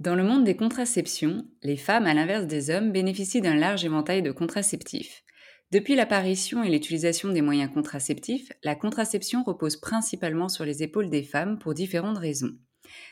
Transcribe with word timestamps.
Dans 0.00 0.14
le 0.14 0.22
monde 0.22 0.44
des 0.44 0.54
contraceptions, 0.54 1.44
les 1.64 1.76
femmes, 1.76 2.06
à 2.06 2.14
l'inverse 2.14 2.46
des 2.46 2.70
hommes, 2.70 2.92
bénéficient 2.92 3.40
d'un 3.40 3.56
large 3.56 3.84
éventail 3.84 4.22
de 4.22 4.30
contraceptifs. 4.30 5.24
Depuis 5.72 5.96
l'apparition 5.96 6.62
et 6.62 6.70
l'utilisation 6.70 7.30
des 7.30 7.42
moyens 7.42 7.74
contraceptifs, 7.74 8.52
la 8.62 8.76
contraception 8.76 9.42
repose 9.42 9.76
principalement 9.76 10.48
sur 10.48 10.64
les 10.64 10.84
épaules 10.84 11.10
des 11.10 11.24
femmes 11.24 11.58
pour 11.58 11.74
différentes 11.74 12.18
raisons. 12.18 12.52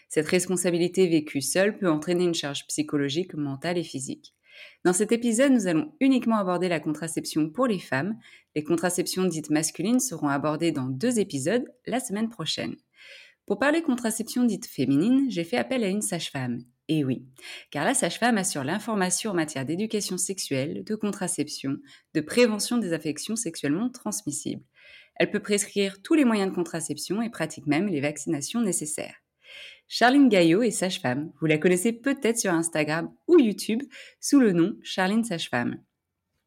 Cette 0.08 0.28
responsabilité 0.28 1.08
vécue 1.08 1.42
seule 1.42 1.76
peut 1.76 1.90
entraîner 1.90 2.22
une 2.22 2.34
charge 2.34 2.68
psychologique, 2.68 3.34
mentale 3.34 3.78
et 3.78 3.82
physique. 3.82 4.36
Dans 4.84 4.92
cet 4.92 5.10
épisode, 5.10 5.50
nous 5.50 5.66
allons 5.66 5.92
uniquement 5.98 6.38
aborder 6.38 6.68
la 6.68 6.78
contraception 6.78 7.50
pour 7.50 7.66
les 7.66 7.80
femmes. 7.80 8.16
Les 8.54 8.62
contraceptions 8.62 9.24
dites 9.24 9.50
masculines 9.50 9.98
seront 9.98 10.28
abordées 10.28 10.70
dans 10.70 10.86
deux 10.86 11.18
épisodes 11.18 11.66
la 11.84 11.98
semaine 11.98 12.28
prochaine. 12.28 12.76
Pour 13.44 13.58
parler 13.58 13.82
contraception 13.82 14.44
dite 14.44 14.66
féminine, 14.66 15.26
j'ai 15.28 15.42
fait 15.42 15.56
appel 15.56 15.82
à 15.82 15.88
une 15.88 16.00
sage-femme. 16.00 16.62
Et 16.88 17.04
oui, 17.04 17.24
car 17.70 17.84
la 17.84 17.94
sage-femme 17.94 18.38
assure 18.38 18.62
l'information 18.62 19.32
en 19.32 19.34
matière 19.34 19.64
d'éducation 19.64 20.18
sexuelle, 20.18 20.84
de 20.84 20.94
contraception, 20.94 21.78
de 22.14 22.20
prévention 22.20 22.78
des 22.78 22.92
affections 22.92 23.34
sexuellement 23.34 23.90
transmissibles. 23.90 24.62
Elle 25.16 25.30
peut 25.30 25.40
prescrire 25.40 26.00
tous 26.02 26.14
les 26.14 26.24
moyens 26.24 26.50
de 26.50 26.54
contraception 26.54 27.22
et 27.22 27.30
pratique 27.30 27.66
même 27.66 27.88
les 27.88 28.00
vaccinations 28.00 28.60
nécessaires. 28.60 29.16
Charline 29.88 30.28
Gaillot 30.28 30.62
est 30.62 30.70
sage-femme. 30.70 31.32
Vous 31.40 31.46
la 31.46 31.58
connaissez 31.58 31.92
peut-être 31.92 32.38
sur 32.38 32.52
Instagram 32.52 33.12
ou 33.26 33.38
YouTube 33.38 33.82
sous 34.20 34.40
le 34.40 34.52
nom 34.52 34.76
Charline 34.82 35.24
Sage-Femme. 35.24 35.80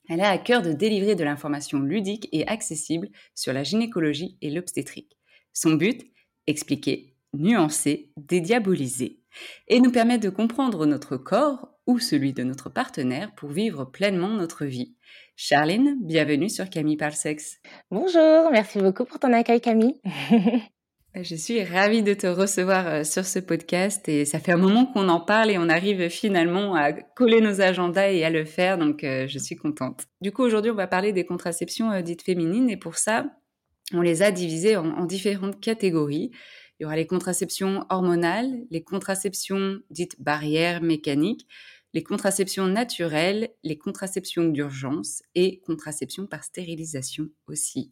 Elle 0.10 0.22
a 0.22 0.30
à 0.30 0.38
cœur 0.38 0.62
de 0.62 0.74
délivrer 0.74 1.16
de 1.16 1.24
l'information 1.24 1.80
ludique 1.80 2.28
et 2.32 2.48
accessible 2.48 3.10
sur 3.36 3.54
la 3.54 3.64
gynécologie 3.64 4.38
et 4.42 4.50
l'obstétrique. 4.50 5.18
Son 5.54 5.74
but? 5.74 6.02
Expliquer, 6.48 7.09
nuancer, 7.34 8.12
dédiaboliser 8.18 9.20
et 9.68 9.80
nous 9.80 9.92
permettre 9.92 10.24
de 10.24 10.30
comprendre 10.30 10.86
notre 10.86 11.18
corps 11.18 11.70
ou 11.88 12.00
celui 12.00 12.34
de 12.34 12.44
notre 12.44 12.70
partenaire 12.70 13.34
pour 13.36 13.50
vivre 13.50 13.86
pleinement 13.86 14.30
notre 14.30 14.66
vie. 14.66 14.96
Charline, 15.36 15.98
bienvenue 16.02 16.50
sur 16.50 16.70
Camille 16.70 16.98
Parle 16.98 17.14
Sexe. 17.14 17.58
Bonjour, 17.92 18.52
merci 18.52 18.80
beaucoup 18.80 19.06
pour 19.06 19.20
ton 19.20 19.34
accueil 19.34 19.62
Camille. 19.62 20.00
Je 21.16 21.36
suis 21.36 21.64
ravie 21.64 22.04
de 22.04 22.14
te 22.14 22.28
recevoir 22.28 22.88
euh, 22.88 23.04
sur 23.04 23.26
ce 23.26 23.40
podcast 23.40 24.08
et 24.08 24.26
ça 24.26 24.40
fait 24.40 24.52
un 24.52 24.58
moment 24.58 24.86
qu'on 24.86 25.10
en 25.10 25.20
parle 25.20 25.50
et 25.50 25.58
on 25.58 25.68
arrive 25.68 26.08
finalement 26.10 26.76
à 26.76 26.94
coller 26.94 27.42
nos 27.42 27.62
agendas 27.62 28.12
et 28.12 28.24
à 28.24 28.30
le 28.30 28.46
faire, 28.46 28.78
donc 28.78 29.04
euh, 29.04 29.28
je 29.28 29.40
suis 29.40 29.56
contente. 29.56 30.06
Du 30.22 30.32
coup, 30.32 30.44
aujourd'hui, 30.44 30.70
on 30.70 30.76
va 30.76 30.86
parler 30.86 31.12
des 31.12 31.26
contraceptions 31.26 31.92
euh, 31.92 32.02
dites 32.02 32.22
féminines 32.22 32.70
et 32.70 32.78
pour 32.78 32.98
ça, 32.98 33.26
on 33.92 34.02
les 34.02 34.22
a 34.22 34.32
divisées 34.32 34.78
en, 34.78 34.86
en 34.92 35.06
différentes 35.06 35.60
catégories. 35.60 36.30
Il 36.80 36.84
y 36.84 36.86
aura 36.86 36.96
les 36.96 37.08
contraceptions 37.08 37.86
hormonales, 37.90 38.66
les 38.72 38.84
contraceptions 38.84 39.82
dites 39.90 40.22
barrières 40.22 40.82
mécaniques, 40.82 41.46
les 41.94 42.04
contraceptions 42.04 42.68
naturelles, 42.68 43.50
les 43.64 43.78
contraceptions 43.78 44.46
d'urgence 44.48 45.22
et 45.36 45.60
contraception 45.60 46.28
par 46.28 46.44
stérilisation 46.44 47.30
aussi. 47.48 47.92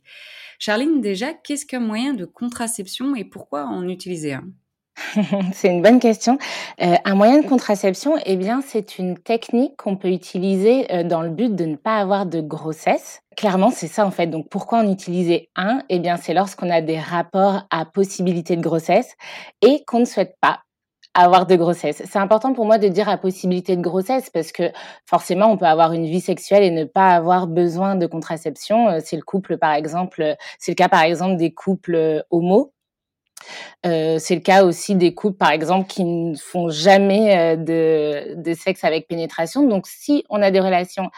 Charline, 0.60 1.02
déjà, 1.02 1.34
qu'est-ce 1.34 1.66
qu'un 1.66 1.80
moyen 1.80 2.14
de 2.14 2.26
contraception 2.26 3.16
et 3.16 3.26
pourquoi 3.26 3.66
en 3.66 3.88
utiliser 3.88 4.34
un? 4.34 4.52
c'est 5.54 5.70
une 5.70 5.82
bonne 5.82 6.00
question. 6.00 6.38
Euh, 6.82 6.96
un 7.06 7.16
moyen 7.16 7.42
de 7.42 7.48
contraception, 7.48 8.16
eh 8.26 8.36
bien, 8.36 8.62
c'est 8.66 8.98
une 8.98 9.18
technique 9.18 9.76
qu'on 9.78 9.96
peut 9.96 10.10
utiliser 10.10 10.92
euh, 10.92 11.04
dans 11.04 11.22
le 11.22 11.30
but 11.30 11.56
de 11.56 11.66
ne 11.66 11.76
pas 11.76 11.98
avoir 11.98 12.26
de 12.26 12.42
grossesse. 12.42 13.22
Clairement, 13.36 13.70
c'est 13.70 13.88
ça 13.88 14.06
en 14.06 14.12
fait. 14.12 14.28
Donc, 14.28 14.50
pourquoi 14.50 14.80
en 14.80 14.92
utiliser 14.92 15.50
un? 15.56 15.82
Eh 15.90 16.00
bien, 16.00 16.18
c'est 16.18 16.34
lorsqu'on 16.34 16.70
a 16.70 16.82
des 16.82 17.00
rapports 17.00 17.64
à 17.70 17.86
possibilité 17.86 18.56
de 18.56 18.62
grossesse 18.62 19.16
et 19.62 19.84
qu'on 19.86 20.00
ne 20.00 20.06
souhaite 20.06 20.36
pas 20.42 20.62
avoir 21.14 21.48
de 21.48 21.56
grossesse. 21.56 22.04
C'est 22.06 22.20
important 22.20 22.54
pour 22.54 22.66
moi 22.66 22.78
de 22.78 22.88
dire 22.88 23.10
à 23.10 23.18
possibilité 23.18 23.76
de 23.76 23.82
grossesse 23.82 24.30
parce 24.30 24.52
que 24.52 24.72
forcément, 25.06 25.52
on 25.52 25.58
peut 25.58 25.66
avoir 25.66 25.94
une 25.94 26.06
vie 26.06 26.22
sexuelle 26.22 26.64
et 26.64 26.72
ne 26.72 26.84
pas 26.84 27.10
avoir 27.10 27.48
besoin 27.48 27.96
de 27.96 28.06
contraception. 28.06 28.90
Euh, 28.90 29.00
c'est 29.04 29.16
le 29.16 29.24
couple, 29.24 29.58
par 29.58 29.74
exemple, 29.74 30.36
c'est 30.60 30.72
le 30.72 30.76
cas, 30.76 30.90
par 30.90 31.02
exemple, 31.02 31.38
des 31.38 31.54
couples 31.54 32.24
homo. 32.30 32.74
Euh, 33.86 34.18
c'est 34.20 34.36
le 34.36 34.42
cas 34.42 34.64
aussi 34.64 34.96
des 34.96 35.14
couples, 35.14 35.38
par 35.38 35.52
exemple, 35.52 35.88
qui 35.88 36.04
ne 36.04 36.36
font 36.36 36.70
jamais 36.70 37.58
de, 37.58 38.36
de 38.36 38.54
sexe 38.54 38.84
avec 38.84 39.08
pénétration. 39.08 39.68
Donc, 39.68 39.88
si 39.88 40.24
on 40.30 40.42
a 40.42 40.52
des 40.52 40.60
relations 40.60 41.10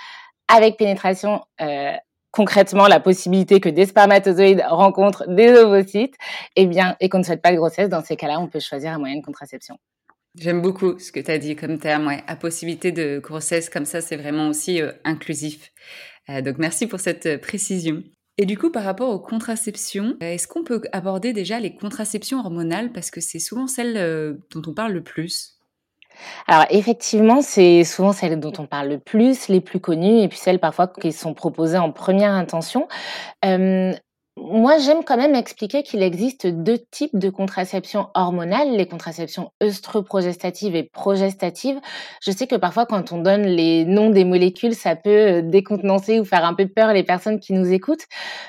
avec 0.48 0.78
pénétration, 0.78 1.42
euh, 1.62 1.94
concrètement 2.32 2.88
la 2.88 3.00
possibilité 3.00 3.60
que 3.60 3.70
des 3.70 3.86
spermatozoïdes 3.86 4.64
rencontrent 4.68 5.28
des 5.28 5.52
ovocytes, 5.54 6.16
eh 6.56 6.66
bien, 6.66 6.96
et 7.00 7.10
qu'on 7.10 7.20
ne 7.20 7.24
souhaite 7.24 7.42
pas 7.42 7.52
de 7.52 7.58
grossesse, 7.58 7.90
dans 7.90 8.04
ces 8.04 8.16
cas-là, 8.16 8.40
on 8.40 8.48
peut 8.48 8.60
choisir 8.60 8.92
un 8.92 9.00
moyen 9.00 9.18
de 9.18 9.26
contraception. 9.26 9.78
J'aime 10.36 10.62
beaucoup 10.62 11.00
ce 11.00 11.12
que 11.12 11.20
tu 11.20 11.32
as 11.32 11.40
dit 11.40 11.56
comme 11.56 11.80
terme, 11.80 12.08
ouais. 12.08 12.24
À 12.28 12.36
possibilité 12.36 12.92
de 12.92 13.20
grossesse, 13.20 13.70
comme 13.70 13.86
ça, 13.86 14.02
c'est 14.02 14.16
vraiment 14.16 14.48
aussi 14.48 14.82
euh, 14.82 14.92
inclusif. 15.04 15.72
Euh, 16.30 16.42
donc 16.42 16.58
merci 16.60 16.86
pour 16.88 17.00
cette 17.00 17.26
euh, 17.26 17.38
précision. 17.38 18.04
Et 18.42 18.46
du 18.46 18.58
coup, 18.58 18.72
par 18.72 18.86
rapport 18.86 19.10
aux 19.10 19.20
contraceptions, 19.20 20.16
est-ce 20.22 20.48
qu'on 20.48 20.64
peut 20.64 20.82
aborder 20.94 21.34
déjà 21.34 21.60
les 21.60 21.76
contraceptions 21.76 22.40
hormonales? 22.40 22.94
Parce 22.94 23.12
que 23.12 23.20
c'est 23.20 23.38
souvent 23.38 23.68
celles 23.68 24.40
dont 24.52 24.62
on 24.66 24.74
parle 24.74 24.94
le 24.94 25.04
plus 25.04 25.60
alors 26.48 26.66
effectivement, 26.70 27.42
c'est 27.42 27.86
souvent 27.86 28.12
celles 28.12 28.42
dont 28.42 28.52
on 28.58 28.66
parle 28.66 28.90
le 28.90 29.00
plus, 29.00 29.48
les 29.48 29.62
plus 29.62 29.80
connues, 29.80 30.20
et 30.20 30.28
puis 30.28 30.38
celles 30.38 30.60
parfois 30.60 30.88
qui 30.88 31.14
sont 31.14 31.34
proposées 31.34 31.78
en 31.78 31.94
première 31.94 32.34
intention. 32.34 32.90
Moi, 34.42 34.78
j'aime 34.78 35.04
quand 35.04 35.18
même 35.18 35.36
expliquer 35.36 35.84
qu'il 35.84 36.02
existe 36.02 36.48
deux 36.48 36.78
types 36.92 37.18
de 37.18 37.30
contraception 37.30 38.08
hormonale, 38.14 38.72
les 38.72 38.88
contraceptions 38.88 39.52
œstroprogestatives 39.62 40.76
et 40.76 40.84
progestatives. 40.84 41.80
Je 42.22 42.32
sais 42.32 42.48
que 42.48 42.56
parfois, 42.56 42.86
quand 42.86 43.12
on 43.12 43.22
donne 43.22 43.44
les 43.44 43.84
noms 43.84 44.10
des 44.10 44.24
molécules, 44.24 44.76
ça 44.76 44.96
peut 44.96 45.10
euh, 45.10 45.42
décontenancer 45.42 46.22
ou 46.22 46.26
faire 46.26 46.46
un 46.46 46.54
peu 46.54 46.68
peur 46.68 46.94
les 46.94 47.04
personnes 47.04 47.40
qui 47.40 47.52
nous 47.52 47.70
écoutent. 47.72 48.06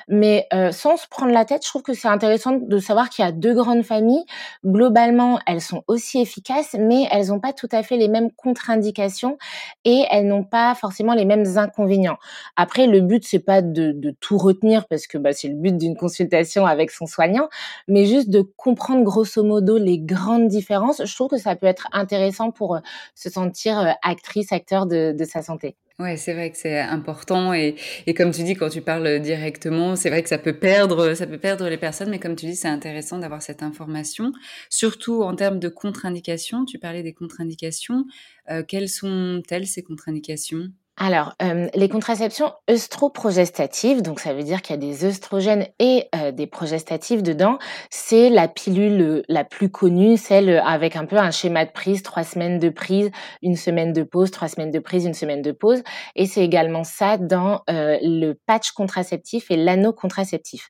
Mais 0.07 0.47
euh, 0.53 0.71
sans 0.71 0.95
se 0.95 1.07
prendre 1.09 1.33
la 1.33 1.43
tête, 1.43 1.63
je 1.65 1.69
trouve 1.69 1.81
que 1.81 1.93
c'est 1.93 2.07
intéressant 2.07 2.53
de 2.53 2.77
savoir 2.77 3.09
qu'il 3.09 3.25
y 3.25 3.27
a 3.27 3.33
deux 3.33 3.53
grandes 3.53 3.83
familles. 3.83 4.23
Globalement, 4.65 5.39
elles 5.45 5.61
sont 5.61 5.83
aussi 5.87 6.21
efficaces, 6.21 6.75
mais 6.79 7.07
elles 7.11 7.27
n'ont 7.27 7.41
pas 7.41 7.53
tout 7.53 7.69
à 7.71 7.83
fait 7.83 7.97
les 7.97 8.07
mêmes 8.07 8.31
contre-indications 8.31 9.37
et 9.83 10.05
elles 10.09 10.27
n'ont 10.27 10.45
pas 10.45 10.73
forcément 10.73 11.13
les 11.13 11.25
mêmes 11.25 11.57
inconvénients. 11.57 12.17
Après, 12.55 12.87
le 12.87 13.01
but, 13.01 13.25
c'est 13.25 13.39
pas 13.39 13.61
de, 13.61 14.15
tout 14.21 14.37
retenir 14.37 14.87
parce 14.87 15.05
que 15.05 15.17
bah, 15.17 15.33
c'est 15.33 15.49
le 15.49 15.55
but 15.55 15.80
d'une 15.81 15.95
consultation 15.95 16.65
avec 16.65 16.91
son 16.91 17.05
soignant, 17.05 17.49
mais 17.87 18.05
juste 18.05 18.29
de 18.29 18.41
comprendre 18.41 19.03
grosso 19.03 19.43
modo 19.43 19.77
les 19.77 19.99
grandes 19.99 20.47
différences. 20.47 21.01
Je 21.03 21.15
trouve 21.15 21.29
que 21.29 21.37
ça 21.37 21.55
peut 21.55 21.67
être 21.67 21.87
intéressant 21.91 22.51
pour 22.51 22.75
euh, 22.75 22.79
se 23.15 23.29
sentir 23.29 23.79
euh, 23.79 23.91
actrice, 24.03 24.51
acteur 24.51 24.85
de, 24.85 25.15
sa 25.25 25.41
santé. 25.41 25.75
Ouais, 25.99 26.17
c'est 26.17 26.33
vrai 26.33 26.49
que 26.49 26.57
c'est 26.57 26.79
important 26.79 27.53
et, 27.53 27.75
et, 28.07 28.15
comme 28.15 28.31
tu 28.31 28.41
dis, 28.41 28.55
quand 28.55 28.69
tu 28.69 28.81
parles 28.81 29.19
directement, 29.19 29.95
c'est 29.95 30.09
vrai 30.09 30.23
que 30.23 30.29
ça 30.29 30.39
peut 30.39 30.57
perdre, 30.57 31.13
ça 31.13 31.27
peut 31.27 31.37
perdre 31.37 31.69
les 31.69 31.77
personnes, 31.77 32.09
mais 32.09 32.17
comme 32.17 32.35
tu 32.35 32.47
dis, 32.47 32.55
c'est 32.55 32.67
intéressant 32.67 33.19
d'avoir 33.19 33.41
cette 33.41 33.61
information, 33.61 34.31
surtout 34.69 35.21
en 35.21 35.35
termes 35.35 35.59
de 35.59 35.69
contre-indications. 35.69 36.65
Tu 36.65 36.79
parlais 36.79 37.03
des 37.03 37.13
contre-indications. 37.13 38.05
Euh, 38.49 38.63
quelles 38.67 38.89
sont-elles 38.89 39.67
ces 39.67 39.83
contre-indications? 39.83 40.69
Alors, 40.97 41.33
euh, 41.41 41.67
les 41.73 41.87
contraceptions 41.89 42.51
œstroprogestatives, 42.69 44.01
donc 44.01 44.19
ça 44.19 44.33
veut 44.33 44.43
dire 44.43 44.61
qu'il 44.61 44.75
y 44.75 44.77
a 44.77 44.81
des 44.81 45.05
œstrogènes 45.05 45.65
et 45.79 46.09
euh, 46.13 46.31
des 46.31 46.47
progestatifs 46.47 47.23
dedans, 47.23 47.57
c'est 47.89 48.29
la 48.29 48.47
pilule 48.47 49.01
euh, 49.01 49.23
la 49.29 49.45
plus 49.45 49.71
connue, 49.71 50.17
celle 50.17 50.61
avec 50.63 50.97
un 50.97 51.05
peu 51.05 51.17
un 51.17 51.31
schéma 51.31 51.65
de 51.65 51.71
prise, 51.71 52.03
trois 52.03 52.23
semaines 52.23 52.59
de 52.59 52.69
prise, 52.69 53.09
une 53.41 53.55
semaine 53.55 53.93
de 53.93 54.03
pause, 54.03 54.31
trois 54.31 54.49
semaines 54.49 54.69
de 54.69 54.79
prise, 54.79 55.05
une 55.05 55.13
semaine 55.13 55.41
de 55.41 55.53
pause. 55.53 55.81
Et 56.15 56.25
c'est 56.27 56.43
également 56.43 56.83
ça 56.83 57.17
dans 57.17 57.61
le 57.67 58.33
patch 58.45 58.71
contraceptif 58.71 59.49
et 59.49 59.55
l'anneau 59.55 59.93
contraceptif. 59.93 60.69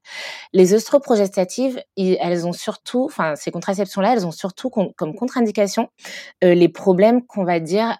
Les 0.54 0.74
œstroprogestatives, 0.74 1.82
elles 1.98 2.46
ont 2.46 2.54
surtout, 2.54 3.06
enfin 3.06 3.36
ces 3.36 3.52
contraceptions-là, 3.52 4.14
elles 4.14 4.26
ont 4.26 4.32
surtout 4.32 4.70
comme 4.70 5.16
contre-indication 5.16 5.90
les 6.42 6.70
problèmes 6.70 7.26
qu'on 7.26 7.44
va 7.44 7.60
dire 7.60 7.98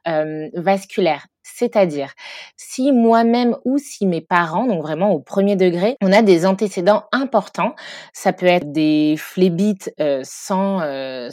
vasculaires 0.54 1.26
c'est-à-dire, 1.54 2.14
si 2.58 2.92
moi-même 2.92 3.56
ou 3.66 3.78
si 3.78 4.06
mes 4.06 4.22
parents, 4.22 4.66
donc 4.66 4.82
vraiment 4.82 5.12
au 5.12 5.20
premier 5.20 5.56
degré, 5.56 5.96
on 6.02 6.12
a 6.12 6.22
des 6.22 6.46
antécédents 6.46 7.06
importants, 7.12 7.76
ça 8.14 8.34
peut 8.34 8.46
être 8.46 8.72
des 8.72 9.16
phlébites 9.18 9.94
euh, 10.00 10.22
sans, 10.24 10.82
euh, 10.82 11.30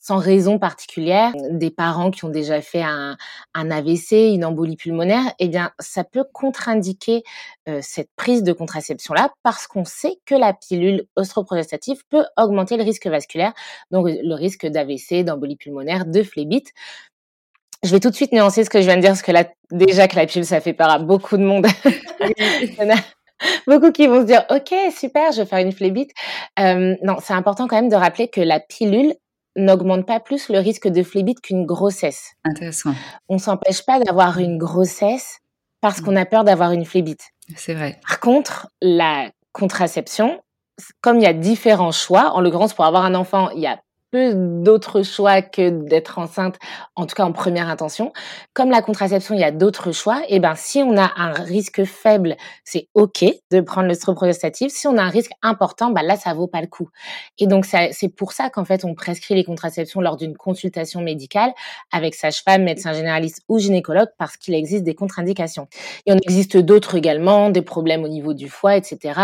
sans 0.00 0.16
raison 0.16 0.58
particulière, 0.58 1.32
des 1.50 1.70
parents 1.70 2.10
qui 2.10 2.24
ont 2.24 2.30
déjà 2.30 2.60
fait 2.60 2.82
un, 2.82 3.16
AVC, 3.54 4.32
une 4.34 4.44
embolie 4.44 4.76
pulmonaire, 4.76 5.24
eh 5.38 5.48
bien, 5.48 5.72
ça 5.78 6.04
peut 6.04 6.24
contre-indiquer 6.32 7.22
euh, 7.68 7.80
cette 7.82 8.10
prise 8.16 8.42
de 8.42 8.52
contraception-là 8.52 9.32
parce 9.42 9.66
qu'on 9.66 9.84
sait 9.84 10.18
que 10.24 10.34
la 10.34 10.52
pilule 10.52 11.06
ostroprogestative 11.16 12.02
peut 12.08 12.24
augmenter 12.36 12.76
le 12.76 12.84
risque 12.84 13.06
vasculaire, 13.06 13.52
donc 13.90 14.06
le 14.08 14.34
risque 14.34 14.66
d'AVC, 14.66 15.24
d'embolie 15.24 15.56
pulmonaire, 15.56 16.06
de 16.06 16.22
phlébite. 16.22 16.72
Je 17.82 17.90
vais 17.90 18.00
tout 18.00 18.10
de 18.10 18.14
suite 18.14 18.32
nuancer 18.32 18.64
ce 18.64 18.70
que 18.70 18.80
je 18.80 18.86
viens 18.86 18.96
de 18.96 19.00
dire, 19.00 19.10
parce 19.10 19.22
que 19.22 19.32
là, 19.32 19.44
déjà 19.70 20.08
que 20.08 20.16
la 20.16 20.26
pilule, 20.26 20.46
ça 20.46 20.60
fait 20.60 20.72
peur 20.72 20.90
à 20.90 20.98
beaucoup 20.98 21.36
de 21.36 21.44
monde. 21.44 21.66
Il 21.84 22.74
y 22.74 22.82
en 22.82 22.90
a 22.90 22.98
beaucoup 23.66 23.92
qui 23.92 24.06
vont 24.06 24.20
se 24.20 24.26
dire, 24.26 24.44
OK, 24.50 24.74
super, 24.96 25.32
je 25.32 25.42
vais 25.42 25.46
faire 25.46 25.58
une 25.58 25.72
phlébite. 25.72 26.10
Euh, 26.58 26.96
non, 27.02 27.16
c'est 27.22 27.34
important 27.34 27.66
quand 27.66 27.76
même 27.76 27.88
de 27.88 27.96
rappeler 27.96 28.28
que 28.28 28.40
la 28.40 28.60
pilule 28.60 29.14
n'augmente 29.56 30.06
pas 30.06 30.20
plus 30.20 30.48
le 30.48 30.58
risque 30.58 30.88
de 30.88 31.02
phlébite 31.02 31.40
qu'une 31.40 31.64
grossesse. 31.64 32.32
Intéressant. 32.44 32.94
On 33.28 33.38
s'empêche 33.38 33.84
pas 33.84 33.98
d'avoir 33.98 34.38
une 34.38 34.58
grossesse 34.58 35.38
parce 35.80 36.00
qu'on 36.00 36.16
a 36.16 36.26
peur 36.26 36.44
d'avoir 36.44 36.72
une 36.72 36.84
phlébite. 36.84 37.30
C'est 37.56 37.74
vrai. 37.74 37.98
Par 38.06 38.20
contre, 38.20 38.68
la 38.82 39.30
contraception, 39.52 40.42
comme 41.00 41.16
il 41.18 41.22
y 41.22 41.26
a 41.26 41.32
différents 41.32 41.92
choix, 41.92 42.32
en 42.32 42.40
l'occurrence 42.40 42.74
pour 42.74 42.84
avoir 42.84 43.04
un 43.04 43.14
enfant, 43.14 43.50
il 43.50 43.60
y 43.60 43.66
a 43.66 43.78
peu 44.10 44.32
d'autres 44.34 45.02
choix 45.02 45.42
que 45.42 45.70
d'être 45.70 46.18
enceinte, 46.18 46.56
en 46.94 47.06
tout 47.06 47.14
cas 47.14 47.24
en 47.24 47.32
première 47.32 47.68
intention. 47.68 48.12
Comme 48.54 48.70
la 48.70 48.82
contraception, 48.82 49.34
il 49.34 49.40
y 49.40 49.44
a 49.44 49.50
d'autres 49.50 49.92
choix. 49.92 50.22
Et 50.28 50.40
ben, 50.40 50.54
si 50.56 50.82
on 50.82 50.96
a 50.96 51.12
un 51.16 51.32
risque 51.32 51.84
faible, 51.84 52.36
c'est 52.64 52.88
ok 52.94 53.24
de 53.50 53.60
prendre 53.60 53.88
l'œstroprogestatif. 53.88 54.72
Si 54.72 54.86
on 54.86 54.96
a 54.96 55.02
un 55.02 55.08
risque 55.08 55.32
important, 55.42 55.90
ben 55.90 56.02
là, 56.02 56.16
ça 56.16 56.34
vaut 56.34 56.46
pas 56.46 56.60
le 56.60 56.66
coup. 56.66 56.88
Et 57.38 57.46
donc, 57.46 57.64
c'est 57.66 58.08
pour 58.08 58.32
ça 58.32 58.50
qu'en 58.50 58.64
fait, 58.64 58.84
on 58.84 58.94
prescrit 58.94 59.34
les 59.34 59.44
contraceptions 59.44 60.00
lors 60.00 60.16
d'une 60.16 60.36
consultation 60.36 61.00
médicale 61.00 61.52
avec 61.92 62.14
sage-femme, 62.14 62.62
médecin 62.62 62.92
généraliste 62.92 63.42
ou 63.48 63.58
gynécologue 63.58 64.08
parce 64.18 64.36
qu'il 64.36 64.54
existe 64.54 64.84
des 64.84 64.94
contre-indications. 64.94 65.68
Il 66.06 66.12
en 66.12 66.18
existe 66.18 66.56
d'autres 66.56 66.94
également, 66.94 67.50
des 67.50 67.62
problèmes 67.62 68.04
au 68.04 68.08
niveau 68.08 68.34
du 68.34 68.48
foie, 68.48 68.76
etc., 68.76 69.20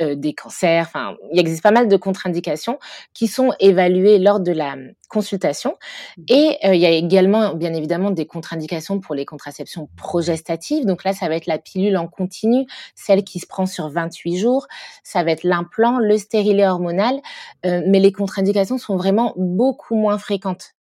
euh, 0.00 0.14
des 0.14 0.34
cancers. 0.34 0.86
Enfin, 0.86 1.16
il 1.32 1.40
existe 1.40 1.62
pas 1.62 1.70
mal 1.70 1.88
de 1.88 1.96
contre-indications 1.96 2.78
qui 3.14 3.26
sont 3.26 3.52
évaluées 3.60 4.19
lors 4.22 4.40
de 4.40 4.52
la 4.52 4.76
consultation. 5.08 5.76
Mmh. 6.16 6.22
Et 6.28 6.58
euh, 6.64 6.74
il 6.74 6.80
y 6.80 6.86
a 6.86 6.90
également, 6.90 7.54
bien 7.54 7.74
évidemment, 7.74 8.10
des 8.10 8.26
contre-indications 8.26 9.00
pour 9.00 9.14
les 9.14 9.24
contraceptions 9.24 9.88
progestatives. 9.96 10.86
Donc 10.86 11.04
là, 11.04 11.12
ça 11.12 11.28
va 11.28 11.36
être 11.36 11.46
la 11.46 11.58
pilule 11.58 11.96
en 11.96 12.06
continu, 12.06 12.66
celle 12.94 13.24
qui 13.24 13.38
se 13.38 13.46
prend 13.46 13.66
sur 13.66 13.88
28 13.88 14.38
jours. 14.38 14.66
Ça 15.02 15.24
va 15.24 15.32
être 15.32 15.44
l'implant, 15.44 15.98
le 15.98 16.16
stérilet 16.18 16.66
hormonal. 16.66 17.20
Euh, 17.66 17.82
mais 17.86 18.00
les 18.00 18.12
contre-indications 18.12 18.78
sont 18.78 18.96
vraiment 18.96 19.34
beaucoup 19.36 19.96
moins 19.96 20.18
fréquentes. 20.18 20.74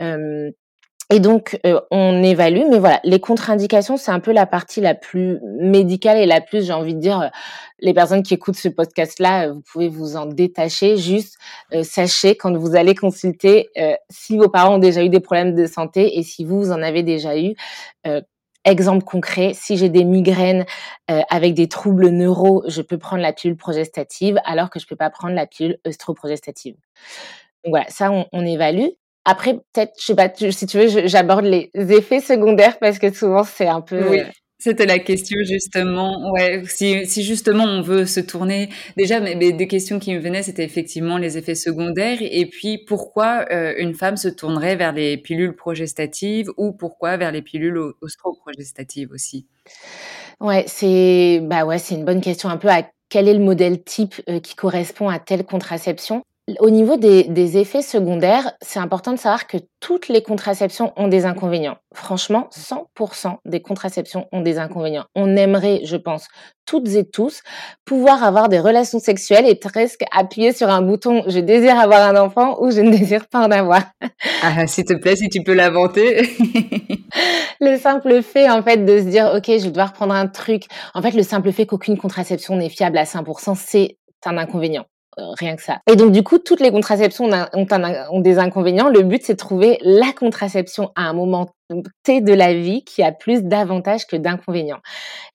Euh, 0.00 0.50
et 1.12 1.20
donc, 1.20 1.60
euh, 1.66 1.78
on 1.90 2.22
évalue, 2.22 2.62
mais 2.70 2.78
voilà, 2.78 2.98
les 3.04 3.20
contre-indications, 3.20 3.98
c'est 3.98 4.10
un 4.10 4.18
peu 4.18 4.32
la 4.32 4.46
partie 4.46 4.80
la 4.80 4.94
plus 4.94 5.40
médicale 5.42 6.16
et 6.16 6.24
la 6.24 6.40
plus, 6.40 6.64
j'ai 6.64 6.72
envie 6.72 6.94
de 6.94 7.00
dire, 7.00 7.20
euh, 7.20 7.28
les 7.80 7.92
personnes 7.92 8.22
qui 8.22 8.32
écoutent 8.32 8.56
ce 8.56 8.70
podcast-là, 8.70 9.48
euh, 9.48 9.52
vous 9.52 9.60
pouvez 9.60 9.88
vous 9.88 10.16
en 10.16 10.24
détacher. 10.24 10.96
Juste, 10.96 11.36
sachez 11.82 12.34
quand 12.34 12.56
vous 12.56 12.76
allez 12.76 12.94
consulter 12.94 13.68
si 14.08 14.38
vos 14.38 14.48
parents 14.48 14.76
ont 14.76 14.78
déjà 14.78 15.04
eu 15.04 15.10
des 15.10 15.20
problèmes 15.20 15.54
de 15.54 15.66
santé 15.66 16.18
et 16.18 16.22
si 16.22 16.46
vous, 16.46 16.62
vous 16.62 16.72
en 16.72 16.80
avez 16.80 17.02
déjà 17.02 17.38
eu. 17.38 17.54
Exemple 18.64 19.04
concret, 19.04 19.52
si 19.54 19.76
j'ai 19.76 19.90
des 19.90 20.04
migraines 20.04 20.64
avec 21.08 21.52
des 21.52 21.68
troubles 21.68 22.08
neuro, 22.08 22.62
je 22.68 22.80
peux 22.80 22.96
prendre 22.96 23.22
la 23.22 23.34
pilule 23.34 23.56
progestative 23.56 24.38
alors 24.46 24.70
que 24.70 24.78
je 24.78 24.86
peux 24.86 24.96
pas 24.96 25.10
prendre 25.10 25.34
la 25.34 25.46
pilule 25.46 25.78
œstroprogestative. 25.86 26.76
Donc 27.64 27.72
voilà, 27.72 27.86
ça 27.90 28.10
on, 28.10 28.26
on 28.32 28.46
évalue. 28.46 28.88
Après, 29.24 29.54
peut-être, 29.54 29.92
je 30.00 30.06
sais 30.06 30.14
pas, 30.14 30.30
si 30.34 30.66
tu 30.66 30.78
veux, 30.78 31.06
j'aborde 31.06 31.44
les 31.44 31.70
effets 31.74 32.20
secondaires 32.20 32.78
parce 32.78 32.98
que 32.98 33.12
souvent 33.12 33.44
c'est 33.44 33.68
un 33.68 33.80
peu. 33.80 34.08
Oui. 34.08 34.22
C'était 34.62 34.86
la 34.86 35.00
question 35.00 35.38
justement. 35.42 36.30
Ouais, 36.30 36.62
si, 36.66 37.04
si, 37.06 37.24
justement 37.24 37.64
on 37.64 37.82
veut 37.82 38.06
se 38.06 38.20
tourner, 38.20 38.68
déjà, 38.96 39.18
mais, 39.18 39.34
des 39.34 39.66
questions 39.66 39.98
qui 39.98 40.14
me 40.14 40.20
venaient, 40.20 40.44
c'était 40.44 40.62
effectivement 40.62 41.18
les 41.18 41.36
effets 41.36 41.56
secondaires 41.56 42.18
et 42.20 42.46
puis 42.46 42.78
pourquoi 42.78 43.44
euh, 43.50 43.74
une 43.78 43.92
femme 43.92 44.16
se 44.16 44.28
tournerait 44.28 44.76
vers 44.76 44.92
les 44.92 45.16
pilules 45.16 45.56
progestatives 45.56 46.48
ou 46.56 46.70
pourquoi 46.72 47.16
vers 47.16 47.32
les 47.32 47.42
pilules 47.42 47.92
ostro-progestatives 48.02 49.10
aussi? 49.10 49.48
Ouais, 50.38 50.64
c'est 50.68 51.40
bah 51.42 51.64
ouais, 51.64 51.78
c'est 51.78 51.96
une 51.96 52.04
bonne 52.04 52.20
question 52.20 52.48
un 52.48 52.56
peu 52.56 52.68
à 52.68 52.88
quel 53.08 53.26
est 53.26 53.34
le 53.34 53.44
modèle 53.44 53.82
type 53.82 54.22
euh, 54.28 54.38
qui 54.38 54.54
correspond 54.54 55.08
à 55.08 55.18
telle 55.18 55.44
contraception. 55.44 56.22
Au 56.58 56.70
niveau 56.70 56.96
des, 56.96 57.56
effets 57.56 57.82
secondaires, 57.82 58.50
c'est 58.60 58.80
important 58.80 59.12
de 59.12 59.16
savoir 59.16 59.46
que 59.46 59.58
toutes 59.78 60.08
les 60.08 60.24
contraceptions 60.24 60.92
ont 60.96 61.06
des 61.06 61.24
inconvénients. 61.24 61.76
Franchement, 61.94 62.48
100% 62.52 63.36
des 63.44 63.62
contraceptions 63.62 64.26
ont 64.32 64.40
des 64.40 64.58
inconvénients. 64.58 65.04
On 65.14 65.36
aimerait, 65.36 65.82
je 65.84 65.94
pense, 65.94 66.26
toutes 66.66 66.88
et 66.96 67.08
tous, 67.08 67.42
pouvoir 67.84 68.24
avoir 68.24 68.48
des 68.48 68.58
relations 68.58 68.98
sexuelles 68.98 69.46
et 69.46 69.54
presque 69.54 70.02
appuyer 70.10 70.52
sur 70.52 70.68
un 70.68 70.82
bouton 70.82 71.22
je 71.28 71.38
désire 71.38 71.78
avoir 71.78 72.02
un 72.02 72.20
enfant 72.20 72.60
ou 72.60 72.72
je 72.72 72.80
ne 72.80 72.90
désire 72.90 73.28
pas 73.28 73.46
en 73.46 73.50
avoir. 73.52 73.84
Ah, 74.42 74.66
s'il 74.66 74.84
te 74.84 74.94
plaît, 74.94 75.14
si 75.14 75.28
tu 75.28 75.44
peux 75.44 75.54
l'inventer. 75.54 76.22
le 77.60 77.78
simple 77.78 78.20
fait, 78.20 78.50
en 78.50 78.64
fait, 78.64 78.78
de 78.78 78.98
se 78.98 79.04
dire, 79.04 79.32
OK, 79.36 79.46
je 79.46 79.62
vais 79.62 79.70
devoir 79.70 79.92
prendre 79.92 80.14
un 80.14 80.26
truc. 80.26 80.64
En 80.94 81.02
fait, 81.02 81.12
le 81.12 81.22
simple 81.22 81.52
fait 81.52 81.66
qu'aucune 81.66 81.96
contraception 81.96 82.56
n'est 82.56 82.68
fiable 82.68 82.98
à 82.98 83.04
100%, 83.04 83.54
c'est 83.54 83.96
un 84.24 84.38
inconvénient 84.38 84.86
rien 85.16 85.56
que 85.56 85.62
ça. 85.62 85.78
Et 85.90 85.96
donc 85.96 86.12
du 86.12 86.22
coup, 86.22 86.38
toutes 86.38 86.60
les 86.60 86.70
contraceptions 86.70 87.28
ont, 87.28 87.66
ont 88.10 88.20
des 88.20 88.38
inconvénients. 88.38 88.88
Le 88.88 89.02
but, 89.02 89.22
c'est 89.24 89.34
de 89.34 89.38
trouver 89.38 89.78
la 89.82 90.12
contraception 90.12 90.90
à 90.96 91.02
un 91.02 91.12
moment 91.12 91.50
T 92.02 92.20
de 92.20 92.32
la 92.32 92.54
vie 92.54 92.84
qui 92.84 93.02
a 93.02 93.12
plus 93.12 93.42
d'avantages 93.42 94.06
que 94.06 94.16
d'inconvénients. 94.16 94.80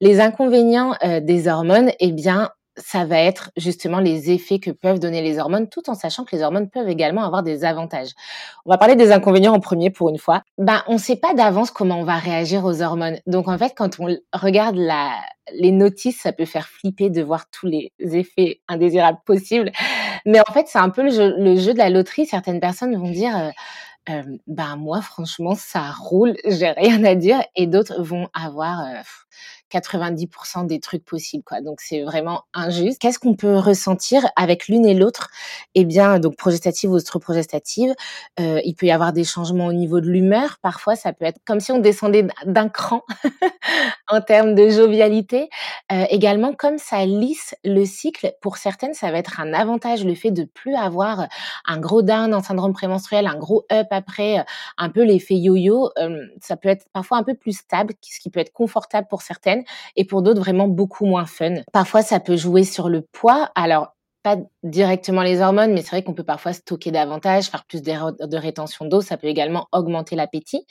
Les 0.02 0.20
inconvénients 0.20 0.96
euh, 1.04 1.20
des 1.20 1.48
hormones, 1.48 1.92
eh 2.00 2.12
bien, 2.12 2.50
ça 2.78 3.06
va 3.06 3.20
être 3.20 3.52
justement 3.58 4.00
les 4.00 4.32
effets 4.32 4.60
que 4.60 4.72
peuvent 4.72 5.00
donner 5.00 5.22
les 5.22 5.40
hormones, 5.40 5.68
tout 5.70 5.90
en 5.90 5.96
sachant 5.96 6.24
que 6.24 6.36
les 6.36 6.44
hormones 6.44 6.70
peuvent 6.70 6.90
également 6.90 7.24
avoir 7.24 7.44
des 7.44 7.66
avantages. 7.66 8.12
On 8.66 8.72
va 8.72 8.78
parler 8.78 8.96
des 8.96 9.12
inconvénients 9.12 9.54
en 9.54 9.60
premier 9.60 9.90
pour 9.90 10.10
une 10.10 10.18
fois. 10.18 10.44
Ben, 10.58 10.84
on 10.88 10.94
ne 10.94 11.00
sait 11.00 11.16
pas 11.16 11.34
d'avance 11.34 11.72
comment 11.72 12.00
on 12.00 12.04
va 12.04 12.16
réagir 12.16 12.66
aux 12.66 12.82
hormones. 12.82 13.18
Donc 13.26 13.48
en 13.48 13.58
fait, 13.58 13.74
quand 13.76 14.00
on 14.00 14.16
regarde 14.34 14.78
les 15.54 15.72
notices, 15.72 16.22
ça 16.22 16.32
peut 16.32 16.46
faire 16.46 16.68
flipper 16.68 17.10
de 17.10 17.22
voir 17.22 17.50
tous 17.50 17.68
les 17.68 17.92
effets 18.00 18.62
indésirables 18.68 19.20
possibles. 19.26 19.72
Mais 20.26 20.40
en 20.40 20.54
fait, 20.54 20.68
c'est 20.68 20.80
un 20.80 20.90
peu 20.90 21.04
le 21.04 21.10
jeu, 21.10 21.34
le 21.38 21.56
jeu, 21.56 21.74
de 21.74 21.78
la 21.78 21.90
loterie. 21.90 22.26
Certaines 22.26 22.60
personnes 22.60 22.96
vont 22.96 23.12
dire, 23.12 23.36
euh, 23.38 23.50
euh, 24.10 24.24
ben 24.48 24.76
moi, 24.78 25.02
franchement, 25.02 25.56
ça 25.56 25.92
roule, 25.92 26.36
j'ai 26.46 26.70
rien 26.72 27.04
à 27.04 27.16
dire, 27.16 27.42
et 27.56 27.68
d'autres 27.68 28.02
vont 28.02 28.30
avoir 28.34 28.82
euh, 28.82 29.02
90% 29.72 30.66
des 30.66 30.80
trucs 30.80 31.04
possibles, 31.04 31.44
quoi. 31.44 31.62
Donc 31.62 31.82
c'est 31.82 32.04
vraiment 32.04 32.44
injuste. 32.54 33.00
Qu'est-ce 33.00 33.20
qu'on 33.20 33.36
peut 33.36 33.58
ressentir 33.58 34.26
avec 34.36 34.68
l'une 34.68 34.86
et 34.86 34.94
l'autre? 34.94 35.30
Eh 35.76 35.86
bien, 35.86 36.20
donc 36.20 36.36
progestative 36.38 36.92
ou 36.92 36.96
ostroprogestative, 36.96 37.94
euh, 38.40 38.62
il 38.64 38.76
peut 38.76 38.86
y 38.86 38.92
avoir 38.92 39.14
des 39.14 39.24
changements 39.24 39.68
au 39.68 39.74
niveau 39.74 40.00
de 40.00 40.08
l'humeur. 40.10 40.58
Parfois, 40.62 40.96
ça 40.96 41.14
peut 41.14 41.26
être 41.26 41.40
comme 41.46 41.60
si 41.60 41.72
on 41.72 41.80
descendait 41.80 42.28
d'un 42.46 42.70
cran 42.70 43.04
en 44.10 44.22
termes 44.22 44.56
de 44.56 44.70
jovialité. 44.70 45.50
Euh, 45.92 46.06
également, 46.10 46.54
comme 46.54 46.78
ça 46.78 47.06
lisse 47.06 47.56
le 47.64 47.86
cycle, 47.86 48.34
pour 48.42 48.58
certaines, 48.58 48.94
ça 48.94 49.12
va 49.12 49.18
être 49.18 49.40
un 49.40 49.54
avantage 49.54 50.06
le 50.06 50.16
fait 50.16 50.32
de 50.32 50.44
plus 50.44 50.76
avoir 50.76 51.28
un 51.66 51.78
gros 51.78 52.02
down 52.02 52.34
en 52.34 52.42
syndrome 52.42 52.74
prémenstruel, 52.74 53.28
un 53.28 53.38
gros 53.38 53.66
up 53.72 53.88
après, 53.92 54.46
un 54.78 54.90
peu 54.90 55.04
l'effet 55.04 55.36
yo-yo. 55.36 55.92
Euh, 55.98 56.26
ça 56.42 56.58
peut 56.58 56.70
être 56.70 56.86
parfois 56.94 57.18
un 57.18 57.24
peu 57.24 57.36
plus 57.36 57.58
stable, 57.58 57.94
ce 58.02 58.20
qui 58.20 58.30
peut 58.30 58.40
être 58.40 58.54
confortable 58.54 59.08
pour 59.10 59.22
certaines 59.22 59.57
et 59.96 60.06
pour 60.06 60.22
d'autres 60.22 60.40
vraiment 60.40 60.68
beaucoup 60.68 61.06
moins 61.06 61.26
fun. 61.26 61.56
Parfois, 61.72 62.02
ça 62.02 62.20
peut 62.20 62.38
jouer 62.38 62.64
sur 62.64 62.90
le 62.90 63.02
poids. 63.02 63.50
Alors, 63.56 63.96
pas 64.24 64.38
directement 64.70 65.22
les 65.22 65.42
hormones, 65.42 65.74
mais 65.74 65.82
c'est 65.82 65.92
vrai 65.92 66.04
qu'on 66.04 66.14
peut 66.14 66.24
parfois 66.24 66.54
stocker 66.54 66.92
davantage, 66.92 67.46
faire 67.46 67.66
plus 67.66 67.82
de, 67.82 68.38
rétention 68.38 68.86
d'eau. 68.86 69.02
Ça 69.02 69.18
peut 69.18 69.28
également 69.28 69.68
augmenter 69.72 70.16
l'appétit. 70.16 70.66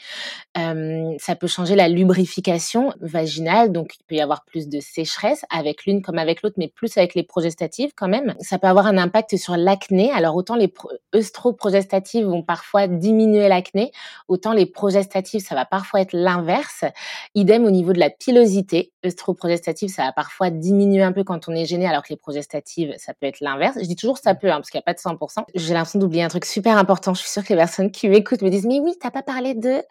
Ça 0.55 1.37
peut 1.39 1.47
changer 1.47 1.77
la 1.77 1.89
lubrification 1.89 2.93
vaginale, 3.01 3.73
donc 3.73 3.95
il 3.99 4.05
peut 4.05 4.15
y 4.15 4.21
avoir 4.21 4.45
plus 4.45 4.69
de 4.69 4.81
sécheresse 4.81 5.45
avec 5.51 5.87
l'une 5.87 6.03
comme 6.03 6.19
avec 6.19 6.43
l'autre, 6.43 6.57
mais 6.59 6.69
plus 6.69 6.97
avec 6.97 7.15
les 7.15 7.23
progestatives 7.23 7.93
quand 7.97 8.09
même. 8.09 8.35
Ça 8.41 8.59
peut 8.59 8.69
avoir 8.69 8.87
un 8.87 8.99
impact 8.99 9.37
sur 9.37 9.57
l'acné. 9.57 10.11
Alors 10.13 10.37
autant 10.37 10.57
les 10.57 10.73
œstroprogestatives 11.15 12.27
vont 12.27 12.43
parfois 12.43 12.87
diminuer 12.87 13.49
l'acné, 13.49 13.93
autant 14.29 14.53
les 14.53 14.67
progestatives, 14.67 15.41
ça 15.41 15.55
va 15.55 15.65
parfois 15.65 16.01
être 16.01 16.13
l'inverse. 16.13 16.85
Idem 17.35 17.65
au 17.65 17.71
niveau 17.71 17.93
de 17.93 17.99
la 17.99 18.11
pilosité. 18.11 18.93
Œstroprogestative, 19.05 19.89
ça 19.89 20.05
va 20.05 20.13
parfois 20.13 20.51
diminuer 20.51 21.03
un 21.03 21.13
peu 21.13 21.25
quand 21.25 21.49
on 21.49 21.53
est 21.53 21.67
gêné, 21.67 21.87
alors 21.87 22.03
que 22.03 22.11
les 22.11 22.17
progestatives, 22.17 22.95
ça 22.99 23.15
peut 23.15 23.27
être 23.27 23.41
l'inverse. 23.41 23.79
Je 23.87 23.91
dis 23.91 23.97
toujours 23.97 24.19
ça 24.19 24.35
peut, 24.35 24.51
hein, 24.51 24.57
parce 24.57 24.71
qu'il 24.71 24.79
n'y 24.79 24.83
a 24.83 24.93
pas 24.93 24.95
de 24.95 24.99
100%. 24.99 25.45
J'ai 25.55 25.75
l'impression 25.75 26.01
d'oublier 26.01 26.25
un 26.25 26.29
truc 26.29 26.45
super 26.45 26.77
important. 26.77 27.15
Je 27.15 27.21
suis 27.21 27.31
sûre 27.31 27.45
que 27.45 27.51
les 27.51 27.57
personnes 27.57 27.93
qui 27.93 28.09
m'écoutent 28.09 28.43
me 28.43 28.51
disent, 28.51 28.67
mais 28.67 28.81
oui, 28.81 28.95
t'as 29.01 29.13
pas 29.13 29.23
parlé 29.23 29.55
de 29.55 29.83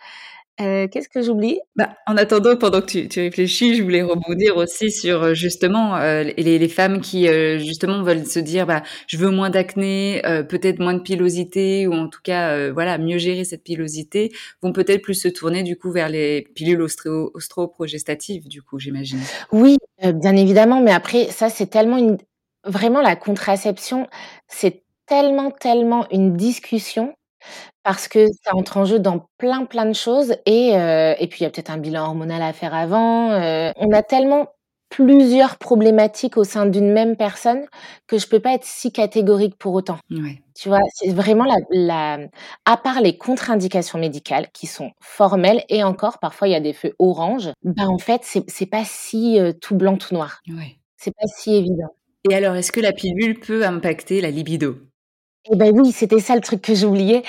euh, 0.62 0.88
qu'est-ce 0.88 1.10
que 1.10 1.22
j'oublie? 1.22 1.60
Bah, 1.76 1.98
En 2.08 2.16
attendant, 2.16 2.56
pendant 2.56 2.80
que 2.80 2.86
tu, 2.86 3.10
tu, 3.10 3.20
réfléchis, 3.20 3.76
je 3.76 3.84
voulais 3.84 4.02
rebondir 4.02 4.56
aussi 4.56 4.90
sur 4.90 5.22
euh, 5.22 5.34
justement 5.34 5.98
euh, 5.98 6.24
les, 6.24 6.60
les, 6.60 6.70
femmes 6.70 7.02
qui 7.02 7.28
justement 7.60 8.04
veulent 8.04 8.26
se 8.26 8.40
dire 8.40 8.66
bah, 8.66 8.82
je 9.08 9.18
veux 9.18 9.30
moins 9.30 9.50
d'acné, 9.50 10.22
peut-être 10.50 10.80
moins 10.80 10.94
de 10.94 11.00
pilosité, 11.00 11.88
ou 11.88 11.94
en 11.94 12.08
tout 12.10 12.22
cas 12.24 12.72
voilà 12.72 12.98
mieux 12.98 13.18
gérer 13.18 13.44
cette 13.44 13.64
pilosité, 13.64 14.32
vont 14.62 14.74
peut-être 14.74 15.02
plus 15.02 15.14
se 15.14 15.28
tourner 15.28 15.64
du 15.64 15.78
coup 15.78 15.92
vers 15.92 16.10
les 16.10 16.48
pilules 16.56 16.82
ostro-progestatives, 16.82 18.48
du 18.48 18.62
coup 18.62 18.80
j'imagine. 18.80 19.20
Oui, 19.52 19.78
bien 20.02 20.36
évidemment, 20.36 20.82
mais 20.82 20.92
après 20.92 21.26
ça 21.30 21.50
c'est 21.50 21.68
tellement 21.68 21.98
une 21.98 22.18
Vraiment, 22.66 23.02
la 23.02 23.16
contraception, 23.16 24.08
c'est 24.48 24.84
tellement, 25.06 25.52
tellement 25.52 26.06
une 26.12 26.36
discussion 26.36 27.14
parce 27.84 28.08
que 28.08 28.28
ça 28.44 28.56
entre 28.56 28.78
en 28.78 28.86
jeu 28.86 29.00
dans 29.00 29.28
plein, 29.38 29.66
plein 29.66 29.86
de 29.86 29.94
choses 29.94 30.36
et 30.46 30.78
euh, 30.78 31.16
et 31.20 31.28
puis 31.28 31.42
il 31.42 31.44
y 31.44 31.48
a 31.48 31.52
peut-être 31.52 31.72
un 31.72 31.78
bilan 31.80 32.06
hormonal 32.06 32.42
à 32.44 32.54
faire 32.54 32.74
avant, 32.76 33.32
euh, 33.32 33.72
on 33.78 33.92
a 33.94 34.04
tellement 34.04 34.48
plusieurs 34.90 35.58
problématiques 35.58 36.38
au 36.38 36.44
sein 36.46 36.66
d'une 36.68 36.92
même 36.94 37.18
personne 37.18 37.66
que 38.08 38.18
je 38.20 38.28
peux 38.28 38.40
pas 38.42 38.54
être 38.56 38.66
si 38.66 38.92
catégorique 38.94 39.58
pour 39.58 39.74
autant. 39.76 40.00
Tu 40.56 40.70
vois? 40.70 40.80
C'est 40.96 41.12
vraiment 41.14 41.46
la 41.46 41.58
la 41.72 42.20
à 42.66 42.78
part 42.78 43.02
les 43.02 43.18
contre-indications 43.18 44.00
médicales 44.00 44.50
qui 44.54 44.68
sont 44.68 44.92
formelles 45.02 45.64
et 45.70 45.84
encore 45.84 46.20
parfois 46.20 46.48
il 46.50 46.52
y 46.54 46.56
a 46.56 46.62
des 46.62 46.74
feux 46.74 46.96
orange, 47.00 47.50
ben, 47.64 47.88
en 47.90 48.00
fait 48.00 48.22
c'est 48.24 48.44
c'est 48.50 48.68
pas 48.68 48.84
si, 48.86 49.40
euh, 49.40 49.54
tout 49.54 49.76
blanc 49.76 49.98
tout 49.98 50.14
noir. 50.16 50.42
Ouais. 50.50 50.78
C'est 50.98 51.12
pas 51.16 51.28
si 51.38 51.56
évident. 51.56 51.90
Et 52.30 52.34
alors, 52.34 52.56
est-ce 52.56 52.72
que 52.72 52.80
la 52.80 52.92
pilule 52.92 53.40
peut 53.40 53.66
impacter 53.66 54.20
la 54.20 54.32
libido? 54.32 54.78
Eh 55.52 55.56
ben 55.56 55.72
oui, 55.78 55.92
c'était 55.92 56.20
ça 56.20 56.36
le 56.36 56.42
truc 56.42 56.62
que 56.62 56.74
j'oubliais. 56.74 57.22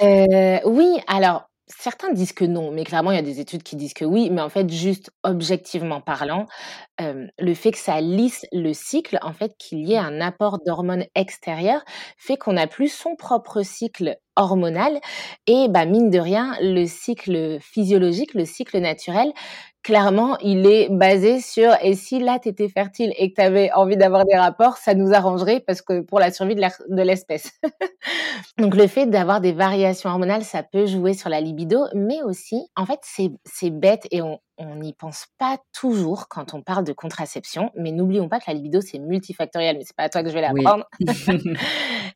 Euh, 0.00 0.60
oui, 0.64 0.86
alors 1.08 1.48
certains 1.66 2.12
disent 2.12 2.32
que 2.32 2.44
non, 2.44 2.70
mais 2.70 2.84
clairement 2.84 3.10
il 3.10 3.16
y 3.16 3.18
a 3.18 3.22
des 3.22 3.40
études 3.40 3.62
qui 3.64 3.74
disent 3.74 3.94
que 3.94 4.04
oui, 4.04 4.30
mais 4.30 4.42
en 4.42 4.48
fait 4.50 4.70
juste 4.70 5.10
objectivement 5.24 6.00
parlant, 6.00 6.46
euh, 7.00 7.26
le 7.38 7.54
fait 7.54 7.72
que 7.72 7.78
ça 7.78 8.00
lisse 8.00 8.46
le 8.52 8.72
cycle, 8.74 9.18
en 9.22 9.32
fait 9.32 9.54
qu'il 9.58 9.80
y 9.88 9.94
ait 9.94 9.98
un 9.98 10.20
apport 10.20 10.58
d'hormones 10.64 11.04
extérieures, 11.16 11.84
fait 12.16 12.36
qu'on 12.36 12.52
n'a 12.52 12.66
plus 12.68 12.88
son 12.88 13.16
propre 13.16 13.62
cycle 13.62 14.16
hormonal 14.36 15.00
et 15.46 15.66
bah 15.68 15.86
mine 15.86 16.10
de 16.10 16.18
rien, 16.18 16.54
le 16.60 16.86
cycle 16.86 17.58
physiologique, 17.60 18.34
le 18.34 18.44
cycle 18.44 18.78
naturel 18.78 19.32
clairement, 19.84 20.36
il 20.38 20.66
est 20.66 20.88
basé 20.88 21.40
sur 21.40 21.72
et 21.82 21.94
si 21.94 22.18
là 22.18 22.38
tu 22.42 22.48
étais 22.48 22.68
fertile 22.68 23.12
et 23.16 23.30
que 23.30 23.34
tu 23.36 23.42
avais 23.42 23.70
envie 23.72 23.96
d'avoir 23.96 24.24
des 24.24 24.34
rapports, 24.34 24.78
ça 24.78 24.94
nous 24.94 25.12
arrangerait 25.12 25.60
parce 25.60 25.82
que 25.82 26.00
pour 26.00 26.18
la 26.18 26.32
survie 26.32 26.56
de 26.56 27.02
l'espèce. 27.02 27.52
Donc 28.58 28.74
le 28.74 28.86
fait 28.86 29.06
d'avoir 29.06 29.40
des 29.40 29.52
variations 29.52 30.10
hormonales, 30.10 30.42
ça 30.42 30.62
peut 30.62 30.86
jouer 30.86 31.12
sur 31.12 31.28
la 31.28 31.40
libido, 31.40 31.84
mais 31.94 32.22
aussi, 32.22 32.66
en 32.76 32.86
fait, 32.86 33.00
c'est 33.44 33.70
bête 33.70 34.08
et 34.10 34.22
on 34.22 34.40
n'y 34.76 34.94
pense 34.94 35.26
pas 35.38 35.58
toujours 35.72 36.28
quand 36.28 36.54
on 36.54 36.62
parle 36.62 36.84
de 36.84 36.92
contraception, 36.92 37.70
mais 37.76 37.92
n'oublions 37.92 38.28
pas 38.28 38.38
que 38.38 38.44
la 38.48 38.54
libido 38.54 38.80
c'est 38.80 38.98
multifactoriel, 38.98 39.76
mais 39.76 39.84
c'est 39.84 39.96
pas 39.96 40.04
à 40.04 40.08
toi 40.08 40.22
que 40.22 40.30
je 40.30 40.34
vais 40.34 40.40
l'apprendre. 40.40 40.86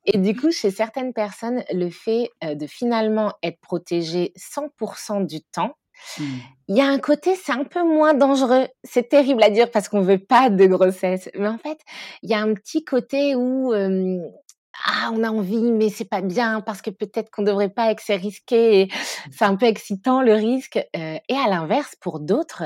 et 0.06 0.18
du 0.18 0.34
coup, 0.34 0.50
chez 0.50 0.70
certaines 0.70 1.12
personnes, 1.12 1.62
le 1.72 1.90
fait 1.90 2.30
euh, 2.44 2.54
de 2.54 2.66
finalement 2.66 3.32
être 3.42 3.60
protégé 3.60 4.32
100% 4.38 5.26
du 5.26 5.42
temps, 5.42 5.75
Mmh. 6.18 6.24
Il 6.68 6.76
y 6.76 6.80
a 6.80 6.86
un 6.86 6.98
côté, 6.98 7.34
c'est 7.36 7.52
un 7.52 7.64
peu 7.64 7.82
moins 7.82 8.14
dangereux. 8.14 8.66
C'est 8.84 9.08
terrible 9.08 9.42
à 9.42 9.50
dire 9.50 9.70
parce 9.70 9.88
qu'on 9.88 10.02
veut 10.02 10.18
pas 10.18 10.50
de 10.50 10.66
grossesse. 10.66 11.30
Mais 11.34 11.48
en 11.48 11.58
fait, 11.58 11.78
il 12.22 12.30
y 12.30 12.34
a 12.34 12.40
un 12.40 12.54
petit 12.54 12.84
côté 12.84 13.34
où 13.34 13.72
ah, 14.84 15.10
on 15.12 15.24
a 15.24 15.30
envie, 15.30 15.72
mais 15.72 15.88
c'est 15.88 16.04
pas 16.04 16.20
bien 16.20 16.60
parce 16.60 16.82
que 16.82 16.90
peut-être 16.90 17.30
qu'on 17.30 17.42
devrait 17.42 17.68
pas 17.68 17.90
et 17.90 17.96
que 17.96 18.02
c'est 18.02 18.16
risqué. 18.16 18.88
C'est 19.32 19.44
un 19.44 19.56
peu 19.56 19.66
excitant 19.66 20.22
le 20.22 20.34
risque. 20.34 20.78
et 20.94 21.20
à 21.34 21.48
l'inverse, 21.48 21.96
pour 22.00 22.20
d'autres, 22.20 22.64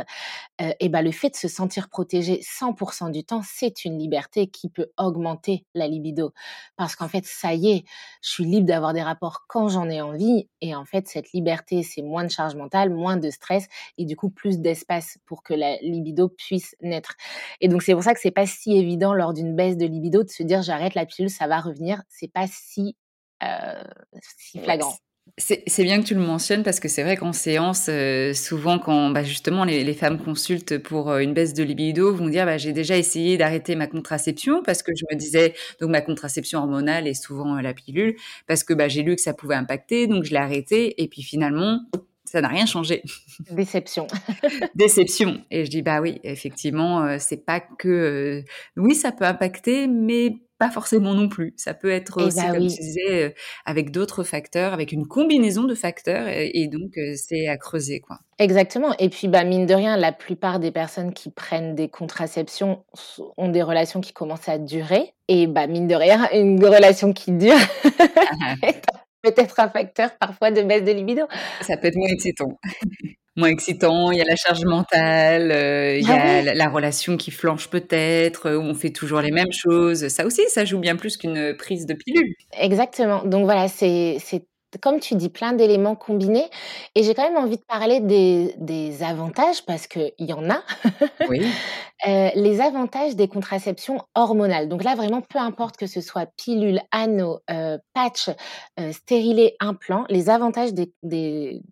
et 0.81 0.89
ben 0.89 1.03
le 1.03 1.13
fait 1.13 1.31
de 1.31 1.37
se 1.37 1.49
sentir 1.49 1.89
protégé 1.89 2.41
100% 2.41 3.11
du 3.11 3.25
temps, 3.25 3.43
c'est 3.45 3.85
une 3.85 3.99
liberté 3.99 4.47
qui 4.47 4.69
peut 4.69 4.91
augmenter 4.97 5.65
la 5.75 5.89
libido. 5.89 6.33
Parce 6.77 6.97
qu'en 6.97 7.09
fait, 7.09 7.25
ça 7.25 7.55
y 7.55 7.71
est, 7.71 7.85
je 8.23 8.31
suis 8.31 8.45
libre 8.45 8.67
d'avoir 8.67 8.93
des 8.93 9.03
rapports 9.03 9.45
quand 9.49 9.69
j'en 9.69 9.89
ai 9.89 10.01
envie. 10.01 10.49
Et 10.61 10.75
en 10.75 10.85
fait, 10.85 11.09
cette 11.09 11.33
liberté, 11.33 11.83
c'est 11.83 12.03
moins 12.03 12.25
de 12.25 12.31
charge 12.31 12.55
mentale, 12.55 12.91
moins 12.91 13.17
de 13.17 13.31
stress 13.31 13.67
et 13.99 14.05
du 14.05 14.17
coup 14.17 14.31
plus 14.31 14.59
d'espace 14.59 15.19
pour 15.27 15.43
que 15.43 15.55
la 15.55 15.77
libido 15.79 16.29
puisse 16.29 16.77
naître. 16.81 17.17
Et 17.61 17.69
donc 17.69 17.83
c'est 17.83 17.95
pour 17.95 18.03
ça 18.03 18.15
que 18.15 18.21
c'est 18.21 18.31
pas 18.31 18.47
si 18.47 18.77
évident 18.77 19.15
lors 19.15 19.33
d'une 19.33 19.57
baisse 19.57 19.77
de 19.77 19.87
libido 19.87 20.23
de 20.23 20.31
se 20.31 20.43
dire 20.43 20.63
j'arrête 20.63 20.95
la 20.95 21.07
pilule, 21.07 21.31
ça 21.31 21.47
va 21.47 21.61
revenir. 21.61 22.03
C'est 22.09 22.33
pas 22.33 22.47
si 22.47 22.97
euh, 23.43 23.83
si 24.21 24.59
flagrant. 24.61 24.97
C'est 25.39 25.83
bien 25.83 26.03
que 26.03 26.07
tu 26.07 26.15
le 26.15 26.21
mentionnes 26.21 26.63
parce 26.63 26.79
que 26.79 26.89
c'est 26.89 27.03
vrai 27.03 27.17
qu'en 27.17 27.33
séance, 27.33 27.87
euh, 27.89 28.35
souvent 28.35 28.79
quand 28.79 29.09
bah, 29.11 29.25
justement 29.25 29.65
les, 29.65 29.83
les, 29.83 29.95
femmes 29.95 30.23
consultent 30.23 30.77
pour 30.77 31.11
euh, 31.11 31.21
une 31.21 31.33
baisse 31.33 31.55
de 31.55 31.63
libido, 31.63 32.15
vont 32.15 32.29
dire 32.29 32.45
bah, 32.45 32.59
j'ai 32.59 32.73
déjà 32.73 32.99
essayé 32.99 33.39
d'arrêter 33.39 33.75
ma 33.75 33.87
contraception 33.87 34.63
parce 34.63 34.83
que 34.83 34.93
je 34.95 35.05
me 35.11 35.17
disais 35.19 35.55
donc 35.81 35.89
ma 35.89 36.03
contraception 36.03 36.59
hormonale 36.59 37.09
est 37.09 37.15
souvent 37.15 37.57
euh, 37.57 37.63
la 37.63 37.73
pilule 37.73 38.15
parce 38.47 38.63
que 38.63 38.75
bah, 38.75 38.89
j'ai 38.89 39.03
lu 39.03 39.17
que 39.17 39.23
ça 39.23 39.33
pouvait 39.33 39.55
impacter 39.55 40.07
donc 40.07 40.25
je 40.25 40.33
l'ai 40.33 40.37
arrêté 40.37 41.03
et 41.03 41.09
puis 41.09 41.23
finalement 41.23 41.81
ça 42.27 42.43
n'a 42.43 42.49
rien 42.49 42.67
changé. 42.67 43.03
Déception. 43.51 44.07
Déception. 44.75 45.41
Et 45.51 45.65
je 45.65 45.71
dis 45.71 45.81
bah 45.81 46.03
oui 46.03 46.21
effectivement 46.25 47.19
c'est 47.19 47.45
pas 47.47 47.61
que 47.61 48.45
oui 48.77 48.95
ça 48.95 49.13
peut 49.13 49.25
impacter 49.25 49.87
mais 49.87 50.35
pas 50.63 50.71
forcément 50.71 51.13
non 51.15 51.29
plus. 51.29 51.55
Ça 51.57 51.75
peut 51.75 51.91
être 51.91 52.21
Eh 52.21 52.25
aussi, 52.27 52.37
bah 52.37 52.53
comme 52.53 52.61
oui. 52.63 52.73
tu 52.73 52.81
disais, 52.81 53.27
heu, 53.27 53.35
avec 53.65 53.91
d'autres 53.91 54.23
facteurs, 54.23 54.73
avec 54.73 54.93
une 54.93 55.09
combinaison 55.09 55.65
de 55.65 55.75
facteurs 55.75 56.29
et 56.29 56.69
donc 56.69 56.97
heu, 56.97 57.15
c'est 57.17 57.49
à 57.49 57.57
creuser, 57.57 57.99
quoi. 57.99 58.21
Exactement 58.39 58.95
et 59.01 59.09
puis, 59.09 59.27
bah, 59.27 59.43
mine 59.43 59.67
de 59.67 59.75
rien, 59.75 59.97
la 59.97 60.13
plupart 60.13 60.61
des 60.61 60.71
personnes 60.71 61.13
qui 61.13 61.31
prennent 61.31 61.75
des 61.75 61.89
contraceptions 61.89 62.85
ont 63.37 63.49
des 63.49 63.63
relations 63.63 64.01
qui 64.01 64.13
commencent 64.13 64.49
à 64.49 64.59
durer 64.59 65.15
et 65.27 65.49
bah, 65.49 65.67
mine 65.67 65.89
de 65.89 65.97
rien, 65.97 66.29
une 66.33 66.65
relation 66.65 67.13
qui 67.13 67.33
dure 67.33 67.59
est 68.63 68.83
peut-être 69.23 69.59
un 69.59 69.69
facteur 69.69 70.17
parfois 70.21 70.53
de 70.53 70.63
baisse 70.63 70.85
de 70.85 70.93
libido. 70.93 71.23
Ça 71.63 71.77
peut 71.77 71.89
être 71.89 71.97
moins 71.97 72.09
excitant. 72.09 72.57
Moins 73.37 73.49
excitant, 73.49 74.11
il 74.11 74.19
y 74.19 74.21
a 74.21 74.25
la 74.25 74.37
charge 74.37 74.63
mentale, 74.67 75.51
heu, 75.53 75.97
il 75.99 76.07
y 76.07 76.13
Ah 76.13 76.13
a 76.13 76.43
la 76.43 76.53
la 76.55 76.69
relation 76.69 77.17
qui 77.17 77.31
flanche 77.31 77.69
peut-être, 77.71 78.51
où 78.51 78.61
on 78.61 78.75
fait 78.75 78.91
toujours 78.91 79.23
les 79.23 79.31
mêmes 79.31 79.51
choses. 79.53 80.09
Ça 80.09 80.27
aussi, 80.27 80.43
ça 80.51 80.67
joue 80.67 80.79
bien 80.79 80.97
plus 80.97 81.17
qu'une, 81.17 81.57
prise 81.57 81.87
de 81.87 81.95
pilule. 81.95 82.35
Exactement, 82.53 83.25
donc 83.25 83.45
voilà, 83.45 83.69
c'est 83.69 84.19
comme 84.81 85.01
tu 85.01 85.15
dis, 85.17 85.29
plein 85.29 85.53
d'éléments 85.53 85.95
combinés 85.97 86.49
et 86.95 87.03
j'ai 87.03 87.15
quand 87.15 87.25
même 87.31 87.37
envie 87.37 87.59
de 87.59 87.63
parler 87.69 88.01
des 88.01 88.55
des 88.59 89.03
avantages 89.03 89.65
parce 89.67 89.87
qu'il 89.87 90.13
y 90.19 90.33
en 90.33 90.49
a. 90.51 90.63
Oui. 91.25 91.63
Heu, 92.09 92.31
les 92.37 92.61
avantages 92.61 93.17
des 93.17 93.29
contraceptions 93.29 94.01
hormonales. 94.15 94.69
Donc 94.69 94.85
là, 94.85 94.95
vraiment, 94.97 95.21
peu 95.23 95.39
importe 95.39 95.77
que 95.77 95.87
ce 95.87 96.01
soit 96.01 96.27
pilule, 96.37 96.81
anneau, 96.93 97.41
heu, 97.51 97.79
patch, 97.95 98.31
heu, 98.81 98.93
stérilet, 98.93 99.57
implant, 99.61 100.05
les 100.11 100.31
avantages 100.31 100.75
des 100.75 100.93
des 101.03 101.63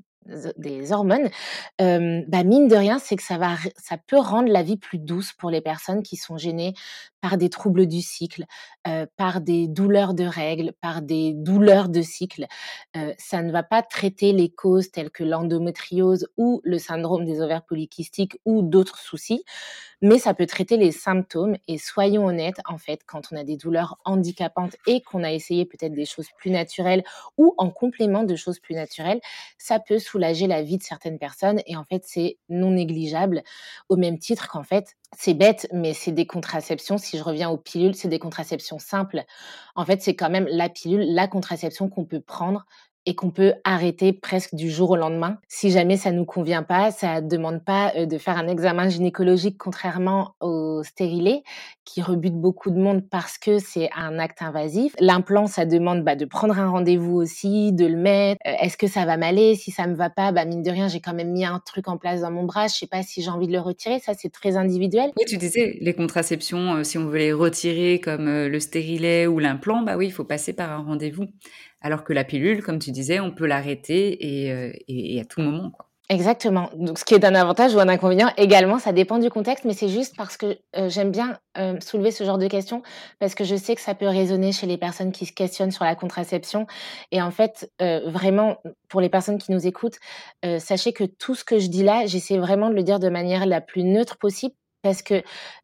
des 0.56 0.92
hormones, 0.92 1.28
bah, 1.78 2.44
mine 2.44 2.68
de 2.68 2.76
rien, 2.76 2.98
c'est 2.98 3.16
que 3.16 3.22
ça 3.22 3.38
va 3.38 3.56
ça 3.76 3.96
peut 3.98 4.18
rendre 4.18 4.50
la 4.50 4.62
vie 4.62 4.76
plus 4.76 4.98
douce 4.98 5.32
pour 5.32 5.50
les 5.50 5.60
personnes 5.60 6.02
qui 6.02 6.16
sont 6.16 6.36
gênées 6.36 6.74
par 7.20 7.36
des 7.36 7.50
troubles 7.50 7.86
du 7.86 8.00
cycle, 8.00 8.44
par 9.16 9.40
des 9.40 9.68
douleurs 9.68 10.14
de 10.14 10.24
règles, 10.24 10.72
par 10.80 11.02
des 11.02 11.32
douleurs 11.34 11.88
de 11.88 12.02
cycle. 12.02 12.46
Ça 13.18 13.42
ne 13.42 13.52
va 13.52 13.62
pas 13.62 13.82
traiter 13.82 14.32
les 14.32 14.50
causes 14.50 14.90
telles 14.90 15.10
que 15.10 15.24
l'endométriose 15.24 16.26
ou 16.36 16.60
le 16.64 16.78
syndrome 16.78 17.24
des 17.24 17.40
ovaires 17.40 17.64
polykystiques 17.64 18.38
ou 18.44 18.62
d'autres 18.62 18.98
soucis, 18.98 19.44
mais 20.02 20.18
ça 20.18 20.34
peut 20.34 20.46
traiter 20.46 20.76
les 20.76 20.92
symptômes 20.92 21.56
et 21.68 21.78
soyons 21.78 22.26
honnêtes, 22.26 22.60
en 22.66 22.78
fait, 22.78 23.00
quand 23.06 23.22
on 23.32 23.36
a 23.36 23.44
des 23.44 23.56
douleurs 23.56 23.98
handicapantes 24.04 24.76
et 24.86 25.02
qu'on 25.02 25.24
a 25.24 25.32
essayé 25.32 25.66
peut-être 25.66 25.92
des 25.92 26.06
choses 26.06 26.28
plus 26.38 26.50
naturelles 26.50 27.04
ou 27.36 27.54
en 27.58 27.70
complément 27.70 28.22
de 28.24 28.36
choses 28.36 28.60
plus 28.60 28.74
naturelles, 28.74 29.20
ça 29.58 29.78
peut 29.78 29.98
soulager 29.98 30.46
la 30.46 30.62
vie 30.62 30.78
de 30.78 30.82
certaines 30.82 31.18
personnes 31.18 31.60
et 31.66 31.76
en 31.76 31.84
fait, 31.84 32.02
c'est 32.06 32.38
non 32.48 32.70
négligeable 32.70 33.42
au 33.88 33.96
même 33.96 34.18
titre 34.18 34.48
qu'en 34.48 34.62
fait, 34.62 34.96
c'est 35.16 35.34
bête, 35.34 35.68
mais 35.72 35.92
c'est 35.92 36.12
des 36.12 36.26
contraceptions, 36.26 36.96
si 36.98 37.18
je 37.18 37.22
reviens 37.22 37.50
aux 37.50 37.58
pilules, 37.58 37.94
c'est 37.94 38.08
des 38.08 38.18
contraceptions 38.20 38.78
simples. 38.78 39.24
En 39.74 39.84
fait, 39.84 40.00
c'est 40.02 40.14
quand 40.14 40.30
même 40.30 40.46
la 40.48 40.68
pilule, 40.68 41.04
la 41.14 41.26
contraception 41.28 41.88
qu'on 41.88 42.04
peut 42.04 42.20
prendre 42.20 42.64
et 43.06 43.14
qu'on 43.14 43.30
peut 43.30 43.54
arrêter 43.64 44.12
presque 44.12 44.54
du 44.54 44.70
jour 44.70 44.90
au 44.90 44.96
lendemain. 44.96 45.38
Si 45.48 45.70
jamais 45.70 45.96
ça 45.96 46.12
nous 46.12 46.24
convient 46.24 46.62
pas, 46.62 46.90
ça 46.90 47.20
demande 47.20 47.64
pas, 47.64 47.92
heu, 47.96 48.06
de 48.06 48.18
faire 48.18 48.36
un 48.36 48.46
examen 48.48 48.88
gynécologique 48.88 49.56
contrairement 49.58 50.34
au 50.40 50.82
stérilet 50.84 51.42
qui 51.84 52.02
rebute 52.02 52.34
beaucoup 52.34 52.70
de 52.70 52.78
monde 52.78 53.02
parce 53.10 53.38
que 53.38 53.58
c'est 53.58 53.90
un 53.96 54.18
acte 54.18 54.42
invasif. 54.42 54.94
L'implant, 55.00 55.46
ça 55.46 55.64
demande, 55.66 56.04
bah, 56.04 56.14
de 56.14 56.24
prendre 56.24 56.58
un 56.58 56.68
rendez-vous 56.68 57.16
aussi, 57.16 57.72
de 57.72 57.86
le 57.86 57.96
mettre. 57.96 58.40
Heu, 58.46 58.52
est-ce 58.60 58.76
que 58.76 58.86
ça 58.86 59.04
va 59.06 59.16
m'aller? 59.16 59.56
Si 59.56 59.70
ça 59.70 59.86
me 59.86 59.94
va 59.94 60.10
pas, 60.10 60.30
bah, 60.32 60.44
mine 60.44 60.62
de 60.62 60.70
rien, 60.70 60.88
j'ai 60.88 61.00
quand 61.00 61.14
même 61.14 61.32
mis 61.32 61.44
un 61.44 61.60
truc 61.64 61.88
en 61.88 61.96
place 61.96 62.20
dans 62.20 62.30
mon 62.30 62.44
bras, 62.44 62.68
je 62.68 62.74
sais 62.74 62.86
pas 62.86 63.02
si 63.02 63.22
j'ai 63.22 63.30
envie 63.30 63.46
de 63.46 63.52
le 63.52 63.60
retirer. 63.60 63.98
Ça, 63.98 64.12
c'est 64.16 64.30
très 64.30 64.56
individuel. 64.56 65.10
Oui, 65.18 65.24
tu 65.26 65.36
disais, 65.36 65.78
les 65.80 65.94
contraceptions, 65.94 66.76
heu, 66.76 66.84
si 66.84 66.98
on 66.98 67.06
veut 67.06 67.18
les 67.18 67.32
retirer 67.32 68.00
comme, 68.00 68.26
le 68.26 68.60
stérilet 68.60 69.26
ou 69.26 69.38
l'implant, 69.38 69.82
bah 69.82 69.96
oui, 69.96 70.06
il 70.06 70.12
faut 70.12 70.24
passer 70.24 70.52
par 70.52 70.70
un 70.70 70.82
rendez-vous. 70.82 71.26
Alors 71.82 72.04
que 72.04 72.12
la 72.12 72.24
pilule, 72.24 72.62
comme 72.62 72.78
tu 72.78 72.90
disais, 72.90 73.20
on 73.20 73.30
peut 73.30 73.46
l'arrêter 73.46 74.46
et 74.48 74.82
et 74.88 75.20
à 75.20 75.24
tout 75.24 75.40
moment. 75.40 75.72
Exactement. 76.10 76.70
Donc 76.74 76.98
ce 76.98 77.04
qui 77.04 77.14
est 77.14 77.24
un 77.24 77.36
avantage 77.36 77.72
ou 77.72 77.78
un 77.78 77.88
inconvénient 77.88 78.32
également, 78.36 78.80
ça 78.80 78.92
dépend 78.92 79.18
du 79.18 79.30
contexte, 79.30 79.64
mais 79.64 79.74
c'est 79.74 79.88
juste 79.88 80.16
parce 80.16 80.36
que, 80.36 80.58
heu, 80.76 80.88
j'aime 80.88 81.12
bien, 81.12 81.38
heu, 81.56 81.78
soulever 81.80 82.10
ce 82.10 82.24
genre 82.24 82.36
de 82.36 82.48
questions 82.48 82.82
parce 83.20 83.36
que 83.36 83.44
je 83.44 83.54
sais 83.54 83.76
que 83.76 83.80
ça 83.80 83.94
peut 83.94 84.08
résonner 84.08 84.50
chez 84.50 84.66
les 84.66 84.76
personnes 84.76 85.12
qui 85.12 85.24
se 85.24 85.32
questionnent 85.32 85.70
sur 85.70 85.84
la 85.84 85.94
contraception 85.94 86.66
et 87.12 87.22
en 87.22 87.30
fait, 87.30 87.70
vraiment, 87.78 88.56
pour 88.88 89.00
les 89.00 89.08
personnes 89.08 89.38
qui 89.38 89.52
nous 89.52 89.66
écoutent, 89.68 89.98
sachez 90.58 90.92
que 90.92 91.04
tout 91.04 91.36
ce 91.36 91.44
que 91.44 91.60
je 91.60 91.68
dis 91.68 91.84
là, 91.84 92.06
j'essaie 92.06 92.38
vraiment 92.38 92.70
de 92.70 92.74
le 92.74 92.82
dire 92.82 92.98
de 92.98 93.08
manière 93.08 93.46
la 93.46 93.60
plus 93.60 93.84
neutre 93.84 94.18
possible 94.18 94.54
parce 94.82 95.02
que, 95.02 95.22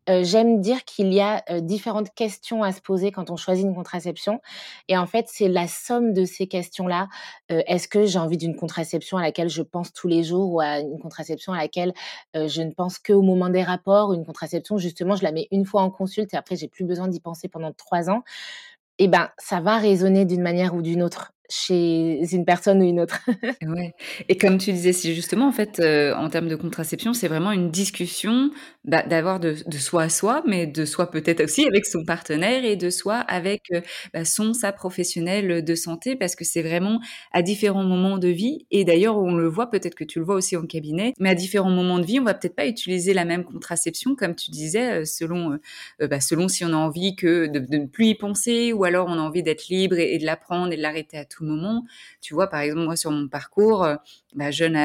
j'aime 0.08 0.60
dire 0.60 0.84
qu'il 0.84 1.12
y 1.12 1.20
a, 1.20 1.42
différentes 1.60 2.14
questions 2.14 2.62
à 2.62 2.72
se 2.72 2.80
poser 2.80 3.10
quand 3.10 3.30
on 3.30 3.36
choisit 3.36 3.64
une 3.64 3.74
contraception 3.74 4.40
et 4.88 4.96
en 4.96 5.06
fait, 5.06 5.26
c'est 5.28 5.48
la 5.48 5.66
somme 5.66 6.12
de 6.12 6.24
ces 6.24 6.46
questions-là. 6.46 7.08
Est-ce 7.48 7.88
que 7.88 8.06
j'ai 8.06 8.18
envie 8.18 8.36
d'une 8.36 8.56
contraception 8.56 9.18
à 9.18 9.22
laquelle 9.22 9.48
je 9.48 9.62
pense 9.62 9.92
tous 9.92 10.08
les 10.08 10.22
jours 10.22 10.52
ou 10.52 10.60
à 10.60 10.78
une 10.78 10.98
contraception 11.00 11.52
à 11.52 11.58
laquelle, 11.58 11.92
je 12.34 12.62
ne 12.62 12.70
pense 12.70 12.98
qu'au 12.98 13.22
moment 13.22 13.48
des 13.48 13.62
rapports? 13.64 14.12
Une 14.12 14.24
contraception 14.24 14.78
justement, 14.78 15.16
je 15.16 15.24
la 15.24 15.32
mets 15.32 15.48
une 15.50 15.64
fois 15.64 15.82
en 15.82 15.90
consulte 15.90 16.32
et 16.34 16.36
après 16.36 16.56
j'ai 16.56 16.68
plus 16.68 16.84
besoin 16.84 17.08
d'y 17.08 17.20
penser 17.20 17.48
pendant 17.48 17.72
3 17.72 18.10
ans? 18.10 18.22
Et 18.98 19.08
ben, 19.08 19.28
ça 19.38 19.60
va 19.60 19.76
résonner 19.78 20.24
d'une 20.24 20.42
manière 20.42 20.74
ou 20.74 20.82
d'une 20.82 21.02
autre 21.02 21.32
chez 21.50 22.20
une 22.32 22.44
personne 22.44 22.82
ou 22.82 22.84
une 22.86 23.00
autre. 23.00 23.18
Ouais 23.62 23.94
et 24.28 24.36
comme 24.36 24.58
tu 24.58 24.72
disais, 24.72 24.92
si 24.92 25.14
justement, 25.14 25.48
en 25.48 25.52
fait, 25.52 25.80
heu, 25.80 26.12
en 26.14 26.28
termes 26.28 26.48
de 26.48 26.56
contraception, 26.56 27.14
c'est 27.14 27.26
vraiment 27.28 27.52
une 27.52 27.70
discussion, 27.70 28.50
bah, 28.84 29.02
d'avoir 29.02 29.40
de 29.40 29.56
de 29.66 29.78
soi 29.78 30.02
à 30.04 30.08
soi, 30.10 30.42
mais 30.46 30.66
de 30.66 30.84
soi 30.84 31.10
peut-être 31.10 31.42
aussi 31.42 31.66
avec 31.66 31.86
son 31.86 32.04
partenaire 32.04 32.64
et 32.64 32.76
de 32.76 32.90
soi 32.90 33.16
avec, 33.16 33.62
heu, 33.72 33.82
bah, 34.12 34.24
son, 34.24 34.52
sa 34.52 34.72
professionnelle, 34.72 35.64
de 35.64 35.74
santé 35.74 36.16
parce 36.16 36.36
que 36.36 36.44
c'est 36.44 36.62
vraiment 36.62 37.00
à 37.32 37.42
différents 37.42 37.84
moments 37.84 38.18
de 38.18 38.28
vie 38.28 38.66
et 38.70 38.84
d'ailleurs, 38.84 39.16
on 39.18 39.34
le 39.34 39.48
voit, 39.48 39.70
peut-être 39.70 39.94
que 39.94 40.04
tu 40.04 40.18
le 40.18 40.24
vois 40.24 40.34
aussi 40.36 40.56
en 40.56 40.66
cabinet, 40.66 41.14
mais 41.18 41.30
à 41.30 41.34
différents 41.34 41.70
moments 41.70 41.98
de 41.98 42.06
vie, 42.06 42.20
on 42.20 42.24
va 42.24 42.34
peut-être 42.34 42.56
pas 42.56 42.66
utiliser 42.66 43.14
la 43.14 43.24
même 43.24 43.44
contraception 43.44 44.14
comme 44.16 44.34
tu 44.34 44.50
disais, 44.50 45.00
heu, 45.00 45.04
selon, 45.04 45.58
heu, 46.00 46.06
bah, 46.08 46.20
selon 46.20 46.48
si 46.48 46.64
on 46.64 46.72
a 46.72 46.76
envie 46.76 47.16
que 47.16 47.46
de 47.46 47.58
ne 47.78 47.86
plus 47.86 48.06
y 48.08 48.14
penser 48.14 48.72
ou 48.72 48.84
alors 48.84 49.06
on 49.08 49.14
a 49.14 49.22
envie 49.22 49.42
d'être 49.42 49.68
libre 49.68 49.96
et 49.98 50.14
et 50.16 50.18
de 50.18 50.24
la 50.26 50.36
prendre 50.36 50.72
et 50.72 50.76
de 50.76 50.82
l'arrêter 50.82 51.18
à 51.18 51.24
tout 51.24 51.35
moment. 51.44 51.84
Tu 52.20 52.34
vois, 52.34 52.48
par 52.48 52.60
exemple, 52.60 52.84
moi, 52.84 52.96
sur 52.96 53.10
mon 53.10 53.28
parcours, 53.28 53.84
heu, 53.84 53.96
bah, 54.34 54.50
jeune 54.50 54.76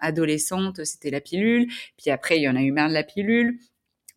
adolescente, 0.00 0.84
c'était 0.84 1.10
la 1.10 1.20
pilule, 1.20 1.68
puis 1.96 2.10
après 2.10 2.38
il 2.38 2.42
y 2.42 2.48
en 2.48 2.56
a 2.56 2.62
eu 2.62 2.72
marre 2.72 2.88
de 2.88 2.94
la 2.94 3.04
pilule, 3.04 3.58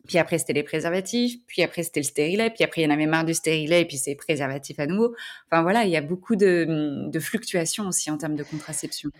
puis 0.08 0.18
après 0.18 0.38
c'était 0.38 0.54
les 0.54 0.62
préservatifs, 0.62 1.38
puis 1.46 1.62
après 1.62 1.82
c'était 1.82 2.00
le 2.00 2.04
stérilet, 2.04 2.50
puis 2.50 2.64
après 2.64 2.82
il 2.82 2.84
y 2.84 2.88
en 2.88 2.90
avait 2.90 3.06
marre 3.06 3.24
du 3.24 3.34
stérilet 3.34 3.82
et 3.82 3.84
puis 3.84 3.98
c'est 3.98 4.14
préservatif 4.14 4.78
à 4.78 4.86
nouveau. 4.86 5.14
Enfin 5.50 5.62
voilà, 5.62 5.84
il 5.84 5.90
y 5.90 5.96
a 5.96 6.00
beaucoup 6.02 6.36
de 6.36 7.10
fluctuations 7.20 7.86
aussi 7.88 8.10
en 8.10 8.16
termes 8.16 8.36
de 8.36 8.44
contraception. 8.44 9.10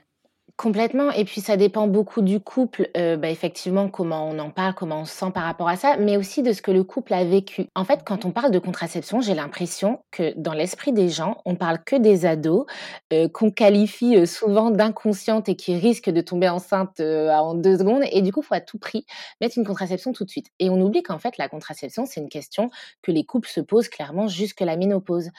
Complètement 0.60 1.10
et 1.12 1.24
puis 1.24 1.40
ça 1.40 1.56
dépend 1.56 1.86
beaucoup 1.86 2.20
du 2.20 2.38
couple, 2.38 2.90
heu, 2.94 3.16
bah, 3.16 3.30
effectivement 3.30 3.88
comment 3.88 4.28
on 4.28 4.38
en 4.38 4.50
parle, 4.50 4.74
comment 4.74 5.00
on 5.00 5.04
se 5.06 5.14
sent 5.14 5.30
par 5.32 5.44
rapport 5.44 5.70
à 5.70 5.76
ça, 5.76 5.96
mais 5.96 6.18
aussi 6.18 6.42
de 6.42 6.52
ce 6.52 6.60
que 6.60 6.70
le 6.70 6.84
couple 6.84 7.14
a 7.14 7.24
vécu. 7.24 7.68
En 7.74 7.82
fait, 7.86 8.00
quand 8.04 8.26
on 8.26 8.30
parle 8.30 8.50
de 8.50 8.58
contraception, 8.58 9.22
j'ai 9.22 9.32
l'impression 9.32 10.00
que 10.10 10.34
dans 10.36 10.52
l'esprit 10.52 10.92
des 10.92 11.08
gens, 11.08 11.38
on 11.46 11.54
parle 11.56 11.82
que 11.82 11.96
des 11.96 12.26
ados, 12.26 12.66
heu, 13.10 13.26
qu'on 13.28 13.50
qualifie, 13.50 14.16
heu, 14.16 14.26
souvent 14.26 14.70
d'inconscientes 14.70 15.48
et 15.48 15.56
qui 15.56 15.76
risquent 15.76 16.10
de 16.10 16.20
tomber 16.20 16.50
enceinte, 16.50 17.00
en 17.00 17.54
2 17.54 17.78
secondes 17.78 18.02
et 18.12 18.20
du 18.20 18.30
coup, 18.30 18.42
faut 18.42 18.54
à 18.54 18.60
tout 18.60 18.78
prix 18.78 19.06
mettre 19.40 19.56
une 19.56 19.64
contraception 19.64 20.12
tout 20.12 20.26
de 20.26 20.30
suite 20.30 20.48
et 20.58 20.68
on 20.68 20.78
oublie 20.82 21.02
qu'en 21.02 21.18
fait 21.18 21.38
la 21.38 21.48
contraception, 21.48 22.04
c'est 22.04 22.20
une 22.20 22.28
question 22.28 22.68
que 23.00 23.12
les 23.12 23.24
couples 23.24 23.48
se 23.48 23.62
posent 23.62 23.88
clairement 23.88 24.28
jusque 24.28 24.60
la 24.60 24.76
ménopause. 24.76 25.30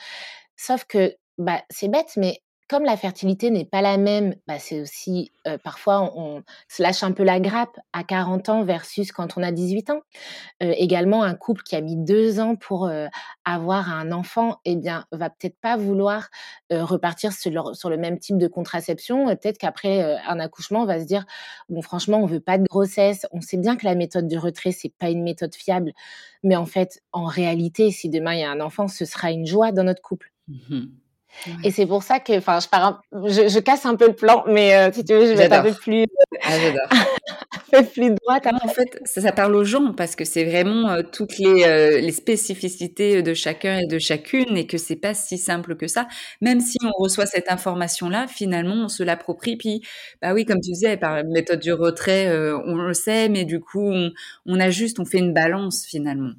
Sauf 0.58 0.86
que, 0.86 1.16
bah, 1.38 1.62
c'est 1.70 1.88
bête, 1.90 2.14
mais 2.18 2.42
comme 2.72 2.86
la 2.86 2.96
fertilité 2.96 3.52
n'est 3.52 3.66
pas 3.66 3.82
la 3.82 3.98
même, 3.98 4.34
bah, 4.48 4.58
c'est 4.58 4.80
aussi, 4.80 5.34
parfois 5.62 6.10
on 6.16 6.42
se 6.70 6.82
lâche 6.82 7.04
un 7.04 7.12
peu 7.12 7.24
la 7.24 7.42
grappe 7.42 7.78
à 7.92 8.06
40 8.06 8.48
ans 8.48 8.64
versus 8.64 9.12
quand 9.12 9.38
on 9.38 9.44
a 9.44 9.52
18 9.52 9.90
ans. 9.90 10.00
Également 10.62 11.24
un 11.24 11.36
couple 11.36 11.64
qui 11.64 11.76
a 11.76 11.82
mis 11.82 11.98
2 11.98 12.40
ans 12.40 12.56
pour, 12.56 12.90
avoir 13.44 13.94
un 13.94 14.14
enfant 14.14 14.60
et 14.64 14.78
bien, 14.78 15.06
va 15.12 15.30
peut-être 15.30 15.60
pas 15.60 15.76
vouloir, 15.76 16.30
repartir 16.70 17.34
sur 17.34 17.90
le 17.90 17.98
même 17.98 18.20
type 18.20 18.38
de 18.38 18.48
contraception 18.48 19.26
peut-être 19.28 19.58
qu'après, 19.58 20.18
un 20.26 20.40
accouchement, 20.40 20.84
on 20.84 20.86
va 20.86 21.02
se 21.02 21.06
dire: 21.06 21.26
«Bon 21.68 21.82
franchement, 21.82 22.20
on 22.20 22.26
veut 22.26 22.40
pas 22.40 22.58
de 22.58 22.64
grossesse». 22.70 23.26
On 23.34 23.42
sait 23.42 23.58
bien 23.58 23.76
que 23.76 23.84
la 23.86 23.96
méthode 23.96 24.30
du 24.30 24.38
retrait, 24.38 24.72
c'est 24.72 24.94
pas 24.98 25.10
une 25.10 25.24
méthode 25.24 25.54
fiable, 25.56 25.92
mais 26.42 26.56
en 26.56 26.66
fait, 26.66 27.02
en 27.12 27.26
réalité, 27.26 27.92
si 27.92 28.08
demain 28.10 28.36
il 28.36 28.40
y 28.40 28.44
a 28.46 28.50
un 28.52 28.62
enfant, 28.62 28.88
ce 28.88 29.04
sera 29.04 29.30
une 29.30 29.46
joie 29.46 29.74
dans 29.74 29.84
notre 29.84 30.02
couple. 30.02 30.32
Mmh 30.48 30.86
Ouais, 31.64 31.72
c'est 31.72 31.86
pour 31.86 32.04
ça 32.04 32.20
que 32.20 32.38
enfin, 32.38 32.60
je 32.60 32.68
pars 32.68 32.86
un 32.86 33.02
je 33.28 33.48
je 33.48 33.60
casse 33.60 33.86
un 33.86 33.96
peu 33.96 34.08
le 34.08 34.14
plan, 34.14 34.44
mais 34.48 34.90
heu, 34.90 34.92
si 34.94 35.04
tu 35.04 35.14
veux, 35.14 35.26
je 35.26 35.34
vais 35.34 35.44
être 35.46 35.54
un 35.54 35.64
peu 35.64 35.74
plus 35.74 36.06
Ah 36.44 36.52
un 37.74 37.82
peu 37.82 37.86
plus 37.88 38.12
droite 38.16 38.46
Non, 38.46 38.60
en 38.64 38.68
fait, 38.68 39.00
ça 39.06 39.22
ça 39.22 39.32
parle 39.32 39.56
aux 39.56 39.64
gens 39.64 39.94
parce 39.94 40.16
que 40.16 40.26
c'est 40.26 40.44
vraiment, 40.46 40.92
heu, 40.94 41.04
toutes 41.04 41.38
les, 41.40 42.02
les 42.02 42.12
spécificités, 42.12 43.24
de 43.24 43.34
chacun 43.34 43.80
et 43.80 43.88
de 43.88 43.98
chacune 44.00 44.58
et 44.58 44.68
que 44.68 44.78
c'est 44.78 44.96
pas 44.96 45.14
si 45.14 45.38
simple 45.38 45.76
que 45.76 45.88
ça. 45.88 46.08
Même 46.42 46.60
si 46.60 46.78
on 46.84 46.92
reçoit 47.02 47.26
cette 47.26 47.52
information-là, 47.52 48.28
finalement, 48.28 48.76
on 48.86 48.88
se 48.90 49.04
l'approprie. 49.04 49.58
Puis, 49.58 49.82
bah, 50.22 50.34
oui, 50.34 50.46
comme 50.46 50.60
tu 50.62 50.72
disais, 50.72 50.98
par 50.98 51.16
la 51.16 51.24
méthode 51.24 51.60
du 51.60 51.74
retrait, 51.74 52.30
on 52.66 52.76
le 52.76 52.94
sait, 52.94 53.30
mais 53.30 53.46
du 53.46 53.60
coup, 53.60 53.90
on 53.92 54.12
on 54.46 54.60
ajuste, 54.60 55.00
on 55.00 55.06
fait 55.06 55.20
une 55.20 55.34
balance 55.34 55.86
finalement. 55.88 56.32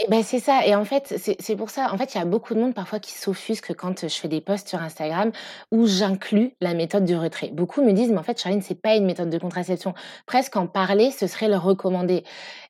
Et 0.00 0.06
ben 0.08 0.22
c'est 0.22 0.38
ça 0.38 0.64
et 0.64 0.76
en 0.76 0.84
fait, 0.84 1.12
c'est 1.40 1.56
pour 1.56 1.70
ça. 1.70 1.92
En 1.92 1.98
fait, 1.98 2.14
il 2.14 2.18
y 2.18 2.20
a 2.20 2.24
beaucoup 2.24 2.54
de 2.54 2.60
monde 2.60 2.72
parfois 2.72 3.00
qui 3.00 3.10
s'offusque 3.10 3.74
quand, 3.74 4.02
je 4.02 4.14
fais 4.14 4.28
des 4.28 4.40
posts 4.40 4.68
sur 4.68 4.80
Instagram 4.80 5.32
où 5.72 5.88
j'inclus 5.88 6.54
la 6.60 6.72
méthode 6.72 7.04
du 7.04 7.16
retrait. 7.16 7.48
Beaucoup 7.52 7.82
me 7.82 7.90
disent: 7.92 8.10
«Mais 8.12 8.18
en 8.18 8.22
fait, 8.22 8.40
Charline, 8.40 8.62
c'est 8.62 8.80
pas 8.80 8.94
une 8.94 9.06
méthode 9.06 9.28
de 9.28 9.38
contraception. 9.38 9.94
Presque 10.24 10.54
en 10.54 10.68
parler, 10.68 11.10
ce 11.10 11.26
serait 11.26 11.48
le 11.48 11.56
recommander» 11.56 12.22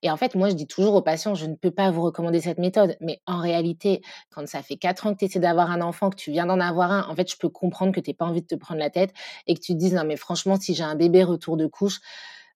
et 0.03 0.11
en 0.11 0.17
fait, 0.17 0.35
moi, 0.37 0.49
je 0.49 0.55
dis 0.55 0.67
toujours 0.67 0.95
aux 0.95 1.03
patients: 1.03 1.35
«Je 1.35 1.45
ne 1.45 1.55
peux 1.55 1.71
pas 1.71 1.91
vous 1.91 2.01
recommander 2.01 2.41
cette 2.41 2.59
méthode». 2.59 2.97
Mais 3.03 3.21
en 3.27 3.41
réalité, 3.41 4.01
quand 4.35 4.49
ça 4.49 4.63
fait 4.63 4.77
4 4.77 5.07
ans 5.07 5.13
que 5.13 5.19
tu 5.19 5.27
essaies 5.27 5.39
d'avoir 5.39 5.71
un 5.71 5.83
enfant, 5.83 6.09
que 6.09 6.17
tu 6.17 6.31
viens 6.31 6.47
d'en 6.47 6.61
avoir 6.61 6.91
un, 6.93 7.07
en 7.11 7.15
fait, 7.15 7.31
je 7.31 7.37
peux 7.37 7.51
comprendre 7.51 7.93
que 7.93 8.01
tu 8.01 8.15
pas 8.15 8.25
envie 8.25 8.41
de 8.41 8.47
te 8.47 8.55
prendre 8.55 8.81
la 8.81 8.89
tête 8.89 9.13
et 9.47 9.53
que 9.55 9.61
tu 9.61 9.75
te 9.75 9.79
dises: 9.79 9.93
«Non 9.93 10.05
mais 10.05 10.17
franchement, 10.17 10.57
si 10.59 10.75
j'ai 10.75 10.83
un 10.85 10.95
bébé 10.95 11.25
retour 11.25 11.59
de 11.59 11.67
couche, 11.67 12.01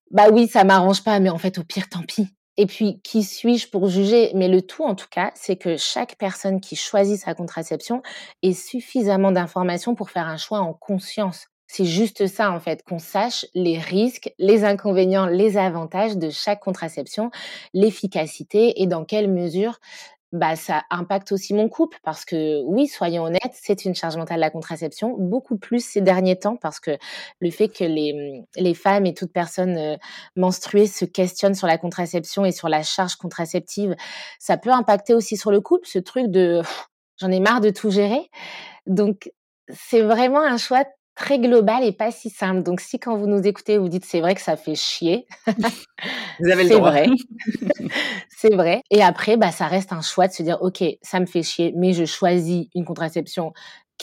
bah 0.09 0.29
oui, 0.31 0.47
ça 0.47 0.63
m'arrange 0.63 1.03
pas, 1.03 1.19
mais 1.19 1.29
en 1.29 1.37
fait, 1.37 1.59
au 1.59 1.63
pire, 1.63 1.89
tant 1.89 2.01
pis». 2.01 2.27
Et 2.57 2.67
puis, 2.67 3.01
qui 3.01 3.23
suis-je 3.23 3.69
pour 3.69 3.87
juger? 3.87 4.31
Mais 4.35 4.47
le 4.47 4.61
tout, 4.61 4.83
en 4.83 4.95
tout 4.95 5.07
cas, 5.09 5.31
c'est 5.35 5.55
que 5.55 5.75
chaque 5.77 6.15
personne 6.17 6.61
qui 6.61 6.75
choisit 6.75 7.19
sa 7.19 7.33
contraception 7.33 8.03
ait 8.43 8.53
suffisamment 8.53 9.31
d'informations 9.31 9.95
pour 9.95 10.11
faire 10.11 10.27
un 10.27 10.37
choix 10.37 10.59
en 10.59 10.73
conscience. 10.73 11.47
C'est 11.67 11.85
juste 11.85 12.27
ça, 12.27 12.51
en 12.51 12.59
fait, 12.59 12.83
qu'on 12.83 12.99
sache 12.99 13.47
les 13.55 13.79
risques, 13.79 14.31
les 14.37 14.63
inconvénients, 14.63 15.25
les 15.25 15.57
avantages 15.57 16.17
de 16.17 16.29
chaque 16.29 16.59
contraception, 16.59 17.31
l'efficacité 17.73 18.83
et 18.83 18.85
dans 18.85 19.05
quelle 19.05 19.31
mesure 19.31 19.79
bah, 20.33 20.55
ça 20.55 20.83
impacte 20.89 21.31
aussi 21.31 21.53
mon 21.53 21.69
couple 21.69 21.99
parce 22.03 22.25
que 22.25 22.63
oui, 22.63 22.87
soyons 22.87 23.23
honnêtes, 23.25 23.53
c'est 23.53 23.85
une 23.85 23.93
charge 23.93 24.17
mentale 24.17 24.39
la 24.39 24.49
contraception, 24.49 25.15
beaucoup 25.19 25.57
plus 25.57 25.85
ces 25.85 26.01
derniers 26.01 26.39
temps 26.39 26.57
parce 26.57 26.79
que 26.79 26.97
le 27.39 27.51
fait 27.51 27.69
que 27.69 27.83
les, 27.83 28.43
les 28.55 28.73
femmes 28.73 29.05
et 29.05 29.13
toute 29.13 29.31
personne 29.31 29.77
euh, 29.77 29.95
menstruée 30.35 30.87
se 30.87 31.05
questionnent 31.05 31.53
sur 31.53 31.67
la 31.67 31.77
contraception 31.77 32.45
et 32.45 32.51
sur 32.51 32.67
la 32.67 32.81
charge 32.81 33.15
contraceptive, 33.15 33.95
ça 34.39 34.57
peut 34.57 34.71
impacter 34.71 35.13
aussi 35.13 35.37
sur 35.37 35.51
le 35.51 35.61
couple, 35.61 35.87
ce 35.87 35.99
truc 35.99 36.27
de 36.31 36.63
j'en 37.17 37.29
ai 37.29 37.39
marre 37.39 37.61
de 37.61 37.69
tout 37.69 37.91
gérer. 37.91 38.31
Donc, 38.87 39.31
c'est 39.69 40.01
vraiment 40.01 40.41
un 40.41 40.57
choix 40.57 40.83
très 41.15 41.39
global 41.39 41.83
et 41.83 41.91
pas 41.91 42.11
si 42.11 42.29
simple. 42.29 42.63
Donc, 42.63 42.79
si 42.79 42.99
quand 42.99 43.17
vous 43.17 43.27
nous 43.27 43.41
écoutez, 43.45 43.77
vous 43.77 43.89
dites 43.89 44.05
c'est 44.05 44.21
vrai 44.21 44.35
que 44.35 44.41
ça 44.41 44.55
fait 44.55 44.75
chier, 44.75 45.25
vous 46.39 46.49
avez 46.51 46.63
le 46.63 46.69
droit. 46.69 46.91
vrai. 46.91 47.07
c'est 48.29 48.55
vrai. 48.55 48.81
Et 48.89 49.03
après, 49.03 49.37
bah, 49.37 49.51
ça 49.51 49.67
reste 49.67 49.93
un 49.93 50.01
choix 50.01 50.27
de 50.27 50.33
se 50.33 50.43
dire 50.43 50.57
ok, 50.61 50.83
ça 51.01 51.19
me 51.19 51.25
fait 51.25 51.43
chier, 51.43 51.73
mais 51.75 51.93
je 51.93 52.05
choisis 52.05 52.67
une 52.75 52.85
contraception 52.85 53.53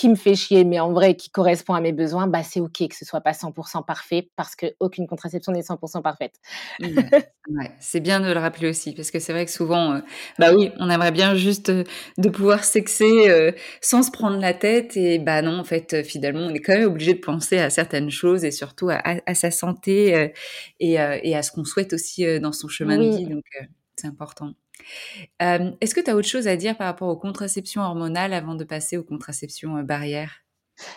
qui 0.01 0.09
me 0.09 0.15
fait 0.15 0.35
chier, 0.35 0.65
mais 0.65 0.81
en 0.81 0.95
vrai 0.95 1.15
qui 1.15 1.29
correspond 1.29 1.75
à 1.75 1.83
mes 1.83 1.93
besoins, 1.93 2.27
bah 2.27 2.43
c'est 2.43 2.59
ok 2.59 2.89
que 2.89 2.97
ce 2.97 3.05
soit 3.05 3.21
pas 3.21 3.33
100% 3.33 3.85
parfait 3.85 4.31
parce 4.35 4.57
qu'aucune 4.57 5.07
contraception 5.07 5.53
n'est 5.53 5.61
100% 5.61 6.01
parfaite. 6.01 6.37
ouais, 6.81 7.71
c'est 7.81 8.01
bien 8.01 8.19
de 8.21 8.33
le 8.33 8.41
rappeler 8.41 8.71
aussi 8.71 8.95
parce 8.95 9.11
que 9.11 9.19
c'est 9.19 9.35
vrai 9.35 9.45
que 9.45 9.51
souvent, 9.51 9.93
euh, 9.93 10.01
bah 10.39 10.55
oui, 10.55 10.71
on 10.79 10.89
aimerait 10.89 11.13
bien 11.13 11.35
juste 11.35 11.69
euh, 11.69 11.85
de 12.17 12.31
pouvoir 12.31 12.65
sexer 12.65 13.29
euh, 13.29 13.53
sans 13.83 14.03
se 14.03 14.11
prendre 14.11 14.39
la 14.41 14.55
tête 14.55 14.97
et 14.97 15.19
bah 15.19 15.43
non, 15.43 15.59
en 15.59 15.65
fait, 15.65 16.03
finalement, 16.03 16.47
on 16.47 16.55
est 16.55 16.61
quand 16.61 16.73
même 16.73 16.89
obligé 16.89 17.13
de 17.13 17.21
penser 17.21 17.59
à 17.59 17.69
certaines 17.69 18.11
choses 18.11 18.43
et 18.43 18.53
surtout 18.53 18.89
à, 18.89 19.35
sa 19.35 19.51
santé 19.51 20.33
et, 20.79 20.95
et, 20.95 21.37
à 21.37 21.43
ce 21.43 21.53
qu'on 21.53 21.67
souhaite 21.67 21.93
aussi 21.93 22.41
dans 22.41 22.53
son 22.53 22.69
chemin 22.69 22.97
de 22.97 23.19
vie, 23.19 23.27
donc 23.27 23.45
c'est 23.97 24.07
important. 24.07 24.55
Est-ce 25.40 25.95
que 25.95 26.01
tu 26.01 26.11
as 26.11 26.16
autre 26.16 26.29
chose 26.29 26.49
à 26.49 26.57
dire 26.57 26.77
par 26.77 26.87
rapport 26.87 27.09
aux 27.09 27.16
contraceptions 27.19 27.83
hormonales 27.83 28.33
avant 28.33 28.55
de 28.55 28.64
passer 28.64 28.97
aux 28.97 29.05
contraceptions 29.05 29.83
barrières? 29.83 30.43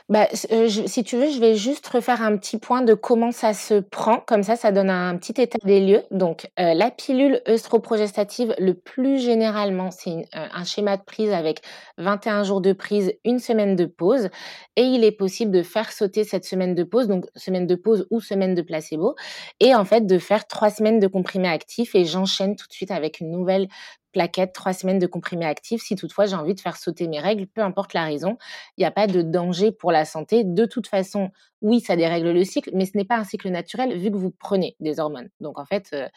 Bah, 0.10 0.28
euh, 0.52 0.67
si 0.69 1.04
tu 1.04 1.17
veux, 1.17 1.30
je 1.30 1.39
vais 1.39 1.56
juste 1.56 1.88
refaire 1.88 2.22
un 2.22 2.38
petit 2.38 2.58
point 2.58 2.82
de 2.82 2.93
comment 2.93 3.32
ça 3.32 3.54
se 3.54 3.76
prend. 3.76 4.19
Comme 4.19 4.43
ça, 4.43 4.56
ça 4.56 4.72
donne 4.72 4.89
un 4.89 5.17
petit 5.17 5.41
état 5.41 5.58
des 5.63 5.80
lieux. 5.80 6.04
Donc, 6.12 6.50
euh, 6.60 6.74
la 6.74 6.91
pilule 6.91 7.41
œstroprogestative, 7.48 8.56
le 8.60 8.74
plus 8.74 9.19
généralement, 9.19 9.91
c'est 9.91 10.26
euh, 10.36 10.48
un 10.54 10.63
schéma 10.63 10.98
de 10.98 11.04
prise 11.04 11.32
avec 11.32 11.62
21 11.98 12.43
jours 12.43 12.62
de 12.62 12.74
prise, 12.74 13.13
une 13.26 13.39
semaine 13.39 13.76
de 13.76 13.86
pause. 13.86 14.30
Et 14.76 14.84
il 14.84 15.04
est 15.04 15.12
possible 15.12 15.52
de 15.52 15.63
faire 15.63 15.91
sauter 15.91 16.24
cette 16.24 16.46
semaine 16.46 16.76
de 16.76 16.84
pause, 16.84 17.08
donc 17.08 17.26
semaine 17.36 17.67
de 17.67 17.76
pause 17.76 18.08
ou 18.12 18.19
semaine 18.19 18.56
de 18.56 18.62
placebo, 18.62 19.15
et 19.60 19.76
en 19.76 19.86
fait 19.86 20.06
de 20.06 20.17
faire 20.17 20.48
trois 20.48 20.69
semaines 20.69 21.00
de 21.00 21.08
comprimé 21.08 21.48
actif. 21.48 21.96
Et 21.96 22.06
j'enchaîne 22.06 22.56
tout 22.56 22.67
de 22.67 22.74
suite 22.74 22.91
avec 22.91 23.19
une 23.19 23.32
nouvelle 23.32 23.67
plaquette, 24.13 24.54
trois 24.54 24.71
semaines 24.71 24.99
de 24.99 25.08
comprimé 25.08 25.45
actif. 25.45 25.82
Si 25.82 25.95
toutefois 25.95 26.26
j'ai 26.26 26.36
envie 26.36 26.54
de 26.54 26.62
faire 26.62 26.78
sauter 26.78 27.08
mes 27.08 27.19
règles, 27.19 27.47
peu 27.47 27.62
importe 27.62 27.93
la 27.93 28.06
raison, 28.06 28.38
il 28.78 28.82
n'y 28.82 28.86
a 28.86 28.91
pas 28.91 29.08
de 29.08 29.21
danger 29.21 29.71
pour 29.73 29.91
la 29.91 30.06
santé. 30.06 30.43
De 30.45 30.65
toute 30.65 30.88
façon, 30.88 31.32
oui, 31.62 31.82
ça 31.82 31.95
dérègle 31.97 32.32
le 32.32 32.45
cycle, 32.45 32.69
mais 32.73 32.86
ce 32.86 32.95
n'est 32.95 33.06
pas 33.06 33.17
un 33.17 33.23
cycle 33.26 33.49
naturel 33.49 33.97
vu 33.97 34.12
que 34.12 34.17
vous 34.17 34.32
prenez 34.32 34.76
des 34.80 34.99
hormones. 34.99 35.30
Donc 35.41 35.60
en 35.60 35.65
fait, 35.65 35.89
euh, 35.93 36.08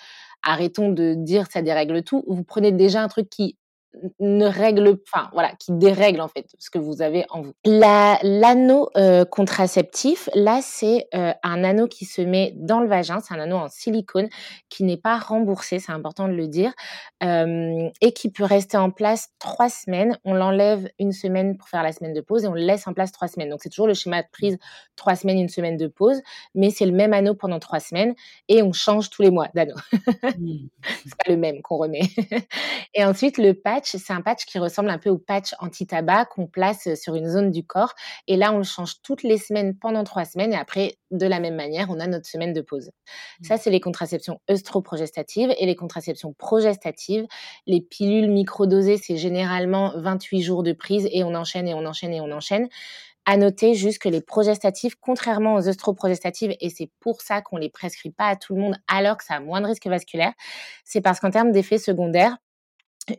arrêtons 0.42 0.92
de 0.92 1.14
dire 1.14 1.46
ça 1.50 1.62
dérègle 1.62 2.02
tout. 2.04 2.24
Vous 2.28 2.44
prenez 2.44 2.70
déjà 2.70 3.02
un 3.02 3.08
truc 3.08 3.28
qui 3.28 3.56
ne 4.20 4.46
règle, 4.46 4.98
enfin 5.06 5.28
voilà, 5.32 5.52
qui 5.58 5.72
dérègle 5.72 6.20
en 6.20 6.28
fait 6.28 6.46
ce 6.58 6.70
que 6.70 6.78
vous 6.78 7.02
avez 7.02 7.24
en 7.30 7.42
vous. 7.42 7.52
l'anneau 7.64 8.90
euh, 8.96 9.24
contraceptif, 9.24 10.28
là 10.34 10.60
c'est 10.62 11.06
euh, 11.14 11.32
un 11.42 11.64
anneau 11.64 11.86
qui 11.86 12.04
se 12.04 12.22
met 12.22 12.52
dans 12.56 12.80
le 12.80 12.88
vagin, 12.88 13.20
c'est 13.20 13.34
un 13.34 13.40
anneau 13.40 13.56
en 13.56 13.68
silicone 13.68 14.28
qui 14.68 14.84
n'est 14.84 14.96
pas 14.96 15.18
remboursé, 15.18 15.78
c'est 15.78 15.92
important 15.92 16.28
de 16.28 16.34
le 16.34 16.48
dire, 16.48 16.72
euh, 17.22 17.88
et 18.00 18.12
qui 18.12 18.30
peut 18.30 18.44
rester 18.44 18.76
en 18.76 18.90
place 18.90 19.30
trois 19.38 19.68
semaines. 19.68 20.18
On 20.24 20.34
l'enlève 20.34 20.88
une 20.98 21.12
semaine 21.12 21.56
pour 21.56 21.68
faire 21.68 21.82
la 21.82 21.92
semaine 21.92 22.12
de 22.12 22.20
pause 22.20 22.44
et 22.44 22.48
on 22.48 22.54
le 22.54 22.60
laisse 22.60 22.86
en 22.86 22.92
place 22.92 23.12
trois 23.12 23.28
semaines. 23.28 23.50
Donc 23.50 23.60
c'est 23.62 23.70
toujours 23.70 23.86
le 23.86 23.94
schéma 23.94 24.22
de 24.22 24.28
prise 24.30 24.58
trois 24.96 25.14
semaines, 25.14 25.38
une 25.38 25.48
semaine 25.48 25.76
de 25.76 25.86
pause, 25.86 26.20
mais 26.54 26.70
c'est 26.70 26.86
le 26.86 26.92
même 26.92 27.12
anneau 27.12 27.34
pendant 27.34 27.58
trois 27.58 27.80
semaines 27.80 28.14
et 28.48 28.62
on 28.62 28.72
change 28.72 29.10
tous 29.10 29.22
les 29.22 29.30
mois 29.30 29.48
d'anneau. 29.54 29.76
Mmh. 30.38 30.68
c'est 31.04 31.16
pas 31.16 31.30
le 31.30 31.36
même 31.36 31.62
qu'on 31.62 31.76
remet. 31.76 32.02
et 32.94 33.04
ensuite 33.04 33.38
le 33.38 33.54
patch 33.54 33.85
c'est 33.88 34.12
un 34.12 34.22
patch 34.22 34.44
qui 34.44 34.58
ressemble 34.58 34.90
un 34.90 34.98
peu 34.98 35.10
au 35.10 35.18
patch 35.18 35.54
anti-tabac 35.58 36.26
qu'on 36.26 36.46
place 36.46 36.88
sur 36.94 37.14
une 37.14 37.28
zone 37.28 37.50
du 37.50 37.64
corps. 37.64 37.94
Et 38.26 38.36
là, 38.36 38.52
on 38.52 38.58
le 38.58 38.64
change 38.64 39.00
toutes 39.02 39.22
les 39.22 39.38
semaines 39.38 39.76
pendant 39.76 40.04
trois 40.04 40.24
semaines. 40.24 40.52
Et 40.52 40.56
après, 40.56 40.98
de 41.10 41.26
la 41.26 41.40
même 41.40 41.56
manière, 41.56 41.88
on 41.90 42.00
a 42.00 42.06
notre 42.06 42.26
semaine 42.26 42.52
de 42.52 42.60
pause. 42.60 42.90
Ça, 43.42 43.54
mmh. 43.54 43.58
c'est 43.62 43.70
les 43.70 43.80
contraceptions 43.80 44.40
œstroprogestatives 44.50 45.54
et 45.58 45.66
les 45.66 45.76
contraceptions 45.76 46.32
progestatives. 46.32 47.26
Les 47.66 47.80
pilules 47.80 48.30
microdosées, 48.30 48.98
c'est 48.98 49.16
généralement 49.16 49.92
28 49.96 50.42
jours 50.42 50.62
de 50.62 50.72
prise 50.72 51.08
et 51.12 51.24
on 51.24 51.34
enchaîne 51.34 51.68
et 51.68 51.74
on 51.74 51.84
enchaîne 51.84 52.12
et 52.12 52.20
on 52.20 52.32
enchaîne. 52.32 52.68
À 53.28 53.36
noter 53.36 53.74
juste 53.74 53.98
que 53.98 54.08
les 54.08 54.20
progestatives, 54.20 54.94
contrairement 55.00 55.54
aux 55.56 55.68
œstroprogestatives, 55.68 56.54
et 56.60 56.70
c'est 56.70 56.90
pour 57.00 57.22
ça 57.22 57.42
qu'on 57.42 57.56
les 57.56 57.68
prescrit 57.68 58.10
pas 58.10 58.26
à 58.26 58.36
tout 58.36 58.54
le 58.54 58.60
monde 58.60 58.76
alors 58.86 59.16
que 59.16 59.24
ça 59.24 59.34
a 59.34 59.40
moins 59.40 59.60
de 59.60 59.66
risques 59.66 59.88
vasculaires, 59.88 60.32
c'est 60.84 61.00
parce 61.00 61.18
qu'en 61.18 61.30
termes 61.30 61.50
d'effets 61.50 61.78
secondaires, 61.78 62.36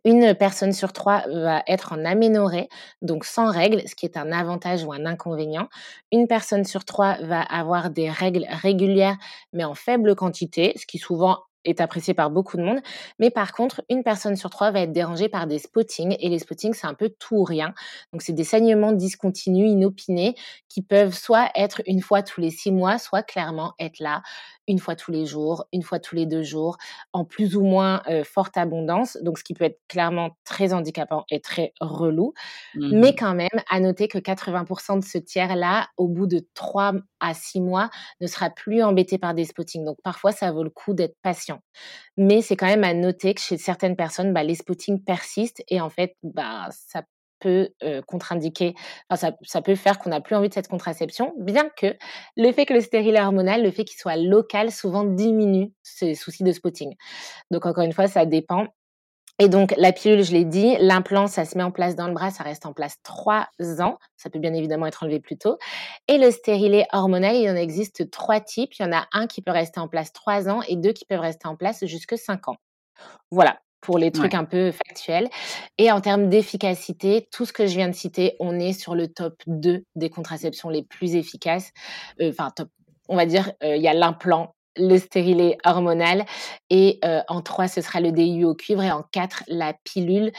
une 0.06 0.36
personne 0.36 0.74
sur 0.74 0.94
trois 0.94 1.24
va 1.28 1.64
être 1.68 1.94
en 1.94 2.04
aménorrhée, 2.06 2.70
donc 3.02 3.26
sans 3.26 3.52
règles, 3.52 3.82
ce 3.88 3.96
qui 3.96 4.06
est 4.06 4.18
un 4.18 4.32
avantage 4.32 4.84
ou 4.84 4.94
un 4.94 5.06
inconvénient. 5.06 5.70
Une 6.12 6.28
personne 6.28 6.66
sur 6.66 6.86
trois 6.86 7.18
va 7.22 7.42
avoir 7.42 7.90
des 7.90 8.10
règles 8.10 8.46
régulières, 8.50 9.18
mais 9.54 9.64
en 9.64 9.76
faible 9.76 10.16
quantité, 10.16 10.74
ce 10.78 10.86
qui 10.86 10.98
souvent 10.98 11.40
est 11.66 11.82
apprécié 11.82 12.14
par 12.14 12.30
beaucoup 12.30 12.58
de 12.58 12.64
monde. 12.64 12.80
Mais 13.20 13.30
par 13.30 13.52
contre, 13.52 13.82
une 13.90 14.04
personne 14.04 14.36
sur 14.36 14.50
trois 14.50 14.72
va 14.72 14.82
être 14.82 14.92
dérangée 14.92 15.30
par 15.30 15.48
des 15.48 15.60
spottings. 15.60 16.16
Et 16.20 16.30
les 16.30 16.40
spottings, 16.40 16.74
c'est 16.74 16.88
un 16.88 16.94
peu 16.94 17.10
tout 17.20 17.36
ou 17.36 17.44
rien. 17.44 17.74
Donc, 18.14 18.22
c'est 18.22 18.34
des 18.34 18.44
saignements 18.46 18.94
discontinus, 18.94 19.70
inopinés, 19.70 20.36
qui 20.70 20.82
peuvent 20.82 21.14
soit 21.14 21.50
être 21.56 21.82
une 21.86 22.02
fois 22.02 22.24
tous 22.24 22.42
les 22.42 22.52
six 22.52 22.72
mois, 22.72 22.98
soit 22.98 23.24
clairement 23.24 23.74
être 23.80 24.00
là 24.00 24.22
une 24.68 24.80
fois 24.80 24.96
tous 24.96 25.12
les 25.12 25.26
jours, 25.26 25.66
une 25.74 25.84
fois 25.84 26.00
tous 26.00 26.16
les 26.16 26.26
deux 26.26 26.44
jours, 26.44 26.78
en 27.14 27.26
plus 27.26 27.56
ou 27.56 27.62
moins 27.64 28.02
forte 28.24 28.58
abondance, 28.58 29.18
donc 29.22 29.38
ce 29.38 29.44
qui 29.44 29.54
peut 29.54 29.66
être 29.66 29.80
clairement 29.88 30.38
très 30.44 30.74
handicapant 30.74 31.26
et 31.30 31.40
très 31.40 31.74
relou. 31.80 32.34
Mais 32.76 33.12
mmh 33.12 33.16
quand 33.18 33.36
même, 33.36 33.50
à 33.70 33.80
noter 33.80 34.08
que 34.08 34.18
80% 34.18 35.00
de 35.00 35.04
ce 35.04 35.18
tiers-là, 35.18 35.88
au 35.98 36.08
bout 36.08 36.28
de 36.28 36.46
trois 36.54 36.94
à 37.20 37.34
six 37.34 37.60
mois, 37.62 37.90
ne 38.22 38.28
sera 38.28 38.50
plus 38.50 38.84
embêté 38.84 39.18
par 39.18 39.34
des 39.34 39.46
spottings. 39.46 39.84
Donc 39.84 39.98
parfois, 40.04 40.32
ça 40.32 40.52
vaut 40.52 40.64
le 40.64 40.70
coup 40.70 40.94
d'être 40.94 41.16
patient. 41.22 41.62
Mais 42.18 42.42
c'est 42.42 42.56
quand 42.56 42.68
même 42.68 42.84
à 42.84 42.94
noter 42.94 43.34
que 43.34 43.42
chez 43.42 43.58
certaines 43.58 43.96
personnes, 43.96 44.34
bah, 44.34 44.44
les 44.44 44.56
spottings 44.56 45.04
persistent 45.04 45.64
et 45.70 45.82
en 45.82 45.90
fait, 45.90 46.16
bah, 46.24 46.68
ça 46.72 47.04
peut 47.48 47.70
contre-indiquer, 48.08 48.76
enfin, 49.10 49.32
ça, 49.42 49.62
peut 49.62 49.76
faire 49.76 50.00
qu'on 50.00 50.10
n'a 50.10 50.22
plus 50.22 50.36
envie 50.36 50.50
de 50.50 50.54
cette 50.54 50.68
contraception, 50.68 51.34
bien 51.38 51.70
que 51.70 51.96
le 52.36 52.52
fait 52.52 52.66
que 52.66 52.74
le 52.74 52.82
stérilet 52.82 53.22
hormonal, 53.22 53.64
le 53.64 53.72
fait 53.72 53.86
qu'il 53.86 53.98
soit 53.98 54.18
local, 54.18 54.72
souvent 54.72 55.04
diminue 55.04 55.72
ces 55.84 56.16
soucis 56.16 56.44
de 56.44 56.52
spotting. 56.52 56.96
Donc 57.52 57.66
encore 57.66 57.84
une 57.84 57.94
fois, 57.94 58.08
ça 58.08 58.26
dépend. 58.26 58.68
Et 59.40 59.50
donc 59.50 59.74
la 59.78 59.94
pilule, 59.94 60.24
je 60.24 60.32
l'ai 60.32 60.46
dit, 60.46 60.76
l'implant, 60.80 61.28
ça 61.28 61.46
se 61.46 61.58
met 61.58 61.64
en 61.64 61.72
place 61.72 61.96
dans 61.96 62.08
le 62.08 62.14
bras, 62.14 62.32
ça 62.32 62.44
reste 62.44 62.66
en 62.66 62.74
place 62.74 62.98
trois 63.04 63.48
ans. 63.80 64.00
Ça 64.16 64.30
peut 64.30 64.40
bien 64.40 64.54
évidemment 64.54 64.88
être 64.88 65.04
enlevé 65.04 65.20
plus 65.20 65.38
tôt. 65.38 65.58
Et 66.08 66.18
le 66.18 66.32
stérilet 66.32 66.88
hormonal, 66.92 67.36
il 67.36 67.50
en 67.50 67.56
existe 67.56 68.10
trois 68.10 68.40
types. 68.40 68.74
Il 68.80 68.82
y 68.82 68.86
en 68.86 68.92
a 68.92 69.08
un 69.14 69.28
qui 69.28 69.42
peut 69.42 69.52
rester 69.52 69.80
en 69.80 69.88
place 69.88 70.12
trois 70.12 70.50
ans 70.50 70.62
et 70.68 70.76
deux 70.76 70.92
qui 70.92 71.06
peuvent 71.06 71.20
rester 71.20 71.48
en 71.48 71.56
place 71.56 71.86
jusque 71.86 72.18
cinq 72.18 72.48
ans. 72.48 72.58
Voilà 73.30 73.60
pour 73.82 73.98
les 73.98 74.12
trucs 74.12 74.34
un 74.34 74.46
peu 74.46 74.72
factuels. 74.72 75.30
Et 75.78 75.92
en 75.92 76.02
termes 76.02 76.30
d'efficacité, 76.30 77.28
tout 77.32 77.46
ce 77.46 77.54
que 77.54 77.68
je 77.68 77.76
viens 77.76 77.90
de 77.90 77.96
citer, 77.96 78.36
on 78.40 78.60
est 78.60 78.74
sur 78.74 78.96
le 78.96 79.08
top 79.08 79.36
2 79.48 79.84
des 79.96 80.10
contraceptions 80.10 80.70
les 80.70 80.84
plus 80.84 81.16
efficaces. 81.16 81.72
Euh, 82.22 82.30
enfin, 82.32 82.52
top, 82.56 82.70
on 83.08 83.16
va 83.16 83.26
dire, 83.26 83.52
euh, 83.64 83.76
il 83.76 83.82
y 83.82 83.88
a 83.88 83.94
l'implant 83.94 84.54
le 84.80 84.98
stérilet 85.00 85.58
hormonal 85.66 86.24
et 86.70 87.00
en 87.30 87.42
3, 87.42 87.68
ce 87.68 87.82
sera 87.82 88.00
le 88.00 88.12
DIU 88.12 88.46
au 88.46 88.54
cuivre 88.54 88.84
et 88.84 88.92
en 88.92 89.02
4, 89.12 89.46
la 89.48 89.74
pilule 89.74 90.32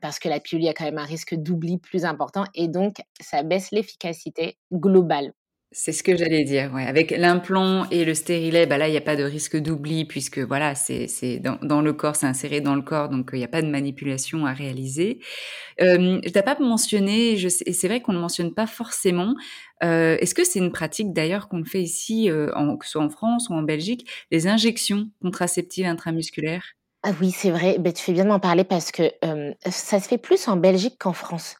parce 0.00 0.18
que 0.18 0.28
la 0.28 0.40
pilule, 0.40 0.64
il 0.64 0.66
y 0.66 0.68
a 0.68 0.74
quand 0.74 0.86
même 0.86 0.98
un 0.98 1.04
risque 1.04 1.36
d'oubli 1.36 1.78
plus 1.78 2.04
important 2.04 2.42
et 2.56 2.66
donc 2.66 2.96
ça 3.20 3.44
baisse 3.44 3.70
l'efficacité 3.70 4.58
globale. 4.72 5.34
C'est 5.72 5.90
ce 5.92 6.04
que 6.04 6.16
j'allais 6.16 6.44
dire, 6.44 6.72
ouais. 6.72 6.84
Avec 6.86 7.10
l'implant 7.10 7.88
et 7.90 8.04
le 8.04 8.14
stérilet, 8.14 8.66
bah 8.66 8.78
là, 8.78 8.86
il 8.88 8.92
n'y 8.92 8.96
a 8.96 9.00
pas 9.00 9.16
de 9.16 9.24
risque 9.24 9.56
d'oubli 9.56 10.04
puisque 10.04 10.38
voilà, 10.38 10.76
c'est 10.76 11.08
dans 11.40 11.58
dans 11.60 11.80
le 11.82 11.92
corps, 11.92 12.14
c'est 12.14 12.26
inséré 12.26 12.60
dans 12.60 12.76
le 12.76 12.82
corps, 12.82 13.08
donc 13.08 13.30
il 13.32 13.38
n'y 13.38 13.44
a 13.44 13.48
pas 13.48 13.62
de 13.62 13.66
manipulation 13.68 14.46
à 14.46 14.52
réaliser. 14.52 15.18
Hem, 15.78 16.20
tu 16.22 16.32
pas 16.32 16.56
mentionné, 16.60 17.36
je 17.38 17.48
sais 17.48 17.72
c'est 17.72 17.88
vrai 17.88 18.00
qu'on 18.02 18.12
ne 18.14 18.20
mentionne 18.20 18.54
pas 18.54 18.66
forcément, 18.68 19.34
heu, 19.84 20.18
est-ce 20.20 20.34
que 20.34 20.44
c'est 20.44 20.60
une 20.60 20.72
pratique 20.72 21.12
d'ailleurs 21.12 21.48
qu'on 21.48 21.64
fait 21.64 21.82
ici, 21.82 22.30
heu, 22.30 22.52
en 22.56 22.76
que 22.76 22.86
ce 22.86 22.92
soit 22.92 23.02
en 23.04 23.10
France 23.10 23.48
ou 23.50 23.54
en 23.54 23.62
Belgique, 23.62 24.08
les 24.30 24.48
injections 24.48 25.10
contraceptives 25.22 25.86
intramusculaires? 25.86 26.74
Ah 27.08 27.12
oui, 27.20 27.30
c'est 27.30 27.50
vrai. 27.50 27.78
Beh, 27.78 27.92
tu 27.92 28.02
fais 28.02 28.12
bien 28.12 28.24
de 28.24 28.30
m'en 28.30 28.40
parler 28.40 28.64
parce 28.64 28.90
que, 28.90 29.12
ça 29.70 30.00
se 30.00 30.08
fait 30.08 30.18
plus 30.18 30.48
en 30.48 30.56
Belgique 30.56 30.96
qu'en 30.98 31.12
France. 31.12 31.56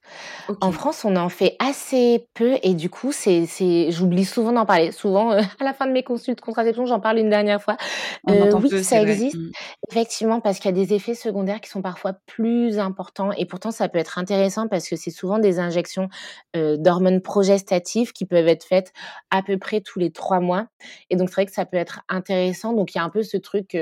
En. 0.61 0.73
France, 0.73 1.05
on 1.05 1.17
en 1.17 1.29
fait 1.29 1.57
assez 1.61 2.29
peu 2.35 2.57
et 2.63 2.75
du 2.75 2.91
coup, 2.91 3.13
c'est 3.13 3.47
c'est 3.47 3.91
j'oublie 3.93 4.25
souvent 4.25 4.53
d'en 4.53 4.67
parler. 4.67 4.91
Souvent, 4.93 5.33
heu, 5.35 5.39
à 5.61 5.65
la 5.65 5.75
fin 5.75 5.87
de 5.87 5.93
mes 5.93 6.03
consultes 6.03 6.41
contraception, 6.41 6.87
j'en 6.87 7.01
parle 7.01 7.19
une 7.19 7.31
dernière 7.31 7.63
fois. 7.63 7.77
On 8.25 8.33
Heu, 8.33 8.43
entend 8.43 8.63
oui, 8.63 8.71
peu, 8.71 8.83
c'est 8.83 8.99
ça 8.99 9.01
vrai. 9.01 9.23
existe 9.23 9.39
Mmh. 9.39 9.51
effectivement 9.91 10.41
parce 10.41 10.59
qu'il 10.59 10.67
y 10.71 10.75
a 10.75 10.85
des 10.85 10.95
effets 10.95 11.15
secondaires 11.15 11.61
qui 11.61 11.71
sont 11.71 11.83
parfois 11.83 12.15
plus 12.27 12.79
importants 12.79 13.33
et 13.33 13.47
pourtant 13.47 13.71
ça 13.71 13.89
peut 13.89 13.99
être 13.99 14.19
intéressant 14.19 14.69
parce 14.69 14.89
que 14.89 14.97
c'est 14.97 15.11
souvent 15.11 15.39
des 15.39 15.59
injections, 15.61 16.09
d'hormones 16.55 17.21
progestatives 17.21 18.13
qui 18.13 18.25
peuvent 18.27 18.49
être 18.49 18.65
faites 18.65 18.93
à 19.31 19.43
peu 19.43 19.59
près 19.59 19.81
tous 19.81 19.99
les 19.99 20.11
3 20.13 20.41
mois 20.41 20.67
et 21.11 21.17
donc 21.17 21.29
c'est 21.29 21.35
vrai 21.37 21.47
que 21.47 21.53
ça 21.53 21.67
peut 21.67 21.77
être 21.77 22.01
intéressant. 22.09 22.73
Donc 22.73 22.95
il 22.95 22.99
y 22.99 23.01
a 23.01 23.05
un 23.05 23.11
peu 23.11 23.23
ce 23.23 23.37
truc, 23.37 23.77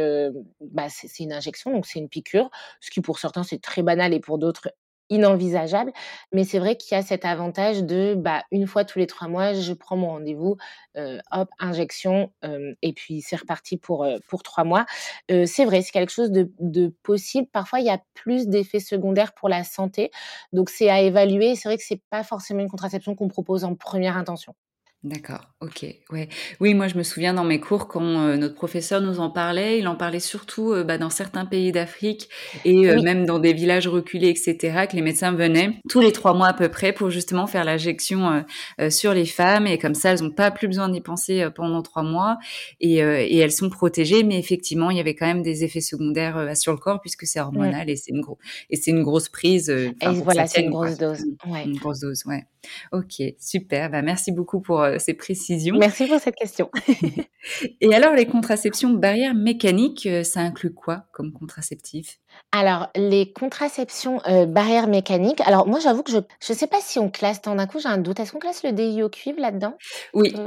bah, 0.60 0.86
c'est 0.90 1.08
c'est 1.08 1.22
une 1.24 1.32
injection, 1.32 1.53
donc 1.72 1.86
c'est 1.86 1.98
une 2.00 2.08
piqûre, 2.08 2.50
ce 2.80 2.90
qui 2.90 3.00
pour 3.00 3.18
certains 3.18 3.42
c'est 3.44 3.60
très 3.60 3.82
banal 3.82 4.12
et 4.14 4.20
pour 4.20 4.38
d'autres 4.38 4.68
inenvisageable. 5.10 5.92
Mais 6.32 6.44
c'est 6.44 6.58
vrai 6.58 6.76
qu'il 6.76 6.96
y 6.96 6.98
a 6.98 7.02
cet 7.02 7.26
avantage 7.26 7.84
de, 7.84 8.14
bah, 8.16 8.42
1 8.50 8.66
fois 8.66 8.84
tous 8.86 8.98
les 8.98 9.06
3 9.06 9.28
mois, 9.28 9.52
je 9.52 9.72
prends 9.74 9.96
mon 9.96 10.08
rendez-vous, 10.08 10.56
heu, 10.96 11.18
hop, 11.30 11.48
injection, 11.58 12.32
hem 12.42 12.74
et 12.82 12.92
puis 12.94 13.20
c'est 13.20 13.36
reparti 13.36 13.76
pour, 13.76 14.04
heu, 14.04 14.18
pour 14.28 14.42
3 14.42 14.64
mois. 14.64 14.86
C'est 15.46 15.64
vrai, 15.66 15.82
c'est 15.82 15.92
quelque 15.92 16.12
chose 16.12 16.30
de 16.30 16.50
de 16.58 16.88
possible. 17.02 17.48
Parfois, 17.52 17.80
il 17.80 17.86
y 17.86 17.90
a 17.90 18.00
plus 18.14 18.48
d'effets 18.48 18.80
secondaires 18.80 19.34
pour 19.34 19.48
la 19.50 19.62
santé, 19.64 20.10
donc 20.52 20.70
c'est 20.70 20.88
à 20.90 21.00
évaluer. 21.02 21.54
C'est 21.56 21.68
vrai 21.68 21.76
que 21.78 21.84
c'est 21.84 22.00
pas 22.10 22.22
forcément 22.24 22.60
une 22.60 22.70
contraception 22.70 23.14
qu'on 23.14 23.28
propose 23.28 23.64
en 23.64 23.74
première 23.74 24.16
intention. 24.16 24.54
D'accord, 25.04 25.50
OK, 25.60 25.84
ouais. 26.12 26.30
Oui, 26.60 26.72
moi, 26.72 26.88
je 26.88 26.96
me 26.96 27.02
souviens 27.02 27.34
dans 27.34 27.44
mes 27.44 27.60
cours 27.60 27.88
quand, 27.88 28.26
heu, 28.26 28.36
notre 28.38 28.54
professeur 28.54 29.02
nous 29.02 29.20
en 29.20 29.28
parlait, 29.28 29.78
il 29.78 29.86
en 29.86 29.96
parlait 29.96 30.18
surtout, 30.18 30.72
heu, 30.72 30.82
bah, 30.82 30.96
dans 30.96 31.10
certains 31.10 31.44
pays 31.44 31.72
d'Afrique 31.72 32.30
et 32.64 32.88
Oui. 32.90 33.02
même 33.02 33.26
dans 33.26 33.38
des 33.38 33.52
villages 33.52 33.86
reculés 33.86 34.28
et 34.30 34.34
cetera, 34.36 34.86
que 34.86 34.96
les 34.96 35.02
médecins 35.02 35.32
venaient 35.32 35.72
tous 35.90 36.00
les 36.00 36.10
3 36.10 36.32
mois 36.32 36.46
à 36.48 36.52
peu 36.54 36.70
près 36.70 36.94
pour 36.94 37.10
justement 37.10 37.46
faire 37.46 37.64
l'injection, 37.64 38.46
sur 38.88 39.12
les 39.12 39.26
femmes 39.26 39.66
et 39.66 39.76
comme 39.76 39.92
ça, 39.94 40.12
elles 40.12 40.22
ont 40.24 40.30
pas 40.30 40.50
plus 40.50 40.68
besoin 40.68 40.88
d'y 40.88 41.02
penser, 41.02 41.48
pendant 41.54 41.82
3 41.82 42.02
mois 42.02 42.38
et 42.80 42.96
elles 42.96 43.52
sont 43.52 43.68
protégées. 43.68 44.22
Mais 44.22 44.38
effectivement, 44.38 44.90
il 44.90 44.96
y 44.96 45.00
avait 45.00 45.14
quand 45.14 45.26
même 45.26 45.42
des 45.42 45.64
effets 45.64 45.82
secondaires, 45.82 46.56
sur 46.56 46.72
le 46.72 46.78
corps 46.78 47.02
puisque 47.02 47.26
c'est 47.26 47.40
hormonal 47.40 47.90
et 47.90 47.96
c'est 47.96 48.10
une 48.12 48.22
gros 48.22 48.38
et 48.70 48.76
c'est 48.76 48.90
une 48.90 49.02
grosse 49.02 49.28
prise, 49.28 49.68
Et 49.68 50.22
voilà, 50.22 50.46
c'est 50.46 50.62
une 50.62 50.70
grosse 50.70 50.96
dose. 50.96 51.24
Ouais. 51.46 51.64
une 51.66 51.76
grosse 51.76 52.00
dose, 52.00 52.22
ouais. 52.24 52.44
OK, 52.92 53.22
super, 53.38 53.90
bah, 53.90 54.00
merci 54.00 54.32
beaucoup 54.32 54.60
pour, 54.62 54.86
heu, 54.94 54.98
ces 54.98 55.14
précisions. 55.14 55.76
Merci 55.76 56.06
pour 56.06 56.20
cette 56.20 56.36
question. 56.36 56.70
Et 57.80 57.94
alors 57.94 58.14
les 58.14 58.26
contraceptions 58.26 58.90
barrières 58.90 59.34
mécaniques, 59.34 60.06
heu, 60.06 60.22
ça 60.24 60.40
inclut 60.40 60.72
quoi 60.72 61.04
comme 61.12 61.32
contraceptif? 61.32 62.18
Alors, 62.52 62.88
les 62.96 63.32
contraceptions, 63.32 64.20
heu, 64.28 64.46
barrières 64.46 64.86
mécaniques, 64.86 65.40
alors 65.42 65.66
moi, 65.66 65.80
j'avoue 65.80 66.02
que 66.02 66.10
je 66.12 66.18
je 66.40 66.52
sais 66.52 66.66
pas 66.66 66.78
si 66.80 66.98
on 66.98 67.10
classe 67.10 67.42
tant 67.42 67.54
d'un 67.54 67.66
coup, 67.66 67.80
j'ai 67.80 67.88
un 67.88 67.98
doute. 67.98 68.20
Est-ce 68.20 68.32
qu'on 68.32 68.38
classe 68.38 68.62
le 68.64 69.02
au 69.04 69.08
cuivre 69.08 69.40
là-dedans? 69.40 69.74
Oui, 70.14 70.32
oui? 70.34 70.40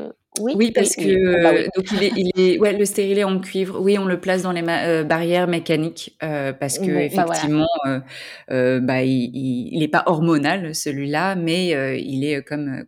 oui 0.46 0.54
Oui, 0.56 0.72
parce 0.72 0.96
que, 0.96 1.02
oui. 1.02 1.18
Bon, 1.18 1.44
bah, 1.44 1.54
donc 1.76 1.92
il 1.92 2.04
est 2.04 2.12
il 2.16 2.32
est 2.40 2.60
ouais, 2.60 2.74
le 2.78 2.86
stérilet 2.86 3.24
en 3.24 3.40
cuivre, 3.40 3.80
oui, 3.82 3.98
on 3.98 4.06
le 4.06 4.20
place 4.20 4.42
dans 4.44 4.52
les 4.54 4.62
barrières 5.04 5.48
mécaniques, 5.48 6.16
parce 6.20 6.80
Bon, 6.80 7.08
bah, 7.16 7.26
voilà. 7.26 8.02
heu, 8.52 8.80
bah, 8.80 9.04
il 9.04 9.30
il 9.34 9.70
il 9.76 9.84
est 9.84 9.88
pas 9.88 10.04
hormonal 10.06 10.74
celui-là, 10.74 11.36
mais 11.36 12.00
il 12.02 12.24
est, 12.26 12.42
comme, 12.44 12.86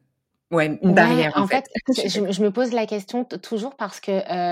ouais, 0.52 0.80
une 0.82 0.94
Ouais, 0.94 0.94
barrière 0.94 1.34
en 1.36 1.44
en 1.44 1.48
fait. 1.48 1.66
je 1.94 2.22
me 2.22 2.32
je 2.32 2.42
me 2.42 2.52
pose 2.52 2.72
la 2.72 2.86
question 2.86 3.26
toujours 3.26 3.76
parce 3.76 4.00
que, 4.00 4.12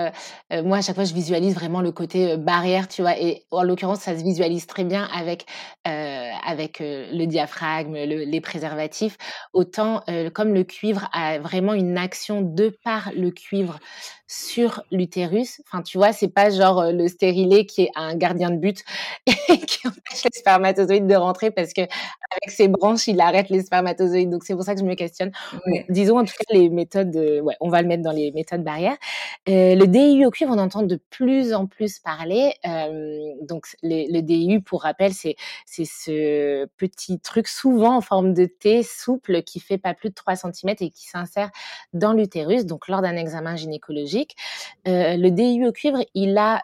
heu 0.10 0.12
heu, 0.52 0.62
moi, 0.62 0.78
à 0.78 0.82
chaque 0.82 0.96
fois, 0.96 1.06
je 1.06 1.14
visualise 1.14 1.56
vraiment 1.56 1.80
le 1.82 1.94
côté, 1.94 2.34
heu, 2.34 2.38
barrière, 2.38 2.90
tu 2.90 3.02
vois? 3.02 3.18
Et 3.18 3.46
en 3.50 3.64
l'occurrence, 3.64 4.02
ça 4.02 4.18
se 4.18 4.24
visualise 4.24 4.68
très 4.68 4.84
bien 4.84 5.08
avec, 5.16 5.46
heu, 5.88 5.92
avec, 6.46 6.82
heu, 6.82 7.06
le 7.14 7.26
diaphragme, 7.28 7.94
le 7.94 8.26
les 8.26 8.42
préservatifs. 8.42 9.18
Autant, 9.54 10.04
comme 10.34 10.54
le 10.54 10.64
cuivre 10.66 11.08
a 11.14 11.40
vraiment 11.40 11.74
une 11.74 11.98
action 11.98 12.42
de 12.42 12.76
par 12.84 13.10
le 13.16 13.32
cuivre 13.32 13.80
sur 14.28 14.84
l'utérus, 14.92 15.62
enfin, 15.68 15.82
tu 15.82 15.98
vois? 15.98 16.12
C'est 16.14 16.28
pas 16.28 16.50
genre, 16.50 16.82
heu, 16.84 16.92
le 16.94 17.08
stérilet 17.08 17.66
qui 17.66 17.84
est 17.84 17.92
un 17.96 18.16
gardien 18.16 18.50
de 18.52 18.58
but 18.58 18.84
et 19.50 19.60
qui 19.60 19.88
empêche 19.88 20.24
les 20.26 20.40
spermatozoïdes 20.40 21.08
de 21.08 21.16
rentrer 21.16 21.50
parce 21.52 21.74
qu'avec 21.74 21.90
ses 22.50 22.68
branches, 22.68 23.08
il 23.08 23.20
arrête 23.22 23.50
les 23.50 23.62
spermatozoïdes. 23.64 24.30
Donc 24.30 24.44
c'est 24.44 24.54
pour 24.56 24.64
ça 24.64 24.74
que 24.76 24.82
je 24.82 24.86
me 24.86 24.96
questionne. 24.96 25.32
Bon, 25.66 25.82
disons 25.90 26.20
en 26.20 26.26
tout 26.26 26.34
cas 26.38 26.54
les 26.58 26.70
méthodes, 26.70 27.16
heu, 27.16 27.42
ouais, 27.42 27.56
on 27.62 27.70
va 27.70 27.82
le 27.82 27.88
mettre 27.88 28.04
dans 28.04 28.12
les 28.12 28.32
méthodes 28.34 28.64
barrières. 28.64 28.98
Heu, 29.50 29.76
le 29.76 29.88
DIU 29.88 30.26
au 30.26 30.32
cuivre, 30.32 30.52
on 30.54 30.60
entend 30.60 30.84
de 30.84 31.00
plus 31.10 31.54
en 31.54 31.66
plus 31.68 32.00
parler. 32.00 32.54
Hem, 32.64 33.20
donc 33.48 33.66
les 33.84 34.08
le 34.10 34.22
DIU, 34.22 34.62
pour 34.62 34.84
rappel, 34.84 35.14
c'est 35.14 35.36
c'est 35.66 35.86
ce 35.86 36.66
petit 36.78 37.20
truc 37.20 37.48
souvent 37.48 37.98
en 37.98 38.02
forme 38.02 38.34
de 38.34 38.46
T, 38.46 38.84
souple, 38.84 39.44
qui 39.44 39.60
fait 39.60 39.78
pas 39.78 39.94
plus 39.94 40.10
de 40.10 40.16
3 40.16 40.36
centimètres 40.36 40.82
et 40.84 40.90
qui 40.90 41.08
s'insère 41.08 41.50
dans 41.94 42.14
l'utérus, 42.14 42.66
donc 42.66 42.88
lors 42.88 43.02
d'un 43.02 43.16
examen 43.16 43.56
gynécologique. 43.56 44.17
Heu, 44.88 45.18
le 45.18 45.30
DIU 45.32 45.68
au 45.68 45.72
cuivre, 45.72 46.00
il 46.14 46.38
a 46.38 46.64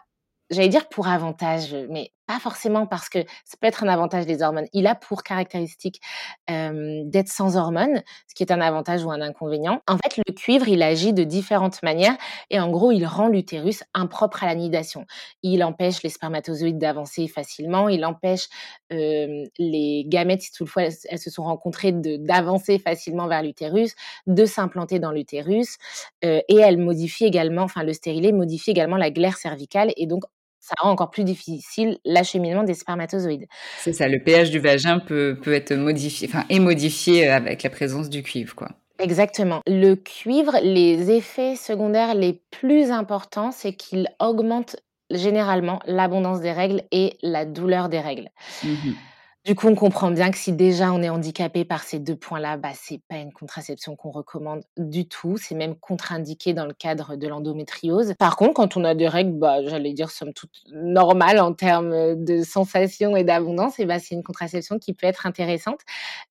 J'allais 0.50 0.68
dire 0.68 0.88
pour 0.88 1.08
avantage, 1.08 1.74
mais 1.90 2.12
pas 2.26 2.38
forcément 2.38 2.86
parce 2.86 3.08
que 3.08 3.20
ça 3.44 3.56
peut 3.60 3.66
être 3.66 3.84
un 3.84 3.88
avantage 3.88 4.26
des 4.26 4.42
hormones. 4.42 4.66
Il 4.72 4.86
a 4.86 4.94
pour 4.94 5.22
caractéristique, 5.22 6.00
d'être 6.48 7.28
sans 7.28 7.56
hormones, 7.56 8.02
ce 8.28 8.34
qui 8.34 8.42
est 8.42 8.52
un 8.52 8.60
avantage 8.60 9.04
ou 9.04 9.10
un 9.10 9.20
inconvénient. 9.20 9.80
En 9.88 9.96
fait, 9.98 10.16
le 10.16 10.32
cuivre, 10.32 10.68
il 10.68 10.82
agit 10.82 11.12
de 11.12 11.24
différentes 11.24 11.82
manières 11.82 12.16
et 12.50 12.60
en 12.60 12.70
gros, 12.70 12.92
il 12.92 13.04
rend 13.06 13.28
l'utérus 13.28 13.82
impropre 13.94 14.42
à 14.42 14.46
la 14.46 14.54
nidation. 14.54 15.06
Il 15.42 15.62
empêche 15.64 16.02
les 16.02 16.10
spermatozoïdes 16.10 16.78
d'avancer 16.78 17.28
facilement, 17.28 17.88
il 17.88 18.04
empêche, 18.04 18.48
les 18.90 20.04
gamètes, 20.06 20.42
si 20.42 20.52
toutefois 20.52 20.84
elles 20.84 20.94
elles 21.08 21.18
se 21.18 21.30
sont 21.30 21.44
rencontrées, 21.44 21.92
d'avancer 21.92 22.78
facilement 22.78 23.26
vers 23.28 23.42
l'utérus, 23.42 23.94
de 24.26 24.44
s'implanter 24.44 24.98
dans 24.98 25.12
l'utérus, 25.12 25.76
et 26.22 26.44
elle 26.56 26.78
modifie 26.78 27.24
également 27.24 27.62
enfin 27.62 27.82
le 27.82 27.92
stérilet 27.92 28.32
modifie 28.32 28.70
également 28.70 28.96
la 28.96 29.10
glaire 29.10 29.36
cervicale 29.36 29.92
et 29.96 30.06
donc 30.06 30.24
ça 30.64 30.74
rend 30.80 30.90
encore 30.90 31.10
plus 31.10 31.24
difficile 31.24 31.98
l'acheminement 32.04 32.64
des 32.64 32.74
spermatozoïdes. 32.74 33.46
C'est 33.76 33.92
ça, 33.92 34.08
le 34.08 34.18
pH 34.22 34.50
du 34.50 34.58
vagin 34.60 34.98
peut 34.98 35.38
peut 35.42 35.52
être 35.52 35.74
modifié, 35.74 36.28
enfin 36.28 36.44
est 36.48 36.58
modifié, 36.60 37.28
heu, 37.28 37.32
avec 37.32 37.62
la 37.62 37.70
présence 37.70 38.08
du 38.08 38.22
cuivre, 38.22 38.54
quoi. 38.54 38.70
Exactement. 39.00 39.60
Le 39.66 39.94
cuivre, 39.96 40.56
les 40.62 41.10
effets 41.10 41.56
secondaires 41.56 42.14
les 42.14 42.40
plus 42.50 42.90
importants, 42.92 43.50
c'est 43.50 43.74
qu'il 43.74 44.08
augmente 44.20 44.76
généralement 45.10 45.80
l'abondance 45.86 46.40
des 46.40 46.52
règles 46.52 46.82
et 46.92 47.18
la 47.22 47.44
douleur 47.44 47.88
des 47.88 48.00
règles. 48.00 48.28
Mmh 48.62 48.68
mh. 48.90 49.13
Du 49.44 49.54
coup, 49.54 49.68
on 49.68 49.74
comprend 49.74 50.10
bien 50.10 50.30
que 50.30 50.38
si 50.38 50.52
déjà 50.52 50.90
on 50.90 51.02
est 51.02 51.10
handicapé 51.10 51.66
par 51.66 51.82
ces 51.82 51.98
2 51.98 52.16
points-là, 52.16 52.56
bah, 52.56 52.70
c'est 52.74 53.02
pas 53.08 53.16
une 53.18 53.30
contraception 53.30 53.94
qu'on 53.94 54.10
recommande 54.10 54.62
du 54.78 55.06
tout. 55.06 55.36
C'est 55.36 55.54
même 55.54 55.76
contre-indiqué 55.76 56.54
dans 56.54 56.64
le 56.64 56.72
cadre 56.72 57.16
de 57.16 57.28
l'endométriose. 57.28 58.14
Par 58.18 58.36
contre, 58.36 58.54
quand 58.54 58.78
on 58.78 58.84
a 58.84 58.94
des 58.94 59.06
règles, 59.06 59.38
bah, 59.38 59.58
j'allais 59.66 59.92
dire 59.92 60.10
somme 60.10 60.32
toute 60.32 60.50
normales 60.72 61.40
en 61.40 61.52
termes, 61.52 62.24
de 62.24 62.42
sensations 62.42 63.16
et 63.18 63.24
d'abondance 63.24 63.78
et 63.78 63.84
bah, 63.84 63.98
c'est 63.98 64.14
une 64.14 64.22
contraception 64.22 64.78
qui 64.78 64.94
peut 64.94 65.06
être 65.06 65.26
intéressante. 65.26 65.80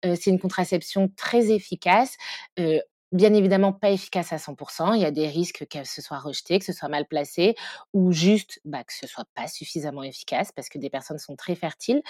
Heu, 0.06 0.16
c'est 0.20 0.32
une 0.32 0.40
contraception 0.40 1.10
très 1.16 1.52
efficace, 1.52 2.18
heu, 2.60 2.80
bien 3.14 3.34
évidemment 3.34 3.74
pas 3.74 3.92
efficace 3.92 4.34
à 4.34 4.38
100% 4.40 4.94
Il 4.94 5.02
y 5.02 5.06
a 5.06 5.12
des 5.12 5.28
risques 5.28 5.66
qu'elle 5.70 5.86
se 5.86 6.02
soit 6.02 6.20
rejetée, 6.20 6.60
que 6.60 6.66
ce 6.66 6.74
soit 6.74 6.90
mal 6.90 7.08
placé 7.08 7.56
ou 7.94 8.12
juste, 8.12 8.60
bah, 8.66 8.84
que 8.84 8.94
ce 8.94 9.08
soit 9.08 9.26
pas 9.36 9.48
suffisamment 9.48 10.04
efficace 10.04 10.52
parce 10.52 10.70
que 10.70 10.80
des 10.80 10.90
personnes 10.90 11.20
sont 11.20 11.36
très 11.38 11.56
fertiles. 11.56 12.02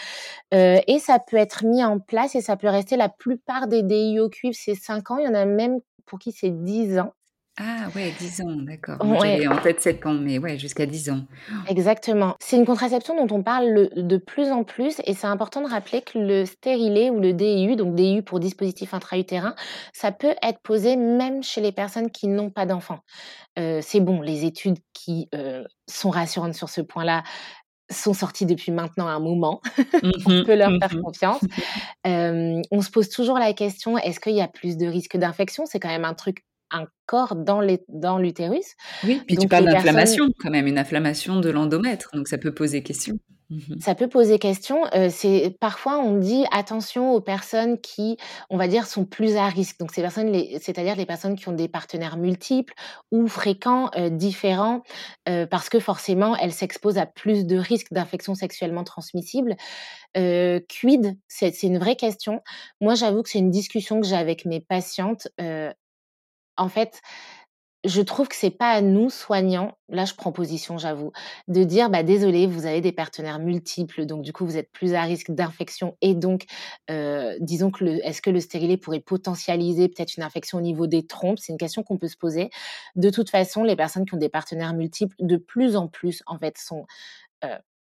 Heu 0.54 0.80
et 0.88 1.00
ça 1.00 1.20
peut 1.20 1.38
être 1.38 1.66
mis 1.66 1.84
en 1.84 2.00
place 2.00 2.36
et 2.36 2.42
ça 2.42 2.58
peut 2.58 2.70
rester 2.70 2.98
la 2.98 3.10
plupart 3.10 3.68
des 3.68 3.84
au 4.20 4.30
cuivre, 4.30 4.56
c'est 4.60 4.76
5 4.76 5.12
ans. 5.12 5.18
Il 5.20 5.26
y 5.26 5.28
en 5.30 5.34
a 5.36 5.46
même 5.46 5.80
pour 6.06 6.20
qui 6.20 6.32
c'est 6.34 6.52
10 6.52 7.00
ans. 7.00 7.14
Ah 7.60 7.88
ouais, 7.96 8.12
10 8.18 8.42
ans, 8.42 8.56
d'accord. 8.56 9.06
Moi, 9.06 9.20
j'avais 9.20 9.48
en 9.48 9.58
tête 9.58 9.80
7 9.80 10.06
ans, 10.08 10.14
mais 10.16 10.40
ouais, 10.40 10.58
jusqu'à 10.58 10.88
10 10.88 11.12
ans. 11.12 11.22
Exactement. 11.68 12.36
C'est 12.40 12.58
une 12.58 12.66
contraception 12.66 13.16
dont 13.16 13.36
on 13.36 13.44
parle 13.44 13.90
de 13.96 14.18
plus 14.18 14.52
en 14.52 14.64
plus 14.64 14.96
et 15.06 15.14
c'est 15.14 15.28
important 15.28 15.62
de 15.62 15.68
rappeler 15.68 16.02
que 16.02 16.18
le 16.18 16.46
stérilet 16.46 17.12
ou 17.12 17.20
le 17.20 17.32
DIU, 17.32 17.76
donc 17.76 17.94
DIU 17.94 18.24
pour 18.24 18.40
dispositif 18.40 18.96
intra-utérin, 18.96 19.54
ça 19.94 20.12
peut 20.12 20.34
être 20.42 20.62
posé 20.64 20.96
même 20.96 21.44
chez 21.44 21.62
les 21.62 21.72
personnes 21.72 22.10
qui 22.10 22.28
n'ont 22.28 22.50
pas 22.50 22.66
d'enfants. 22.66 23.02
Euh, 23.60 23.82
c'est 23.84 24.00
bon, 24.00 24.22
les 24.22 24.46
études 24.46 24.80
qui 24.94 25.30
euh, 25.36 25.64
sont 25.88 26.10
rassurantes 26.10 26.56
sur 26.56 26.70
ce 26.70 26.82
point-là 26.82 27.24
sont 27.92 28.16
sorties 28.16 28.48
depuis 28.48 28.72
maintenant 28.72 29.06
un 29.06 29.20
moment. 29.20 29.62
on 30.02 30.08
mmh 30.08 30.44
peut 30.46 30.56
leur 30.56 30.72
faire 30.80 30.96
mmh 30.96 31.02
confiance. 31.02 31.42
Euh, 32.06 32.62
on 32.70 32.82
se 32.82 32.90
pose 32.90 33.08
toujours 33.08 33.40
la 33.40 33.54
question, 33.54 33.98
est-ce 33.98 34.20
qu'il 34.20 34.34
y 34.34 34.42
a 34.42 34.50
plus 34.50 34.76
de 34.76 34.88
risques 34.88 35.16
d'infection? 35.16 35.66
C'est 35.66 35.80
quand 35.80 35.88
même 35.88 36.04
un 36.04 36.14
truc 36.14 36.44
un 36.74 36.88
corps 37.06 37.36
dans 37.36 37.60
l'utérus. 38.18 38.76
Oui, 39.04 39.22
puis 39.26 39.38
tu 39.38 39.48
parles 39.48 39.66
d'inflammation 39.66 40.26
quand 40.40 40.50
même, 40.50 40.68
une 40.68 40.78
inflammation 40.78 41.40
de 41.40 41.50
l'endomètre, 41.50 42.10
donc 42.14 42.28
ça 42.28 42.38
peut 42.38 42.54
poser 42.54 42.84
question. 42.84 43.18
Mmh 43.50 43.80
ça 43.80 43.96
peut 43.96 44.08
poser 44.08 44.40
question. 44.40 44.86
Euh, 44.94 45.10
c'est 45.10 45.56
parfois 45.60 46.00
on 46.00 46.18
dit 46.18 46.46
attention 46.52 47.12
aux 47.14 47.22
personnes 47.22 47.80
qui, 47.80 48.18
on 48.50 48.58
va 48.58 48.68
dire, 48.68 48.88
sont 48.88 49.06
plus 49.06 49.36
à 49.36 49.48
risque. 49.48 49.80
Donc 49.80 49.92
ces 49.92 50.02
personnes, 50.02 50.34
c'est-à-dire 50.60 50.96
les 50.96 51.06
personnes 51.06 51.36
qui 51.36 51.48
ont 51.50 51.54
des 51.54 51.68
partenaires 51.68 52.18
multiples 52.18 52.74
ou 53.12 53.28
fréquents, 53.28 53.92
euh, 53.96 54.10
différents, 54.10 54.84
euh, 55.30 55.46
parce 55.46 55.70
que 55.70 55.80
forcément 55.80 56.36
elles 56.38 56.54
s'exposent 56.54 56.98
à 56.98 57.06
plus 57.06 57.46
de 57.46 57.58
risques 57.58 57.92
d'infections 57.92 58.36
sexuellement 58.36 58.84
transmissibles. 58.84 59.56
quid? 60.16 61.18
C'est 61.28 61.64
une 61.64 61.78
vraie 61.80 61.96
question. 61.96 62.42
Moi, 62.82 62.96
j'avoue 62.96 63.24
que 63.24 63.30
c'est 63.30 63.40
une 63.40 63.52
discussion 63.52 64.00
que 64.00 64.08
j'ai 64.08 64.16
avec 64.16 64.46
mes 64.46 64.62
patientes 64.62 65.28
en 66.58 66.70
fait, 66.70 67.02
je 67.86 68.02
trouve 68.02 68.30
que 68.30 68.36
c'est 68.36 68.50
pas 68.50 68.72
à 68.72 68.82
nous, 68.82 69.10
soignants, 69.10 69.78
là 69.90 70.06
je 70.06 70.14
prends 70.14 70.32
position, 70.32 70.78
j'avoue, 70.78 71.12
de 71.50 71.64
dire 71.66 71.90
bah 71.90 72.04
désolé, 72.04 72.48
vous 72.48 72.66
avez 72.66 72.80
des 72.82 72.94
partenaires 72.94 73.40
multiples, 73.40 74.06
donc 74.06 74.22
du 74.24 74.32
coup 74.34 74.46
vous 74.46 74.56
êtes 74.58 74.72
plus 74.72 74.94
à 74.94 75.02
risque 75.04 75.32
d'infection 75.32 75.98
et 76.02 76.16
donc 76.16 76.46
disons 77.42 77.72
que 77.72 77.84
est-ce 78.06 78.22
que 78.22 78.30
le 78.30 78.40
stérilet 78.40 78.78
pourrait 78.78 79.02
potentialiser 79.02 79.90
peut-être 79.90 80.16
une 80.18 80.24
infection 80.24 80.60
au 80.60 80.62
niveau 80.62 80.88
des 80.88 81.06
trompes? 81.06 81.40
C'est 81.40 81.52
une 81.52 81.58
question 81.60 81.84
qu'on 81.84 81.98
peut 81.98 82.08
se 82.08 82.18
poser. 82.18 82.52
De 82.96 83.10
toute 83.10 83.30
façon, 83.30 83.64
les 83.66 83.76
personnes 83.76 84.06
qui 84.06 84.14
ont 84.16 84.18
des 84.20 84.30
partenaires 84.30 84.74
multiples, 84.74 85.16
de 85.20 85.38
plus 85.38 85.76
en 85.76 85.88
plus 85.90 86.24
en 86.28 86.40
fait 86.40 86.58
sont 86.58 86.86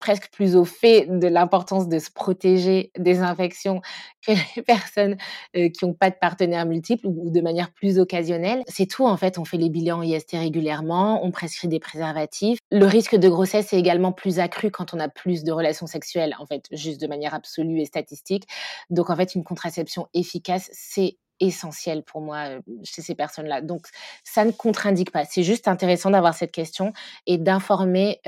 presque 0.02 0.32
plus 0.32 0.56
au 0.56 0.64
fait 0.64 1.06
de 1.06 1.28
l'importance 1.28 1.88
de 1.88 2.00
se 2.00 2.10
protéger 2.10 2.90
des 2.98 3.20
infections 3.20 3.80
que 4.26 4.32
les 4.56 4.62
personnes 4.62 5.16
qui 5.54 5.84
n'ont 5.84 5.94
pas 5.94 6.10
de 6.10 6.16
partenaires 6.20 6.66
multiples 6.66 7.06
ou, 7.06 7.30
de 7.30 7.40
manière 7.40 7.72
plus 7.72 8.00
occasionnelle. 8.00 8.64
C'est 8.66 8.86
tout, 8.86 9.06
en 9.06 9.16
fait, 9.16 9.38
on 9.38 9.44
fait 9.44 9.58
les 9.58 9.70
bilans 9.70 10.02
IST 10.02 10.32
régulièrement, 10.32 11.24
on 11.24 11.30
prescrit 11.30 11.68
des 11.68 11.78
préservatifs. 11.78 12.58
Le 12.72 12.86
risque 12.86 13.14
de 13.14 13.28
grossesse 13.28 13.72
est 13.72 13.78
également 13.78 14.10
plus 14.10 14.40
accru 14.40 14.72
quand 14.72 14.92
on 14.92 14.98
a 14.98 15.08
plus 15.08 15.44
de 15.44 15.52
relations 15.52 15.86
sexuelles, 15.86 16.34
en 16.40 16.46
fait, 16.46 16.64
juste 16.72 17.00
de 17.00 17.06
manière 17.06 17.32
absolue 17.32 17.80
et 17.80 17.84
statistique. 17.84 18.48
Donc, 18.90 19.08
en 19.08 19.14
fait, 19.14 19.36
une 19.36 19.44
contraception 19.44 20.08
efficace, 20.14 20.68
c'est 20.72 21.16
essentiel 21.40 22.02
pour 22.04 22.20
moi 22.20 22.60
chez 22.84 23.02
ces 23.02 23.14
personnes-là. 23.14 23.60
Donc, 23.60 23.86
ça 24.24 24.44
ne 24.44 24.52
contre-indique 24.52 25.10
pas. 25.10 25.24
C'est 25.24 25.42
juste 25.42 25.68
intéressant 25.68 26.10
d'avoir 26.10 26.34
cette 26.34 26.52
question 26.52 26.92
et 27.26 27.38
d'informer 27.38 28.20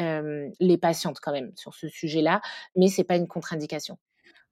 les 0.61 0.79
patientes 0.79 1.21
quand 1.21 1.33
même 1.33 1.53
sur 1.57 1.75
ce 1.75 1.89
sujet-là, 1.89 2.41
mais 2.77 2.89
c'est 2.89 3.05
pas 3.05 3.17
une 3.17 3.29
contre-indication. 3.29 3.99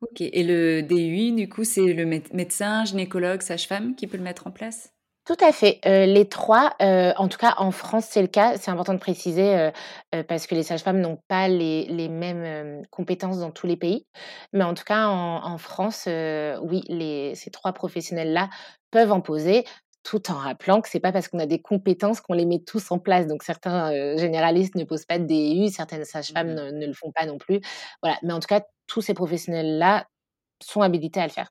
Ok. 0.00 0.20
Et 0.20 0.42
le 0.42 0.82
DUI, 0.82 1.32
du 1.32 1.48
coup, 1.48 1.64
c'est 1.64 1.92
le 1.92 2.04
médecin, 2.06 2.84
gynécologue, 2.84 3.40
sage-femme 3.40 3.94
qui 3.94 4.06
peut 4.08 4.16
le 4.16 4.24
mettre 4.24 4.46
en 4.46 4.50
place? 4.50 4.92
Tout 5.24 5.36
à 5.40 5.52
fait. 5.52 5.78
les 5.84 6.28
trois, 6.28 6.74
en 6.80 7.28
tout 7.28 7.38
cas 7.38 7.54
en 7.58 7.70
France, 7.70 8.06
c'est 8.10 8.22
le 8.22 8.28
cas. 8.28 8.56
C'est 8.58 8.70
important 8.70 8.94
de 8.94 8.98
préciser, 8.98 9.70
parce 10.28 10.46
que 10.46 10.54
les 10.54 10.62
sages-femmes 10.64 11.00
n'ont 11.00 11.18
pas 11.28 11.48
les 11.48 11.86
les 11.86 12.08
mêmes, 12.08 12.82
compétences 12.90 13.38
dans 13.38 13.50
tous 13.52 13.66
les 13.66 13.76
pays. 13.76 14.06
Mais 14.52 14.64
en 14.64 14.74
tout 14.74 14.84
cas 14.84 15.06
en 15.08 15.58
France, 15.58 16.06
oui, 16.62 16.82
les 16.88 17.34
ces 17.36 17.50
trois 17.50 17.72
professionnels-là 17.72 18.48
peuvent 18.90 19.12
en 19.12 19.20
poser, 19.20 19.64
tout 20.02 20.28
en 20.30 20.34
rappelant 20.34 20.80
que 20.80 20.88
c'est 20.88 20.98
pas 21.00 21.12
parce 21.12 21.28
qu'on 21.28 21.38
a 21.38 21.46
des 21.46 21.62
compétences 21.62 22.20
qu'on 22.20 22.34
les 22.34 22.44
met 22.46 22.58
tous 22.60 22.90
en 22.90 22.98
place. 22.98 23.26
Donc 23.28 23.44
certains, 23.44 24.16
généralistes 24.16 24.74
ne 24.74 24.84
posent 24.84 25.04
pas 25.06 25.18
de 25.20 25.24
DU, 25.26 25.68
certaines 25.68 26.04
sages-femmes 26.04 26.54
mmh 26.54 26.78
ne 26.78 26.86
le 26.86 26.92
font 26.94 27.12
pas 27.12 27.26
non 27.26 27.38
plus. 27.38 27.60
Voilà, 28.02 28.18
mais 28.24 28.32
en 28.32 28.40
tout 28.40 28.48
cas, 28.48 28.62
tous 28.88 29.02
ces 29.02 29.14
professionnels-là 29.14 30.06
sont 30.62 30.82
habilités 30.82 31.20
à 31.20 31.26
le 31.26 31.32
faire. 31.32 31.50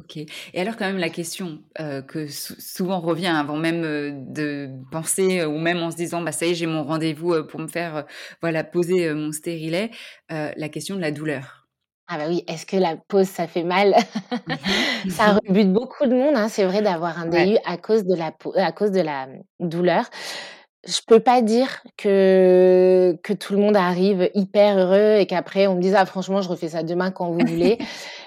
OK. 0.00 0.16
Et 0.16 0.60
alors 0.60 0.76
quand 0.76 0.86
même 0.86 0.98
la 0.98 1.08
question 1.08 1.62
euh, 1.80 2.02
que 2.02 2.26
souvent 2.28 3.00
revient 3.00 3.26
avant 3.26 3.56
même 3.56 3.84
euh, 3.84 4.10
de 4.12 4.70
penser 4.90 5.40
euh, 5.40 5.48
ou 5.48 5.58
même 5.58 5.78
en 5.78 5.90
se 5.90 5.96
disant 5.96 6.22
bah 6.22 6.32
ça 6.32 6.46
y 6.46 6.50
est 6.50 6.54
j'ai 6.54 6.66
mon 6.66 6.84
rendez-vous 6.84 7.44
pour 7.44 7.60
me 7.60 7.68
faire 7.68 8.04
voilà 8.40 8.64
poser 8.64 9.12
mon 9.14 9.32
stérilet, 9.32 9.90
la 10.28 10.68
question 10.68 10.96
de 10.96 11.00
la 11.00 11.10
douleur. 11.10 11.68
Ah 12.10 12.16
bah 12.16 12.24
oui, 12.28 12.42
est-ce 12.48 12.64
que 12.64 12.76
la 12.76 12.96
pause 12.96 13.26
ça 13.28 13.46
fait 13.46 13.64
mal? 13.64 13.94
Ça 15.10 15.34
rebute 15.34 15.70
beaucoup 15.72 16.06
de 16.06 16.14
monde, 16.14 16.36
hein, 16.36 16.48
c'est 16.48 16.64
vrai 16.64 16.80
d'avoir 16.80 17.18
un 17.18 17.26
DU 17.26 17.58
à 17.66 17.76
cause 17.76 18.04
de 18.04 18.14
la 18.14 18.32
à 18.56 18.72
cause 18.72 18.92
de 18.92 19.00
la 19.00 19.26
mmh, 19.26 19.42
douleur. 19.60 20.04
Je 20.86 21.00
peux 21.06 21.20
pas 21.20 21.42
dire 21.42 21.82
que 21.98 23.18
que 23.22 23.32
tout 23.34 23.52
le 23.52 23.58
monde 23.58 23.76
arrive 23.76 24.30
hyper 24.34 24.78
heureux 24.78 25.18
et 25.20 25.26
qu'après 25.26 25.66
on 25.66 25.74
me 25.76 25.82
dise: 25.82 25.94
«Ah 25.94 26.06
franchement 26.06 26.40
je 26.40 26.48
refais 26.48 26.68
ça 26.70 26.82
demain 26.82 27.10
quand 27.10 27.30
vous 27.30 27.44
voulez». 27.44 27.78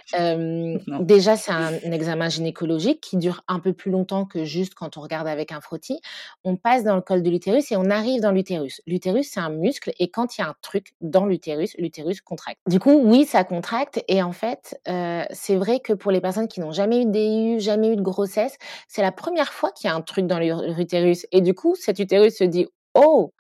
déjà, 1.02 1.38
c'est 1.38 1.52
un, 1.52 1.74
examen 1.92 2.30
gynécologique 2.30 3.02
qui 3.02 3.18
dure 3.18 3.44
un 3.48 3.60
peu 3.60 3.74
plus 3.74 3.92
longtemps 3.92 4.26
que 4.26 4.46
juste 4.46 4.74
quand 4.76 4.98
on 4.98 5.02
regarde 5.02 5.28
avec 5.28 5.52
un 5.52 5.62
frottis. 5.62 6.00
On 6.44 6.56
passe 6.56 6.84
dans 6.84 6.96
le 6.96 7.02
col 7.02 7.22
de 7.22 7.30
l'utérus 7.30 7.72
et 7.72 7.76
on 7.76 7.90
arrive 7.90 8.22
dans 8.22 8.32
l'utérus. 8.32 8.82
L'utérus, 8.88 9.30
c'est 9.32 9.40
un 9.40 9.50
muscle 9.50 9.92
et 10.00 10.10
quand 10.10 10.38
il 10.38 10.42
y 10.42 10.44
a 10.44 10.48
un 10.48 10.56
truc 10.62 10.94
dans 11.02 11.26
l'utérus, 11.26 11.76
l'utérus 11.78 12.22
contracte. 12.22 12.60
Du 12.68 12.80
coup, 12.80 13.02
oui, 13.04 13.26
ça 13.26 13.44
contracte 13.44 14.04
et 14.08 14.24
en 14.24 14.32
fait, 14.32 14.80
c'est 15.32 15.56
vrai 15.56 15.80
que 15.80 15.94
pour 15.94 16.12
les 16.12 16.22
personnes 16.22 16.48
qui 16.48 16.60
n'ont 16.60 16.72
jamais 16.72 17.02
eu 17.02 17.06
de 17.06 17.12
DU, 17.12 17.60
jamais 17.60 17.94
eu 17.94 17.96
de 17.96 18.02
grossesse, 18.02 18.58
c'est 18.88 19.02
la 19.02 19.12
première 19.12 19.54
fois 19.54 19.72
qu'il 19.72 19.90
y 19.90 19.92
a 19.92 19.96
un 19.96 20.02
truc 20.02 20.28
dans 20.28 20.40
l'utérus. 20.40 21.26
Et 21.32 21.42
du 21.42 21.54
coup, 21.54 21.76
cet 21.76 22.00
utérus 22.00 22.38
se 22.38 22.44
dit, 22.44 22.68
oh, 22.94 23.34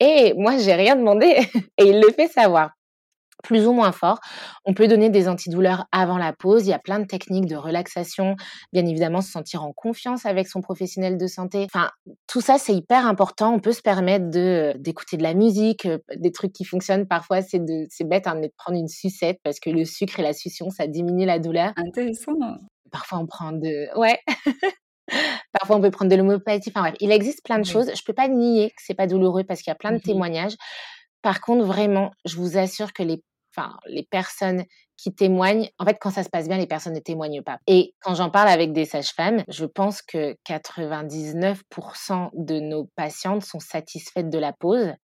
et 0.00 0.34
moi, 0.34 0.58
j'ai 0.58 0.74
rien 0.74 0.96
demandé. 0.96 1.26
et 1.78 1.84
il 1.84 2.00
le 2.00 2.12
fait 2.12 2.28
savoir 2.28 2.75
plus 3.46 3.66
ou 3.66 3.72
moins 3.72 3.92
fort. 3.92 4.18
On 4.64 4.74
peut 4.74 4.88
donner 4.88 5.08
des 5.08 5.28
antidouleurs 5.28 5.86
avant 5.92 6.18
la 6.18 6.32
pause. 6.32 6.66
Il 6.66 6.70
y 6.70 6.72
a 6.72 6.80
plein 6.80 6.98
de 6.98 7.06
techniques 7.06 7.46
de 7.46 7.54
relaxation. 7.54 8.34
Bien 8.72 8.84
évidemment, 8.84 9.20
se 9.20 9.30
sentir 9.30 9.62
en 9.62 9.72
confiance 9.72 10.26
avec 10.26 10.48
son 10.48 10.60
professionnel 10.60 11.16
de 11.16 11.26
santé. 11.28 11.64
Enfin, 11.72 11.90
tout 12.26 12.40
ça, 12.40 12.58
c'est 12.58 12.74
hyper 12.74 13.06
important. 13.06 13.54
On 13.54 13.60
peut 13.60 13.72
se 13.72 13.82
permettre 13.82 14.30
de 14.30 14.74
d'écouter 14.78 15.16
de 15.16 15.22
la 15.22 15.34
musique, 15.34 15.86
euh, 15.86 15.98
des 16.16 16.32
trucs 16.32 16.52
qui 16.52 16.64
fonctionnent. 16.64 17.06
Parfois, 17.06 17.40
c'est 17.40 17.64
de 17.64 17.86
c'est 17.88 18.04
bête 18.04 18.26
hein, 18.26 18.34
de 18.34 18.50
prendre 18.58 18.78
une 18.78 18.88
sucette 18.88 19.38
parce 19.44 19.60
que 19.60 19.70
le 19.70 19.84
sucre 19.84 20.18
et 20.18 20.22
la 20.22 20.32
succion, 20.32 20.70
ça 20.70 20.88
diminue 20.88 21.24
la 21.24 21.38
douleur. 21.38 21.72
Intéressant. 21.76 22.32
Parfois, 22.90 23.18
on 23.18 23.26
prend 23.26 23.52
de 23.52 23.96
ouais. 23.96 24.18
Parfois, 25.52 25.76
on 25.76 25.80
peut 25.80 25.92
prendre 25.92 26.10
de 26.10 26.16
l'homéopathie. 26.16 26.70
Enfin 26.70 26.80
bref, 26.80 26.94
il 27.00 27.12
existe 27.12 27.44
plein 27.44 27.60
de 27.60 27.64
choses. 27.64 27.92
Je 27.94 28.02
peux 28.02 28.12
pas 28.12 28.26
nier 28.26 28.70
que 28.70 28.82
c'est 28.84 28.94
pas 28.94 29.06
douloureux 29.06 29.44
parce 29.44 29.62
qu'il 29.62 29.70
y 29.70 29.72
a 29.72 29.76
plein 29.76 29.92
de 29.92 29.98
mmh 29.98 30.00
témoignages. 30.00 30.56
Par 31.26 31.40
contre, 31.40 31.64
vraiment, 31.64 32.12
je 32.24 32.36
vous 32.36 32.56
assure 32.56 32.92
que 32.92 33.02
les, 33.02 33.20
enfin, 33.56 33.76
les 33.86 34.04
personnes 34.04 34.64
qui 34.96 35.14
témoignent, 35.14 35.68
en 35.78 35.84
fait, 35.84 35.98
quand 36.00 36.10
ça 36.10 36.22
se 36.24 36.30
passe 36.30 36.48
bien, 36.48 36.56
les 36.56 36.66
personnes 36.66 36.94
ne 36.94 37.00
témoignent 37.00 37.42
pas. 37.42 37.58
Et 37.66 37.94
quand 38.00 38.14
j'en 38.14 38.30
parle 38.30 38.48
avec 38.48 38.72
des 38.72 38.86
sages-femmes, 38.86 39.44
je 39.48 39.66
pense 39.66 40.00
que 40.00 40.36
99% 40.44 42.30
de 42.32 42.60
nos 42.60 42.86
patientes 42.96 43.44
sont 43.44 43.60
satisfaites 43.60 44.30
de 44.30 44.38
la 44.38 44.54
pause. 44.54 44.94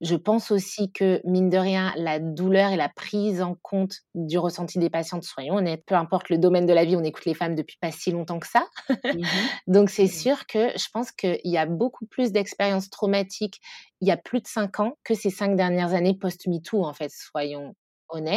Je 0.00 0.14
pense 0.14 0.50
aussi 0.50 0.92
que, 0.92 1.20
mine 1.24 1.50
de 1.50 1.58
rien, 1.58 1.92
la 1.96 2.20
douleur 2.20 2.70
et 2.70 2.76
la 2.76 2.88
prise 2.88 3.42
en 3.42 3.56
compte 3.62 3.94
du 4.14 4.38
ressenti 4.38 4.78
des 4.78 4.90
patientes, 4.90 5.24
soyons 5.24 5.56
honnêtes, 5.56 5.84
peu 5.86 5.96
importe 5.96 6.28
le 6.28 6.38
domaine 6.38 6.66
de 6.66 6.72
la 6.72 6.84
vie, 6.84 6.96
on 6.96 7.02
écoute 7.02 7.24
les 7.24 7.34
femmes 7.34 7.54
depuis 7.56 7.78
pas 7.80 7.90
si 7.90 8.12
longtemps 8.12 8.38
que 8.38 8.48
ça. 8.48 8.64
Mmh 9.12 9.48
Donc, 9.66 9.90
c'est 9.90 10.06
mmh 10.06 10.08
sûr 10.08 10.46
que 10.46 10.70
je 10.76 10.86
pense 10.92 11.10
qu'il 11.12 11.40
y 11.44 11.58
a 11.58 11.66
beaucoup 11.66 12.06
plus 12.06 12.32
d'expériences 12.32 12.90
traumatiques 12.90 13.60
il 14.00 14.08
y 14.08 14.10
a 14.10 14.16
plus 14.16 14.40
de 14.40 14.48
cinq 14.48 14.80
ans 14.80 14.98
que 15.04 15.14
ces 15.14 15.30
cinq 15.30 15.56
dernières 15.56 15.94
années 15.94 16.18
post-MeToo, 16.18 16.84
en 16.84 16.92
fait, 16.92 17.10
soyons 17.12 17.74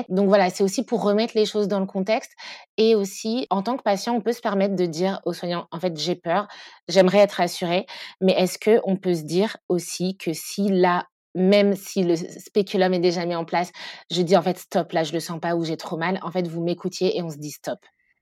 Donc 0.09 0.27
voilà, 0.27 0.49
c'est 0.49 0.63
aussi 0.63 0.83
pour 0.85 1.03
remettre 1.03 1.33
les 1.35 1.45
choses 1.45 1.67
dans 1.67 1.79
le 1.79 1.85
contexte 1.85 2.31
et 2.77 2.95
aussi 2.95 3.47
en 3.49 3.61
tant 3.63 3.75
que 3.77 3.83
patient, 3.83 4.15
on 4.15 4.21
peut 4.21 4.31
se 4.31 4.41
permettre 4.41 4.75
de 4.75 4.85
dire 4.85 5.19
aux 5.25 5.33
soignants 5.33 5.67
en 5.71 5.79
fait, 5.79 5.97
j'ai 5.97 6.15
peur, 6.15 6.47
j'aimerais 6.87 7.19
être 7.19 7.33
rassurée, 7.33 7.85
mais 8.21 8.33
est-ce 8.33 8.57
que 8.57 8.79
on 8.85 8.95
peut 8.97 9.13
se 9.15 9.23
dire 9.23 9.57
aussi 9.69 10.17
que 10.17 10.31
si 10.33 10.69
là 10.69 11.07
même 11.37 11.75
si 11.75 12.03
le 12.03 12.15
spéculum 12.15 12.93
est 12.93 12.99
déjà 12.99 13.25
mis 13.25 13.35
en 13.35 13.43
place, 13.43 13.71
je 14.09 14.21
dis 14.21 14.37
en 14.37 14.41
fait 14.41 14.57
stop, 14.57 14.93
là 14.93 15.03
je 15.03 15.11
le 15.11 15.19
sens 15.19 15.39
pas 15.41 15.55
ou 15.55 15.65
j'ai 15.65 15.75
trop 15.77 15.97
mal, 15.97 16.19
en 16.23 16.31
fait 16.31 16.47
vous 16.47 16.63
m'écoutiez 16.63 17.17
et 17.17 17.21
on 17.23 17.29
se 17.29 17.37
dit 17.37 17.51
stop. 17.51 17.79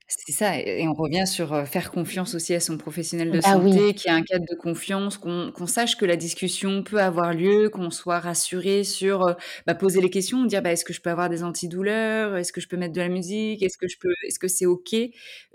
C'est 0.08 0.32
ça 0.32 0.58
et 0.60 0.82
et 0.82 0.88
on 0.88 0.92
revient 0.92 1.26
sur, 1.26 1.66
faire 1.66 1.90
confiance 1.90 2.34
aussi 2.34 2.52
à 2.54 2.60
son 2.60 2.76
professionnel 2.76 3.30
de 3.30 3.40
Bah 3.42 3.56
oui. 3.58 3.80
santé, 3.80 3.94
qu'il 3.94 4.10
y 4.10 4.14
ait 4.14 4.18
un 4.18 4.22
cadre 4.22 4.44
de 4.50 4.54
confiance, 4.54 5.16
qu'on 5.16 5.50
qu'on 5.50 5.66
sache 5.66 5.96
que 5.96 6.04
la 6.04 6.16
discussion 6.16 6.82
peut 6.82 7.00
avoir 7.00 7.32
lieu, 7.32 7.70
qu'on 7.70 7.90
soit 7.90 8.18
rassuré 8.18 8.84
sur, 8.84 9.34
bah, 9.66 9.74
poser 9.74 10.02
les 10.02 10.10
questions, 10.10 10.44
dire: 10.44 10.60
«Bah, 10.62 10.72
est-ce 10.72 10.84
que 10.84 10.92
je 10.92 11.00
peux 11.00 11.08
avoir 11.10 11.30
des 11.30 11.42
antidouleurs? 11.42 12.36
Est-ce 12.36 12.52
que 12.52 12.60
je 12.60 12.68
peux 12.68 12.76
mettre 12.76 12.92
de 12.92 13.00
la 13.00 13.08
musique? 13.08 13.62
Est-ce 13.62 13.78
que 13.78 13.88
je 13.88 13.96
peux 13.98 14.12
est-ce 14.26 14.38
que 14.38 14.48
c'est 14.48 14.66
OK?» 14.66 14.92
et 14.92 15.12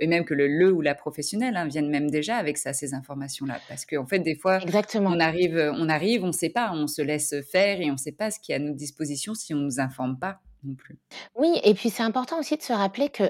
même 0.08 0.26
que 0.26 0.34
le 0.34 0.48
le 0.48 0.72
ou 0.72 0.82
la 0.82 0.96
professionnelle, 0.96 1.56
hein, 1.56 1.68
vienne 1.68 1.90
même 1.90 2.10
déjà 2.10 2.38
avec 2.38 2.58
ça, 2.58 2.74
ces 2.74 2.94
informations-là. 2.96 3.62
Parce 3.68 3.86
qu'en 3.86 4.08
fait, 4.08 4.20
des 4.20 4.36
fois, 4.36 4.62
Exactement. 4.62 5.12
on 5.12 5.20
arrive, 5.20 5.58
on 5.76 5.90
arrive, 5.90 6.24
on 6.24 6.32
sait 6.32 6.50
pas, 6.50 6.72
on 6.74 6.88
se 6.88 7.02
laisse 7.04 7.36
faire 7.52 7.82
et 7.82 7.92
on 7.92 7.98
sait 7.98 8.12
pas 8.14 8.32
ce 8.32 8.40
qui 8.40 8.52
est 8.52 8.56
à 8.56 8.60
notre 8.60 8.78
disposition 8.78 9.36
si 9.36 9.54
on 9.54 9.58
nous 9.58 9.80
informe 9.80 10.18
pas 10.18 10.42
non 10.64 10.74
plus. 10.76 11.00
Oui 11.36 11.60
et 11.64 11.74
puis 11.74 11.90
c'est 11.90 12.04
important 12.04 12.40
aussi 12.40 12.58
de 12.58 12.62
se 12.62 12.74
rappeler 12.74 13.10
que, 13.10 13.24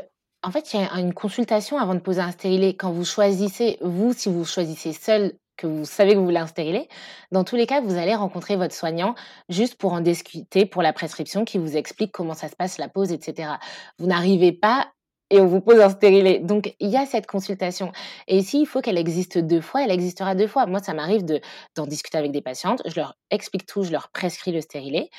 en 0.44 0.52
fait, 0.52 0.74
il 0.74 0.80
y 0.80 0.84
a 0.84 1.00
une 1.00 1.14
consultation 1.14 1.78
avant 1.78 1.96
de 1.96 2.00
poser 2.00 2.22
un 2.22 2.32
stérilet. 2.32 2.76
Quand 2.76 2.92
vous 2.92 3.06
choisissez, 3.06 3.78
vous, 3.82 4.14
si 4.14 4.30
vous 4.30 4.46
choisissez 4.46 4.94
seul, 4.94 5.34
que 5.58 5.68
vous 5.68 5.84
savez 5.86 6.14
que 6.14 6.20
vous 6.20 6.24
voulez 6.26 6.38
un 6.38 6.48
stérilet, 6.48 6.88
dans 7.32 7.44
tous 7.44 7.58
les 7.58 7.68
cas, 7.68 7.82
vous 7.82 7.98
allez 7.98 8.16
rencontrer 8.16 8.56
votre 8.56 8.74
soignant 8.74 9.16
juste 9.50 9.76
pour 9.76 9.92
en 9.94 10.00
discuter 10.00 10.66
pour 10.66 10.82
la 10.82 10.94
prescription 10.94 11.44
qui 11.44 11.58
vous 11.58 11.76
explique 11.76 12.14
comment 12.14 12.34
ça 12.34 12.48
se 12.48 12.56
passe, 12.56 12.78
la 12.78 12.88
pose 12.88 13.12
et 13.12 13.20
cetera. 13.22 13.60
Vous 13.98 14.08
n'arrivez 14.08 14.54
pas 14.54 14.88
et 15.30 15.42
on 15.42 15.48
vous 15.48 15.60
pose 15.62 15.80
un 15.82 15.90
stérilet. 15.90 16.40
Donc 16.40 16.74
il 16.80 16.90
y 16.90 16.96
a 16.98 17.06
cette 17.06 17.28
consultation 17.28 17.92
et 18.28 18.42
s'il 18.42 18.66
faut 18.68 18.80
qu'elle 18.82 18.98
existe 18.98 19.38
2 19.38 19.60
fois, 19.60 19.84
elle 19.84 19.92
existera 19.92 20.34
2 20.34 20.48
fois. 20.48 20.66
Moi, 20.66 20.80
ça 20.82 20.94
m'arrive 20.94 21.26
de 21.26 21.42
d'en 21.76 21.86
discuter 21.86 22.18
avec 22.18 22.32
des 22.32 22.42
patientes, 22.42 22.82
je 22.86 22.96
leur 22.96 23.16
explique 23.30 23.66
tout, 23.66 23.84
je 23.84 23.92
leur 23.92 24.10
prescris 24.12 24.54
le 24.54 24.62
stérilet. 24.62 25.10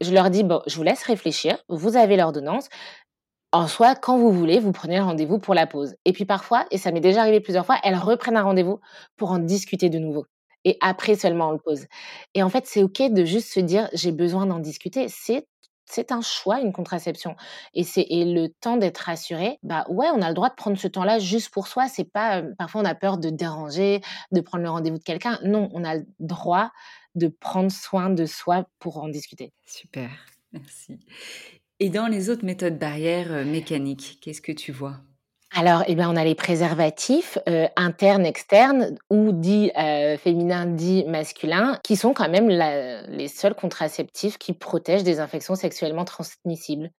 Je 0.00 0.12
leur 0.12 0.30
dis: 0.30 0.44
«Bon, 0.44 0.62
je 0.66 0.76
vous 0.76 0.84
laisse 0.84 1.02
réfléchir, 1.04 1.58
vous 1.68 1.96
avez 1.96 2.16
l'ordonnance. 2.16 2.68
En 3.52 3.66
soi, 3.66 3.94
quand 3.94 4.18
vous 4.18 4.30
voulez, 4.30 4.60
vous 4.60 4.72
prenez 4.72 5.00
rendez-vous 5.00 5.38
pour 5.38 5.54
la 5.54 5.66
pause» 5.66 5.94
et 6.04 6.12
puis 6.12 6.26
parfois, 6.26 6.66
et 6.70 6.76
ça 6.78 6.92
m'est 6.92 7.00
déjà 7.00 7.22
arrivé 7.22 7.40
plusieurs 7.40 7.64
fois, 7.64 7.76
elles 7.82 7.96
reprennent 7.96 8.36
un 8.36 8.42
rendez-vous 8.42 8.78
pour 9.16 9.30
en 9.30 9.38
discuter 9.38 9.88
de 9.88 9.98
nouveau 9.98 10.26
et 10.64 10.76
après 10.82 11.14
seulement 11.14 11.48
on 11.48 11.52
le 11.52 11.58
pose 11.58 11.86
et 12.34 12.42
en 12.42 12.48
fait, 12.50 12.66
c'est 12.66 12.82
OK 12.82 13.00
de 13.10 13.24
juste 13.24 13.50
se 13.52 13.60
dire: 13.60 13.88
«J'ai 13.94 14.12
besoin 14.12 14.44
d'en 14.46 14.58
discuter». 14.58 15.08
C'est 15.08 15.46
c'est 15.90 16.12
un 16.12 16.20
choix, 16.20 16.60
une 16.60 16.72
contraception 16.74 17.34
et 17.72 17.82
c'est 17.84 18.06
le 18.10 18.48
temps 18.60 18.76
d'être 18.76 18.98
rassuré, 18.98 19.58
bah, 19.62 19.86
ouais, 19.88 20.08
on 20.14 20.20
a 20.20 20.28
le 20.28 20.34
droit 20.34 20.50
de 20.50 20.54
prendre 20.54 20.76
ce 20.76 20.86
temps-là 20.88 21.18
juste 21.18 21.48
pour 21.50 21.66
soi. 21.68 21.88
C'est 21.88 22.04
pas, 22.04 22.42
heu 22.42 22.54
parfois 22.58 22.82
on 22.82 22.84
a 22.84 22.94
peur 22.94 23.16
de 23.16 23.30
déranger, 23.30 24.02
de 24.32 24.40
prendre 24.42 24.64
le 24.64 24.70
rendez-vous 24.70 24.98
de 24.98 25.02
quelqu'un. 25.04 25.38
Non, 25.44 25.70
on 25.72 25.84
a 25.84 25.94
le 25.96 26.06
droit 26.20 26.70
de 27.14 27.28
prendre 27.28 27.70
soin 27.72 28.10
de 28.10 28.26
soi 28.26 28.66
pour 28.80 28.98
en 29.02 29.08
discuter. 29.08 29.52
Super, 29.64 30.10
merci 30.52 30.98
et 31.80 31.90
dans 31.90 32.06
les 32.06 32.30
autres 32.30 32.44
méthodes 32.44 32.78
barrières, 32.78 33.32
heu, 33.32 33.44
mécaniques, 33.44 34.18
qu'est-ce 34.22 34.40
que 34.42 34.52
tu 34.52 34.70
vois? 34.72 35.00
Alors 35.54 35.82
et 35.88 35.94
ben, 35.94 36.10
on 36.10 36.16
a 36.16 36.24
les 36.24 36.34
préservatifs, 36.34 37.38
heu, 37.48 37.68
internes, 37.76 38.26
externes 38.26 38.96
ou 39.10 39.32
dits, 39.32 39.70
heu, 39.78 40.16
féminins, 40.18 40.66
dits 40.66 41.04
masculins, 41.06 41.78
qui 41.82 41.96
sont 41.96 42.12
quand 42.12 42.28
même 42.28 42.48
les 42.50 43.28
seuls 43.28 43.54
contraceptifs 43.54 44.36
qui 44.38 44.52
protègent 44.52 45.04
des 45.04 45.20
infections 45.20 45.54
sexuellement 45.54 46.04
transmissibles. 46.04 46.90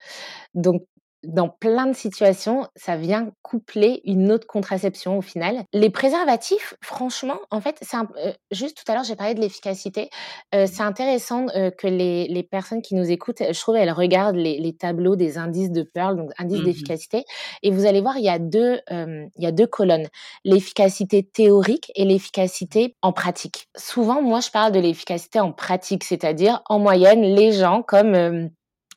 Donc 0.56 0.84
dans 1.24 1.50
plein 1.50 1.86
de 1.88 1.94
situations, 1.94 2.68
ça 2.76 2.96
vient 2.98 3.32
coupler 3.42 4.02
une 4.06 4.32
autre 4.32 4.48
contraception 4.48 5.18
au 5.18 5.22
final. 5.22 5.64
Les 5.74 5.90
préservatifs, 5.90 6.76
franchement, 6.82 7.40
en 7.52 7.62
fait, 7.62 7.78
c'est 7.82 7.98
heu, 7.98 8.34
juste 8.52 8.78
tout 8.78 8.90
à 8.92 8.96
l'heure, 8.96 9.04
j'ai 9.04 9.16
parlé 9.16 9.34
de 9.34 9.42
l'efficacité. 9.42 10.10
Heu, 10.56 10.66
c'est 10.68 10.84
intéressant, 10.84 11.46
heu, 11.56 11.72
que 11.78 11.88
les 11.88 12.28
les 12.28 12.44
personnes 12.44 12.82
qui 12.82 12.96
nous 12.96 13.10
écoutent, 13.12 13.42
je 13.52 13.60
trouve, 13.60 13.76
elles 13.76 13.92
regardent 13.92 14.36
les 14.38 14.60
les 14.60 14.74
tableaux 14.76 15.16
des 15.16 15.38
indices 15.38 15.72
de 15.72 15.84
Pearl, 15.84 16.16
donc 16.18 16.32
indices 16.38 16.62
Mmh 16.62 16.74
mh. 16.80 16.90
d'efficacité 16.90 17.24
et 17.64 17.72
vous 17.72 17.86
allez 17.86 18.02
voir, 18.02 18.18
il 18.18 18.24
y 18.24 18.30
a 18.30 18.40
2, 18.40 18.80
hem, 18.88 19.30
il 19.38 19.44
y 19.44 19.48
a 19.48 19.52
2 19.52 19.68
colonnes, 19.68 20.08
l'efficacité 20.46 21.24
théorique 21.24 21.92
et 21.96 22.06
l'efficacité 22.06 22.96
en 23.02 23.12
pratique. 23.14 23.68
Souvent, 23.78 24.22
moi, 24.22 24.40
je 24.42 24.50
parle 24.52 24.72
de 24.72 24.80
l'efficacité 24.80 25.40
en 25.40 25.52
pratique, 25.52 26.04
c'est-à-dire, 26.04 26.62
en 26.70 26.80
moyenne, 26.80 27.22
les 27.22 27.52
gens 27.52 27.84
comme, 27.84 28.50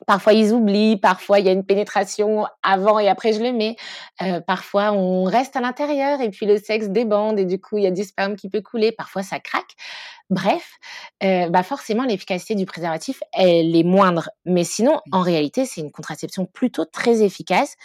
parfois 0.07 0.33
ils 0.33 0.53
oublient, 0.53 0.97
parfois 0.97 1.39
il 1.39 1.45
y 1.45 1.49
a 1.49 1.51
une 1.51 1.65
pénétration 1.65 2.45
avant 2.63 2.99
et 2.99 3.09
après 3.09 3.33
je 3.33 3.41
le 3.43 3.51
mets, 3.53 3.75
heu, 4.21 4.41
parfois 4.47 4.91
on 4.93 5.23
reste 5.25 5.55
à 5.55 5.61
l'intérieur 5.61 6.21
et 6.21 6.29
puis 6.29 6.45
le 6.45 6.57
sexe 6.57 6.87
débande 6.89 7.39
et 7.39 7.45
du 7.45 7.59
coup, 7.59 7.77
il 7.77 7.83
y 7.83 7.87
a 7.87 7.91
du 7.91 8.03
sperme 8.03 8.35
qui 8.35 8.49
peut 8.49 8.61
couler, 8.61 8.91
parfois 8.91 9.23
ça 9.23 9.39
craque. 9.39 9.75
Bref, 10.33 10.79
heu, 11.23 11.49
bah, 11.49 11.61
forcément 11.61 12.03
l'efficacité 12.03 12.55
du 12.55 12.65
préservatif, 12.65 13.21
elle 13.33 13.75
est 13.75 13.83
moindre, 13.83 14.29
mais 14.45 14.63
sinon, 14.63 14.99
en 15.11 15.21
réalité, 15.21 15.65
c'est 15.65 15.81
une 15.81 15.91
contraception 15.91 16.45
plutôt 16.45 16.85
très 16.85 17.21
efficace, 17.21 17.75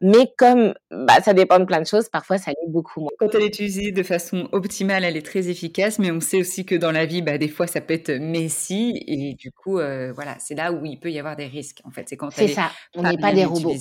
mais 0.00 0.30
comme, 0.36 0.74
bah, 0.90 1.20
ça 1.24 1.32
dépend 1.32 1.58
de 1.58 1.64
plein 1.64 1.80
de 1.80 1.86
choses, 1.86 2.08
parfois 2.08 2.38
ça 2.38 2.50
l'est 2.50 2.70
beaucoup 2.70 3.00
moins. 3.00 3.10
Quand 3.18 3.34
elle 3.34 3.42
est 3.42 3.46
utilisée 3.46 3.92
de 3.92 4.02
façon 4.02 4.48
optimale, 4.52 5.04
elle 5.04 5.16
est 5.16 5.26
très 5.26 5.48
efficace, 5.48 5.98
mais 5.98 6.10
on 6.10 6.20
sait 6.20 6.38
aussi 6.38 6.64
que 6.64 6.74
dans 6.74 6.92
la 6.92 7.06
vie, 7.06 7.22
bah, 7.22 7.38
des 7.38 7.48
fois, 7.48 7.66
ça 7.66 7.80
peut 7.80 7.94
être 7.94 8.12
messy 8.12 9.02
et 9.06 9.34
du 9.34 9.50
coup, 9.50 9.78
heu, 9.78 10.12
voilà, 10.14 10.36
c'est 10.38 10.54
là 10.54 10.72
où 10.72 10.84
il 10.84 11.00
peut 11.00 11.10
y 11.10 11.18
avoir 11.18 11.34
des 11.34 11.46
risques, 11.46 11.80
en 11.84 11.90
fait. 11.90 12.08
C'est 12.08 12.16
quand 12.16 12.30
C'est 12.30 12.48
ça, 12.48 12.70
on 12.94 13.02
n'est 13.02 13.18
pas 13.18 13.32
des 13.32 13.44
robots. 13.44 13.74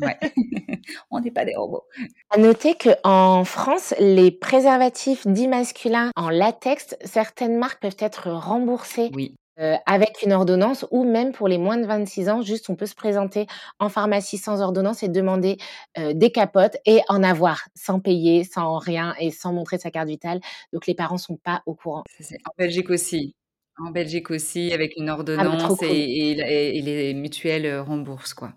Ouais, 0.00 0.18
on 1.10 1.20
n'est 1.20 1.30
pas 1.30 1.44
des 1.44 1.56
robots. 1.56 1.84
À 2.30 2.38
noter 2.38 2.74
qu'en 2.74 3.44
France, 3.44 3.94
les 3.98 4.30
préservatifs 4.30 5.26
dits 5.26 5.48
masculins 5.48 6.10
en 6.16 6.28
latex, 6.28 6.96
certaines 7.04 7.55
marques 7.56 7.80
peuvent 7.82 7.96
être 7.98 8.30
remboursées, 8.30 9.12
Oui. 9.12 9.36
heu, 9.60 9.74
avec 9.86 10.22
une 10.24 10.32
ordonnance 10.32 10.86
ou 10.90 11.04
même 11.04 11.32
pour 11.32 11.48
les 11.48 11.58
moins 11.58 11.76
de 11.78 11.86
26 11.86 12.28
ans, 12.28 12.42
juste 12.42 12.70
on 12.70 12.76
peut 12.76 12.86
se 12.86 12.94
présenter 12.94 13.46
en 13.80 13.88
pharmacie 13.88 14.38
sans 14.38 14.60
ordonnance 14.62 15.02
et 15.02 15.08
demander, 15.08 15.58
heu, 15.98 16.14
des 16.14 16.30
capotes 16.32 16.76
et 16.86 17.00
en 17.08 17.22
avoir, 17.22 17.62
sans 17.74 18.00
payer, 18.00 18.44
sans 18.44 18.78
rien 18.78 19.14
et 19.20 19.30
sans 19.30 19.52
montrer 19.52 19.78
sa 19.78 19.90
carte 19.90 20.08
vitale. 20.08 20.40
Donc 20.72 20.86
les 20.86 20.94
parents 20.94 21.18
sont 21.18 21.36
pas 21.36 21.62
au 21.66 21.74
courant. 21.74 22.06
En 22.44 22.50
Belgique 22.58 22.90
aussi. 22.90 23.34
En 23.78 23.90
Belgique 23.90 24.30
aussi, 24.30 24.72
avec 24.72 24.96
une 24.96 25.10
Ah 25.34 25.44
bah, 25.44 25.56
ordonnance 25.60 25.82
et 25.82 25.86
cool. 25.86 26.06
et 26.30 26.34
la 26.34 26.50
et 26.50 26.78
et 26.78 26.82
les 26.82 27.14
mutuelles, 27.14 27.66
heu, 27.66 27.80
remboursent, 27.82 28.32
quoi. 28.34 28.54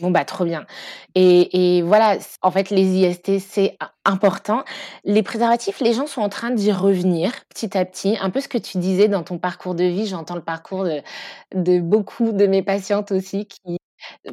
Bon, 0.00 0.12
bah, 0.12 0.24
trop 0.24 0.44
bien 0.44 0.64
et 1.16 1.76
et 1.78 1.82
voilà, 1.82 2.18
en 2.42 2.50
fait, 2.52 2.70
les 2.70 2.84
IST, 2.98 3.40
c'est 3.40 3.76
im 3.80 3.88
important. 4.04 4.62
Les 5.04 5.22
préservatifs, 5.24 5.80
les 5.80 5.92
gens 5.92 6.06
sont 6.06 6.20
en 6.22 6.28
train 6.28 6.50
d'y 6.50 6.70
revenir 6.72 7.32
petit 7.48 7.76
à 7.76 7.84
petit, 7.84 8.16
un 8.20 8.30
peu 8.30 8.40
ce 8.40 8.48
que 8.48 8.58
tu 8.58 8.78
disais 8.78 9.08
dans 9.08 9.22
ton 9.24 9.38
parcours 9.38 9.74
de 9.74 9.82
vie. 9.84 10.06
J'entends 10.06 10.36
le 10.36 10.42
parcours 10.44 10.84
de 10.84 11.02
de 11.54 11.80
beaucoup 11.80 12.30
de 12.32 12.46
mes 12.46 12.62
patientes 12.62 13.10
aussi 13.12 13.46
qui, 13.46 13.78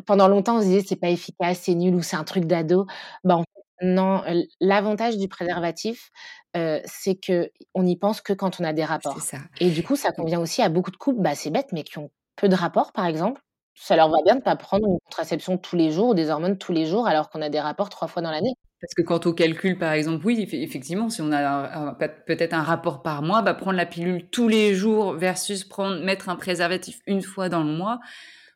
pendant 0.06 0.28
longtemps, 0.28 0.58
on 0.58 0.62
se 0.62 0.66
disait: 0.68 0.86
«C'est 0.88 0.96
pas 0.98 1.10
efficace, 1.10 1.62
c'est 1.64 1.76
nul 1.76 1.96
ou 1.96 2.02
c'est 2.04 2.18
un 2.18 2.24
truc 2.26 2.46
d'ado». 2.46 2.86
Bah, 3.24 3.42
non, 3.82 4.24
l 4.26 4.48
l'avantage 4.62 5.18
du 5.18 5.28
préservatif, 5.30 6.12
heu, 6.58 6.82
c'est 6.86 7.18
qu'on 7.26 7.86
y 7.86 7.98
pense 7.98 8.22
que 8.22 8.34
quand 8.34 8.60
on 8.62 8.66
a 8.66 8.74
des 8.74 8.86
C'est 9.00 9.20
rapports 9.20 9.22
ça. 9.22 9.40
et 9.60 9.72
du 9.72 9.84
coup, 9.84 9.96
ça 9.98 10.12
convient 10.14 10.40
aussi 10.42 10.62
à 10.64 10.70
beaucoup 10.70 10.92
de 10.92 10.98
couples, 10.98 11.22
bah, 11.22 11.36
c'est 11.36 11.50
bête, 11.52 11.70
mais 11.74 11.84
qui 11.84 11.98
ont 12.00 12.12
peu 12.38 12.50
de 12.50 12.56
rapports, 12.56 12.94
par 12.94 13.06
exemple. 13.08 13.42
Ça 13.78 13.96
leur 13.98 14.10
va 14.10 14.18
bien 14.24 14.36
de 14.38 14.42
pas 14.42 14.56
prendre 14.56 14.88
une 14.88 14.98
contraception 15.06 15.58
tous 15.58 15.76
les 15.76 15.92
jours 15.92 16.10
ou 16.10 16.14
des 16.14 16.30
hormones 16.30 16.58
tous 16.58 16.72
les 16.72 16.86
jours 16.86 17.08
alors 17.08 17.30
qu'on 17.30 17.42
a 17.42 17.50
des 17.50 17.60
rapports 17.60 17.90
3 17.90 18.08
fois 18.08 18.22
dans 18.22 18.32
l'année. 18.32 18.54
Parce 18.82 18.94
que 18.94 19.02
quand 19.02 19.26
on 19.26 19.34
calcule, 19.34 19.78
par 19.78 19.92
exemple, 19.94 20.26
oui, 20.26 20.42
effe 20.42 20.54
effectivement, 20.54 21.10
si 21.10 21.22
on 21.22 21.32
a 21.32 21.96
peut-être 22.26 22.54
un 22.54 22.62
rapport 22.64 23.02
par 23.04 23.22
mois, 23.22 23.42
bah, 23.42 23.54
prendre 23.54 23.78
la 23.78 23.86
pilule 23.86 24.30
tous 24.30 24.48
les 24.48 24.74
jours 24.76 25.14
versus 25.14 25.64
prendre 25.66 26.04
mettre 26.04 26.30
un 26.30 26.36
préservatif 26.36 27.00
1 27.08 27.22
fois 27.22 27.50
dans 27.50 27.64
le 27.64 27.72
mois, 27.72 28.00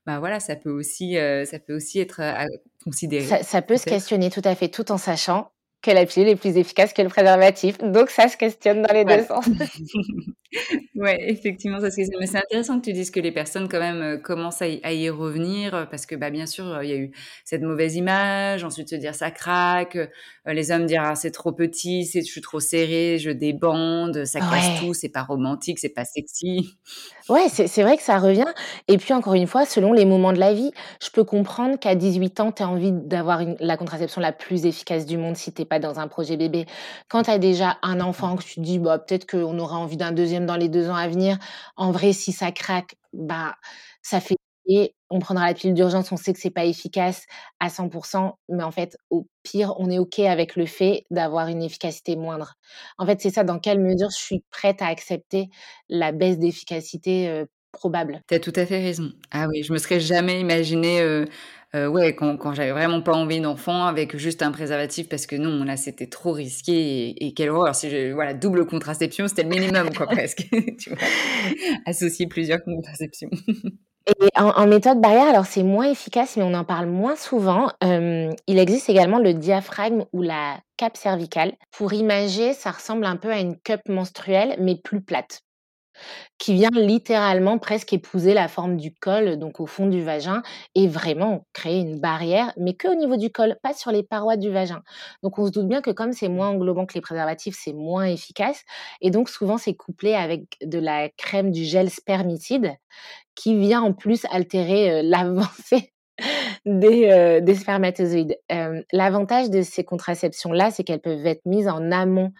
bah, 0.05 0.20
voilà, 0.20 0.39
ça 0.39 0.55
peut 0.55 0.72
aussi, 0.72 1.17
heu, 1.17 1.45
ça 1.45 1.59
peut 1.59 1.76
aussi 1.76 1.99
être, 1.99 2.22
heu, 2.22 2.24
à 2.26 2.45
considérer, 2.84 3.26
Ça 3.26 3.43
ça 3.43 3.61
peut 3.61 3.78
se 3.78 3.86
questionner, 3.86 4.30
tout 4.30 4.41
à 4.43 4.55
fait, 4.55 4.70
tout 4.70 4.91
en 4.91 4.97
sachant 4.97 5.51
que 5.82 5.91
la 5.91 6.05
pilule 6.05 6.30
est 6.30 6.36
plus 6.36 6.57
efficace 6.57 6.93
que 6.93 7.01
le 7.01 7.09
préservatif. 7.09 7.77
Donc 7.80 8.09
ça 8.09 8.27
se 8.27 8.38
questionne 8.38 8.82
dans 8.82 8.93
les 8.93 9.05
2 9.05 9.21
Voilà. 9.21 9.23
sens. 9.23 9.45
Ouais, 10.95 11.17
effectivement, 11.30 11.80
ça 11.82 11.91
se 11.91 11.97
questionne 11.97 12.19
mais 12.21 12.27
c'est 12.27 12.39
intéressant 12.39 12.80
que 12.80 12.86
tu 12.86 12.93
dises 12.93 13.11
que 13.11 13.19
les 13.19 13.32
personnes 13.32 13.69
quand 13.69 13.80
même, 13.80 14.01
heu, 14.01 14.17
commencent 14.19 14.61
à 14.61 14.67
y 14.69 14.82
à 14.84 14.93
y 14.93 15.09
revenir, 15.09 15.75
heu, 15.75 15.88
parce 15.89 16.05
que, 16.07 16.15
bah, 16.15 16.32
bien 16.32 16.47
sûr, 16.47 16.65
heu, 16.67 16.84
il 16.84 16.89
y 16.89 16.93
a 16.93 16.97
eu 16.97 17.11
cette 17.45 17.61
mauvaise 17.63 17.95
image, 17.95 18.63
ensuite 18.63 18.89
se 18.89 18.95
dire: 18.95 19.15
«Ça 19.15 19.32
craque», 19.32 19.97
les 20.47 20.71
hommes 20.71 20.88
dire: 20.88 21.03
«Ah, 21.05 21.15
c'est 21.15 21.32
trop 21.32 21.53
petit, 21.53 22.05
c'est 22.05 22.21
je 22.21 22.25
suis 22.32 22.41
trop 22.41 22.59
serré, 22.59 23.17
je 23.19 23.32
débande, 23.32 24.25
ça 24.25 24.41
casse 24.41 24.73
Ouais. 24.73 24.73
tout, 24.73 24.93
c'est 24.93 25.09
pas 25.09 25.23
romantique, 25.23 25.80
c'est 25.80 25.89
pas 25.93 26.05
sexy». 26.05 26.77
Ouais, 27.30 27.47
c'est 27.47 27.67
c'est 27.67 27.84
vrai 27.84 27.95
que 27.95 28.01
ça 28.01 28.17
revient 28.17 28.45
et 28.88 28.97
puis, 28.97 29.13
encore 29.13 29.36
une 29.36 29.45
fois, 29.45 29.63
selon 29.65 29.93
les 29.93 30.03
moments 30.05 30.34
de 30.34 30.39
la 30.39 30.51
vie. 30.53 30.71
Je 31.03 31.09
peux 31.11 31.23
comprendre 31.23 31.77
qu'à 31.77 31.93
18 31.93 32.39
ans, 32.39 32.51
tu 32.51 32.63
aies 32.63 32.65
envie 32.65 32.91
d'avoir 32.91 33.41
la 33.59 33.77
contraception 33.77 34.19
la 34.19 34.32
plus 34.32 34.65
efficace 34.65 35.05
du 35.05 35.17
monde 35.17 35.36
si 35.38 35.53
tu 35.53 35.61
es 35.61 35.65
pas 35.70 35.80
dans 35.80 35.99
un 35.99 36.09
projet 36.09 36.38
bébé. 36.38 36.65
Quand 37.09 37.24
tu 37.24 37.32
as 37.32 37.39
déjà 37.39 37.78
un 37.84 38.01
enfant, 38.01 38.36
que 38.38 38.43
tu 38.43 38.55
te 38.55 38.61
dis: 38.61 38.80
«Bah, 38.80 38.99
peut-être 38.99 39.30
qu'on 39.32 39.57
aura 39.59 39.78
envie 39.78 39.97
d'un 39.97 40.11
2e 40.13 40.45
dans 40.47 40.57
les 40.57 40.70
2 40.70 40.89
ans 40.89 40.95
à 40.95 41.07
venir». 41.09 41.39
En 41.78 41.91
vrai, 41.93 42.13
si 42.13 42.34
ça 42.34 42.51
craque, 42.51 42.95
bah, 43.13 43.55
ça 44.03 44.20
fait 44.22 44.36
et 44.72 44.93
on 45.09 45.20
prendra 45.20 45.47
la 45.47 45.55
pilule 45.55 45.76
d'urgence, 45.76 46.11
on 46.11 46.17
sait 46.17 46.34
que 46.34 46.39
c'est 46.39 46.51
pas 46.51 46.65
efficace 46.65 47.26
à 47.59 47.70
100 47.72 47.89
% 47.89 48.38
mais 48.49 48.63
en 48.63 48.72
fait, 48.72 48.97
au 49.09 49.28
pire, 49.43 49.74
on 49.80 49.89
est 49.89 49.99
OK 49.99 50.20
avec 50.20 50.55
le 50.55 50.67
fait 50.67 51.05
d'avoir 51.11 51.47
une 51.47 51.63
efficacité 51.63 52.15
moindre. 52.15 52.53
En 52.99 53.05
fait, 53.07 53.20
c'est 53.22 53.32
ça, 53.32 53.43
dans 53.43 53.59
quelle 53.59 53.80
mesure 53.82 54.09
je 54.11 54.17
suis 54.24 54.43
prête 54.51 54.82
à 54.84 54.88
accepter 54.88 55.49
la 55.89 56.11
baisse 56.11 56.39
d'efficacité, 56.39 57.45
probable. 57.72 58.22
Tu 58.30 58.36
as 58.36 58.39
tout 58.39 58.53
à 58.55 58.65
fait 58.67 58.80
raison. 58.80 59.11
Ah 59.32 59.47
oui, 59.49 59.63
je 59.63 59.74
me 59.74 59.80
serais 59.80 59.99
jamais 59.99 60.39
imaginée, 60.39 61.01
heu, 61.01 61.26
Heu, 61.76 61.88
ouais, 61.88 62.15
quand 62.15 62.38
quand 62.38 62.53
j'avais 62.53 62.72
vraiment 62.72 63.01
pas 63.01 63.13
envie 63.13 63.41
d'enfant 63.41 63.86
avec 63.86 64.17
juste 64.17 64.41
un 64.41 64.51
préservatif 64.51 65.07
parce 65.07 65.28
que 65.28 65.36
non, 65.36 65.63
là, 65.63 65.78
c'était 65.78 66.07
trop 66.07 66.32
risqué 66.32 66.74
et 66.74 67.28
et 67.28 67.34
quelle 67.34 67.49
horreur. 67.49 67.76
Si 67.76 68.11
voilà, 68.11 68.34
double 68.34 68.65
contraception, 68.65 69.28
c'était 69.28 69.43
le 69.43 69.49
minimum 69.49 69.93
quoi 69.93 70.07
presque, 70.07 70.47
tu? 70.80 70.91
Associer 71.86 72.28
plusieurs 72.28 72.63
contraceptions. 72.63 73.30
Et 74.07 74.30
en 74.38 74.65
méthode 74.65 75.01
barrière, 75.01 75.28
alors 75.28 75.45
c'est 75.45 75.61
moins 75.61 75.91
efficace, 75.91 76.36
mais 76.36 76.43
on 76.43 76.55
en 76.55 76.63
parle 76.63 76.88
moins 76.88 77.15
souvent. 77.15 77.72
Il 77.82 78.57
existe 78.59 78.89
également 78.89 79.20
le 79.20 79.36
diaphragme 79.36 80.05
ou 80.13 80.24
la 80.24 80.59
cape 80.78 80.97
cervicale. 80.97 81.53
Pour 81.72 81.93
imager, 81.93 82.53
ça 82.53 82.72
ressemble 82.72 83.05
un 83.05 83.17
peu 83.17 83.32
à 83.32 83.39
une 83.39 83.55
cup 83.59 83.82
menstruelle, 83.88 84.55
mais 84.59 84.76
plus 84.76 85.01
plate. 85.01 85.41
Qui 86.37 86.53
vient 86.53 86.69
littéralement 86.71 87.57
presque 87.57 87.91
épouser 87.93 88.33
la 88.33 88.47
forme 88.47 88.77
du 88.77 88.93
col, 88.93 89.37
donc 89.37 89.59
au 89.59 89.65
fond 89.65 89.87
du 89.87 90.01
vagin 90.01 90.41
et 90.75 90.87
vraiment 90.87 91.45
créer 91.53 91.79
une 91.81 91.99
barrière, 91.99 92.53
mais 92.57 92.75
qu'au 92.75 92.95
niveau 92.95 93.17
du 93.17 93.29
col, 93.31 93.57
pas 93.61 93.73
sur 93.73 93.91
les 93.91 94.03
parois 94.03 94.37
du 94.37 94.49
vagin. 94.49 94.81
Donc 95.23 95.37
on 95.37 95.45
se 95.47 95.51
doute 95.51 95.67
bien 95.67 95.81
que 95.81 95.91
comme 95.91 96.13
c'est 96.13 96.29
moins 96.29 96.49
englobant 96.49 96.85
que 96.85 96.93
les 96.93 97.01
préservatifs, 97.01 97.57
c'est 97.59 97.73
moins 97.73 98.05
efficace 98.05 98.63
et 99.01 99.11
donc 99.11 99.29
souvent 99.29 99.57
c'est 99.57 99.75
couplé 99.75 100.13
avec 100.13 100.43
de 100.63 100.79
la 100.79 101.09
crème, 101.09 101.51
du 101.51 101.65
gel 101.65 101.89
spermicide 101.89 102.73
qui 103.35 103.57
vient 103.59 103.81
en 103.81 103.93
plus 103.93 104.25
altérer, 104.31 105.01
heu, 105.01 105.03
l'avancée 105.09 105.93
des, 106.65 107.39
des 107.41 107.55
spermatozoïdes. 107.55 108.37
Hem, 108.49 108.83
l'avantage 108.91 109.49
de 109.49 109.61
ces 109.61 109.83
contraceptions-là, 109.83 110.71
c'est 110.71 110.83
qu'elles 110.83 111.01
peuvent 111.01 111.25
être 111.25 111.45
mises 111.45 111.67
en 111.67 111.91
amont 111.91 112.31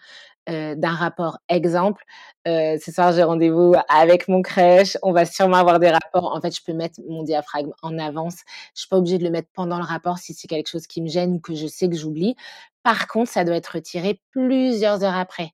heu, 0.50 0.76
d'un 0.76 0.94
rapport. 0.94 1.38
Exemple, 1.48 2.04
heu, 2.48 2.76
ce 2.84 2.92
soir 2.92 3.12
j'ai 3.12 3.22
rendez-vous 3.22 3.74
avec 3.88 4.28
mon 4.28 4.42
crèche, 4.42 4.96
on 5.02 5.12
va 5.12 5.24
sûrement 5.26 5.56
avoir 5.58 5.78
des 5.80 5.90
rapports. 5.90 6.34
En 6.34 6.40
fait, 6.40 6.54
je 6.56 6.62
peux 6.64 6.72
mettre 6.72 7.00
mon 7.08 7.22
diaphragme 7.22 7.72
en 7.82 7.98
avance. 7.98 8.38
Je 8.74 8.80
suis 8.82 8.88
pas 8.88 8.96
obligée 8.98 9.18
de 9.18 9.24
le 9.24 9.30
mettre 9.30 9.48
pendant 9.54 9.78
le 9.78 9.84
rapport 9.84 10.18
si 10.18 10.34
c'est 10.34 10.48
quelque 10.48 10.68
chose 10.68 10.86
qui 10.86 11.02
me 11.02 11.08
gêne 11.08 11.34
ou 11.34 11.40
que 11.40 11.54
je 11.54 11.66
sais 11.66 11.88
que 11.88 11.96
j'oublie. 11.96 12.34
Par 12.82 13.06
contre, 13.08 13.30
ça 13.30 13.44
doit 13.44 13.56
être 13.56 13.68
retiré 13.74 14.20
plusieurs 14.32 15.04
heures 15.04 15.16
après. 15.16 15.52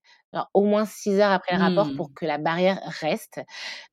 Au 0.55 0.63
moins 0.63 0.85
6 0.87 1.21
heures 1.21 1.33
après 1.33 1.55
le 1.55 1.61
rapport 1.61 1.93
pour 1.93 2.11
Mmh. 2.11 2.15
que 2.15 2.25
la 2.27 2.39
barrière 2.39 2.81
reste. 3.01 3.41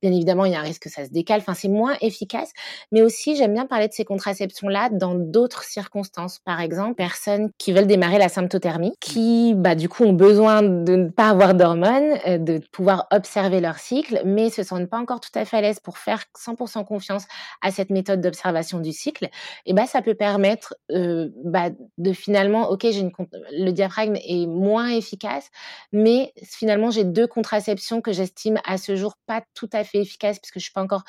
Bien 0.01 0.11
évidemment, 0.11 0.45
il 0.45 0.51
y 0.53 0.55
a 0.55 0.59
un 0.59 0.63
risque 0.63 0.83
que 0.83 0.89
ça 0.89 1.05
se 1.05 1.11
décale. 1.11 1.39
Enfin, 1.41 1.53
c'est 1.53 1.67
moins 1.69 1.95
efficace. 2.01 2.51
Mais 2.91 3.01
aussi, 3.01 3.35
j'aime 3.35 3.53
bien 3.53 3.65
parler 3.65 3.87
de 3.87 3.93
ces 3.93 4.05
contraceptions-là 4.05 4.89
dans 4.89 5.15
d'autres 5.15 5.63
circonstances. 5.63 6.39
Par 6.39 6.59
exemple, 6.61 6.95
personnes 6.95 7.49
qui 7.57 7.71
veulent 7.71 7.87
démarrer 7.87 8.17
la 8.17 8.29
symptothermie, 8.29 8.93
qui, 8.99 9.53
bah, 9.55 9.75
du 9.75 9.89
coup, 9.89 10.03
ont 10.03 10.13
besoin 10.13 10.61
de 10.61 10.95
ne 10.95 11.09
pas 11.09 11.29
avoir 11.29 11.53
d'hormones, 11.53 12.17
heu, 12.27 12.39
de 12.39 12.59
pouvoir 12.71 13.07
observer 13.11 13.59
leur 13.61 13.77
cycle, 13.79 14.21
mais 14.25 14.49
se 14.49 14.63
sentent 14.63 14.89
pas 14.89 14.97
encore 14.99 15.19
tout 15.19 15.31
à 15.35 15.45
fait 15.45 15.57
à 15.57 15.61
l'aise 15.61 15.79
pour 15.79 15.97
faire 15.97 16.23
100% 16.37 16.83
confiance 16.83 17.25
à 17.61 17.71
cette 17.71 17.89
méthode 17.89 18.21
d'observation 18.21 18.79
du 18.79 18.91
cycle. 18.91 19.29
Et 19.65 19.73
bah, 19.73 19.85
ça 19.85 20.01
peut 20.01 20.15
permettre, 20.15 20.75
heu, 20.91 21.33
bah, 21.43 21.69
de 21.97 22.13
finalement, 22.13 22.69
OK, 22.69 22.81
j'ai 22.83 22.99
une 22.99 23.11
le 23.51 23.71
diaphragme 23.71 24.15
est 24.17 24.47
moins 24.47 24.89
efficace, 24.89 25.49
mais 25.91 26.32
finalement, 26.43 26.91
j'ai 26.91 27.03
2 27.03 27.27
contraceptions 27.27 28.01
que 28.01 28.11
j'estime 28.13 28.59
à 28.65 28.77
ce 28.77 28.95
jour 28.95 29.15
pas 29.27 29.43
tout 29.55 29.69
à 29.73 29.83
fait 29.83 29.99
efficaces 29.99 30.39
puisque 30.39 30.59
je 30.59 30.63
suis 30.65 30.73
pas 30.73 30.81
encore, 30.83 31.03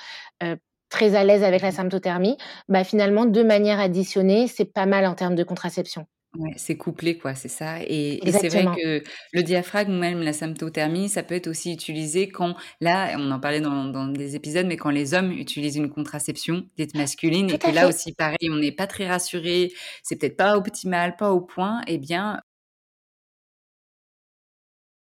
très 0.90 1.14
à 1.16 1.24
l'aise 1.24 1.42
avec 1.44 1.62
la 1.62 1.72
Mmh 1.72 1.72
symptothermie. 1.72 2.36
Bah, 2.68 2.84
finalement, 2.84 3.26
2 3.26 3.44
manières 3.44 3.80
additionnées, 3.80 4.48
c'est 4.48 4.64
pas 4.66 4.86
mal 4.86 5.06
en 5.06 5.14
termes 5.14 5.34
de 5.36 5.44
contraception. 5.44 6.06
Ouais, 6.36 6.50
c'est 6.56 6.76
couplé 6.76 7.16
quoi, 7.16 7.36
c'est 7.36 7.46
ça 7.48 7.80
et 7.84 8.26
et 8.28 8.32
c'est 8.32 8.48
vrai 8.48 8.66
que 8.66 9.04
le 9.32 9.42
diaphragme 9.44 9.92
ou 9.94 9.98
même 10.00 10.20
la 10.20 10.32
symptothermie, 10.32 11.08
ça 11.08 11.22
peut 11.22 11.36
être 11.36 11.46
aussi 11.46 11.72
utilisé 11.72 12.28
quand 12.28 12.56
là, 12.80 13.14
on 13.20 13.30
en 13.30 13.38
parlait 13.38 13.60
dans 13.60 13.84
dans 13.84 14.08
des 14.08 14.34
épisodes, 14.34 14.66
mais 14.66 14.76
quand 14.76 14.90
les 14.90 15.14
hommes 15.14 15.30
utilisent 15.30 15.76
une 15.76 15.90
contraception 15.90 16.64
dite 16.76 16.96
masculine 16.96 17.48
Tout 17.48 17.54
et 17.54 17.58
que 17.60 17.70
là 17.70 17.86
aussi 17.86 18.12
pareil, 18.14 18.50
on 18.50 18.56
n'est 18.56 18.72
pas 18.72 18.88
très 18.88 19.06
rassuré, 19.06 19.72
c'est 20.02 20.16
peut-être 20.16 20.36
pas 20.36 20.56
optimal, 20.56 21.14
pas 21.14 21.30
au 21.30 21.40
point 21.40 21.82
et 21.86 21.98
bien 21.98 22.40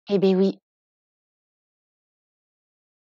Eh 0.10 0.20
beh, 0.22 0.36
oui. 0.36 0.60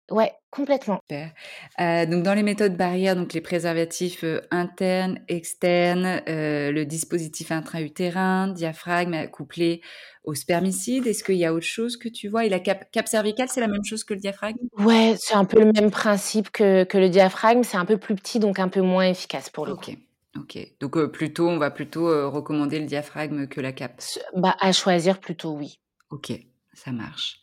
Ouais, 0.10 0.34
complètement. 0.50 1.00
Super. 1.10 1.32
Heu, 1.80 2.06
donc 2.08 2.24
dans 2.24 2.34
les 2.34 2.44
méthodes 2.44 2.78
barrières, 2.78 3.16
donc 3.16 3.34
les 3.34 3.42
préservatifs, 3.42 4.24
heu, 4.24 4.42
internes, 4.52 5.20
externes, 5.28 6.22
heu, 6.28 6.72
le 6.72 6.86
dispositif 6.86 7.52
intra-utérin, 7.52 8.48
diaphragme, 8.50 9.14
heu, 9.14 9.28
couplé 9.28 9.82
au 10.24 10.34
spermicide. 10.36 11.08
Est-ce 11.08 11.24
qu'il 11.24 11.36
y 11.36 11.46
a 11.46 11.54
autre 11.54 11.66
chose 11.66 11.98
que 11.98 12.08
tu 12.10 12.28
vois? 12.30 12.46
Et 12.46 12.50
la 12.50 12.60
cape 12.60 12.90
cape 12.92 13.08
cervicale, 13.08 13.50
c'est 13.50 13.62
la 13.62 13.68
même 13.68 13.84
chose 13.84 14.04
que 14.04 14.14
le 14.14 14.20
diaphragme? 14.20 14.58
Ouais, 14.78 15.16
c'est 15.20 15.34
un 15.36 15.46
peu 15.46 15.60
le 15.60 15.72
même 15.74 15.92
principe 15.92 16.50
que 16.52 16.84
que 16.86 16.98
le 16.98 17.10
diaphragme, 17.10 17.64
c'est 17.64 17.78
un 17.78 17.86
peu 17.86 17.98
plus 17.98 18.16
petit, 18.16 18.40
donc 18.40 18.60
un 18.60 18.70
peu 18.70 18.82
moins 18.82 19.06
efficace 19.06 19.50
pour 19.50 19.66
le 19.66 19.76
coup. 19.76 19.84
OK, 19.84 19.98
OK. 20.38 20.58
Donc 20.80 20.98
heu, 20.98 21.12
plutôt 21.12 21.48
on 21.50 21.58
va 21.58 21.72
plutôt, 21.72 22.08
heu, 22.10 22.28
recommander 22.28 22.80
le 22.80 22.86
diaphragme 22.86 23.48
que 23.48 23.62
la 23.62 23.72
cape? 23.72 24.02
Ce 24.02 24.20
bah, 24.36 24.56
à 24.60 24.72
choisir 24.74 25.20
plutôt, 25.20 25.52
oui. 25.54 25.78
OK, 26.10 26.32
ça 26.84 26.92
marche. 26.92 27.40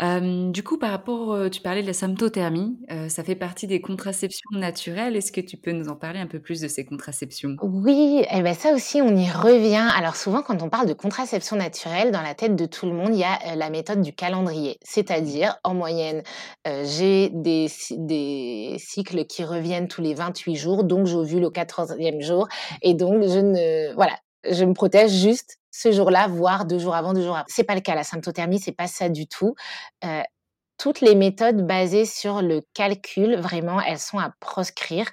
Du 0.00 0.62
coup, 0.62 0.78
par 0.78 0.92
rapport, 0.92 1.50
tu 1.50 1.60
parlais 1.60 1.82
de 1.82 1.88
la 1.88 1.92
symptothermie, 1.92 2.78
ça 3.08 3.24
fait 3.24 3.34
partie 3.34 3.66
des 3.66 3.80
contraceptions 3.80 4.50
naturelles. 4.52 5.16
Est-ce 5.16 5.32
que 5.32 5.40
tu 5.40 5.56
peux 5.56 5.72
nous 5.72 5.88
en 5.88 5.96
parler 5.96 6.20
un 6.20 6.28
peu 6.28 6.38
plus 6.38 6.60
de 6.60 6.68
ces 6.68 6.84
contraceptions? 6.84 7.56
Oui, 7.62 8.24
et 8.30 8.42
ben 8.42 8.54
ça 8.54 8.72
aussi, 8.74 9.02
on 9.02 9.16
y 9.16 9.28
revient. 9.28 9.88
Alors 9.96 10.14
souvent, 10.14 10.42
quand 10.42 10.62
on 10.62 10.68
parle 10.68 10.86
de 10.86 10.92
contraception 10.92 11.56
naturelle, 11.56 12.12
dans 12.12 12.22
la 12.22 12.36
tête 12.36 12.54
de 12.54 12.64
tout 12.66 12.86
le 12.86 12.92
monde, 12.92 13.10
il 13.12 13.18
y 13.18 13.24
a, 13.24 13.56
la 13.56 13.70
méthode 13.70 14.00
du 14.00 14.14
calendrier. 14.14 14.78
C'est-à-dire, 14.84 15.56
en 15.64 15.74
moyenne, 15.74 16.22
j'ai 16.64 17.30
des 17.30 17.66
des 17.90 18.76
cycles 18.78 19.24
qui 19.24 19.42
reviennent 19.42 19.88
tous 19.88 20.00
les 20.00 20.14
28 20.14 20.54
jours, 20.54 20.84
donc 20.84 21.06
j'ovule 21.06 21.44
au 21.44 21.50
14e 21.50 22.22
jour 22.22 22.46
et 22.82 22.94
donc 22.94 23.24
je 23.24 23.40
ne 23.40 23.94
voilà, 23.96 24.16
je 24.48 24.64
me 24.64 24.74
protège 24.74 25.10
juste 25.10 25.57
ce 25.70 25.92
jour-là, 25.92 26.28
voire 26.28 26.64
2 26.66 26.78
jours 26.78 26.94
avant, 26.94 27.12
2 27.12 27.22
jours 27.22 27.36
après. 27.36 27.52
C'est 27.54 27.64
pas 27.64 27.74
le 27.74 27.80
cas, 27.80 27.94
la 27.94 28.04
symptothermie, 28.04 28.60
c'est 28.60 28.72
pas 28.72 28.86
ça 28.88 29.08
du 29.08 29.26
tout. 29.26 29.54
Heu, 30.04 30.22
toutes 30.78 31.00
les 31.00 31.16
méthodes 31.16 31.66
basées 31.66 32.04
sur 32.04 32.40
le 32.40 32.62
calcul, 32.72 33.36
vraiment, 33.36 33.80
elles 33.80 33.98
sont 33.98 34.18
à 34.18 34.30
proscrire 34.40 35.08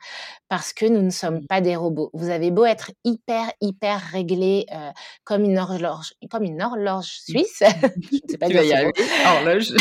parce 0.48 0.74
que 0.74 0.86
nous 0.86 1.02
ne 1.02 1.10
sommes 1.10 1.46
pas 1.48 1.60
des 1.60 1.76
robots. 1.76 2.12
Vous 2.14 2.30
avez 2.30 2.52
beau 2.52 2.66
être 2.66 2.92
hyper, 3.04 3.52
hyper 3.62 4.00
réglé, 4.12 4.66
heu, 4.72 4.92
comme 5.24 5.44
une 5.44 5.58
horloge 5.58 6.14
comme 6.30 6.44
une 6.44 6.62
horloge 6.62 7.20
Mmh. 7.30 7.32
suisse, 7.32 7.60
je 8.12 8.18
ne 8.24 8.30
sais 8.30 8.38
pas 8.38 8.48
Tu 8.48 8.54
vas 8.54 8.64
y 8.64 8.74
arriver, 8.74 8.92
horloge. 9.26 9.74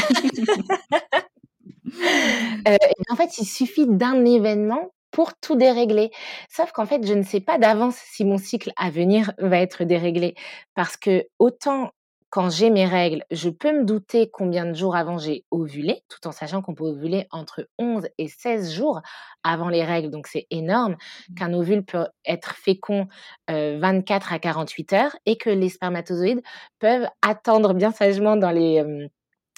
Bien, 2.65 2.77
en 3.11 3.17
fait, 3.17 3.39
il 3.39 3.47
suffit 3.47 3.87
d'un 3.87 4.25
événement 4.25 4.91
pour 5.15 5.33
tout 5.41 5.55
dérégler. 5.55 6.11
Sauf 6.51 6.73
qu'en 6.73 6.87
fait, 6.87 7.07
je 7.07 7.15
ne 7.15 7.23
sais 7.23 7.41
pas 7.41 7.57
d'avance 7.57 7.95
si 7.97 8.25
mon 8.25 8.37
cycle 8.37 8.73
à 8.77 8.91
venir 8.91 9.33
va 9.39 9.59
être 9.61 9.85
déréglé. 9.85 10.35
Parce 10.75 10.97
que 10.97 11.25
autant 11.39 11.93
quand 12.31 12.51
j'ai 12.51 12.69
mes 12.69 12.85
règles, 12.85 13.23
je 13.31 13.49
peux 13.49 13.71
me 13.71 13.85
douter 13.85 14.29
combien 14.29 14.67
de 14.67 14.75
jours 14.75 14.97
avant 14.97 15.19
j'ai 15.19 15.45
ovulé, 15.53 16.03
tout 16.09 16.27
en 16.27 16.33
sachant 16.33 16.63
qu'on 16.63 16.75
peut 16.75 16.83
ovuler 16.83 17.29
entre 17.31 17.69
11 17.79 18.09
et 18.19 18.27
16 18.27 18.73
jours 18.73 19.03
avant 19.45 19.69
les 19.69 19.85
règles, 19.85 20.11
donc 20.11 20.27
c'est 20.27 20.49
énorme, 20.51 20.97
qu'un 21.37 21.53
ovule 21.55 21.85
peut 21.85 22.09
être 22.27 22.57
fécond, 22.57 23.07
heu, 23.53 23.79
24 23.79 24.33
à 24.33 24.41
48 24.41 24.93
heures 24.95 25.17
et 25.27 25.37
que 25.37 25.49
les 25.49 25.69
spermatozoïdes 25.69 26.43
peuvent 26.81 27.07
attendre 27.23 27.73
bien 27.73 27.93
sagement 27.93 28.35
dans 28.35 28.51
les, 28.51 28.75
hem, 28.75 29.09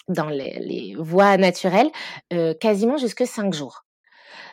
dans 0.08 0.28
les 0.28 0.58
les 0.60 0.96
voies 0.98 1.38
naturelles, 1.38 1.90
quasiment 2.60 2.98
jusque 2.98 3.26
5 3.26 3.54
jours. 3.54 3.85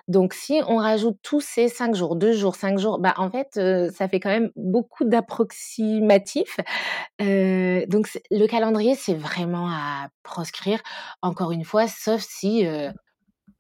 Donc 0.09 0.33
si 0.33 0.61
on 0.67 0.77
rajoute 0.77 1.17
tous 1.23 1.39
ces 1.39 1.69
5 1.69 1.95
jours, 1.95 2.15
2 2.17 2.33
jours, 2.33 2.55
5 2.55 2.77
jours, 2.77 2.99
bah, 2.99 3.13
en 3.17 3.29
fait, 3.31 3.59
ça 3.93 4.07
fait 4.09 4.19
quand 4.19 4.29
même 4.29 4.51
beaucoup 4.57 5.05
d'approximatifs. 5.05 6.57
Donc 7.19 8.07
le 8.31 8.47
calendrier, 8.47 8.95
c'est 8.95 9.13
vraiment 9.13 9.69
à 9.69 10.09
proscrire, 10.23 10.81
encore 11.21 11.51
une 11.53 11.63
fois, 11.63 11.87
sauf 11.87 12.21
si, 12.21 12.65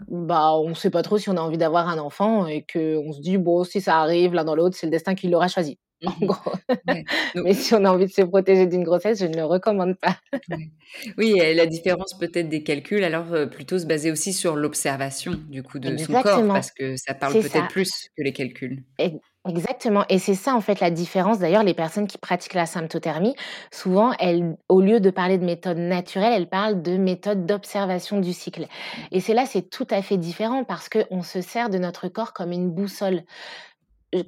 bah, 0.09 0.53
on 0.55 0.75
sait 0.75 0.91
pas 0.91 1.03
trop 1.03 1.17
si 1.19 1.29
on 1.29 1.37
a 1.37 1.41
envie 1.41 1.57
d'avoir 1.59 1.89
un 1.89 1.99
enfant 1.99 2.47
et 2.47 2.65
qu'on 2.71 3.13
se 3.13 3.21
dit: 3.21 3.37
«Bon, 3.37 3.63
si 3.65 3.81
ça 3.81 3.99
arrive 4.01 4.33
l'un 4.33 4.45
dans 4.45 4.55
l'autre, 4.55 4.77
c'est 4.77 4.87
le 4.87 4.91
destin 4.91 5.15
qui 5.15 5.29
l'aura 5.29 5.47
choisi», 5.49 5.79
en 6.05 6.15
gros. 6.25 6.51
Ouais, 6.87 7.07
donc 7.35 7.45
Mais 7.45 7.53
si 7.53 7.73
on 7.73 7.85
a 7.85 7.91
envie 7.91 8.05
de 8.07 8.11
se 8.11 8.21
protéger 8.21 8.67
d'une 8.67 8.83
grossesse, 8.83 9.19
je 9.19 9.25
ne 9.25 9.35
le 9.35 9.45
recommande 9.45 9.97
pas. 9.97 10.17
ouais. 10.49 10.71
Oui 11.17 11.39
et 11.39 11.53
la 11.53 11.65
différence 11.65 12.17
peut-être 12.17 12.49
des 12.49 12.63
calculs 12.63 13.03
alors, 13.03 13.33
heu, 13.33 13.49
plutôt 13.49 13.79
se 13.79 13.85
baser 13.85 14.11
aussi 14.11 14.33
sur 14.33 14.55
l'observation 14.55 15.33
du 15.49 15.63
coup 15.63 15.79
de 15.79 15.97
son 15.97 16.15
corps 16.15 16.49
parce 16.51 16.71
que 16.71 16.95
ça 16.97 17.13
parle 17.13 17.37
peut-être 17.39 17.67
plus 17.67 18.09
que 18.17 18.23
les 18.23 18.33
calculs. 18.33 18.83
Ex 18.99 19.15
exactement 19.45 20.05
et 20.07 20.19
c'est 20.19 20.35
ça, 20.35 20.55
en 20.55 20.61
fait, 20.61 20.79
la 20.79 20.89
différence. 20.89 21.39
D'ailleurs, 21.39 21.63
les 21.63 21.73
personnes 21.73 22.07
qui 22.07 22.17
pratiquent 22.17 22.53
la 22.53 22.65
symptothermie, 22.65 23.35
souvent, 23.73 24.13
elles 24.19 24.55
au 24.69 24.79
lieu 24.81 25.01
de 25.01 25.09
parler 25.09 25.37
de 25.37 25.43
méthode 25.43 25.77
naturelle, 25.77 26.31
elles 26.33 26.47
parlent 26.47 26.81
de 26.81 26.95
méthode 26.95 27.45
d'observation 27.45 28.19
du 28.21 28.31
cycle 28.31 28.67
et 29.11 29.19
c'est 29.19 29.33
là, 29.33 29.45
c'est 29.45 29.69
tout 29.69 29.87
à 29.89 30.01
fait 30.01 30.17
différent 30.17 30.63
parce 30.63 30.87
qu'on 30.89 31.23
se 31.23 31.41
sert 31.41 31.69
de 31.69 31.77
notre 31.77 32.07
corps 32.07 32.33
comme 32.33 32.51
une 32.53 32.69
boussole. 32.71 33.23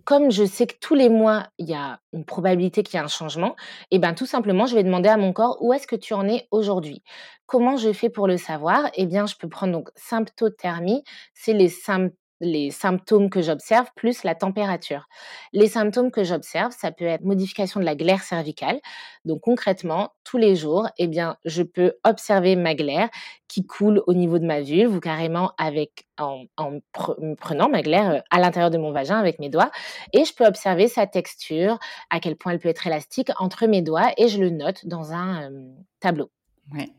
Comme 0.05 0.31
je 0.31 0.45
sais 0.45 0.67
que 0.67 0.75
tous 0.81 0.95
les 0.95 1.09
mois, 1.09 1.47
il 1.59 1.67
y 1.69 1.73
a 1.75 1.99
une 2.13 2.25
probabilité 2.25 2.81
qu'il 2.83 2.95
y 2.95 3.01
ait 3.01 3.05
un 3.05 3.07
changement 3.07 3.55
et 3.91 3.99
ben, 3.99 4.13
tout 4.13 4.25
simplement, 4.25 4.65
je 4.65 4.75
vais 4.75 4.83
demander 4.83 5.09
à 5.09 5.17
mon 5.17 5.33
corps: 5.33 5.57
«Où 5.61 5.73
est-ce 5.73 5.87
que 5.87 5.95
tu 5.95 6.13
en 6.13 6.27
es 6.27 6.47
aujourd'hui?» 6.51 7.03
Comment 7.45 7.77
je 7.77 7.93
fais 7.93 8.09
pour 8.09 8.27
le 8.27 8.37
savoir? 8.37 8.89
Et 8.95 9.05
bien, 9.05 9.27
je 9.27 9.35
peux 9.35 9.47
prendre 9.49 9.73
donc 9.73 9.89
symptothermie, 9.95 11.03
c'est 11.35 11.53
les 11.53 11.69
symptômes 11.69 12.15
les 12.41 12.71
symptômes 12.71 13.29
que 13.29 13.41
j'observe 13.41 13.87
plus 13.95 14.23
la 14.23 14.35
température. 14.35 15.07
Les 15.53 15.67
symptômes 15.67 16.11
que 16.11 16.23
j'observe, 16.23 16.73
ça 16.77 16.91
peut 16.91 17.05
être 17.05 17.23
modification 17.23 17.79
de 17.79 17.85
la 17.85 17.95
glaire 17.95 18.21
cervicale. 18.23 18.79
Donc 19.23 19.41
concrètement, 19.41 20.11
tous 20.23 20.37
les 20.37 20.55
jours, 20.55 20.89
eh 20.97 21.07
bien, 21.07 21.37
je 21.45 21.63
peux 21.63 21.93
observer 22.03 22.55
ma 22.55 22.75
glaire 22.75 23.09
qui 23.47 23.65
coule 23.65 24.01
au 24.07 24.13
niveau 24.13 24.39
de 24.39 24.45
ma 24.45 24.61
vulve 24.61 24.95
ou 24.95 24.99
carrément 24.99 25.53
avec 25.57 26.07
en, 26.17 26.45
prenant 27.37 27.69
ma 27.69 27.81
glaire 27.81 28.09
euh, 28.09 28.19
à 28.31 28.39
l'intérieur 28.39 28.71
de 28.71 28.77
mon 28.77 28.91
vagin 28.91 29.17
avec 29.17 29.39
mes 29.39 29.49
doigts 29.49 29.71
et 30.13 30.25
je 30.25 30.33
peux 30.33 30.45
observer 30.45 30.87
sa 30.87 31.07
texture, 31.07 31.77
à 32.09 32.19
quel 32.19 32.35
point 32.35 32.53
elle 32.53 32.59
peut 32.59 32.69
être 32.69 32.87
élastique 32.87 33.31
entre 33.37 33.67
mes 33.67 33.81
doigts 33.81 34.11
et 34.17 34.27
je 34.27 34.39
le 34.39 34.49
note 34.49 34.85
dans 34.85 35.13
un 35.13 35.51
euh, 35.51 35.71
tableau. 35.99 36.31
Ouais. 36.73 36.89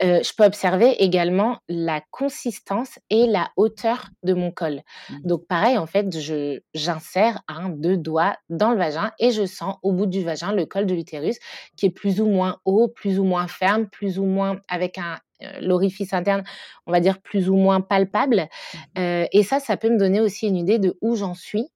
je 0.00 0.32
peux 0.36 0.44
observer 0.44 0.90
également 1.02 1.60
la 1.68 2.02
consistance 2.10 2.98
et 3.08 3.26
la 3.26 3.50
hauteur 3.56 4.08
de 4.24 4.34
mon 4.34 4.50
col. 4.50 4.82
Mmh. 5.08 5.14
Donc 5.24 5.46
pareil, 5.46 5.78
en 5.78 5.86
fait, 5.86 6.18
je 6.18 6.60
j'insère 6.74 7.40
un, 7.46 7.68
deux 7.68 7.96
doigts 7.96 8.36
dans 8.48 8.72
le 8.72 8.78
vagin 8.78 9.12
et 9.20 9.30
je 9.30 9.46
sens 9.46 9.76
au 9.82 9.92
bout 9.92 10.06
du 10.06 10.24
vagin 10.24 10.52
le 10.52 10.66
col 10.66 10.86
de 10.86 10.94
l'utérus 10.94 11.38
qui 11.76 11.86
est 11.86 11.90
plus 11.90 12.20
ou 12.20 12.26
moins 12.26 12.58
haut, 12.64 12.88
plus 12.88 13.20
ou 13.20 13.24
moins 13.24 13.46
ferme, 13.46 13.88
plus 13.88 14.18
ou 14.18 14.24
moins 14.24 14.58
avec 14.68 14.98
un 14.98 15.18
l'orifice 15.60 16.14
interne, 16.14 16.44
on 16.86 16.92
va 16.92 17.00
dire 17.00 17.20
plus 17.20 17.50
ou 17.50 17.56
moins 17.56 17.82
palpable. 17.82 18.48
Mmh. 18.96 19.24
et 19.32 19.42
ça, 19.42 19.60
ça 19.60 19.76
peut 19.76 19.90
me 19.90 19.98
donner 19.98 20.20
aussi 20.20 20.46
une 20.46 20.56
idée 20.56 20.78
de 20.78 20.96
où 21.00 21.14
j'en 21.14 21.34
suis 21.34 21.68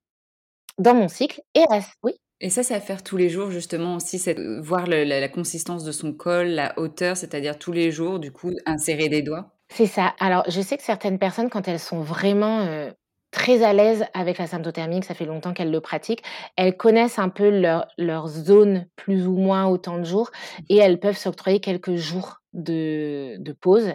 dans 0.79 0.95
mon 0.95 1.09
cycle. 1.09 1.43
Et 1.55 1.65
oui? 2.03 2.15
Et 2.43 2.49
ça, 2.49 2.63
c'est 2.63 2.75
à 2.75 2.81
faire 2.81 3.03
tous 3.03 3.19
les 3.19 3.29
jours, 3.29 3.51
justement, 3.51 3.97
aussi, 3.97 4.19
c'est 4.19 4.39
voir 4.61 4.87
la, 4.87 5.29
consistance 5.29 5.85
de 5.85 5.93
son 5.93 6.15
col, 6.15 6.49
la 6.49 6.79
hauteur, 6.79 7.17
c'est-à-dire 7.17 7.59
tous 7.59 7.73
les 7.73 7.91
jours, 7.91 8.19
du 8.19 8.33
coup, 8.33 8.51
insérer 8.65 9.11
des 9.11 9.21
doigts. 9.21 9.53
C'est 9.69 9.87
ça. 9.87 10.15
Alors, 10.19 10.45
je 10.49 10.61
sais 10.63 10.79
que 10.79 10.83
certaines 10.83 11.19
personnes, 11.19 11.51
quand 11.51 11.69
elles 11.69 11.79
sont 11.79 12.01
vraiment 12.01 12.61
euh, 12.61 12.91
très 13.31 13.63
à 13.63 13.75
l'aise 13.75 14.07
avec 14.15 14.39
la 14.39 14.47
symptothermie, 14.47 15.01
que 15.01 15.07
ça 15.07 15.15
fait 15.15 15.27
longtemps 15.27 15.53
qu'elles 15.53 15.71
le 15.71 15.81
pratiquent, 15.81 16.23
elles 16.57 16.77
connaissent 16.77 17.19
un 17.19 17.29
peu 17.29 17.51
leur, 17.51 17.87
leur 17.99 18.27
zone 18.27 18.87
plus 18.97 19.27
ou 19.27 19.37
moins 19.37 19.67
autant 19.67 19.99
de 19.99 20.05
jours 20.05 20.31
et 20.69 20.77
elles 20.79 20.99
peuvent 20.99 21.19
s'octroyer 21.19 21.61
quelques 21.61 21.95
jours 21.95 22.41
de, 22.53 23.53
pause. 23.61 23.93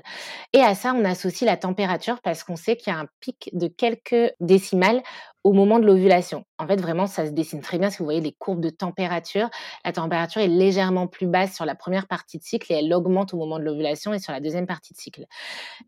Et 0.54 0.62
à 0.62 0.76
ça, 0.76 0.94
on 0.94 1.04
associe 1.06 1.50
la 1.50 1.58
température 1.58 2.22
parce 2.22 2.44
qu'on 2.44 2.56
sait 2.56 2.78
qu'il 2.78 2.94
y 2.94 2.96
a 2.96 3.00
un 3.00 3.08
pic 3.20 3.50
de 3.54 3.68
quelques 3.68 4.34
décimales 4.40 5.02
au 5.44 5.54
moment 5.54 5.80
de 5.80 5.86
l'ovulation. 5.86 6.46
En 6.58 6.68
fait, 6.68 6.80
vraiment, 6.80 7.06
ça 7.06 7.26
se 7.26 7.32
dessine 7.32 7.60
très 7.60 7.78
bien 7.78 7.90
si 7.90 7.98
vous 7.98 8.06
voyez 8.06 8.22
les 8.22 8.32
courbes 8.32 8.62
de 8.62 8.70
température. 8.70 9.50
La 9.84 9.92
température 9.92 10.42
est 10.42 10.48
légèrement 10.48 11.06
plus 11.06 11.28
basse 11.28 11.54
sur 11.54 11.66
la 11.66 11.76
première 11.76 12.08
partie 12.08 12.38
de 12.38 12.44
cycle 12.44 12.72
et 12.72 12.78
elle 12.78 12.94
augmente 12.94 13.34
au 13.34 13.38
moment 13.38 13.60
de 13.60 13.66
l'ovulation 13.66 14.14
et 14.14 14.20
sur 14.20 14.32
la 14.32 14.40
deuxième 14.40 14.66
partie 14.66 14.94
de 14.94 14.98
cycle. 14.98 15.26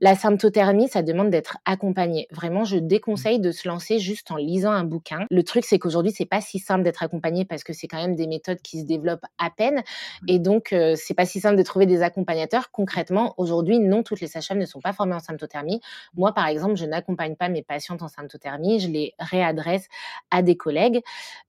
La 0.02 0.16
symptothermie, 0.16 0.90
ça 0.90 1.04
demande 1.04 1.30
d'être 1.30 1.58
accompagné. 1.64 2.28
Vraiment, 2.32 2.66
je 2.66 2.76
déconseille 2.76 3.40
de 3.40 3.52
se 3.52 3.66
lancer 3.66 4.00
juste 4.00 4.30
en 4.30 4.36
lisant 4.36 4.72
un 4.72 4.84
bouquin. 4.84 5.26
Le 5.32 5.42
truc, 5.44 5.64
c'est 5.64 5.80
qu'aujourd'hui, 5.80 6.12
c'est 6.12 6.26
pas 6.26 6.42
si 6.42 6.60
simple 6.60 6.84
d'être 6.84 7.02
accompagné 7.02 7.46
parce 7.46 7.64
que 7.64 7.72
c'est 7.72 7.88
quand 7.88 8.02
même 8.02 8.16
des 8.16 8.28
méthodes 8.28 8.62
qui 8.62 8.82
se 8.82 8.86
développent 8.86 9.26
à 9.38 9.50
peine 9.50 9.84
et 10.28 10.38
donc 10.38 10.74
euh, 10.74 10.96
c'est 10.98 11.14
pas 11.14 11.26
si 11.26 11.40
simple 11.40 11.56
de 11.56 11.64
trouver 11.64 11.86
des 11.86 12.02
accompagnateurs. 12.02 12.72
Concrètement, 12.72 13.36
aujourd'hui, 13.38 13.80
non, 13.80 14.04
toutes 14.04 14.20
les 14.20 14.28
sages-femmes 14.28 14.60
ne 14.60 14.66
sont 14.66 14.82
pas 14.82 14.92
formées 14.92 15.16
en 15.16 15.20
symptothermie. 15.20 15.80
Moi, 16.16 16.34
par 16.34 16.48
exemple, 16.48 16.76
je 16.76 16.86
n'accompagne 16.86 17.38
pas 17.38 17.48
mes 17.48 17.64
patientes 17.64 18.02
en 18.02 18.10
symptothermie. 18.10 18.82
Je 18.82 18.90
les 18.90 19.14
réadresse 19.18 19.88
à 20.30 20.42
des 20.42 20.57
collègues. 20.58 21.02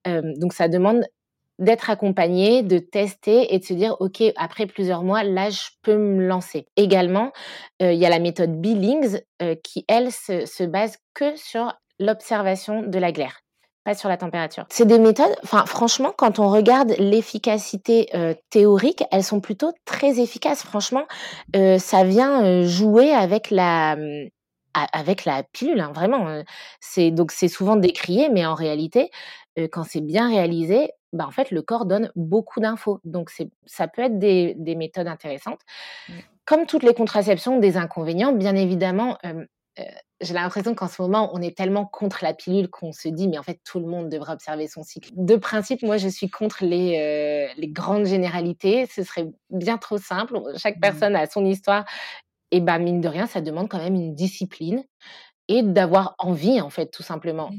donc 0.06 0.52
ça 0.52 0.68
demande 0.68 1.04
d'être 1.58 1.90
accompagné, 1.90 2.62
de 2.62 2.78
tester 2.78 3.52
et 3.52 3.58
de 3.58 3.64
se 3.64 3.74
dire, 3.74 3.96
OK, 4.00 4.22
après 4.36 4.66
plusieurs 4.66 5.02
mois, 5.02 5.24
là, 5.24 5.50
je 5.50 5.70
peux 5.82 5.96
me 5.96 6.24
lancer. 6.24 6.66
Également, 6.76 7.32
il 7.80 7.94
y 7.94 8.06
a 8.06 8.10
la 8.10 8.20
méthode 8.20 8.60
Billings 8.60 9.20
qui, 9.64 9.84
elle, 9.88 10.12
se, 10.12 10.64
base 10.64 10.98
que 11.14 11.36
sur 11.36 11.74
l'observation 11.98 12.82
de 12.82 12.98
la 12.98 13.12
glaire 13.12 13.40
pas 13.84 13.94
sur 13.94 14.10
la 14.10 14.18
température. 14.18 14.66
C'est 14.68 14.86
des 14.86 14.98
méthodes, 14.98 15.34
enfin 15.44 15.64
franchement, 15.64 16.12
quand 16.14 16.40
on 16.40 16.50
regarde 16.50 16.94
l'efficacité 16.98 18.10
théorique, 18.50 19.02
elles 19.10 19.24
sont 19.24 19.40
plutôt 19.40 19.72
très 19.86 20.20
efficaces. 20.20 20.62
Franchement, 20.62 21.06
ça 21.54 22.04
vient 22.04 22.62
jouer 22.64 23.12
avec 23.12 23.50
la, 23.50 23.96
mmh, 23.96 24.28
avec 24.92 25.24
la 25.24 25.42
pilule, 25.42 25.80
hein, 25.80 25.92
vraiment. 25.94 26.42
C'est 26.80 27.10
donc 27.10 27.32
c'est 27.32 27.48
souvent 27.48 27.76
décrié, 27.76 28.28
mais 28.30 28.46
en 28.46 28.54
réalité, 28.54 29.10
quand 29.72 29.84
c'est 29.84 30.00
bien 30.00 30.28
réalisé, 30.28 30.90
bah, 31.12 31.26
en 31.26 31.30
fait, 31.30 31.50
le 31.50 31.62
corps 31.62 31.86
donne 31.86 32.10
beaucoup 32.16 32.60
d'infos. 32.60 33.00
Donc 33.04 33.30
c'est 33.30 33.48
ça 33.66 33.88
peut 33.88 34.02
être 34.02 34.18
des, 34.18 34.54
des 34.58 34.74
méthodes 34.74 35.08
intéressantes. 35.08 35.60
Comme 36.44 36.66
toutes 36.66 36.82
les 36.82 36.94
contraceptions, 36.94 37.58
des 37.58 37.76
inconvénients, 37.76 38.32
bien 38.32 38.56
évidemment. 38.56 39.18
j'ai 40.20 40.34
l'impression 40.34 40.74
qu'en 40.74 40.88
ce 40.88 41.00
moment, 41.00 41.30
on 41.32 41.40
est 41.40 41.56
tellement 41.56 41.86
contre 41.86 42.24
la 42.24 42.34
pilule 42.34 42.68
qu'on 42.68 42.92
se 42.92 43.08
dit, 43.08 43.28
mais 43.28 43.38
en 43.38 43.44
fait, 43.44 43.60
tout 43.64 43.78
le 43.78 43.86
monde 43.86 44.08
devrait 44.08 44.32
observer 44.32 44.66
son 44.66 44.82
cycle. 44.82 45.10
De 45.14 45.36
principe, 45.36 45.82
moi, 45.82 45.96
je 45.98 46.08
suis 46.08 46.28
contre 46.28 46.64
les, 46.64 47.52
les 47.56 47.68
grandes 47.68 48.06
généralités. 48.06 48.86
Ce 48.86 49.02
serait 49.04 49.28
bien 49.50 49.78
trop 49.78 49.98
simple. 49.98 50.40
Chaque 50.56 50.78
mmh. 50.78 50.80
personne 50.80 51.16
a 51.16 51.26
son 51.26 51.44
histoire 51.44 51.84
et 52.50 52.60
bah, 52.60 52.78
mine 52.78 53.00
de 53.00 53.08
rien, 53.08 53.26
ça 53.26 53.40
demande 53.40 53.68
quand 53.68 53.78
même 53.78 53.94
une 53.94 54.14
discipline 54.14 54.82
et 55.48 55.62
d'avoir 55.62 56.14
envie, 56.18 56.60
en 56.60 56.68
fait, 56.68 56.90
tout 56.90 57.02
simplement. 57.02 57.50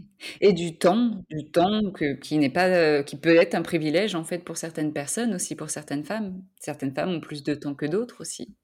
Et 0.42 0.54
du 0.54 0.78
temps, 0.78 1.12
du 1.30 1.50
temps 1.50 1.92
que, 1.92 2.14
qui 2.14 2.38
n'est 2.38 2.52
pas, 2.52 3.02
qui 3.04 3.18
peut 3.18 3.36
être 3.36 3.56
un 3.56 3.64
privilège, 3.64 4.14
en 4.14 4.24
fait, 4.24 4.40
pour 4.40 4.58
certaines 4.58 4.94
personnes, 4.94 5.34
aussi 5.34 5.56
pour 5.56 5.72
certaines 5.72 6.04
femmes. 6.04 6.44
Certaines 6.60 6.94
femmes 6.94 7.10
ont 7.10 7.20
plus 7.20 7.44
de 7.44 7.56
temps 7.56 7.74
que 7.74 7.88
d'autres 7.88 8.22
aussi. 8.22 8.56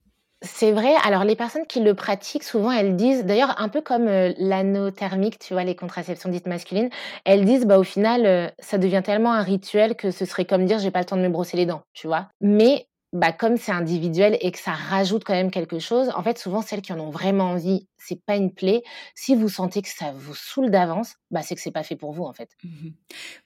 C'est 0.43 0.73
vrai. 0.73 0.93
Alors, 1.03 1.23
les 1.23 1.35
personnes 1.35 1.65
qui 1.65 1.79
le 1.79 1.95
pratiquent, 1.95 2.43
souvent, 2.43 2.71
elles 2.71 2.95
disent, 2.95 3.25
d'ailleurs, 3.25 3.59
un 3.59 3.67
peu 3.67 3.81
comme 3.81 4.05
l'anothermique, 4.05 5.39
tu 5.39 5.53
vois, 5.53 5.63
les 5.63 5.75
contraceptions 5.75 6.29
dites 6.29 6.45
masculines, 6.45 6.89
elles 7.23 7.45
disent, 7.45 7.65
bah, 7.65 7.79
au 7.79 7.83
final, 7.83 8.53
ça 8.59 8.77
devient 8.77 9.01
tellement 9.03 9.33
un 9.33 9.41
rituel 9.41 9.95
que 9.95 10.11
ce 10.11 10.25
serait 10.25 10.45
comme 10.45 10.65
dire, 10.65 10.77
j'ai 10.77 10.91
pas 10.91 10.99
le 10.99 11.05
temps 11.05 11.17
de 11.17 11.23
me 11.23 11.29
brosser 11.29 11.57
les 11.57 11.65
dents, 11.65 11.81
tu 11.93 12.05
vois. 12.05 12.27
Mais 12.41 12.87
bah, 13.15 13.31
comme 13.31 13.55
c'est 13.55 13.71
individuel 13.71 14.37
et 14.41 14.51
que 14.51 14.59
ça 14.59 14.73
rajoute 14.73 15.23
quand 15.23 15.33
même 15.33 15.49
quelque 15.49 15.79
chose, 15.79 16.11
en 16.15 16.21
fait, 16.21 16.37
souvent, 16.37 16.61
celles 16.61 16.81
qui 16.81 16.91
en 16.91 16.99
ont 16.99 17.11
vraiment 17.11 17.51
envie, 17.51 17.87
c'est 17.97 18.21
pas 18.21 18.35
une 18.35 18.53
plaie. 18.53 18.83
Si 19.15 19.35
vous 19.35 19.47
sentez 19.47 19.81
que 19.81 19.87
ça 19.87 20.11
vous 20.13 20.35
saoule 20.35 20.69
d'avance, 20.69 21.15
bah, 21.31 21.41
c'est 21.41 21.55
que 21.55 21.61
c'est 21.61 21.71
pas 21.71 21.83
fait 21.83 21.95
pour 21.95 22.11
vous, 22.11 22.25
en 22.25 22.33
fait. 22.33 22.49
Mmh 22.63 22.89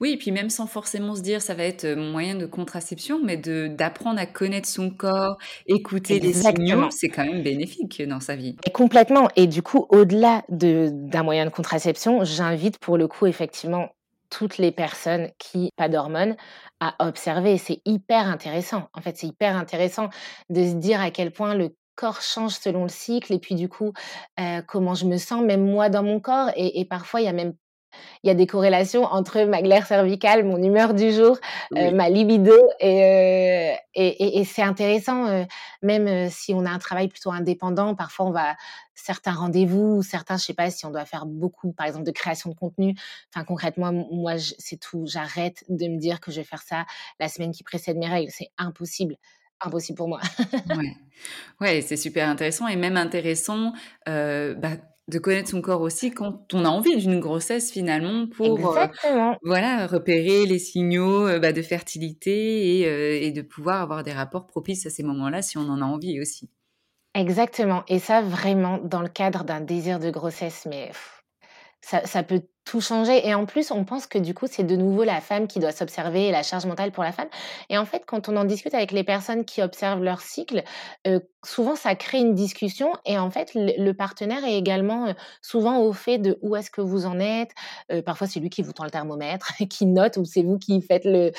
oui, 0.00 0.12
et 0.12 0.16
puis 0.16 0.32
même 0.32 0.50
sans 0.50 0.66
forcément 0.66 1.14
se 1.14 1.20
dire 1.20 1.40
ça 1.42 1.54
va 1.54 1.64
être 1.64 1.86
mon 1.86 2.10
moyen 2.10 2.34
de 2.34 2.46
contraception, 2.46 3.20
mais 3.22 3.36
de 3.36 3.68
d'apprendre 3.68 4.18
à 4.18 4.26
connaître 4.26 4.68
son 4.68 4.90
corps, 4.90 5.36
écouter 5.66 6.18
les 6.18 6.32
signaux, 6.32 6.90
c'est 6.90 7.08
quand 7.08 7.24
même 7.24 7.42
bénéfique 7.42 8.02
dans 8.06 8.20
sa 8.20 8.34
vie. 8.36 8.56
Et 8.66 8.70
complètement. 8.70 9.28
Et 9.36 9.46
du 9.46 9.62
coup, 9.62 9.86
au-delà 9.90 10.42
d'un 10.48 11.22
moyen 11.22 11.44
de 11.44 11.50
contraception, 11.50 12.24
j'invite 12.24 12.78
pour 12.78 12.96
le 12.96 13.06
coup, 13.06 13.26
effectivement, 13.26 13.90
toutes 14.30 14.58
les 14.58 14.72
personnes 14.72 15.30
qui 15.38 15.70
pas 15.76 15.88
d'hormones 15.88 16.36
à 16.80 16.94
observer. 17.06 17.58
C'est 17.58 17.82
hyper 17.84 18.26
intéressant. 18.28 18.88
En 18.94 19.00
fait, 19.02 19.16
c'est 19.16 19.26
hyper 19.26 19.56
intéressant 19.56 20.08
de 20.48 20.64
se 20.64 20.74
dire 20.74 21.00
à 21.00 21.10
quel 21.10 21.32
point 21.32 21.54
le 21.54 21.76
corps 21.96 22.22
change 22.22 22.52
selon 22.54 22.84
le 22.84 22.88
cycle 22.88 23.32
et 23.34 23.38
puis 23.38 23.54
du 23.54 23.68
coup 23.68 23.92
comment 24.66 24.94
je 24.94 25.04
me 25.04 25.18
sens 25.18 25.42
même 25.42 25.70
moi 25.70 25.90
dans 25.90 26.02
mon 26.02 26.18
corps 26.18 26.50
et, 26.56 26.80
et 26.80 26.86
parfois 26.86 27.20
il 27.20 27.24
y 27.24 27.28
a 27.28 27.34
même 27.34 27.54
il 28.22 28.28
y 28.28 28.30
a 28.30 28.34
des 28.34 28.46
corrélations 28.46 29.04
entre 29.04 29.44
ma 29.44 29.62
glaire 29.62 29.86
cervicale, 29.86 30.44
mon 30.44 30.62
humeur 30.62 30.94
du 30.94 31.12
jour, 31.12 31.38
euh, 31.76 31.90
ma 31.92 32.08
libido, 32.08 32.54
et, 32.80 33.04
euh, 33.04 33.74
et, 33.94 34.40
et, 34.40 34.44
c'est 34.44 34.62
intéressant, 34.62 35.26
euh, 35.26 35.44
même 35.82 36.28
si 36.30 36.54
on 36.54 36.64
a 36.64 36.70
un 36.70 36.78
travail 36.78 37.08
plutôt 37.08 37.32
indépendant, 37.32 37.94
parfois 37.94 38.26
on 38.26 38.30
va 38.30 38.56
certains 38.94 39.32
rendez-vous, 39.32 40.02
certains, 40.02 40.36
je 40.36 40.44
sais 40.44 40.54
pas 40.54 40.70
si 40.70 40.84
on 40.84 40.90
doit 40.90 41.04
faire 41.04 41.26
beaucoup, 41.26 41.72
par 41.72 41.86
exemple, 41.86 42.04
de 42.04 42.10
création 42.10 42.50
de 42.50 42.54
contenu. 42.54 42.94
Enfin, 43.34 43.44
concrètement, 43.44 43.92
moi, 43.92 44.34
c'est 44.58 44.78
tout. 44.78 45.04
J'arrête 45.06 45.64
de 45.68 45.86
me 45.86 45.98
dire 45.98 46.20
que 46.20 46.30
je 46.30 46.36
vais 46.40 46.44
faire 46.44 46.62
ça 46.62 46.84
la 47.18 47.28
semaine 47.28 47.52
qui 47.52 47.62
précède 47.62 47.96
mes 47.96 48.08
règles. 48.08 48.30
C'est 48.30 48.50
impossible 48.58 49.16
impossible 49.62 49.98
pour 49.98 50.08
moi. 50.08 50.20
ouais, 50.70 50.96
ouais 51.60 51.80
c'est 51.82 51.98
super 51.98 52.26
intéressant 52.30 52.66
et 52.66 52.76
même 52.76 52.96
intéressant 52.96 53.74
bah, 54.06 54.76
de 55.10 55.18
connaître 55.18 55.50
son 55.50 55.60
corps 55.60 55.80
aussi 55.80 56.10
quand 56.12 56.54
on 56.54 56.64
a 56.64 56.68
envie 56.68 56.96
d'une 56.96 57.20
grossesse 57.20 57.70
finalement 57.72 58.26
pour 58.28 58.76
euh, 58.76 58.86
voilà 59.42 59.86
repérer 59.86 60.46
les 60.46 60.58
signaux 60.58 61.26
euh, 61.26 61.38
bah, 61.38 61.52
de 61.52 61.62
fertilité 61.62 62.86
euh, 62.86 63.18
et, 63.20 63.32
de 63.32 63.42
pouvoir 63.42 63.82
avoir 63.82 64.04
des 64.04 64.12
rapports 64.12 64.46
propices 64.46 64.86
à 64.86 64.90
ces 64.90 65.02
moments-là 65.02 65.42
si 65.42 65.58
on 65.58 65.68
en 65.68 65.82
a 65.82 65.84
envie 65.84 66.20
aussi. 66.20 66.48
Exactement. 67.14 67.82
Et 67.88 67.98
ça 67.98 68.22
vraiment 68.22 68.78
dans 68.78 69.02
le 69.02 69.08
cadre 69.08 69.42
d'un 69.42 69.60
désir 69.60 69.98
de 69.98 70.10
grossesse, 70.10 70.66
mais 70.70 70.92
ça, 71.80 72.22
peut 72.22 72.42
tout 72.64 72.80
changer. 72.80 73.26
Et 73.26 73.34
en 73.34 73.46
plus, 73.46 73.70
on 73.72 73.84
pense 73.84 74.06
que 74.06 74.18
du 74.18 74.34
coup, 74.34 74.46
c'est 74.48 74.62
de 74.62 74.76
nouveau 74.76 75.02
la 75.02 75.20
femme 75.20 75.48
qui 75.48 75.58
doit 75.58 75.72
s'observer 75.72 76.28
et 76.28 76.30
la 76.30 76.42
charge 76.42 76.66
mentale 76.66 76.92
pour 76.92 77.02
la 77.02 77.10
femme. 77.10 77.28
Et 77.68 77.78
en 77.78 77.84
fait, 77.84 78.04
quand 78.06 78.28
on 78.28 78.36
en 78.36 78.44
discute 78.44 78.74
avec 78.74 78.92
les 78.92 79.02
personnes 79.02 79.44
qui 79.44 79.60
observent 79.62 80.04
leur 80.04 80.20
cycle, 80.20 80.62
souvent 81.44 81.74
ça 81.74 81.94
crée 81.94 82.18
une 82.18 82.34
discussion 82.34 82.92
et 83.06 83.18
en 83.18 83.30
fait 83.30 83.52
le, 83.54 83.92
partenaire 83.92 84.44
est 84.44 84.56
également 84.56 85.06
euh, 85.06 85.12
souvent 85.42 85.80
au 85.80 85.92
fait 85.92 86.18
de 86.18 86.38
où 86.42 86.56
est-ce 86.56 86.70
que 86.70 86.80
vous 86.80 87.06
en 87.06 87.18
êtes. 87.18 87.52
Euh, 87.92 88.02
parfois 88.02 88.26
c'est 88.26 88.40
lui 88.40 88.50
qui 88.50 88.62
vous 88.62 88.72
tend 88.72 88.84
le 88.84 88.90
thermomètre, 88.90 89.52
qui 89.70 89.86
note 89.86 90.16
ou 90.16 90.24
c'est 90.24 90.42
vous 90.42 90.58
qui 90.58 90.80
faites 90.82 91.04
le, 91.04 91.32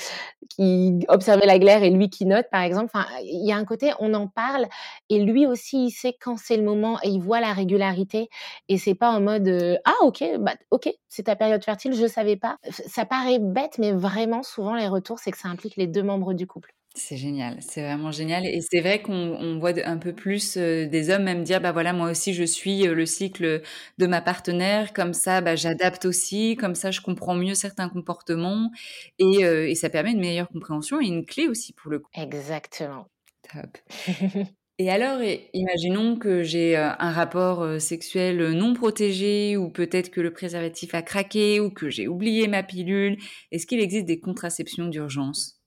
qui 0.49 1.05
observez 1.07 1.45
la 1.45 1.59
glaire 1.59 1.83
et 1.83 1.89
lui 1.89 2.09
qui 2.09 2.25
note 2.25 2.47
par 2.51 2.61
exemple. 2.61 2.91
Enfin, 2.93 3.05
il 3.23 3.45
y 3.45 3.51
a 3.51 3.57
un 3.57 3.65
côté 3.65 3.91
on 3.99 4.13
en 4.13 4.27
parle 4.27 4.65
et 5.09 5.19
lui 5.19 5.45
aussi 5.45 5.85
il 5.85 5.91
sait 5.91 6.15
quand 6.19 6.37
c'est 6.37 6.57
le 6.57 6.63
moment 6.63 6.99
et 7.03 7.09
il 7.09 7.21
voit 7.21 7.39
la 7.39 7.53
régularité 7.53 8.29
et 8.69 8.77
c'est 8.77 8.95
pas 8.95 9.11
en 9.11 9.21
mode 9.21 9.47
euh, 9.47 9.77
ah 9.85 9.95
ok 10.01 10.23
bah 10.39 10.55
ok 10.71 10.89
c'est 11.09 11.23
ta 11.23 11.35
période 11.35 11.63
fertile 11.63 11.93
je 11.93 12.07
savais 12.07 12.37
pas. 12.37 12.57
Ça 12.69 13.05
paraît 13.05 13.39
bête 13.39 13.77
mais 13.77 13.91
vraiment 13.91 14.43
souvent 14.43 14.75
les 14.75 14.87
retours 14.87 15.19
c'est 15.19 15.31
que 15.31 15.37
ça 15.37 15.49
implique 15.49 15.75
les 15.77 15.87
deux 15.87 16.03
membres 16.03 16.33
du 16.33 16.47
couple. 16.47 16.73
C'est 16.95 17.15
génial, 17.15 17.57
c'est 17.61 17.81
vraiment 17.83 18.11
génial 18.11 18.45
et 18.45 18.59
c'est 18.59 18.81
vrai 18.81 19.01
qu'on 19.01 19.57
voit 19.59 19.71
un 19.85 19.97
peu 19.97 20.13
plus, 20.13 20.57
euh, 20.57 20.85
des 20.87 21.09
hommes 21.09 21.23
même 21.23 21.43
dire: 21.43 21.61
«Bah, 21.61 21.71
voilà, 21.71 21.93
moi 21.93 22.11
aussi 22.11 22.33
je 22.33 22.43
suis, 22.43 22.85
euh, 22.85 22.93
le 22.93 23.05
cycle, 23.05 23.61
de 23.97 24.07
ma 24.07 24.19
partenaire, 24.21 24.91
comme 24.91 25.13
ça, 25.13 25.39
bah, 25.39 25.55
j'adapte 25.55 26.03
aussi, 26.03 26.57
comme 26.57 26.75
ça 26.75 26.91
je 26.91 26.99
comprends 26.99 27.33
mieux 27.35 27.53
certains 27.55 27.87
comportements» 27.87 28.71
et 29.19 29.45
euh, 29.45 29.69
et 29.69 29.75
ça 29.75 29.89
permet 29.89 30.11
une 30.11 30.19
meilleure 30.19 30.49
compréhension 30.49 30.99
et 30.99 31.05
une 31.07 31.25
clé 31.25 31.47
aussi 31.47 31.71
pour 31.71 31.91
le 31.91 31.99
coup. 31.99 32.11
Exactement. 32.13 33.07
Top 33.53 33.77
et 34.79 34.89
alors 34.91 35.19
imaginons 35.53 36.17
que 36.17 36.43
j'ai, 36.43 36.75
un 36.75 37.11
rapport, 37.11 37.79
sexuel, 37.81 38.51
non 38.53 38.73
protégé 38.73 39.55
ou 39.57 39.69
peut-être 39.69 40.09
que 40.11 40.21
le 40.21 40.33
préservatif 40.33 40.93
a 40.95 41.01
craqué 41.01 41.59
ou 41.59 41.69
que 41.71 41.89
j'ai 41.89 42.07
oublié 42.07 42.47
ma 42.47 42.63
pilule. 42.63 43.17
Est-ce 43.51 43.67
qu'il 43.67 43.79
existe 43.79 44.05
des 44.05 44.19
contraceptions 44.19 44.87
d'urgence? 44.87 45.60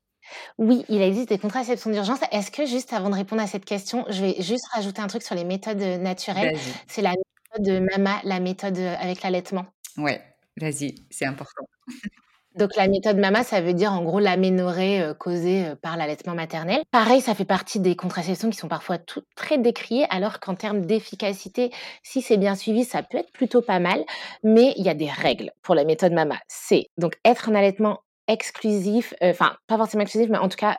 Oui, 0.59 0.85
il 0.89 1.03
existe 1.03 1.29
des 1.29 1.39
contraceptions 1.39 1.91
d'urgence. 1.91 2.21
Est-ce 2.33 2.51
que 2.51 2.67
juste 2.67 2.93
avant 2.93 3.11
de 3.11 3.15
répondre 3.15 3.43
à 3.43 3.47
cette 3.47 3.65
question, 3.65 4.05
je 4.09 4.21
vais 4.21 4.37
juste 4.41 4.67
rajouter 4.73 5.01
un 5.01 5.07
truc 5.07 5.23
sur 5.23 5.35
les 5.35 5.45
méthodes, 5.45 5.79
naturelles? 5.79 6.55
Vas-y. 6.55 6.73
C'est 6.87 7.03
la 7.03 7.13
méthode, 7.59 7.89
MAMA, 7.91 8.21
la 8.25 8.41
méthode, 8.41 8.79
avec 8.79 9.23
l'allaitement. 9.23 9.67
Ouais, 9.97 10.21
vas-y, 10.57 10.95
c'est 11.11 11.27
important. 11.27 11.67
Donc 12.57 12.77
la 12.77 12.87
méthode 12.87 13.17
MAMA, 13.19 13.43
ça 13.43 13.61
veut 13.61 13.73
dire 13.73 13.93
en 13.93 14.05
gros 14.05 14.21
l'aménorrhée, 14.21 15.01
euh, 15.01 15.13
causée, 15.13 15.67
euh, 15.67 15.75
par 15.75 15.97
l'allaitement 15.97 16.35
maternel. 16.35 16.83
Pareil, 16.93 17.21
ça 17.21 17.35
fait 17.35 17.45
partie 17.45 17.81
des 17.81 17.97
contraceptions 17.97 18.49
qui 18.49 18.57
sont 18.57 18.69
parfois 18.69 18.97
toutes 18.97 19.27
très 19.35 19.59
décriées, 19.59 20.07
alors 20.09 20.39
qu'en 20.39 20.55
termes 20.55 20.87
d'efficacité, 20.87 21.73
si 22.05 22.23
c'est 22.23 22.37
bien 22.37 22.55
suivi, 22.55 22.85
ça 22.85 23.03
peut 23.03 23.19
être 23.19 23.33
plutôt 23.33 23.61
pas 23.61 23.81
mal. 23.81 24.05
Mais 24.45 24.73
il 24.77 24.85
y 24.85 24.89
a 24.89 24.95
des 24.95 25.11
règles 25.11 25.51
pour 25.63 25.75
la 25.75 25.85
méthode 25.85 26.13
MAMA. 26.13 26.39
C'est 26.47 26.87
donc 26.97 27.15
être 27.25 27.49
en 27.49 27.57
allaitement 27.57 27.99
exclusif, 28.29 29.15
euh, 29.23 29.31
enfin, 29.31 29.57
pas 29.67 29.77
forcément 29.77 30.03
exclusif, 30.03 30.29
mais 30.31 30.39
en 30.39 30.49
tout 30.49 30.57
cas, 30.57 30.79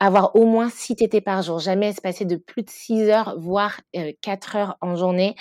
avoir 0.00 0.34
au 0.36 0.46
moins 0.46 0.70
6 0.70 0.96
tétés 0.96 1.20
par 1.20 1.42
jour, 1.42 1.58
jamais 1.58 1.92
se 1.92 2.00
passer 2.00 2.24
de 2.24 2.36
plus 2.36 2.62
de 2.62 2.70
6 2.70 3.08
heures, 3.10 3.36
voire 3.38 3.80
4 4.22 4.56
heures 4.56 4.76
en 4.80 4.96
journée, 4.96 5.34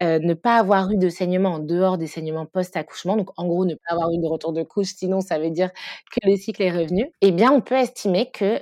ne 0.00 0.34
pas 0.34 0.56
avoir 0.56 0.90
eu 0.90 0.96
de 0.98 1.08
saignement 1.08 1.54
en 1.54 1.58
dehors 1.58 1.98
des 1.98 2.06
saignements 2.06 2.46
post-accouchement, 2.46 3.16
donc 3.16 3.30
en 3.36 3.46
gros, 3.46 3.64
ne 3.64 3.74
pas 3.74 3.94
avoir 3.94 4.10
eu 4.12 4.18
de 4.18 4.26
retour 4.26 4.52
de 4.52 4.62
couche, 4.62 4.94
sinon 4.96 5.20
ça 5.20 5.38
veut 5.38 5.50
dire 5.50 5.70
que 6.10 6.28
le 6.28 6.36
cycle 6.36 6.62
est 6.62 6.70
revenu, 6.70 7.10
eh 7.20 7.32
bien, 7.32 7.52
on 7.52 7.60
peut 7.60 7.76
estimer 7.76 8.30
que 8.30 8.60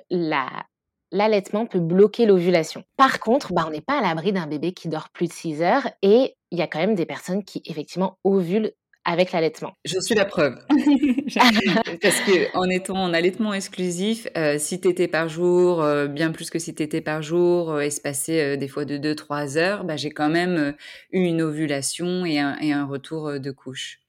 l'allaitement 1.13 1.67
peut 1.67 1.81
bloquer 1.81 2.27
l'ovulation. 2.27 2.85
Par 2.97 3.19
contre, 3.21 3.53
bah, 3.53 3.65
on 3.67 3.71
n'est 3.71 3.81
pas 3.81 3.99
à 3.99 4.03
l'abri 4.03 4.33
d'un 4.33 4.47
bébé 4.47 4.73
qui 4.73 4.89
dort 4.89 5.09
plus 5.11 5.27
de 5.27 5.33
6 5.33 5.63
heures 5.63 5.89
et 6.03 6.37
il 6.53 6.59
y 6.59 6.63
a 6.63 6.67
quand 6.67 6.79
même 6.81 6.95
des 6.95 7.07
personnes 7.07 7.45
qui 7.45 7.63
effectivement 7.67 8.19
ovulent 8.25 8.73
avec 9.05 9.33
l'allaitement. 9.33 9.73
Je 9.85 9.99
suis 10.01 10.15
la 10.15 10.25
preuve. 10.25 10.59
Parce 12.03 12.21
que 12.21 12.57
en 12.57 12.69
étant 12.69 12.97
en 12.97 13.15
allaitement 13.15 13.55
exclusif, 13.55 14.29
euh, 14.37 14.59
6 14.59 14.81
tétés 14.81 15.09
par 15.09 15.29
jour, 15.29 15.83
euh, 15.83 16.07
bien 16.07 16.31
plus 16.31 16.51
que 16.51 16.59
6 16.59 16.75
tétés 16.75 17.01
par 17.01 17.23
jour, 17.23 17.71
euh, 17.73 17.81
espacé 17.81 18.41
euh, 18.41 18.57
des 18.57 18.69
fois 18.69 18.85
de 18.85 18.99
2-3 18.99 19.57
heures, 19.57 19.85
bah, 19.85 19.97
j'ai 19.97 20.11
quand 20.11 20.29
même 20.29 20.57
euh, 20.57 20.73
eu 21.13 21.25
une 21.25 21.43
ovulation 21.43 22.25
et 22.25 22.39
un, 22.39 22.59
et 22.61 22.73
un 22.73 22.87
retour 22.87 23.41
de 23.41 23.51
couche. 23.51 24.01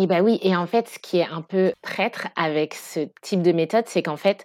et 0.00 0.06
bah 0.06 0.20
oui, 0.20 0.40
et 0.42 0.56
en 0.56 0.66
fait, 0.66 0.88
ce 0.88 0.98
qui 0.98 1.18
est 1.18 1.26
un 1.26 1.42
peu 1.42 1.72
traître 1.80 2.28
avec 2.34 2.74
ce 2.74 3.08
type 3.22 3.42
de 3.42 3.52
méthode, 3.52 3.84
c'est 3.86 4.02
qu'en 4.02 4.16
fait, 4.16 4.44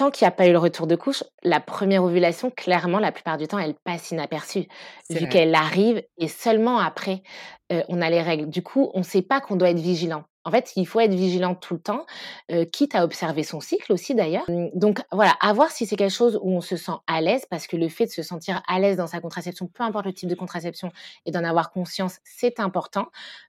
tant 0.00 0.10
qu'il 0.10 0.24
n'y 0.24 0.28
a 0.28 0.30
pas 0.30 0.48
eu 0.48 0.52
le 0.52 0.58
retour 0.58 0.86
de 0.86 0.96
couche, 0.96 1.22
la 1.42 1.60
première 1.60 2.02
ovulation, 2.02 2.50
clairement, 2.50 3.00
la 3.00 3.12
plupart 3.12 3.36
du 3.36 3.46
temps, 3.46 3.58
elle 3.58 3.74
passe 3.74 4.12
inaperçue, 4.12 4.66
vu 5.10 5.28
qu'elle 5.28 5.54
arrive 5.54 6.02
et 6.16 6.26
seulement 6.26 6.78
après, 6.78 7.22
euh, 7.70 7.82
on 7.90 8.00
a 8.00 8.08
les 8.08 8.22
règles. 8.22 8.48
Du 8.48 8.62
coup, 8.62 8.90
on 8.94 9.00
ne 9.00 9.04
sait 9.04 9.20
pas 9.20 9.42
qu'on 9.42 9.56
doit 9.56 9.68
être 9.68 9.78
vigilant. 9.78 10.24
En 10.46 10.50
fait, 10.50 10.72
il 10.76 10.86
faut 10.86 11.00
être 11.00 11.12
vigilant 11.12 11.54
tout 11.54 11.74
le 11.74 11.80
temps, 11.80 12.06
euh, 12.50 12.64
quitte 12.64 12.94
à 12.94 13.04
observer 13.04 13.42
son 13.42 13.60
cycle 13.60 13.92
aussi 13.92 14.14
d'ailleurs. 14.14 14.48
Hum, 14.48 14.70
donc 14.72 15.02
voilà, 15.12 15.32
à 15.42 15.52
voir 15.52 15.70
si 15.70 15.84
c'est 15.84 15.96
quelque 15.96 16.14
chose 16.14 16.40
où 16.42 16.50
on 16.50 16.62
se 16.62 16.78
sent 16.78 16.96
à 17.06 17.20
l'aise, 17.20 17.44
parce 17.50 17.66
que 17.66 17.76
le 17.76 17.90
fait 17.90 18.06
de 18.06 18.10
se 18.10 18.22
sentir 18.22 18.62
à 18.66 18.78
l'aise 18.78 18.96
dans 18.96 19.06
sa 19.06 19.20
contraception, 19.20 19.66
peu 19.66 19.82
importe 19.82 20.06
le 20.06 20.14
type 20.14 20.30
de 20.30 20.34
contraception, 20.34 20.90
et 21.26 21.30
d'en 21.30 21.44
avoir 21.44 21.72
conscience, 21.72 22.20
c'est 22.24 22.58
important. 22.58 23.08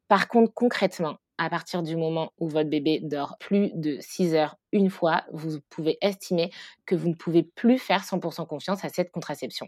Par 0.10 0.28
contre, 0.28 0.54
concrètement, 0.54 1.16
à 1.42 1.50
partir 1.50 1.82
du 1.82 1.96
moment 1.96 2.34
où 2.39 2.48
votre 2.48 2.70
bébé 2.70 3.00
dort 3.02 3.36
plus 3.39 3.72
de 3.74 3.98
6 4.00 4.36
heures 4.36 4.58
une 4.72 4.92
fois, 4.92 5.24
vous 5.34 5.60
pouvez 5.72 5.98
estimer 6.00 6.52
que 6.86 6.94
vous 6.94 7.10
ne 7.10 7.16
pouvez 7.16 7.42
plus 7.42 7.80
faire 7.80 8.04
100% 8.04 8.46
confiance 8.46 8.86
à 8.86 8.89
cette 8.89 9.12
contraception. 9.12 9.68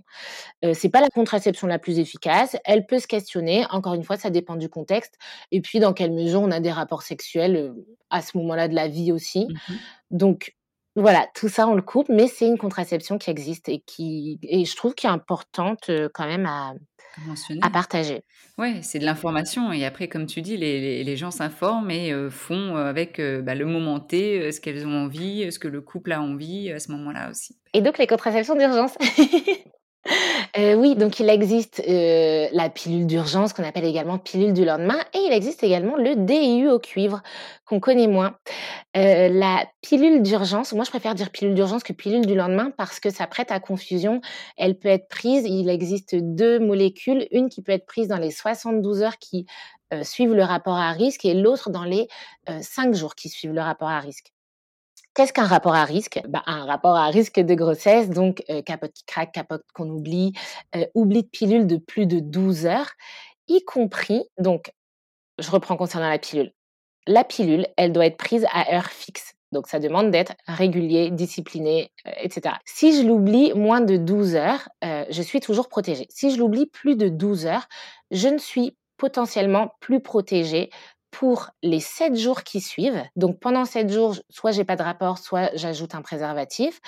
Euh, 0.63 0.76
c'est 0.76 0.89
pas 0.89 1.01
la 1.01 1.09
contraception 1.09 1.65
la 1.65 1.80
plus 1.80 1.97
efficace, 1.97 2.55
elle 2.63 2.86
peut 2.86 2.99
se 2.99 3.07
questionner, 3.07 3.65
encore 3.71 3.95
une 3.95 4.03
fois, 4.03 4.17
ça 4.17 4.30
dépend 4.30 4.55
du 4.55 4.69
contexte, 4.69 5.17
et 5.51 5.61
puis 5.61 5.80
dans 5.80 5.93
quelle 5.93 6.11
mesure 6.11 6.41
on 6.41 6.51
a 6.51 6.59
des 6.59 6.71
rapports 6.71 7.01
sexuels 7.01 7.55
euh, 7.55 7.74
à 8.11 8.21
ce 8.21 8.38
moment-là 8.38 8.67
de 8.67 8.76
la 8.76 8.88
vie 8.88 9.11
aussi. 9.11 9.47
Mmh 9.47 9.74
Donc, 10.11 10.55
voilà, 10.95 11.27
tout 11.33 11.49
ça 11.49 11.67
on 11.67 11.73
le 11.73 11.81
coupe, 11.81 12.09
mais 12.09 12.27
c'est 12.27 12.45
une 12.45 12.57
contraception 12.57 13.17
qui 13.17 13.29
existe 13.31 13.67
et 13.67 13.79
qui 13.79 14.39
et 14.43 14.65
je 14.65 14.75
trouve 14.75 14.93
qui 14.93 15.07
est 15.07 15.09
importante 15.09 15.89
euh, 15.89 16.07
quand 16.13 16.27
même 16.27 16.45
à, 16.45 16.73
à 17.61 17.69
partager. 17.71 18.23
Ouais, 18.59 18.79
c'est 18.83 18.99
de 18.99 19.05
l'information 19.05 19.71
et 19.71 19.85
après, 19.85 20.07
comme 20.07 20.27
tu 20.27 20.41
dis, 20.43 20.55
les, 20.55 21.03
les, 21.03 21.17
gens 21.17 21.31
s'informent 21.31 21.89
et 21.89 22.13
euh, 22.13 22.29
font 22.29 22.77
euh, 22.77 22.85
avec 22.85 23.19
bah, 23.19 23.55
le 23.55 23.65
moment 23.65 23.99
T 23.99 24.51
ce 24.51 24.61
qu'elles 24.61 24.85
ont 24.85 25.05
envie, 25.05 25.51
ce 25.51 25.57
que 25.57 25.67
le 25.67 25.81
couple 25.81 26.11
a 26.11 26.21
envie 26.21 26.71
à 26.71 26.79
ce 26.79 26.91
moment-là 26.91 27.31
aussi. 27.31 27.57
Et 27.73 27.81
donc 27.81 27.97
les 27.97 28.05
contraceptions 28.05 28.55
d'urgence 28.55 28.95
Euh, 30.57 30.75
oui, 30.75 30.95
donc 30.95 31.19
il 31.19 31.29
existe 31.29 31.81
euh, 31.87 32.47
la 32.51 32.69
pilule 32.69 33.07
d'urgence 33.07 33.53
qu'on 33.53 33.63
appelle 33.63 33.85
également 33.85 34.17
pilule 34.19 34.53
du 34.53 34.65
lendemain 34.65 34.99
et 35.13 35.19
il 35.19 35.33
existe 35.33 35.63
également 35.63 35.95
le 35.95 36.15
DIU 36.15 36.69
au 36.69 36.79
cuivre 36.79 37.21
qu'on 37.65 37.79
connaît 37.79 38.07
moins. 38.07 38.35
Euh, 38.97 39.29
la 39.29 39.65
pilule 39.81 40.21
d'urgence, 40.21 40.73
moi 40.73 40.83
je 40.83 40.89
préfère 40.89 41.15
dire 41.15 41.31
pilule 41.31 41.55
d'urgence 41.55 41.83
que 41.83 41.93
pilule 41.93 42.25
du 42.25 42.35
lendemain 42.35 42.71
parce 42.77 42.99
que 42.99 43.09
ça 43.09 43.27
prête 43.27 43.51
à 43.51 43.59
confusion. 43.59 44.21
Elle 44.57 44.77
peut 44.77 44.89
être 44.89 45.07
prise, 45.07 45.45
il 45.45 45.69
existe 45.69 46.15
deux 46.15 46.59
molécules, 46.59 47.27
une 47.31 47.49
qui 47.49 47.61
peut 47.61 47.71
être 47.71 47.85
prise 47.85 48.07
dans 48.07 48.17
les 48.17 48.31
72 48.31 49.01
heures 49.01 49.17
qui 49.17 49.45
suivent 50.01 50.33
le 50.33 50.43
rapport 50.43 50.77
à 50.77 50.91
risque 50.91 51.23
et 51.23 51.35
l'autre 51.35 51.69
dans 51.69 51.83
les 51.83 52.07
5 52.61 52.95
jours 52.95 53.13
qui 53.15 53.29
suivent 53.29 53.53
le 53.53 53.61
rapport 53.61 53.89
à 53.89 53.99
risque. 53.99 54.32
Qu'est-ce 55.14 55.32
qu'un 55.34 55.45
rapport 55.45 55.76
à 55.76 55.86
risque? 55.86 56.22
Bah, 56.28 56.41
Un 56.47 56.66
rapport 56.66 56.95
à 56.95 57.07
risque 57.07 57.39
de 57.39 57.53
grossesse, 57.53 58.09
donc 58.09 58.43
euh, 58.49 58.61
capote 58.64 58.93
qui 58.93 59.03
craque, 59.05 59.32
capote 59.32 59.64
qu'on 59.74 59.89
oublie, 59.89 60.34
euh, 60.76 60.86
oubli 60.95 61.22
de 61.24 61.28
pilule 61.28 61.68
de 61.68 61.78
plus 61.78 62.07
de 62.07 62.20
12 62.20 62.66
heures, 62.66 62.91
y 63.47 63.64
compris, 63.64 64.24
donc 64.39 64.72
je 65.38 65.51
reprends 65.51 65.78
concernant 65.78 66.09
la 66.09 66.18
pilule. 66.18 66.51
La 67.05 67.24
pilule, 67.24 67.68
elle 67.78 67.91
doit 67.91 68.07
être 68.07 68.18
prise 68.18 68.45
à 68.51 68.74
heure 68.74 68.89
fixe. 68.89 69.34
Donc 69.51 69.68
ça 69.68 69.78
demande 69.78 70.09
d'être 70.09 70.34
régulier, 70.47 71.11
discipliné, 71.11 71.91
euh, 72.07 72.11
etc. 72.18 72.55
Si 72.66 72.99
je 72.99 73.05
l'oublie 73.07 73.53
moins 73.53 73.82
de 73.82 73.97
12 73.97 74.36
heures, 74.36 74.68
je 74.82 75.22
suis 75.22 75.41
toujours 75.41 75.70
protégée. 75.70 76.07
Si 76.09 76.32
je 76.32 76.39
l'oublie 76.39 76.66
plus 76.66 76.95
de 76.95 77.07
12 77.09 77.45
heures, 77.45 77.68
je 78.09 78.30
ne 78.30 78.39
suis 78.39 78.76
potentiellement 78.97 79.76
plus 79.80 79.99
protégée 80.01 80.72
pour 81.14 81.51
les 81.61 81.80
7 81.80 82.16
jours 82.16 82.41
qui 82.41 82.59
suivent. 82.59 83.03
Donc 83.16 83.39
pendant 83.39 83.66
7 83.66 83.91
jours, 83.91 84.16
soit 84.32 84.51
j'ai 84.51 84.64
pas 84.64 84.76
de 84.76 84.82
rapport, 84.82 85.20
soit 85.20 85.51
j'ajoute 85.53 85.93
un 85.93 86.01
préservatif. 86.01 86.82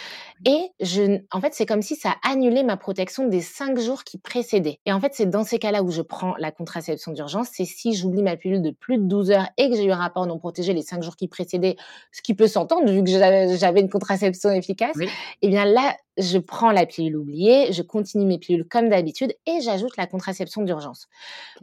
Et 0.45 0.71
je, 0.79 1.21
en 1.31 1.39
fait, 1.39 1.53
c'est 1.53 1.67
comme 1.67 1.83
si 1.83 1.95
ça 1.95 2.15
annulait 2.23 2.63
ma 2.63 2.75
protection 2.75 3.27
des 3.27 3.41
5 3.41 3.77
jours 3.77 4.03
qui 4.03 4.17
précédaient. 4.17 4.79
Et 4.87 4.91
en 4.91 4.99
fait, 4.99 5.13
c'est 5.13 5.27
dans 5.27 5.43
ces 5.43 5.59
cas-là 5.59 5.83
où 5.83 5.91
je 5.91 6.01
prends 6.01 6.33
la 6.39 6.51
contraception 6.51 7.11
d'urgence. 7.11 7.49
C'est 7.53 7.65
si 7.65 7.93
j'oublie 7.93 8.23
ma 8.23 8.35
pilule 8.35 8.63
de 8.63 8.71
plus 8.71 8.97
de 8.97 9.03
12 9.03 9.29
heures 9.29 9.47
et 9.57 9.69
que 9.69 9.75
j'ai 9.75 9.85
eu 9.85 9.91
un 9.91 9.97
rapport 9.97 10.25
non 10.25 10.39
protégé 10.39 10.73
les 10.73 10.81
5 10.81 11.03
jours 11.03 11.15
qui 11.15 11.27
précédaient, 11.27 11.75
ce 12.11 12.23
qui 12.23 12.33
peut 12.33 12.47
s'entendre 12.47 12.91
vu 12.91 13.03
que 13.03 13.11
j'avais 13.11 13.79
une 13.79 13.89
contraception 13.89 14.49
efficace. 14.49 14.97
Et 14.99 15.07
eh 15.43 15.49
bien 15.49 15.65
là, 15.65 15.95
je 16.17 16.39
prends 16.39 16.71
la 16.71 16.87
pilule 16.87 17.17
oubliée, 17.17 17.71
je 17.73 17.83
continue 17.83 18.25
mes 18.25 18.39
pilules 18.39 18.67
comme 18.67 18.89
d'habitude 18.89 19.35
et 19.45 19.61
j'ajoute 19.61 19.95
la 19.97 20.07
contraception 20.07 20.63
d'urgence. 20.63 21.07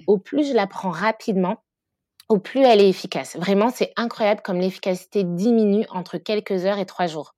Au 0.06 0.18
plus 0.18 0.46
je 0.46 0.54
la 0.54 0.68
prends 0.68 0.90
rapidement, 0.90 1.56
plus 2.38 2.62
elle 2.62 2.80
est 2.80 2.88
efficace. 2.88 3.36
Vraiment, 3.36 3.70
c'est 3.70 3.92
incroyable 3.96 4.42
comme 4.42 4.58
l'efficacité 4.58 5.24
diminue 5.24 5.86
entre 5.90 6.18
quelques 6.18 6.64
heures 6.66 6.78
et 6.78 6.86
trois 6.86 7.06
jours. 7.06 7.34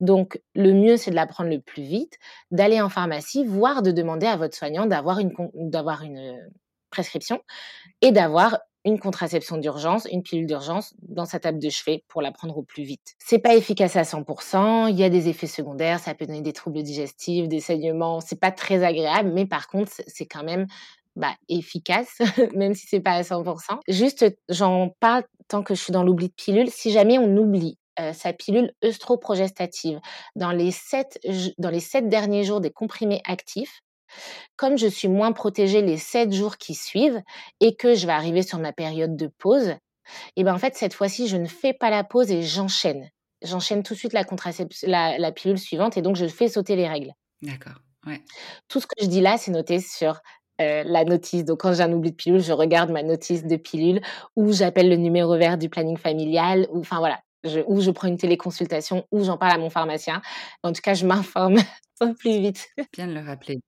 Donc, 0.00 0.40
le 0.54 0.72
mieux, 0.72 0.96
c'est 0.96 1.10
de 1.10 1.16
la 1.16 1.26
prendre 1.26 1.50
le 1.50 1.60
plus 1.60 1.82
vite, 1.82 2.18
d'aller 2.50 2.80
en 2.80 2.88
pharmacie, 2.88 3.44
voire 3.44 3.82
de 3.82 3.90
demander 3.90 4.26
à 4.26 4.36
votre 4.36 4.56
soignant 4.56 4.86
d'avoir 4.86 5.18
une, 5.18 5.32
d'avoir 5.54 6.02
une 6.02 6.38
prescription 6.90 7.40
et 8.00 8.12
d'avoir 8.12 8.58
une 8.84 8.98
contraception 8.98 9.58
d'urgence, 9.58 10.06
une 10.10 10.22
pilule 10.22 10.46
d'urgence 10.46 10.94
dans 11.02 11.24
sa 11.24 11.40
table 11.40 11.58
de 11.58 11.68
chevet 11.68 12.04
pour 12.08 12.22
la 12.22 12.32
prendre 12.32 12.56
au 12.56 12.62
plus 12.62 12.84
vite. 12.84 13.14
C'est 13.18 13.40
pas 13.40 13.54
efficace 13.54 13.96
à 13.96 14.02
100%, 14.02 14.88
il 14.88 14.96
y 14.96 15.04
a 15.04 15.10
des 15.10 15.28
effets 15.28 15.46
secondaires, 15.46 15.98
ça 15.98 16.14
peut 16.14 16.26
donner 16.26 16.40
des 16.40 16.52
troubles 16.52 16.82
digestifs, 16.82 17.48
des 17.48 17.60
saignements, 17.60 18.20
c'est 18.20 18.40
pas 18.40 18.52
très 18.52 18.84
agréable, 18.84 19.32
mais 19.34 19.46
par 19.46 19.68
contre, 19.68 19.92
c'est 20.06 20.26
quand 20.26 20.44
même 20.44 20.66
bah, 21.18 21.34
efficace, 21.48 22.18
même 22.54 22.74
si 22.74 22.86
c'est 22.86 23.00
pas 23.00 23.12
à 23.12 23.22
100%. 23.22 23.80
Juste, 23.88 24.24
j'en 24.48 24.90
parle 25.00 25.24
tant 25.48 25.62
que 25.62 25.74
je 25.74 25.82
suis 25.82 25.92
dans 25.92 26.04
l'oubli 26.04 26.28
de 26.28 26.34
pilule. 26.34 26.70
Si 26.70 26.90
jamais 26.90 27.18
on 27.18 27.36
oublie 27.36 27.76
euh, 28.00 28.12
sa 28.12 28.32
pilule 28.32 28.72
œstroprogestative 28.84 30.00
dans 30.36 30.52
les 30.52 30.70
sept 30.70 31.18
dans 31.58 31.70
les 31.70 31.80
sept 31.80 32.08
derniers 32.08 32.44
jours 32.44 32.60
des 32.60 32.70
comprimés 32.70 33.20
actifs, 33.26 33.80
comme 34.56 34.78
je 34.78 34.86
suis 34.86 35.08
moins 35.08 35.32
protégée 35.32 35.82
les 35.82 35.96
sept 35.96 36.32
jours 36.32 36.56
qui 36.56 36.74
suivent 36.74 37.20
et 37.60 37.74
que 37.74 37.94
je 37.94 38.06
vais 38.06 38.12
arriver 38.12 38.42
sur 38.42 38.58
ma 38.58 38.72
période 38.72 39.16
de 39.16 39.26
pause, 39.26 39.74
et 40.36 40.44
ben 40.44 40.54
en 40.54 40.58
fait 40.58 40.76
cette 40.76 40.94
fois-ci 40.94 41.26
je 41.26 41.36
ne 41.36 41.46
fais 41.48 41.72
pas 41.72 41.90
la 41.90 42.04
pause 42.04 42.30
et 42.30 42.42
j'enchaîne. 42.42 43.10
J'enchaîne 43.42 43.82
tout 43.82 43.94
de 43.94 43.98
suite 43.98 44.12
la 44.12 44.24
la, 44.82 45.18
la 45.18 45.32
pilule 45.32 45.58
suivante 45.58 45.96
et 45.96 46.02
donc 46.02 46.16
je 46.16 46.26
fais 46.26 46.48
sauter 46.48 46.76
les 46.76 46.88
règles. 46.88 47.12
D'accord. 47.42 47.80
Ouais. 48.06 48.22
Tout 48.68 48.80
ce 48.80 48.86
que 48.86 49.02
je 49.02 49.06
dis 49.06 49.20
là, 49.20 49.36
c'est 49.38 49.50
noté 49.50 49.80
sur 49.80 50.20
euh, 50.60 50.82
la 50.84 51.04
notice. 51.04 51.44
Donc, 51.44 51.60
quand 51.60 51.72
j'ai 51.72 51.82
un 51.82 51.92
oubli 51.92 52.10
de 52.10 52.16
pilule, 52.16 52.40
je 52.40 52.52
regarde 52.52 52.90
ma 52.90 53.02
notice 53.02 53.44
de 53.44 53.56
pilule 53.56 54.00
ou 54.36 54.52
j'appelle 54.52 54.88
le 54.88 54.96
numéro 54.96 55.36
vert 55.36 55.58
du 55.58 55.68
planning 55.68 55.96
familial 55.96 56.66
ou 56.70 56.80
enfin 56.80 56.98
voilà, 56.98 57.20
ou 57.66 57.80
je 57.80 57.90
prends 57.90 58.08
une 58.08 58.16
téléconsultation 58.16 59.06
ou 59.12 59.24
j'en 59.24 59.36
parle 59.38 59.52
à 59.52 59.58
mon 59.58 59.70
pharmacien. 59.70 60.22
En 60.62 60.72
tout 60.72 60.82
cas, 60.82 60.94
je 60.94 61.06
m'informe 61.06 61.56
plus 62.18 62.40
vite. 62.40 62.68
Bien 62.92 63.06
de 63.06 63.12
le 63.12 63.20
rappeler. 63.20 63.60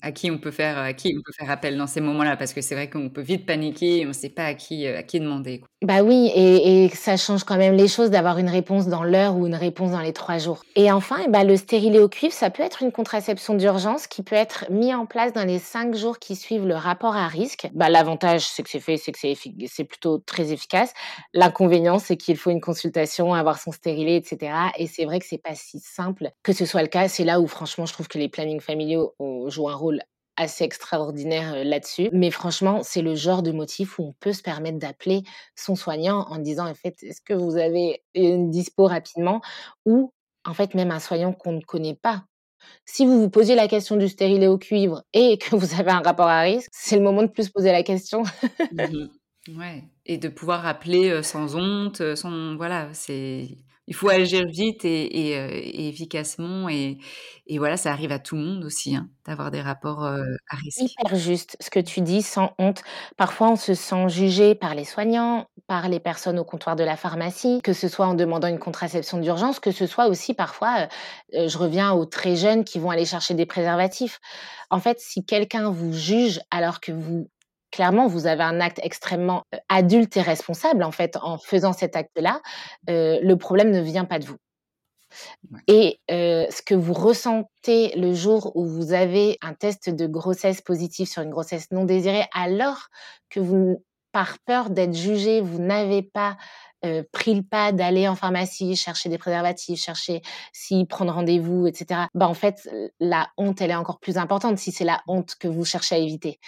À 0.00 0.12
qui 0.12 0.30
on 0.30 0.38
peut 0.38 0.50
faire, 0.50 0.78
à 0.78 0.94
qui 0.94 1.14
on 1.14 1.20
peut 1.22 1.32
faire 1.38 1.50
appel 1.50 1.76
dans 1.76 1.86
ces 1.86 2.00
moments-là, 2.00 2.38
parce 2.38 2.54
que 2.54 2.62
c'est 2.62 2.74
vrai 2.74 2.88
qu'on 2.88 3.10
peut 3.10 3.20
vite 3.20 3.44
paniquer, 3.44 4.04
on 4.06 4.08
ne 4.08 4.12
sait 4.14 4.30
pas 4.30 4.44
à 4.44 4.54
qui, 4.54 4.86
euh, 4.86 4.98
à 4.98 5.02
qui 5.02 5.20
demander. 5.20 5.62
Bah 5.82 6.02
oui, 6.02 6.32
et, 6.34 6.84
et, 6.84 6.88
ça 6.88 7.18
change 7.18 7.44
quand 7.44 7.58
même 7.58 7.74
les 7.74 7.86
choses 7.86 8.10
d'avoir 8.10 8.38
une 8.38 8.48
réponse 8.48 8.88
dans 8.88 9.04
l'heure 9.04 9.36
ou 9.36 9.46
une 9.46 9.54
réponse 9.54 9.90
dans 9.90 10.00
les 10.00 10.14
trois 10.14 10.38
jours. 10.38 10.62
Et 10.74 10.90
enfin, 10.90 11.28
bah, 11.28 11.44
le 11.44 11.56
stérilet 11.56 11.98
au 11.98 12.08
cuivre, 12.08 12.32
ça 12.32 12.48
peut 12.48 12.62
être 12.62 12.82
une 12.82 12.92
contraception 12.92 13.54
d'urgence 13.54 14.06
qui 14.06 14.22
peut 14.22 14.34
être 14.34 14.64
mis 14.70 14.94
en 14.94 15.04
place 15.04 15.34
dans 15.34 15.44
les 15.46 15.58
cinq 15.58 15.94
jours 15.94 16.18
qui 16.18 16.34
suivent 16.34 16.66
le 16.66 16.74
rapport 16.74 17.14
à 17.14 17.28
risque. 17.28 17.68
Bah, 17.74 17.90
L'avantage, 17.90 18.46
c'est 18.46 18.62
que 18.62 18.70
c'est 18.70 18.80
fait, 18.80 18.96
c'est 18.96 19.12
que 19.12 19.18
c'est 19.66 19.84
plutôt 19.84 20.18
très 20.18 20.50
efficace. 20.50 20.92
L'inconvénient, 21.34 21.98
c'est 21.98 22.16
qu'il 22.16 22.36
faut 22.36 22.50
une 22.50 22.60
consultation, 22.60 23.34
avoir 23.34 23.58
son 23.58 23.72
stérilet, 23.72 24.16
etc. 24.16 24.52
Et 24.78 24.86
c'est 24.86 25.04
vrai 25.04 25.18
que 25.20 25.26
c'est 25.26 25.38
pas 25.42 25.54
si 25.54 25.78
simple 25.78 26.30
que 26.42 26.52
ce 26.52 26.64
soit 26.64 26.82
le 26.82 26.88
cas. 26.88 27.08
C'est 27.08 27.24
là 27.24 27.40
où, 27.40 27.46
franchement, 27.46 27.86
je 27.86 27.92
trouve 27.92 28.08
que 28.08 28.18
les 28.18 28.28
plannings 28.28 28.60
familiaux 28.60 29.14
ont 29.18 29.48
joue 29.58 29.68
un 29.68 29.74
rôle 29.74 30.00
assez 30.36 30.64
extraordinaire 30.64 31.64
là-dessus. 31.64 32.08
Mais 32.12 32.30
franchement, 32.30 32.80
c'est 32.82 33.02
le 33.02 33.16
genre 33.16 33.42
de 33.42 33.50
motif 33.50 33.98
où 33.98 34.04
on 34.04 34.14
peut 34.20 34.32
se 34.32 34.42
permettre 34.42 34.78
d'appeler 34.78 35.22
son 35.56 35.74
soignant 35.74 36.26
en 36.30 36.38
disant, 36.38 36.68
en 36.68 36.74
fait, 36.74 36.96
est-ce 37.02 37.20
que 37.20 37.34
vous 37.34 37.56
avez 37.56 38.02
une 38.14 38.50
dispo 38.50 38.86
rapidement? 38.86 39.40
Ou, 39.84 40.12
en 40.44 40.54
fait, 40.54 40.74
même 40.74 40.92
un 40.92 41.00
soignant 41.00 41.32
qu'on 41.32 41.52
ne 41.52 41.60
connaît 41.60 41.98
pas. 42.00 42.24
Si 42.84 43.04
vous 43.04 43.20
vous 43.20 43.30
posez 43.30 43.54
la 43.54 43.68
question 43.68 43.96
du 43.96 44.08
stérilet 44.08 44.46
au 44.46 44.58
cuivre 44.58 45.02
et 45.12 45.38
que 45.38 45.56
vous 45.56 45.78
avez 45.78 45.90
un 45.90 46.02
rapport 46.02 46.28
à 46.28 46.40
risque, 46.40 46.68
c'est 46.72 46.96
le 46.96 47.02
moment 47.02 47.22
de 47.22 47.28
plus 47.28 47.48
poser 47.48 47.72
la 47.72 47.82
question. 47.82 48.22
Mmh 48.72 49.08
ouais, 49.56 49.84
et 50.04 50.18
de 50.18 50.28
pouvoir 50.28 50.66
appeler 50.66 51.22
sans 51.22 51.56
honte, 51.56 52.14
sans 52.16 52.54
voilà, 52.56 52.90
c'est 52.92 53.48
il 53.88 53.94
faut 53.94 54.10
agir 54.10 54.46
vite 54.46 54.84
et, 54.84 55.34
euh, 55.34 55.48
efficacement. 55.50 56.68
Et, 56.68 56.98
et, 57.46 57.58
voilà, 57.58 57.78
ça 57.78 57.90
arrive 57.90 58.12
à 58.12 58.18
tout 58.18 58.36
le 58.36 58.42
monde 58.42 58.64
aussi, 58.64 58.94
hein, 58.94 59.08
d'avoir 59.26 59.50
des 59.50 59.62
rapports 59.62 60.04
euh, 60.04 60.22
à 60.50 60.56
risque. 60.56 60.82
Hyper 60.82 61.16
juste 61.16 61.56
ce 61.58 61.70
que 61.70 61.80
tu 61.80 62.02
dis, 62.02 62.20
sans 62.20 62.52
honte. 62.58 62.82
Parfois, 63.16 63.50
on 63.50 63.56
se 63.56 63.72
sent 63.72 64.10
jugé 64.10 64.54
par 64.54 64.74
les 64.74 64.84
soignants, 64.84 65.46
par 65.66 65.88
les 65.88 66.00
personnes 66.00 66.38
au 66.38 66.44
comptoir 66.44 66.76
de 66.76 66.84
la 66.84 66.96
pharmacie, 66.96 67.60
que 67.64 67.72
ce 67.72 67.88
soit 67.88 68.06
en 68.06 68.14
demandant 68.14 68.48
une 68.48 68.58
contraception 68.58 69.18
d'urgence, 69.18 69.58
que 69.58 69.72
ce 69.72 69.86
soit 69.86 70.08
aussi 70.08 70.34
parfois, 70.34 70.88
euh, 71.34 71.48
je 71.48 71.56
reviens 71.56 71.92
aux 71.92 72.04
très 72.04 72.36
jeunes 72.36 72.64
qui 72.64 72.78
vont 72.78 72.90
aller 72.90 73.06
chercher 73.06 73.32
des 73.32 73.46
préservatifs. 73.46 74.20
En 74.68 74.80
fait, 74.80 75.00
si 75.00 75.24
quelqu'un 75.24 75.70
vous 75.70 75.94
juge 75.94 76.40
alors 76.50 76.80
que 76.80 76.92
vous 76.92 77.30
clairement, 77.70 78.06
vous 78.06 78.26
avez 78.26 78.42
un 78.42 78.60
acte 78.60 78.80
extrêmement 78.82 79.42
adulte 79.68 80.16
et 80.16 80.22
responsable, 80.22 80.82
en 80.82 80.92
fait, 80.92 81.16
en 81.22 81.38
faisant 81.38 81.72
cet 81.72 81.96
acte-là. 81.96 82.40
le 82.86 83.34
problème 83.34 83.70
ne 83.70 83.80
vient 83.80 84.04
pas 84.04 84.18
de 84.18 84.26
vous. 84.26 84.36
Et 85.66 86.00
ce 86.08 86.62
que 86.62 86.74
vous 86.74 86.92
ressentez 86.92 87.96
le 87.96 88.12
jour 88.14 88.52
où 88.54 88.66
vous 88.66 88.92
avez 88.92 89.38
un 89.42 89.54
test 89.54 89.88
de 89.90 90.06
grossesse 90.06 90.60
positif 90.60 91.10
sur 91.10 91.22
une 91.22 91.30
grossesse 91.30 91.70
non 91.70 91.84
désirée, 91.84 92.26
alors 92.34 92.88
que 93.30 93.40
vous, 93.40 93.84
par 94.12 94.38
peur 94.40 94.70
d'être 94.70 94.94
jugé, 94.94 95.40
vous 95.40 95.58
n'avez 95.60 96.02
pas 96.02 96.36
pris 97.10 97.34
le 97.34 97.42
pas 97.42 97.72
d'aller 97.72 98.06
en 98.06 98.14
pharmacie, 98.14 98.76
chercher 98.76 99.08
des 99.08 99.18
préservatifs, 99.18 99.80
chercher 99.80 100.22
si 100.52 100.84
prendre 100.84 101.12
rendez-vous, 101.12 101.66
etc. 101.66 102.02
Bah 102.14 102.28
en 102.28 102.34
fait, 102.34 102.68
la 103.00 103.28
honte, 103.36 103.60
elle 103.60 103.72
est 103.72 103.76
encore 103.76 103.98
plus 103.98 104.16
importante 104.16 104.58
si 104.58 104.70
c'est 104.70 104.84
la 104.84 105.02
honte 105.08 105.34
que 105.40 105.48
vous 105.48 105.64
cherchez 105.64 105.96
à 105.96 105.98
éviter. 105.98 106.38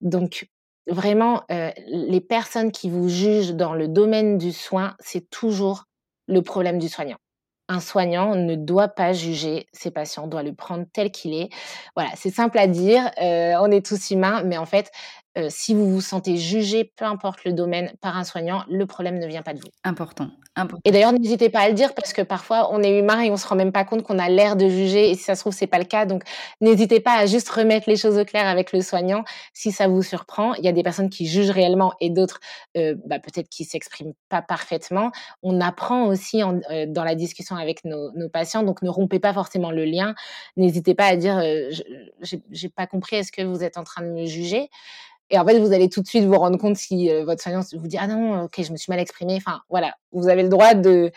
Donc, 0.00 0.48
vraiment, 0.88 1.42
les 1.48 2.20
personnes 2.20 2.72
qui 2.72 2.90
vous 2.90 3.08
jugent 3.08 3.54
dans 3.54 3.74
le 3.74 3.88
domaine 3.88 4.38
du 4.38 4.52
soin, 4.52 4.94
c'est 5.00 5.28
toujours 5.30 5.84
le 6.26 6.42
problème 6.42 6.78
du 6.78 6.88
soignant. 6.88 7.18
Un 7.68 7.80
soignant 7.80 8.34
ne 8.34 8.54
doit 8.54 8.88
pas 8.88 9.12
juger 9.12 9.66
ses 9.72 9.90
patients, 9.90 10.26
doit 10.26 10.42
le 10.42 10.52
prendre 10.52 10.84
tel 10.92 11.10
qu'il 11.10 11.32
est. 11.32 11.48
Voilà, 11.96 12.10
c'est 12.16 12.30
simple 12.30 12.58
à 12.58 12.66
dire, 12.66 13.10
on 13.18 13.70
est 13.70 13.86
tous 13.86 14.10
humains, 14.10 14.42
mais 14.42 14.58
en 14.58 14.66
fait, 14.66 14.90
si 15.48 15.72
vous 15.74 15.90
vous 15.90 16.00
sentez 16.00 16.36
jugé, 16.36 16.92
peu 16.96 17.04
importe 17.04 17.44
le 17.44 17.52
domaine, 17.52 17.92
par 18.00 18.18
un 18.18 18.24
soignant, 18.24 18.64
le 18.68 18.84
problème 18.86 19.18
ne 19.18 19.26
vient 19.26 19.42
pas 19.42 19.54
de 19.54 19.60
vous. 19.60 19.70
Important. 19.84 20.28
Et 20.84 20.90
d'ailleurs, 20.90 21.12
n'hésitez 21.12 21.48
pas 21.48 21.60
à 21.60 21.68
le 21.68 21.74
dire 21.74 21.94
parce 21.94 22.12
que 22.12 22.20
parfois, 22.20 22.68
on 22.72 22.82
est 22.82 22.98
humain 22.98 23.22
et 23.22 23.30
on 23.30 23.38
se 23.38 23.46
rend 23.46 23.56
même 23.56 23.72
pas 23.72 23.84
compte 23.84 24.02
qu'on 24.02 24.18
a 24.18 24.28
l'air 24.28 24.54
de 24.54 24.68
juger 24.68 25.10
et 25.10 25.14
si 25.14 25.22
ça 25.22 25.34
se 25.34 25.40
trouve, 25.40 25.54
c'est 25.54 25.66
pas 25.66 25.78
le 25.78 25.86
cas. 25.86 26.04
Donc, 26.04 26.24
n'hésitez 26.60 27.00
pas 27.00 27.14
à 27.14 27.26
juste 27.26 27.48
remettre 27.48 27.88
les 27.88 27.96
choses 27.96 28.18
au 28.18 28.24
clair 28.26 28.46
avec 28.46 28.72
le 28.72 28.82
soignant 28.82 29.24
si 29.54 29.72
ça 29.72 29.88
vous 29.88 30.02
surprend. 30.02 30.54
Il 30.54 30.64
y 30.64 30.68
a 30.68 30.72
des 30.72 30.82
personnes 30.82 31.08
qui 31.08 31.26
jugent 31.26 31.50
réellement 31.50 31.94
et 32.00 32.10
d'autres, 32.10 32.38
euh, 32.76 32.94
bah, 33.06 33.18
peut-être 33.18 33.48
qui 33.48 33.64
s'expriment 33.64 34.12
pas 34.28 34.42
parfaitement. 34.42 35.10
On 35.42 35.58
apprend 35.60 36.04
aussi 36.04 36.42
euh, 36.42 36.86
dans 36.86 37.04
la 37.04 37.14
discussion 37.14 37.56
avec 37.56 37.84
nos, 37.86 38.10
patients, 38.30 38.62
donc 38.62 38.82
ne 38.82 38.90
rompez 38.90 39.20
pas 39.20 39.32
forcément 39.32 39.70
le 39.70 39.84
lien. 39.84 40.14
N'hésitez 40.58 40.94
pas 40.94 41.06
à 41.06 41.16
dire, 41.16 41.38
euh, 41.38 41.70
j'ai 42.50 42.68
pas 42.68 42.86
compris, 42.86 43.16
est-ce 43.16 43.32
que 43.32 43.42
vous 43.42 43.64
êtes 43.64 43.78
en 43.78 43.84
train 43.84 44.02
de 44.02 44.08
me 44.08 44.26
juger? 44.26 44.68
Et 45.32 45.38
en 45.38 45.46
fait, 45.46 45.58
vous 45.58 45.72
allez 45.72 45.88
tout 45.88 46.02
de 46.02 46.06
suite 46.06 46.24
vous 46.24 46.36
rendre 46.36 46.58
compte 46.58 46.76
si 46.76 47.10
euh, 47.10 47.24
votre 47.24 47.42
soignant 47.42 47.62
vous 47.72 47.88
dit 47.88 47.96
ah 47.98 48.06
non, 48.06 48.44
ok, 48.44 48.62
je 48.62 48.70
me 48.70 48.76
suis 48.76 48.90
mal 48.90 49.00
exprimée. 49.00 49.36
Enfin, 49.36 49.62
voilà, 49.70 49.94
vous 50.12 50.28
avez 50.28 50.42
le 50.42 50.50
droit 50.50 50.74
de 50.74 51.10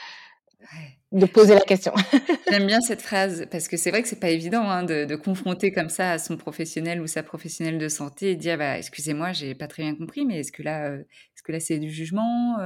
de 1.12 1.26
poser 1.26 1.54
la 1.54 1.62
question. 1.62 1.94
J'aime 2.52 2.66
bien 2.66 2.82
cette 2.82 3.02
phrase 3.02 3.46
parce 3.50 3.68
que 3.68 3.78
c'est 3.78 3.90
vrai 3.90 4.02
que 4.02 4.08
c'est 4.08 4.20
pas 4.20 4.32
évident 4.32 4.64
hein, 4.64 4.84
de, 4.84 5.06
de, 5.06 5.16
confronter 5.16 5.72
comme 5.72 5.88
ça 5.90 6.12
à 6.12 6.18
son 6.18 6.36
professionnel 6.36 7.00
ou 7.00 7.08
sa 7.08 7.24
professionnelle 7.24 7.78
de 7.78 7.88
santé 7.88 8.32
et 8.32 8.36
dire 8.36 8.58
bah 8.58 8.78
excusez-moi 8.78 9.32
j'ai 9.32 9.56
pas 9.56 9.68
très 9.68 9.84
bien 9.84 9.96
compris 9.96 10.26
mais 10.26 10.40
est-ce 10.40 10.52
que 10.52 10.64
là 10.64 10.88
euh, 10.88 11.04
que 11.46 11.52
là 11.52 11.60
c'est 11.60 11.78
du 11.80 11.90
jugement 11.90 12.58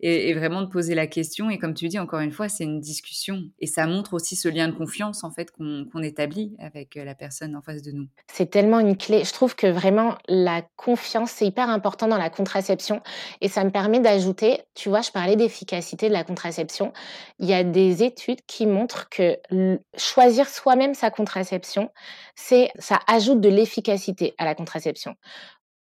et, 0.00 0.32
vraiment 0.34 0.62
de 0.62 0.66
poser 0.66 0.94
la 0.94 1.06
question 1.06 1.50
et 1.50 1.58
comme 1.58 1.74
tu 1.74 1.88
dis 1.88 1.98
encore 1.98 2.20
une 2.20 2.32
fois 2.32 2.48
c'est 2.48 2.64
une 2.64 2.80
discussion 2.80 3.42
et 3.58 3.66
ça 3.66 3.86
montre 3.86 4.14
aussi 4.14 4.36
ce 4.36 4.48
lien 4.48 4.68
de 4.68 4.74
confiance 4.74 5.24
en 5.24 5.30
fait 5.30 5.50
qu'on 5.50 6.02
établit 6.02 6.54
avec 6.58 6.94
la 6.94 7.14
personne 7.14 7.56
en 7.56 7.62
face 7.62 7.82
de 7.82 7.92
nous. 7.92 8.06
C'est 8.32 8.50
tellement 8.50 8.80
une 8.80 8.96
clé. 8.96 9.24
Je 9.24 9.32
trouve 9.32 9.56
que 9.56 9.66
vraiment 9.66 10.16
la 10.28 10.62
confiance 10.76 11.30
c'est 11.32 11.46
hyper 11.46 11.68
important 11.68 12.08
dans 12.08 12.18
la 12.18 12.30
contraception 12.30 13.02
et 13.40 13.48
ça 13.48 13.64
me 13.64 13.70
permet 13.70 14.00
d'ajouter 14.00 14.60
tu 14.74 14.88
vois 14.88 15.00
je 15.00 15.10
parlais 15.10 15.36
d'efficacité 15.36 16.08
de 16.08 16.14
la 16.14 16.24
contraception 16.24 16.92
il 17.38 17.48
y 17.48 17.54
a 17.54 17.64
des 17.64 18.02
études 18.02 18.40
qui 18.46 18.66
montrent 18.66 19.08
que 19.08 19.38
choisir 19.96 20.48
soi-même 20.48 20.94
sa 20.94 21.10
contraception, 21.10 21.90
c'est 22.34 22.70
ça 22.78 23.00
ajoute 23.06 23.40
de 23.40 23.48
l'efficacité 23.48 24.34
à 24.38 24.44
la 24.44 24.54
contraception. 24.54 25.14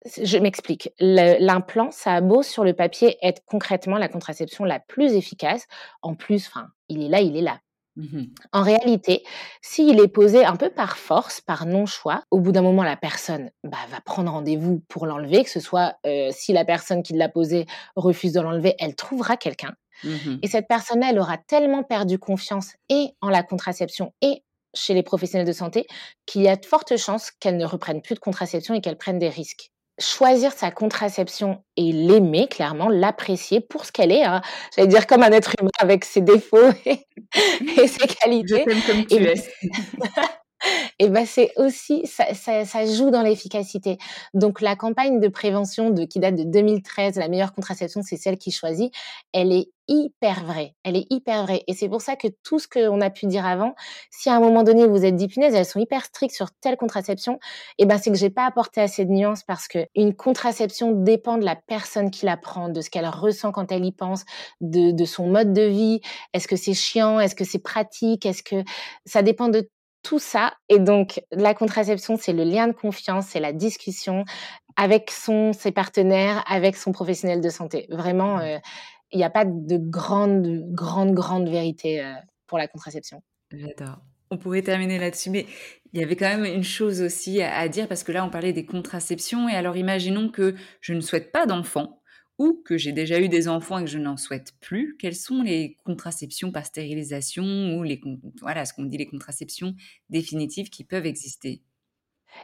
Je 0.05 0.37
m'explique. 0.37 0.89
L'implant, 0.99 1.91
ça 1.91 2.13
a 2.13 2.21
beau 2.21 2.41
sur 2.41 2.63
le 2.63 2.73
papier 2.73 3.17
être 3.21 3.43
concrètement 3.45 3.97
la 3.97 4.07
contraception 4.07 4.63
la 4.63 4.79
plus 4.79 5.13
efficace. 5.13 5.67
En 6.01 6.15
plus, 6.15 6.47
enfin, 6.47 6.67
il 6.89 7.03
est 7.03 7.09
là, 7.09 7.21
il 7.21 7.37
est 7.37 7.41
là. 7.41 7.59
Mmh 7.97 8.23
en 8.53 8.63
réalité, 8.63 9.23
s'il 9.61 9.99
est 9.99 10.07
posé 10.07 10.45
un 10.45 10.55
peu 10.55 10.69
par 10.69 10.97
force, 10.97 11.41
par 11.41 11.65
non-choix, 11.65 12.23
au 12.31 12.39
bout 12.39 12.53
d'un 12.53 12.61
moment, 12.61 12.83
la 12.83 12.95
personne 12.95 13.51
bah, 13.65 13.77
va 13.89 13.99
prendre 14.01 14.31
rendez-vous 14.31 14.81
pour 14.87 15.05
l'enlever, 15.05 15.43
que 15.43 15.49
ce 15.49 15.59
soit 15.59 15.95
euh, 16.05 16.29
si 16.31 16.53
la 16.53 16.63
personne 16.63 17.03
qui 17.03 17.13
l'a 17.13 17.27
posé 17.27 17.65
refuse 17.95 18.33
de 18.33 18.41
l'enlever, 18.41 18.75
elle 18.79 18.95
trouvera 18.95 19.35
quelqu'un. 19.35 19.73
Mmh 20.03 20.37
et 20.41 20.47
cette 20.47 20.67
personne-là, 20.67 21.09
elle 21.11 21.19
aura 21.19 21.37
tellement 21.37 21.83
perdu 21.83 22.17
confiance 22.17 22.73
et 22.89 23.09
en 23.21 23.29
la 23.29 23.43
contraception 23.43 24.13
et 24.21 24.43
chez 24.73 24.93
les 24.93 25.03
professionnels 25.03 25.47
de 25.47 25.51
santé 25.51 25.85
qu'il 26.25 26.43
y 26.43 26.47
a 26.47 26.55
de 26.55 26.65
fortes 26.65 26.95
chances 26.97 27.31
qu'elle 27.31 27.57
ne 27.57 27.65
reprenne 27.65 28.01
plus 28.01 28.15
de 28.15 28.19
contraception 28.19 28.73
et 28.73 28.81
qu'elle 28.81 28.97
prenne 28.97 29.19
des 29.19 29.29
risques. 29.29 29.70
Choisir 29.99 30.51
sa 30.51 30.71
contraception 30.71 31.63
et 31.77 31.91
l'aimer, 31.91 32.47
clairement, 32.47 32.89
l'apprécier 32.89 33.61
pour 33.61 33.85
ce 33.85 33.91
qu'elle 33.91 34.11
est. 34.11 34.23
Hein. 34.23 34.41
J'allais 34.75 34.87
dire 34.87 35.05
comme 35.05 35.21
un 35.21 35.31
être 35.31 35.53
humain 35.59 35.69
avec 35.79 36.05
ses 36.05 36.21
défauts 36.21 36.71
et, 36.85 37.87
ses 37.87 38.07
qualités. 38.07 38.65
Je 38.67 38.87
comme 38.87 39.05
tu 39.05 39.15
es. 39.15 39.33
Et 40.99 41.09
ben 41.09 41.25
c'est 41.25 41.51
aussi 41.57 42.05
ça, 42.05 42.33
ça, 42.33 42.65
ça 42.65 42.85
joue 42.85 43.09
dans 43.09 43.21
l'efficacité. 43.21 43.97
Donc 44.33 44.61
la 44.61 44.75
campagne 44.75 45.19
de 45.19 45.27
prévention 45.27 45.89
de 45.89 46.05
qui 46.05 46.19
date 46.19 46.35
de 46.35 46.43
2013, 46.43 47.15
la 47.15 47.27
meilleure 47.27 47.53
contraception, 47.53 48.01
c'est 48.03 48.17
celle 48.17 48.37
qui 48.37 48.51
choisit. 48.51 48.93
Elle 49.33 49.51
est 49.51 49.69
hyper 49.87 50.45
vraie. 50.45 50.75
Elle 50.83 50.95
est 50.95 51.07
hyper 51.09 51.43
vraie. 51.43 51.63
Et 51.67 51.73
c'est 51.73 51.89
pour 51.89 52.01
ça 52.01 52.15
que 52.15 52.27
tout 52.43 52.59
ce 52.59 52.67
qu'on 52.67 53.01
a 53.01 53.09
pu 53.09 53.25
dire 53.25 53.45
avant, 53.45 53.75
si 54.09 54.29
à 54.29 54.35
un 54.35 54.39
moment 54.39 54.63
donné 54.63 54.87
vous 54.87 55.03
êtes 55.03 55.15
dit 55.15 55.27
punaise, 55.27 55.53
elles 55.53 55.65
sont 55.65 55.79
hyper 55.79 56.05
strictes 56.05 56.35
sur 56.35 56.51
telle 56.61 56.77
contraception, 56.77 57.39
et 57.77 57.85
ben 57.85 57.97
c'est 57.97 58.11
que 58.11 58.17
j'ai 58.17 58.29
pas 58.29 58.45
apporté 58.45 58.81
assez 58.81 59.05
de 59.05 59.11
nuances 59.11 59.43
parce 59.43 59.67
que 59.67 59.79
une 59.95 60.15
contraception 60.15 60.91
dépend 60.91 61.37
de 61.37 61.45
la 61.45 61.55
personne 61.55 62.09
qui 62.09 62.25
la 62.25 62.37
prend, 62.37 62.69
de 62.69 62.81
ce 62.81 62.89
qu'elle 62.89 63.07
ressent 63.07 63.51
quand 63.51 63.71
elle 63.71 63.85
y 63.85 63.91
pense, 63.91 64.23
de, 64.61 64.91
de 64.91 65.05
son 65.05 65.27
mode 65.27 65.53
de 65.53 65.63
vie. 65.63 66.01
Est-ce 66.33 66.47
que 66.47 66.55
c'est 66.55 66.73
chiant? 66.73 67.19
Est-ce 67.19 67.35
que 67.35 67.43
c'est 67.43 67.59
pratique? 67.59 68.25
Est-ce 68.25 68.43
que 68.43 68.63
ça 69.05 69.23
dépend 69.23 69.49
de 69.49 69.69
tout 70.03 70.19
ça. 70.19 70.53
Et 70.69 70.79
donc, 70.79 71.21
la 71.31 71.53
contraception, 71.53 72.17
c'est 72.19 72.33
le 72.33 72.43
lien 72.43 72.67
de 72.67 72.73
confiance, 72.73 73.27
c'est 73.27 73.39
la 73.39 73.53
discussion 73.53 74.25
avec 74.75 75.11
son, 75.11 75.53
ses 75.53 75.71
partenaires, 75.71 76.43
avec 76.47 76.75
son 76.75 76.91
professionnel 76.91 77.41
de 77.41 77.49
santé. 77.49 77.87
Vraiment, 77.89 78.37
mmh. 78.37 78.41
euh, 78.41 78.59
il 79.11 79.17
n'y 79.17 79.23
a 79.23 79.29
pas 79.29 79.45
de 79.45 79.77
grande, 79.77 80.63
grande, 80.73 81.13
grande 81.13 81.49
vérité 81.49 82.03
euh, 82.03 82.13
pour 82.47 82.57
la 82.57 82.67
contraception. 82.67 83.21
J'adore. 83.51 83.99
On 84.29 84.37
pourrait 84.37 84.61
terminer 84.61 84.97
là-dessus, 84.97 85.29
mais 85.29 85.45
il 85.91 85.99
y 85.99 86.03
avait 86.03 86.15
quand 86.15 86.29
même 86.29 86.45
une 86.45 86.63
chose 86.63 87.01
aussi 87.01 87.41
à, 87.41 87.57
à 87.57 87.67
dire, 87.67 87.87
parce 87.89 88.03
que 88.03 88.13
là, 88.13 88.23
on 88.25 88.29
parlait 88.29 88.53
des 88.53 88.65
contraceptions. 88.65 89.49
Et 89.49 89.53
alors, 89.53 89.75
imaginons 89.75 90.29
que 90.29 90.55
je 90.79 90.93
ne 90.93 91.01
souhaite 91.01 91.33
pas 91.33 91.45
d'enfant 91.45 92.00
que 92.65 92.77
j'ai 92.77 92.91
déjà 92.91 93.19
eu 93.19 93.29
des 93.29 93.47
enfants 93.47 93.79
et 93.79 93.83
que 93.83 93.89
je 93.89 93.97
n'en 93.97 94.17
souhaite 94.17 94.53
plus, 94.59 94.95
quelles 94.99 95.15
sont 95.15 95.41
les 95.41 95.77
contraceptions 95.85 96.51
par 96.51 96.65
stérilisation 96.65 97.75
ou 97.75 97.83
les, 97.83 98.01
voilà, 98.41 98.65
ce 98.65 98.73
qu'on 98.73 98.83
dit 98.83 98.97
les 98.97 99.07
contraceptions 99.07 99.75
définitives 100.09 100.69
qui 100.69 100.83
peuvent 100.83 101.05
exister? 101.05 101.61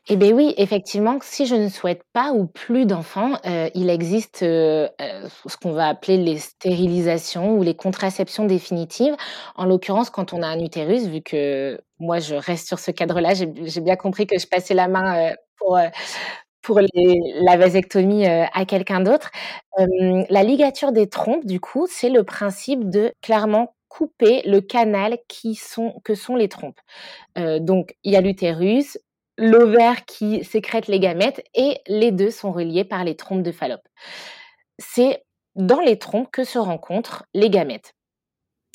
Eh 0.10 0.16
bien 0.16 0.32
oui, 0.32 0.54
effectivement, 0.58 1.18
si 1.22 1.46
je 1.46 1.56
ne 1.56 1.70
souhaite 1.70 2.04
pas 2.14 2.32
ou 2.32 2.46
plus 2.46 2.86
d'enfants, 2.86 3.34
euh, 3.46 3.70
il 3.74 3.90
existe 3.90 4.44
euh, 4.44 4.88
euh, 5.02 5.28
ce 5.46 5.58
qu'on 5.58 5.72
va 5.72 5.88
appeler 5.88 6.18
les 6.18 6.38
stérilisations 6.38 7.58
ou 7.58 7.64
les 7.64 7.76
contraceptions 7.76 8.46
définitives. 8.46 9.16
En 9.56 9.66
l'occurrence, 9.66 10.10
quand 10.10 10.34
on 10.34 10.42
a 10.44 10.48
un 10.48 10.60
utérus, 10.60 11.08
vu 11.08 11.22
que 11.22 11.82
moi 12.00 12.20
je 12.20 12.36
reste 12.36 12.68
sur 12.68 12.80
ce 12.80 12.92
cadre-là, 12.92 13.34
j'ai 13.34 13.82
bien 13.82 13.96
compris 13.96 14.28
que 14.28 14.38
je 14.38 14.48
passais 14.48 14.74
la 14.74 14.88
main 14.88 15.34
pour, 15.58 15.78
pour 16.68 16.82
la 16.82 17.56
vasectomie 17.56 18.28
euh, 18.28 18.44
à 18.52 18.66
quelqu'un 18.66 19.00
d'autre. 19.00 19.32
la 19.78 20.44
ligature 20.44 20.92
des 20.92 21.08
trompes, 21.08 21.46
du 21.46 21.62
coup, 21.62 21.88
c'est 21.90 22.10
le 22.10 22.26
principe 22.26 22.90
de 22.90 23.14
clairement 23.22 23.74
couper 23.88 24.42
le 24.46 24.60
canal 24.60 25.18
qui 25.30 25.56
sont, 25.56 26.02
que 26.04 26.14
sont 26.14 26.36
les 26.36 26.50
trompes. 26.50 26.82
Euh, 27.38 27.60
donc, 27.60 27.96
il 28.04 28.12
y 28.12 28.18
a 28.18 28.22
l'utérus, 28.22 29.00
l'ovaire 29.38 30.04
qui 30.06 30.44
sécrète 30.44 30.90
les 30.90 31.00
gamètes 31.00 31.42
et 31.56 31.78
les 31.88 32.12
deux 32.12 32.32
sont 32.32 32.52
reliés 32.52 32.84
par 32.84 33.06
les 33.06 33.16
trompes 33.16 33.44
de 33.44 33.54
Fallope. 33.54 33.88
C'est 34.78 35.24
dans 35.56 35.80
les 35.80 35.98
trompes 35.98 36.30
que 36.30 36.44
se 36.44 36.60
rencontrent 36.60 37.24
les 37.34 37.50
gamètes 37.50 37.94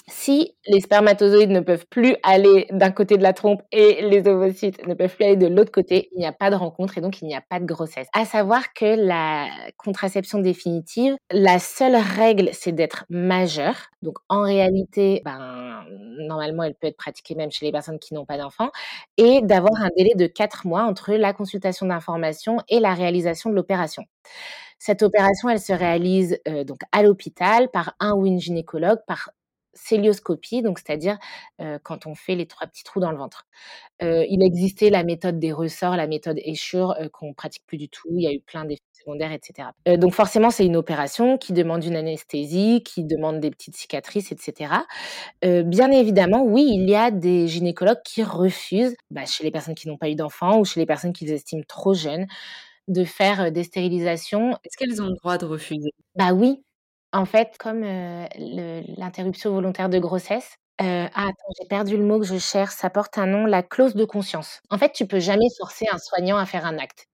si 0.08 0.54
les 0.66 0.80
spermatozoïdes 0.80 1.50
ne 1.50 1.60
peuvent 1.60 1.86
plus 1.86 2.16
aller 2.22 2.66
d'un 2.70 2.90
côté 2.90 3.16
de 3.16 3.22
la 3.22 3.32
trompe 3.32 3.62
et 3.70 4.02
les 4.02 4.26
ovocytes 4.26 4.86
ne 4.86 4.94
peuvent 4.94 5.14
plus 5.14 5.24
aller 5.24 5.36
de 5.36 5.46
l'autre 5.46 5.70
côté, 5.70 6.08
il 6.14 6.18
n'y 6.18 6.26
a 6.26 6.32
pas 6.32 6.50
de 6.50 6.56
rencontre 6.56 6.98
et 6.98 7.00
donc 7.00 7.22
il 7.22 7.26
n'y 7.26 7.34
a 7.34 7.40
pas 7.40 7.60
de 7.60 7.64
grossesse. 7.64 8.08
À 8.12 8.24
savoir 8.24 8.72
que 8.72 8.84
la 8.84 9.46
contraception 9.76 10.40
définitive, 10.40 11.16
la 11.30 11.58
seule 11.58 11.96
règle, 11.96 12.50
c'est 12.52 12.72
d'être 12.72 13.04
majeure. 13.10 13.76
Donc 14.02 14.18
en 14.28 14.42
réalité, 14.42 15.22
ben, 15.24 15.84
normalement, 16.18 16.64
elle 16.64 16.74
peut 16.74 16.88
être 16.88 16.96
pratiquée 16.96 17.34
même 17.34 17.50
chez 17.50 17.64
les 17.64 17.72
personnes 17.72 17.98
qui 17.98 18.14
n'ont 18.14 18.26
pas 18.26 18.38
d'enfants 18.38 18.70
et 19.16 19.40
d'avoir 19.42 19.80
un 19.80 19.90
délai 19.96 20.14
de 20.16 20.26
quatre 20.26 20.66
mois 20.66 20.84
entre 20.84 21.12
la 21.12 21.32
consultation 21.32 21.86
d'information 21.86 22.58
et 22.68 22.80
la 22.80 22.94
réalisation 22.94 23.50
de 23.50 23.54
l'opération. 23.54 24.04
Cette 24.78 25.02
opération, 25.02 25.48
elle 25.48 25.60
se 25.60 25.72
réalise 25.72 26.38
euh, 26.48 26.64
donc 26.64 26.80
à 26.90 27.04
l'hôpital 27.04 27.70
par 27.70 27.94
un 28.00 28.14
ou 28.14 28.26
une 28.26 28.40
gynécologue, 28.40 28.98
par 29.06 29.30
célioscopie, 29.74 30.62
donc 30.62 30.78
c'est-à-dire 30.78 31.18
quand 31.82 32.06
on 32.06 32.14
fait 32.14 32.34
les 32.34 32.46
trois 32.46 32.66
petits 32.66 32.84
trous 32.84 33.00
dans 33.00 33.10
le 33.10 33.18
ventre. 33.18 33.46
il 34.00 34.42
existait 34.42 34.90
la 34.90 35.04
méthode 35.04 35.38
des 35.38 35.52
ressorts, 35.52 35.96
la 35.96 36.06
méthode 36.06 36.38
Eschure 36.44 36.94
qu'on 37.12 37.34
pratique 37.34 37.64
plus 37.66 37.78
du 37.78 37.88
tout. 37.88 38.08
Il 38.16 38.22
y 38.22 38.26
a 38.26 38.32
eu 38.32 38.40
plein 38.40 38.64
d'effets 38.64 38.82
secondaires, 38.92 39.32
etc. 39.32 39.68
donc 39.98 40.14
forcément, 40.14 40.50
c'est 40.50 40.64
une 40.64 40.76
opération 40.76 41.38
qui 41.38 41.52
demande 41.52 41.84
une 41.84 41.96
anesthésie, 41.96 42.82
qui 42.84 43.04
demande 43.04 43.40
des 43.40 43.50
petites 43.50 43.76
cicatrices, 43.76 44.30
etc. 44.32 44.74
bien 45.42 45.90
évidemment, 45.90 46.42
oui, 46.44 46.68
il 46.72 46.88
y 46.88 46.94
a 46.94 47.10
des 47.10 47.48
gynécologues 47.48 48.02
qui 48.04 48.22
refusent, 48.22 48.94
bah, 49.10 49.24
chez 49.26 49.44
les 49.44 49.50
personnes 49.50 49.74
qui 49.74 49.88
n'ont 49.88 49.98
pas 49.98 50.08
eu 50.08 50.14
d'enfants 50.14 50.58
ou 50.58 50.64
chez 50.64 50.80
les 50.80 50.86
personnes 50.86 51.12
qu'ils 51.12 51.32
estiment 51.32 51.64
trop 51.66 51.94
jeunes, 51.94 52.26
de 52.88 53.04
faire 53.04 53.52
des 53.52 53.64
stérilisations. 53.64 54.52
Est-ce 54.64 54.76
qu'elles 54.76 55.00
ont 55.00 55.06
le 55.06 55.14
droit 55.14 55.38
de 55.38 55.46
refuser? 55.46 55.90
Bah 56.16 56.32
oui, 56.32 56.62
en 57.12 57.24
fait, 57.26 57.56
comme, 57.58 57.82
l'interruption 57.82 59.52
volontaire 59.52 59.88
de 59.88 59.98
grossesse, 59.98 60.56
ah 60.78 61.06
attends, 61.14 61.52
j'ai 61.60 61.68
perdu 61.68 61.96
le 61.96 62.04
mot 62.04 62.18
que 62.20 62.26
je 62.26 62.38
cherche, 62.38 62.74
ça 62.74 62.90
porte 62.90 63.18
un 63.18 63.26
nom, 63.26 63.46
la 63.46 63.62
clause 63.62 63.94
de 63.94 64.04
conscience. 64.04 64.60
En 64.70 64.78
fait, 64.78 64.92
tu 64.92 65.06
peux 65.06 65.20
jamais 65.20 65.46
forcer 65.58 65.86
un 65.92 65.98
soignant 65.98 66.36
à 66.38 66.46
faire 66.46 66.66
un 66.66 66.78
acte. 66.78 67.06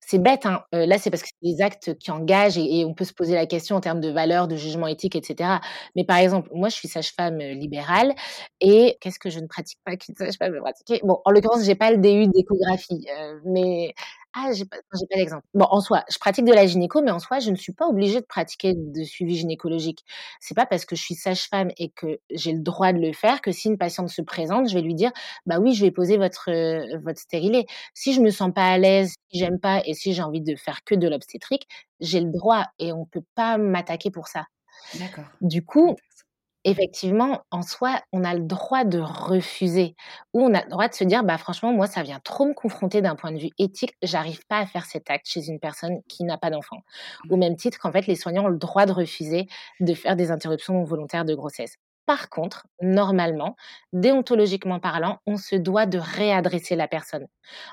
C'est 0.00 0.18
bête, 0.20 0.46
hein, 0.46 0.64
là, 0.72 0.98
c'est 0.98 1.10
parce 1.10 1.22
que 1.22 1.28
c'est 1.30 1.50
des 1.56 1.62
actes 1.62 1.98
qui 1.98 2.10
engagent 2.12 2.58
et 2.58 2.84
on 2.86 2.94
peut 2.94 3.04
se 3.04 3.14
poser 3.14 3.34
la 3.34 3.46
question 3.46 3.76
en 3.76 3.80
termes 3.82 4.00
de 4.00 4.10
valeurs, 4.10 4.48
de 4.48 4.56
jugement 4.56 4.86
éthique 4.88 5.16
etc. 5.16 5.60
Mais 5.96 6.04
par 6.04 6.18
exemple, 6.18 6.50
moi, 6.54 6.68
je 6.70 6.76
suis 6.76 6.88
sage-femme, 6.88 7.38
libérale 7.38 8.14
et 8.60 8.98
qu'est-ce 9.00 9.18
que 9.20 9.30
je 9.30 9.40
ne 9.40 9.46
pratique 9.48 9.78
pas 9.84 9.96
qu'une 9.96 10.16
sage-femme 10.16 10.52
peut 10.54 10.60
pratiquer? 10.60 11.00
Bon, 11.04 11.20
en 11.24 11.30
l'occurrence, 11.32 11.64
j'ai 11.64 11.76
pas 11.76 11.90
le 11.92 11.98
DU 11.98 12.28
d'échographie, 12.28 13.06
mais 13.44 13.94
ah, 14.32 14.52
j'ai 14.52 14.64
pas, 14.64 14.76
j'ai 14.98 15.06
pas 15.06 15.16
l'exemple. 15.16 15.44
Bon, 15.54 15.66
en 15.70 15.80
soi, 15.80 16.04
je 16.08 16.18
pratique 16.18 16.44
de 16.44 16.52
la 16.52 16.66
gynéco, 16.66 17.02
mais 17.02 17.10
en 17.10 17.18
soi, 17.18 17.40
je 17.40 17.50
ne 17.50 17.56
suis 17.56 17.72
pas 17.72 17.88
obligée 17.88 18.20
de 18.20 18.26
pratiquer 18.26 18.74
de 18.76 19.02
suivi 19.02 19.36
gynécologique. 19.36 20.04
C'est 20.40 20.54
pas 20.54 20.66
parce 20.66 20.84
que 20.84 20.94
je 20.94 21.02
suis 21.02 21.16
sage-femme 21.16 21.70
et 21.78 21.90
que 21.90 22.20
j'ai 22.30 22.52
le 22.52 22.60
droit 22.60 22.92
de 22.92 22.98
le 22.98 23.12
faire 23.12 23.40
que 23.42 23.50
si 23.50 23.68
une 23.68 23.78
patiente 23.78 24.08
se 24.08 24.22
présente, 24.22 24.68
je 24.68 24.74
vais 24.74 24.82
lui 24.82 24.94
dire, 24.94 25.10
bah 25.46 25.58
oui, 25.58 25.74
je 25.74 25.84
vais 25.84 25.90
poser 25.90 26.16
votre 26.16 26.50
euh, 26.50 26.98
votre 27.02 27.18
stérilet. 27.18 27.66
Si 27.94 28.12
je 28.12 28.20
me 28.20 28.30
sens 28.30 28.52
pas 28.54 28.70
à 28.70 28.78
l'aise, 28.78 29.14
si 29.32 29.38
j'aime 29.40 29.58
pas 29.58 29.82
et 29.84 29.94
si 29.94 30.12
j'ai 30.14 30.22
envie 30.22 30.42
de 30.42 30.54
faire 30.54 30.84
que 30.84 30.94
de 30.94 31.08
l'obstétrique, 31.08 31.66
j'ai 32.00 32.20
le 32.20 32.30
droit 32.30 32.66
et 32.78 32.92
on 32.92 33.06
peut 33.06 33.24
pas 33.34 33.58
m'attaquer 33.58 34.10
pour 34.12 34.28
ça. 34.28 34.44
D'accord. 34.94 35.24
Du 35.40 35.64
coup, 35.64 35.96
Effectivement, 36.64 37.40
en 37.50 37.62
soi, 37.62 38.02
on 38.12 38.22
a 38.22 38.34
le 38.34 38.40
droit 38.42 38.84
de 38.84 38.98
refuser 38.98 39.94
ou 40.34 40.42
on 40.42 40.52
a 40.52 40.62
le 40.62 40.68
droit 40.68 40.88
de 40.88 40.94
se 40.94 41.04
dire: 41.04 41.24
«Bah, 41.24 41.38
franchement, 41.38 41.72
moi, 41.72 41.86
ça 41.86 42.02
vient 42.02 42.20
trop 42.22 42.44
me 42.44 42.52
confronter 42.52 43.00
d'un 43.00 43.14
point 43.16 43.32
de 43.32 43.38
vue 43.38 43.48
éthique, 43.58 43.94
j'arrive 44.02 44.44
pas 44.46 44.58
à 44.58 44.66
faire 44.66 44.84
cet 44.84 45.10
acte 45.10 45.26
chez 45.26 45.46
une 45.48 45.58
personne 45.58 46.02
qui 46.06 46.22
n'a 46.24 46.36
pas 46.36 46.50
d'enfant». 46.50 46.82
Au 47.30 47.36
même 47.36 47.56
titre 47.56 47.78
qu'en 47.78 47.90
fait, 47.92 48.06
les 48.06 48.14
soignants 48.14 48.44
ont 48.44 48.48
le 48.48 48.58
droit 48.58 48.84
de 48.84 48.92
refuser 48.92 49.46
de 49.80 49.94
faire 49.94 50.16
des 50.16 50.30
interruptions 50.30 50.84
volontaires 50.84 51.24
de 51.24 51.34
grossesse. 51.34 51.76
Par 52.04 52.28
contre, 52.28 52.66
normalement, 52.82 53.56
déontologiquement 53.94 54.80
parlant, 54.80 55.18
on 55.26 55.38
se 55.38 55.56
doit 55.56 55.86
de 55.86 55.98
réadresser 55.98 56.76
la 56.76 56.88
personne. 56.88 57.26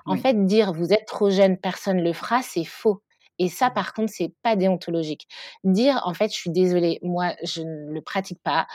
En 0.05 0.15
fait, 0.15 0.45
dire: 0.45 0.71
«Vous 0.73 0.93
êtes 0.93 1.05
trop 1.07 1.29
jeune, 1.29 1.57
personne 1.57 2.01
le 2.01 2.13
fera», 2.13 2.41
c'est 2.41 2.63
faux. 2.65 3.01
Et 3.39 3.49
ça, 3.49 3.69
mmh. 3.69 3.73
par 3.73 3.93
contre, 3.93 4.11
c'est 4.13 4.33
pas 4.43 4.55
déontologique. 4.55 5.27
Dire, 5.63 6.01
en 6.05 6.13
fait, 6.13 6.29
je 6.29 6.35
suis 6.35 6.49
désolée, 6.49 6.99
moi, 7.03 7.33
je 7.43 7.61
ne 7.61 7.91
le 7.91 8.01
pratique 8.01 8.41
pas, 8.43 8.67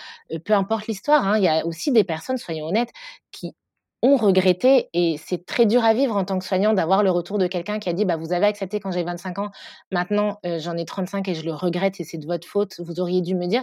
peu 0.44 0.52
importe 0.52 0.86
l'histoire, 0.86 1.26
hein, 1.26 1.38
il 1.38 1.44
y 1.44 1.48
a 1.48 1.66
aussi 1.66 1.92
des 1.92 2.04
personnes, 2.04 2.38
soyons 2.38 2.66
honnêtes, 2.66 2.92
qui 3.30 3.54
ont 4.02 4.16
regretté 4.16 4.88
et 4.92 5.16
c'est 5.16 5.46
très 5.46 5.64
dur 5.64 5.84
à 5.84 5.94
vivre 5.94 6.16
en 6.16 6.24
tant 6.24 6.38
que 6.38 6.44
soignant 6.44 6.72
d'avoir 6.72 7.02
le 7.04 7.10
retour 7.10 7.38
de 7.38 7.46
quelqu'un 7.46 7.78
qui 7.78 7.88
a 7.88 7.92
dit 7.92 8.04
bah 8.04 8.16
vous 8.16 8.32
avez 8.32 8.46
accepté 8.46 8.80
quand 8.80 8.90
j'ai 8.90 9.04
25 9.04 9.38
ans 9.38 9.50
maintenant 9.92 10.40
j'en 10.44 10.76
ai 10.76 10.84
35 10.84 11.28
et 11.28 11.34
je 11.34 11.44
le 11.44 11.54
regrette 11.54 12.00
et 12.00 12.04
c'est 12.04 12.18
de 12.18 12.26
votre 12.26 12.46
faute 12.46 12.80
vous 12.80 12.98
auriez 12.98 13.20
dû 13.20 13.36
me 13.36 13.46
dire 13.46 13.62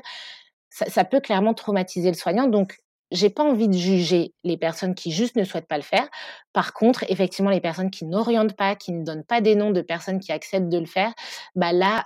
ça, 0.70 0.86
ça 0.86 1.04
peut 1.04 1.20
clairement 1.20 1.54
traumatiser 1.54 2.08
le 2.10 2.16
soignant 2.16 2.48
donc 2.48 2.78
j'ai 3.12 3.30
pas 3.30 3.44
envie 3.44 3.68
de 3.68 3.78
juger 3.78 4.34
les 4.44 4.58
personnes 4.58 4.96
qui 4.96 5.12
juste 5.12 5.36
ne 5.36 5.44
souhaitent 5.44 5.68
pas 5.68 5.78
le 5.78 5.84
faire. 5.84 6.08
Par 6.54 6.74
contre, 6.74 7.04
effectivement, 7.10 7.50
les 7.50 7.62
personnes 7.62 7.92
qui 7.92 8.06
n'orientent 8.06 8.56
pas, 8.56 8.76
qui 8.76 8.92
ne 8.92 9.04
donnent 9.04 9.24
pas 9.24 9.42
des 9.42 9.56
noms 9.56 9.72
de 9.72 9.82
personnes 9.82 10.20
qui 10.20 10.32
acceptent 10.32 10.70
de 10.70 10.80
le 10.80 10.86
faire, 10.86 11.14
bah 11.56 11.74
là, 11.74 12.04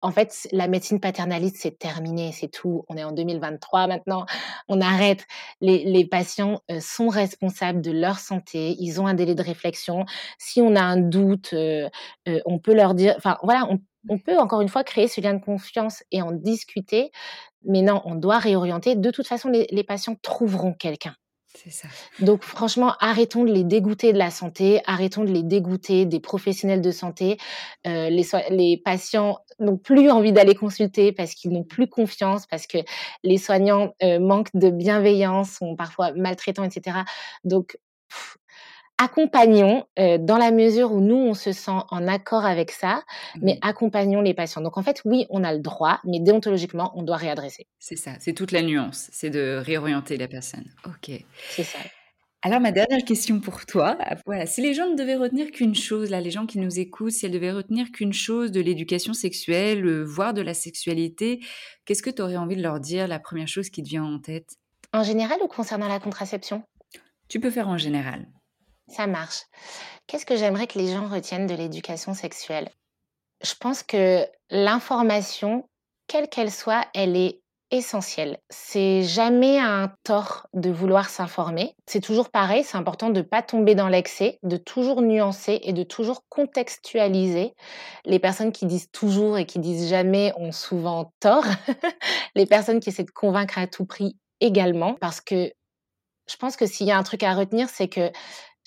en 0.00 0.12
fait, 0.12 0.46
la 0.52 0.68
médecine 0.68 1.00
paternaliste, 1.00 1.56
c'est 1.58 1.78
terminé, 1.78 2.30
c'est 2.32 2.48
tout. 2.48 2.84
On 2.88 2.96
est 2.96 3.02
en 3.04 3.12
2023 3.12 3.88
maintenant, 3.88 4.26
on 4.68 4.80
arrête. 4.80 5.26
Les, 5.60 5.84
les 5.84 6.06
patients 6.06 6.60
euh, 6.70 6.80
sont 6.80 7.08
responsables 7.08 7.80
de 7.80 7.90
leur 7.90 8.18
santé, 8.18 8.76
ils 8.78 9.00
ont 9.00 9.06
un 9.06 9.14
délai 9.14 9.34
de 9.34 9.42
réflexion. 9.42 10.04
Si 10.38 10.60
on 10.60 10.76
a 10.76 10.82
un 10.82 10.98
doute, 10.98 11.50
euh, 11.52 11.88
euh, 12.28 12.40
on 12.46 12.58
peut 12.58 12.74
leur 12.74 12.94
dire, 12.94 13.14
enfin 13.16 13.38
voilà, 13.42 13.68
on 14.08 14.18
peut 14.18 14.38
encore 14.38 14.60
une 14.60 14.68
fois 14.68 14.84
créer 14.84 15.08
ce 15.08 15.20
lien 15.20 15.34
de 15.34 15.42
confiance 15.42 16.02
et 16.12 16.22
en 16.22 16.32
discuter. 16.32 17.10
Mais 17.64 17.82
non, 17.82 18.02
on 18.04 18.14
doit 18.14 18.38
réorienter. 18.38 18.94
De 18.94 19.10
toute 19.10 19.26
façon, 19.26 19.48
les, 19.48 19.84
patients 19.84 20.16
trouveront 20.22 20.72
quelqu'un. 20.72 21.14
C'est 21.54 21.70
ça. 21.70 21.88
Donc 22.20 22.44
franchement, 22.44 22.94
arrêtons 23.00 23.42
de 23.42 23.50
les 23.50 23.64
dégoûter 23.64 24.12
de 24.12 24.18
la 24.18 24.30
santé, 24.30 24.80
arrêtons 24.86 25.24
de 25.24 25.30
les 25.30 25.42
dégoûter 25.42 26.04
des 26.04 26.20
professionnels 26.20 26.82
de 26.82 26.90
santé. 26.92 27.36
Euh, 27.86 28.10
les, 28.10 28.24
les 28.50 28.80
patients 28.84 29.38
n'ont 29.58 29.78
plus 29.78 30.10
envie 30.10 30.32
d'aller 30.32 30.54
consulter 30.54 31.10
parce 31.10 31.34
qu'ils 31.34 31.50
n'ont 31.50 31.64
plus 31.64 31.88
confiance, 31.88 32.46
parce 32.46 32.66
que 32.66 32.78
les 33.24 33.38
soignants 33.38 33.92
euh, 34.02 34.20
manquent 34.20 34.54
de 34.54 34.70
bienveillance, 34.70 35.52
sont 35.52 35.74
parfois 35.74 36.12
maltraitants, 36.12 36.64
etc. 36.64 36.98
Donc 37.44 37.76
accompagnons 38.98 39.84
dans 39.96 40.36
la 40.38 40.50
mesure 40.50 40.92
où 40.92 41.00
nous, 41.00 41.16
on 41.16 41.34
se 41.34 41.52
sent 41.52 41.70
en 41.90 42.08
accord 42.08 42.44
avec 42.44 42.70
ça, 42.70 43.02
mais 43.40 43.52
Oui. 43.52 43.58
accompagnons 43.62 44.20
les 44.20 44.34
patients. 44.34 44.60
Donc 44.62 44.76
en 44.76 44.82
fait, 44.82 45.00
oui, 45.04 45.26
on 45.30 45.44
a 45.44 45.52
le 45.52 45.60
droit, 45.60 46.00
mais 46.04 46.20
déontologiquement, 46.20 46.92
on 46.94 47.02
doit 47.02 47.16
réadresser. 47.16 47.66
C'est 47.78 47.96
ça, 47.96 48.12
c'est 48.20 48.32
toute 48.34 48.52
la 48.52 48.62
nuance, 48.62 49.08
c'est 49.12 49.30
de 49.30 49.60
réorienter 49.64 50.16
la 50.16 50.28
personne. 50.28 50.64
OK. 50.84 51.10
C'est 51.50 51.62
ça. 51.64 51.78
Alors 52.42 52.60
ma 52.60 52.70
dernière 52.70 53.04
question 53.04 53.40
pour 53.40 53.66
toi, 53.66 53.98
voilà, 54.24 54.46
si 54.46 54.60
les 54.62 54.72
gens 54.72 54.88
ne 54.88 54.94
devaient 54.94 55.16
retenir 55.16 55.50
qu'une 55.50 55.74
chose, 55.74 56.08
là, 56.10 56.20
les 56.20 56.30
gens 56.30 56.46
qui 56.46 56.60
nous 56.60 56.78
écoutent, 56.78 57.10
si 57.10 57.26
elles 57.26 57.32
devaient 57.32 57.50
retenir 57.50 57.90
qu'une 57.90 58.12
chose 58.12 58.52
de 58.52 58.60
l'éducation 58.60 59.12
sexuelle, 59.12 59.84
euh, 59.84 60.04
voire 60.04 60.34
de 60.34 60.40
la 60.42 60.54
sexualité, 60.54 61.40
qu'est-ce 61.84 62.02
que 62.02 62.10
tu 62.10 62.22
aurais 62.22 62.36
envie 62.36 62.54
de 62.54 62.62
leur 62.62 62.78
dire, 62.78 63.08
la 63.08 63.18
première 63.18 63.48
chose 63.48 63.70
qui 63.70 63.82
te 63.82 63.88
vient 63.88 64.04
en 64.04 64.20
tête? 64.20 64.50
En 64.92 65.02
général 65.02 65.38
ou 65.42 65.48
concernant 65.48 65.88
la 65.88 65.98
contraception? 65.98 66.62
Tu 67.28 67.40
peux 67.40 67.50
faire 67.50 67.68
en 67.68 67.76
général. 67.76 68.28
Ça 68.88 69.06
marche. 69.06 69.42
Qu'est-ce 70.06 70.26
que 70.26 70.36
j'aimerais 70.36 70.66
que 70.66 70.78
les 70.78 70.92
gens 70.92 71.08
retiennent 71.08 71.46
de 71.46 71.54
l'éducation 71.54 72.14
sexuelle? 72.14 72.70
Je 73.42 73.54
pense 73.54 73.82
que 73.82 74.26
l'information, 74.50 75.68
quelle 76.06 76.28
qu'elle 76.28 76.50
soit, 76.50 76.86
elle 76.94 77.16
est 77.16 77.40
essentielle. 77.70 78.38
C'est 78.48 79.02
jamais 79.02 79.58
un 79.58 79.92
tort 80.02 80.46
de 80.54 80.70
vouloir 80.70 81.10
s'informer. 81.10 81.74
C'est 81.86 82.00
toujours 82.00 82.30
pareil, 82.30 82.64
c'est 82.64 82.78
important 82.78 83.10
de 83.10 83.18
ne 83.18 83.22
pas 83.22 83.42
tomber 83.42 83.74
dans 83.74 83.88
l'excès, 83.88 84.38
de 84.42 84.56
toujours 84.56 85.02
nuancer 85.02 85.60
et 85.62 85.72
de 85.74 85.82
toujours 85.82 86.22
contextualiser. 86.30 87.54
Les 88.06 88.18
personnes 88.18 88.52
qui 88.52 88.64
disent 88.66 88.90
toujours 88.90 89.36
et 89.36 89.44
qui 89.44 89.58
disent 89.58 89.88
jamais 89.88 90.32
ont 90.36 90.52
souvent 90.52 91.12
tort. 91.20 91.44
Les 92.34 92.46
personnes 92.46 92.80
qui 92.80 92.88
essaient 92.88 93.04
de 93.04 93.10
convaincre 93.10 93.58
à 93.58 93.66
tout 93.66 93.84
prix 93.84 94.16
également, 94.40 94.94
parce 94.94 95.20
que 95.20 95.52
je 96.30 96.36
pense 96.36 96.56
que 96.56 96.66
s'il 96.66 96.86
y 96.86 96.90
a 96.90 96.98
un 96.98 97.02
truc 97.02 97.22
à 97.22 97.34
retenir, 97.34 97.68
c'est 97.68 97.88
que 97.88 98.10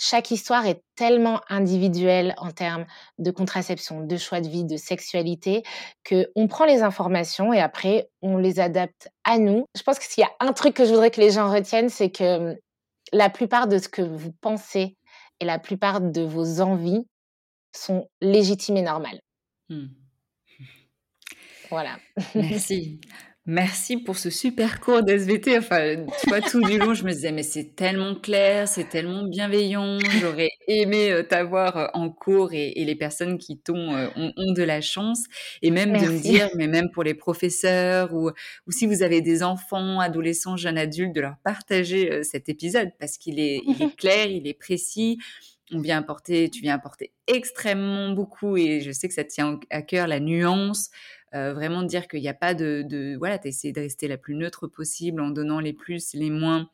chaque 0.03 0.31
histoire 0.31 0.65
est 0.65 0.81
tellement 0.95 1.41
individuelle 1.47 2.33
en 2.37 2.49
termes 2.49 2.87
de 3.19 3.29
contraception, 3.29 4.01
de 4.03 4.17
choix 4.17 4.41
de 4.41 4.47
vie, 4.47 4.63
de 4.63 4.75
sexualité, 4.75 5.61
qu'on 6.09 6.47
prend 6.47 6.65
les 6.65 6.81
informations 6.81 7.53
et 7.53 7.59
après, 7.59 8.09
on 8.23 8.37
les 8.37 8.59
adapte 8.59 9.09
à 9.25 9.37
nous. 9.37 9.65
Je 9.77 9.83
pense 9.83 9.99
que 9.99 10.05
s'il 10.05 10.23
y 10.23 10.25
a 10.25 10.31
un 10.39 10.53
truc 10.53 10.73
que 10.73 10.85
je 10.85 10.89
voudrais 10.89 11.11
que 11.11 11.21
les 11.21 11.29
gens 11.29 11.53
retiennent, 11.53 11.89
c'est 11.89 12.09
que 12.09 12.59
la 13.13 13.29
plupart 13.29 13.67
de 13.67 13.77
ce 13.77 13.89
que 13.89 14.01
vous 14.01 14.31
pensez 14.41 14.97
et 15.39 15.45
la 15.45 15.59
plupart 15.59 16.01
de 16.01 16.21
vos 16.21 16.61
envies 16.61 17.05
sont 17.71 18.09
légitimes 18.21 18.77
et 18.77 18.81
normales. 18.81 19.21
Mmh. 19.69 19.85
Voilà. 21.69 21.99
Merci. 22.33 22.99
Merci 23.47 23.97
pour 23.97 24.19
ce 24.19 24.29
super 24.29 24.79
cours 24.79 25.01
d'SVT. 25.01 25.57
Enfin, 25.57 26.05
tu 26.21 26.29
vois, 26.29 26.41
tout 26.41 26.61
du 26.61 26.77
long, 26.77 26.93
je 26.93 27.03
me 27.03 27.11
disais, 27.11 27.31
mais 27.31 27.41
c'est 27.41 27.75
tellement 27.75 28.13
clair, 28.13 28.67
c'est 28.67 28.87
tellement 28.87 29.23
bienveillant. 29.23 29.97
J'aurais 30.19 30.51
aimé 30.67 31.11
euh, 31.11 31.23
t'avoir 31.23 31.75
euh, 31.75 31.87
en 31.95 32.11
cours 32.11 32.53
et, 32.53 32.69
et 32.75 32.85
les 32.85 32.93
personnes 32.93 33.39
qui 33.39 33.57
t'ont 33.57 33.95
euh, 33.95 34.09
ont, 34.15 34.31
ont 34.37 34.51
de 34.53 34.61
la 34.61 34.79
chance. 34.79 35.23
Et 35.63 35.71
même 35.71 35.91
de 35.97 36.05
me 36.05 36.19
dire, 36.19 36.49
mais 36.55 36.67
même 36.67 36.91
pour 36.91 37.03
les 37.03 37.15
professeurs 37.15 38.13
ou, 38.13 38.29
ou 38.67 38.71
si 38.71 38.85
vous 38.85 39.01
avez 39.01 39.21
des 39.21 39.41
enfants, 39.41 39.99
adolescents, 39.99 40.55
jeunes 40.55 40.77
adultes, 40.77 41.15
de 41.15 41.21
leur 41.21 41.37
partager 41.43 42.23
cet 42.23 42.47
épisode 42.47 42.91
parce 42.99 43.17
qu'il 43.17 43.39
est, 43.39 43.63
il 43.65 43.81
est 43.81 43.95
clair, 43.97 44.27
il 44.27 44.47
est 44.47 44.53
précis. 44.53 45.17
On 45.73 45.79
vient 45.79 45.97
apporter, 45.97 46.49
tu 46.49 46.61
viens 46.61 46.75
apporter 46.75 47.13
extrêmement 47.27 48.09
beaucoup 48.11 48.57
et 48.57 48.81
je 48.81 48.91
sais 48.91 49.07
que 49.07 49.13
ça 49.13 49.23
te 49.23 49.29
tient 49.29 49.57
à 49.69 49.81
cœur 49.81 50.05
la 50.05 50.19
nuance, 50.19 50.89
euh, 51.33 51.53
vraiment 51.53 51.83
dire 51.83 52.07
qu'il 52.07 52.21
n'y 52.21 52.29
a 52.29 52.33
pas 52.33 52.53
de, 52.53 52.83
de 52.87 53.15
voilà, 53.17 53.39
tu 53.39 53.49
essaies 53.49 53.71
de 53.71 53.81
rester 53.81 54.07
la 54.07 54.17
plus 54.17 54.35
neutre 54.35 54.67
possible 54.67 55.21
en 55.21 55.29
donnant 55.29 55.59
les 55.59 55.73
plus, 55.73 56.13
les 56.13 56.29
moins 56.29 56.69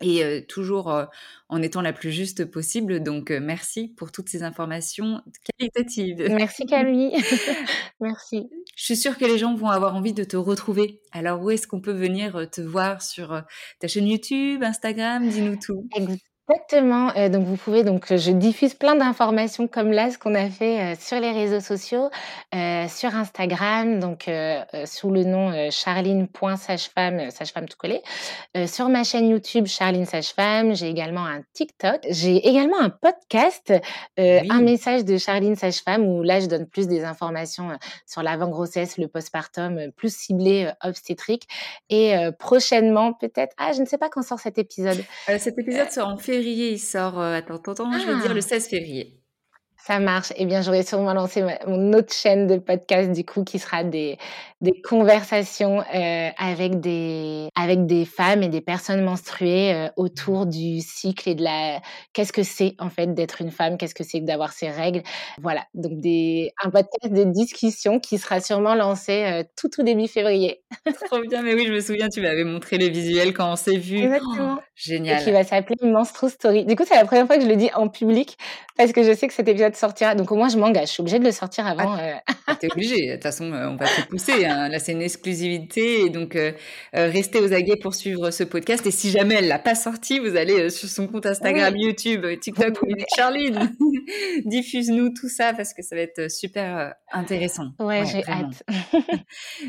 et 0.00 0.24
euh, 0.24 0.40
toujours 0.40 0.90
euh, 0.90 1.04
en 1.48 1.62
étant 1.62 1.82
la 1.82 1.92
plus 1.92 2.10
juste 2.10 2.44
possible. 2.44 3.02
Donc 3.02 3.30
euh, 3.30 3.40
merci 3.40 3.88
pour 3.88 4.12
toutes 4.12 4.28
ces 4.28 4.42
informations 4.42 5.22
qualitatives. 5.58 6.26
Merci 6.30 6.66
Camille. 6.66 7.12
Merci. 8.00 8.48
Je 8.76 8.84
suis 8.84 8.96
sûre 8.96 9.18
que 9.18 9.24
les 9.24 9.38
gens 9.38 9.54
vont 9.54 9.68
avoir 9.68 9.94
envie 9.94 10.12
de 10.12 10.24
te 10.24 10.36
retrouver. 10.36 11.00
Alors 11.12 11.42
où 11.42 11.50
est-ce 11.50 11.66
qu'on 11.66 11.80
peut 11.80 11.92
venir 11.92 12.48
te 12.50 12.60
voir 12.60 13.02
sur 13.02 13.42
ta 13.78 13.88
chaîne 13.88 14.08
YouTube, 14.08 14.62
Instagram? 14.62 15.28
Dis-nous 15.28 15.56
tout. 15.56 15.88
Exactement. 16.50 17.12
Euh, 17.16 17.28
donc 17.28 17.44
vous 17.44 17.56
pouvez 17.56 17.84
donc 17.84 18.10
euh, 18.10 18.16
je 18.16 18.30
diffuse 18.32 18.74
plein 18.74 18.96
d'informations 18.96 19.68
comme 19.68 19.92
là 19.92 20.10
ce 20.10 20.18
qu'on 20.18 20.34
a 20.34 20.48
fait 20.48 20.80
euh, 20.80 20.94
sur 20.98 21.20
les 21.20 21.30
réseaux 21.30 21.60
sociaux, 21.60 22.10
euh, 22.54 22.88
sur 22.88 23.14
Instagram 23.14 24.00
donc 24.00 24.28
sous 24.84 25.10
le 25.10 25.24
nom 25.24 25.70
charline.sagefemme 25.70 27.30
sagefemme 27.30 27.68
tout 27.68 27.76
collé. 27.76 28.02
Sur 28.66 28.88
ma 28.88 29.04
chaîne 29.04 29.28
YouTube 29.28 29.66
Charline 29.66 30.06
Sagefemme, 30.06 30.74
j'ai 30.74 30.88
également 30.88 31.24
un 31.24 31.42
TikTok, 31.52 32.00
j'ai 32.08 32.36
également 32.36 32.78
un 32.80 32.90
podcast, 32.90 33.72
Oui. 34.18 34.48
un 34.50 34.60
message 34.60 35.04
de 35.04 35.18
Charline 35.18 35.56
Sagefemme 35.56 36.06
où 36.06 36.22
là 36.22 36.40
je 36.40 36.46
donne 36.46 36.66
plus 36.66 36.88
des 36.88 37.04
informations 37.04 37.70
sur 38.06 38.22
l'avant-grossesse, 38.22 38.98
le 38.98 39.08
postpartum, 39.08 39.90
plus 39.96 40.14
ciblé 40.14 40.70
obstétrique 40.82 41.46
et 41.88 42.14
prochainement 42.38 43.12
peut-être 43.12 43.54
ah 43.58 43.72
je 43.72 43.80
ne 43.80 43.86
sais 43.86 43.98
pas 43.98 44.08
quand 44.08 44.22
sort 44.22 44.40
cet 44.40 44.58
épisode. 44.58 45.02
Cet 45.38 45.58
épisode 45.58 45.90
sort 45.90 46.08
en 46.08 46.16
février. 46.16 46.39
Il 46.46 46.78
sort, 46.78 47.18
euh, 47.20 47.36
attends, 47.36 47.56
attends, 47.56 47.72
attends, 47.72 47.98
je 47.98 48.06
vais 48.06 48.16
dire 48.16 48.32
Ah! 48.32 48.34
le 48.34 48.40
16 48.40 48.68
février. 48.68 49.20
Ça 49.82 49.98
marche. 49.98 50.30
Eh 50.36 50.44
bien, 50.44 50.60
j'aurais 50.60 50.82
sûrement 50.82 51.14
lancé 51.14 51.40
ma 51.42 51.58
mon 51.66 51.94
autre 51.94 52.12
chaîne 52.12 52.46
de 52.46 52.58
podcast, 52.58 53.10
du 53.12 53.24
coup, 53.24 53.44
qui 53.44 53.58
sera 53.58 53.82
des 53.82 54.18
des 54.60 54.78
conversations, 54.82 55.80
heu, 55.80 56.30
avec 56.36 56.80
des 56.80 57.48
avec 57.56 57.86
des 57.86 58.04
femmes 58.04 58.42
et 58.42 58.48
des 58.50 58.60
personnes 58.60 59.02
menstruées, 59.02 59.72
heu, 59.74 59.88
autour 59.96 60.44
du 60.44 60.80
cycle 60.82 61.30
et 61.30 61.34
de 61.34 61.42
la 61.44 61.80
qu'est-ce 62.12 62.32
que 62.32 62.42
c'est, 62.42 62.74
en 62.78 62.90
fait, 62.90 63.14
d'être 63.14 63.40
une 63.40 63.50
femme? 63.50 63.78
Qu'est-ce 63.78 63.94
que 63.94 64.04
c'est 64.04 64.20
que 64.20 64.26
d'avoir 64.26 64.52
ses 64.52 64.68
règles? 64.70 65.02
Voilà, 65.40 65.64
donc 65.72 65.98
des 65.98 66.52
un 66.62 66.68
podcast 66.70 67.10
de 67.10 67.24
discussion 67.24 68.00
qui 68.00 68.18
sera 68.18 68.40
sûrement 68.42 68.74
lancé, 68.74 69.24
heu, 69.40 69.44
tout, 69.56 69.70
tout 69.70 69.82
début 69.82 70.08
février. 70.08 70.62
Trop 71.06 71.20
bien, 71.22 71.42
mais 71.42 71.54
oui, 71.54 71.64
je 71.66 71.72
me 71.72 71.80
souviens, 71.80 72.08
tu 72.10 72.20
m'avais 72.20 72.44
montré 72.44 72.76
les 72.76 72.90
visuels 72.90 73.32
quand 73.32 73.50
on 73.50 73.56
s'est 73.56 73.78
vus. 73.78 73.98
Exactement. 74.02 74.58
Oh, 74.58 74.62
Et 74.80 74.82
qui 74.82 74.90
génial. 74.90 75.32
va 75.32 75.44
s'appeler 75.44 75.76
Menstru 75.82 76.30
Story. 76.30 76.64
Du 76.64 76.74
coup, 76.76 76.84
c'est 76.86 76.94
la 76.96 77.04
première 77.04 77.26
fois 77.26 77.36
que 77.36 77.42
je 77.42 77.48
le 77.48 77.56
dis 77.56 77.70
en 77.74 77.88
public 77.88 78.36
parce 78.76 78.92
que 78.92 79.02
je 79.02 79.12
sais 79.14 79.28
que 79.28 79.34
cet 79.34 79.46
épisode 79.48 79.74
sortira. 79.76 80.14
Donc 80.14 80.32
au 80.32 80.36
moins, 80.36 80.48
je 80.48 80.56
m'engage. 80.56 80.88
Je 80.88 80.92
suis 80.94 81.00
obligée 81.02 81.18
de 81.18 81.24
le 81.24 81.32
sortir 81.32 81.66
avant. 81.66 81.98
euh, 81.98 82.12
Ah, 82.46 82.54
T'es 82.56 82.68
obligé. 82.72 83.08
De 83.08 83.12
toute 83.14 83.22
façon, 83.22 83.52
euh, 83.52 83.68
on 83.68 83.76
va 83.76 83.86
te 83.86 84.08
pousser. 84.08 84.46
hein. 84.46 84.68
Là, 84.68 84.78
c'est 84.78 84.92
une 84.92 85.02
exclusivité. 85.02 86.00
Et 86.06 86.08
donc, 86.10 86.34
euh, 86.34 86.52
euh, 86.96 87.10
restez 87.10 87.40
aux 87.40 87.52
aguets 87.52 87.76
pour 87.76 87.94
suivre 87.94 88.30
ce 88.30 88.42
podcast. 88.44 88.86
Et 88.86 88.90
si 88.90 89.10
jamais 89.10 89.34
elle 89.36 89.48
l'a 89.48 89.58
pas 89.58 89.74
sorti, 89.74 90.18
vous 90.18 90.36
allez 90.36 90.54
euh, 90.60 90.68
sur 90.70 90.88
son 90.88 91.06
compte 91.08 91.26
Instagram, 91.26 91.74
YouTube, 91.76 92.24
euh, 92.24 92.36
TikTok, 92.36 92.78
est 92.88 93.04
Charline. 93.14 93.72
Diffuse-nous 94.46 95.10
tout 95.10 95.28
ça 95.28 95.52
parce 95.52 95.74
que 95.74 95.82
ça 95.82 95.94
va 95.96 96.02
être 96.02 96.30
super 96.30 96.78
euh, 96.78 96.88
intéressant. 97.12 97.64
Ouais, 97.78 98.00
Ouais, 98.00 98.06
j'ai 98.06 98.24
hâte. 98.26 98.62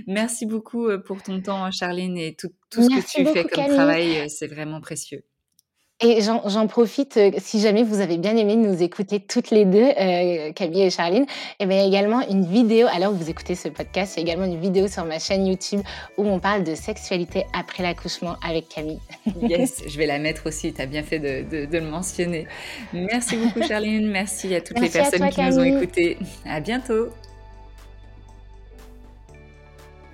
Merci 0.08 0.46
beaucoup 0.46 0.88
euh, 0.88 0.98
pour 1.00 1.22
ton 1.22 1.42
temps, 1.42 1.70
Charline, 1.72 2.18
et 2.18 2.36
tout, 2.36 2.50
tout 2.72 2.82
ce 2.84 2.88
que 2.90 3.02
tu 3.06 3.26
fais 3.26 3.44
comme 3.44 3.52
Camille. 3.52 3.76
travail. 3.76 4.18
euh, 4.20 4.26
C'est 4.30 4.48
vraiment 4.48 4.82
précieux. 4.82 5.24
Et 6.04 6.20
j'en 6.22 6.66
profite, 6.66 7.18
euh, 7.18 7.30
si 7.38 7.60
jamais 7.60 7.84
vous 7.84 8.00
avez 8.02 8.18
bien 8.18 8.36
aimé 8.36 8.56
nous 8.56 8.82
écouter 8.82 9.20
toutes 9.20 9.52
les 9.52 9.66
deux, 9.66 9.84
euh, 10.00 10.52
Camille 10.52 10.82
et 10.82 10.90
Charline, 10.90 11.28
et 11.60 11.68
bien 11.68 11.86
également 11.86 12.28
une 12.28 12.44
vidéo, 12.44 12.88
alors 12.92 13.14
vous 13.14 13.30
écoutez 13.30 13.54
ce 13.54 13.68
podcast, 13.70 14.16
il 14.18 14.22
y 14.22 14.24
a 14.24 14.34
également 14.34 14.52
une 14.52 14.60
vidéo 14.60 14.88
sur 14.88 15.06
ma 15.06 15.20
chaîne 15.20 15.46
YouTube 15.46 15.82
où 16.18 16.26
on 16.26 16.40
parle 16.40 16.64
de 16.64 16.74
sexualité 16.74 17.46
après 17.54 17.84
l'accouchement 17.84 18.36
avec 18.44 18.68
Camille. 18.68 18.98
Yes, 19.44 19.84
je 19.88 19.96
vais 20.00 20.08
la 20.08 20.18
mettre 20.18 20.48
aussi. 20.48 20.74
Tu 20.74 20.82
as 20.82 20.88
bien 20.88 21.04
fait 21.04 21.20
de, 21.20 21.48
de- 21.48 21.66
de 21.68 21.78
le 21.78 21.86
mentionner. 21.86 22.48
Merci 22.94 23.36
beaucoup, 23.38 23.62
Charline. 23.62 24.08
Merci 24.10 24.56
à 24.56 24.62
toutes 24.62 24.80
Merci 24.80 24.98
les 24.98 25.04
personnes 25.04 25.20
toi, 25.20 25.30
qui 25.30 25.42
nous 25.44 25.60
ont 25.60 25.64
écoutés. 25.82 26.18
À 26.46 26.60
bientôt. 26.62 27.10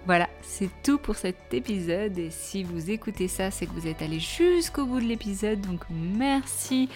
Voilà, 0.06 0.28
c'est 0.48 0.70
tout 0.82 0.98
pour 0.98 1.16
cet 1.16 1.54
épisode. 1.54 2.18
Et 2.18 2.32
si 2.32 2.64
vous 2.64 2.90
écoutez 2.90 3.28
ça, 3.28 3.52
c'est 3.52 3.66
que 3.66 3.72
vous 3.72 3.88
êtes 3.88 4.02
allé 4.02 4.20
jusqu'au 4.20 4.86
bout 4.86 5.00
de 5.00 5.06
l'épisode. 5.06 5.62
Donc 5.62 5.82
merci 5.92 6.90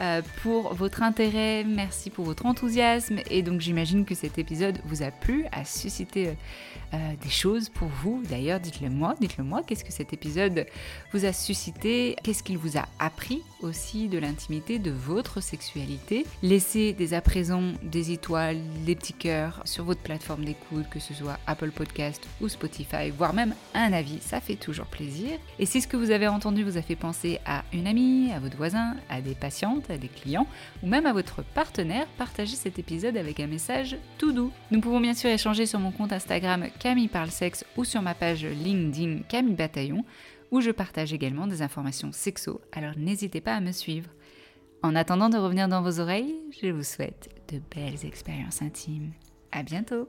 euh, 0.00 0.22
pour 0.42 0.74
votre 0.74 1.02
intérêt, 1.02 1.64
merci 1.64 2.10
pour 2.10 2.24
votre 2.24 2.46
enthousiasme. 2.46 3.18
Et 3.30 3.42
donc 3.42 3.60
j'imagine 3.60 4.04
que 4.04 4.14
cet 4.14 4.38
épisode 4.38 4.78
vous 4.84 5.02
a 5.02 5.10
plu, 5.10 5.46
a 5.52 5.64
suscité 5.64 6.28
euh, 6.28 6.32
euh, 6.94 6.96
des 7.22 7.28
choses 7.28 7.68
pour 7.68 7.88
vous. 7.88 8.22
D'ailleurs, 8.28 8.60
dites-le 8.60 8.88
moi, 8.88 9.14
dites-le 9.20 9.44
moi, 9.44 9.62
qu'est-ce 9.66 9.84
que 9.84 9.92
cet 9.92 10.12
épisode 10.12 10.66
vous 11.12 11.24
a 11.24 11.32
suscité, 11.32 12.16
qu'est-ce 12.22 12.42
qu'il 12.42 12.56
vous 12.56 12.78
a 12.78 12.86
appris 12.98 13.42
aussi 13.60 14.08
de 14.08 14.18
l'intimité 14.18 14.78
de 14.78 14.90
votre 14.90 15.42
sexualité? 15.42 16.24
Laissez 16.42 16.92
dès 16.92 17.12
à 17.12 17.20
présent 17.20 17.62
des 17.82 18.12
étoiles, 18.12 18.58
des 18.86 18.94
petits 18.94 19.12
cœurs 19.12 19.60
sur 19.64 19.84
votre 19.84 20.00
plateforme 20.00 20.44
d'écoute, 20.44 20.86
que 20.90 21.00
ce 21.00 21.12
soit 21.14 21.38
Apple 21.46 21.72
Podcast 21.72 22.26
ou 22.40 22.48
Spotify, 22.48 22.97
voire 23.16 23.34
même 23.34 23.54
un 23.74 23.92
avis, 23.92 24.18
ça 24.20 24.40
fait 24.40 24.56
toujours 24.56 24.86
plaisir. 24.86 25.38
Et 25.58 25.66
si 25.66 25.80
ce 25.80 25.88
que 25.88 25.96
vous 25.96 26.10
avez 26.10 26.28
entendu 26.28 26.64
vous 26.64 26.76
a 26.76 26.82
fait 26.82 26.96
penser 26.96 27.40
à 27.46 27.64
une 27.72 27.86
amie, 27.86 28.30
à 28.32 28.40
votre 28.40 28.56
voisin, 28.56 28.96
à 29.08 29.20
des 29.20 29.34
patientes, 29.34 29.90
à 29.90 29.98
des 29.98 30.08
clients, 30.08 30.46
ou 30.82 30.86
même 30.88 31.06
à 31.06 31.12
votre 31.12 31.42
partenaire, 31.42 32.06
partagez 32.18 32.56
cet 32.56 32.78
épisode 32.78 33.16
avec 33.16 33.40
un 33.40 33.46
message 33.46 33.96
tout 34.18 34.32
doux. 34.32 34.52
Nous 34.70 34.80
pouvons 34.80 35.00
bien 35.00 35.14
sûr 35.14 35.30
échanger 35.30 35.66
sur 35.66 35.80
mon 35.80 35.90
compte 35.90 36.12
Instagram 36.12 36.66
Camille 36.78 37.08
Parle 37.08 37.28
ou 37.76 37.84
sur 37.84 38.02
ma 38.02 38.14
page 38.14 38.44
LinkedIn 38.44 39.20
Camille 39.28 39.54
Bataillon 39.54 40.04
où 40.50 40.60
je 40.60 40.70
partage 40.70 41.12
également 41.12 41.46
des 41.46 41.62
informations 41.62 42.12
sexo, 42.12 42.60
alors 42.72 42.94
n'hésitez 42.96 43.40
pas 43.40 43.54
à 43.54 43.60
me 43.60 43.72
suivre. 43.72 44.08
En 44.82 44.94
attendant 44.94 45.28
de 45.28 45.36
revenir 45.36 45.68
dans 45.68 45.82
vos 45.82 46.00
oreilles, 46.00 46.34
je 46.62 46.68
vous 46.68 46.84
souhaite 46.84 47.28
de 47.52 47.60
belles 47.74 48.06
expériences 48.06 48.62
intimes. 48.62 49.12
À 49.52 49.62
bientôt! 49.62 50.08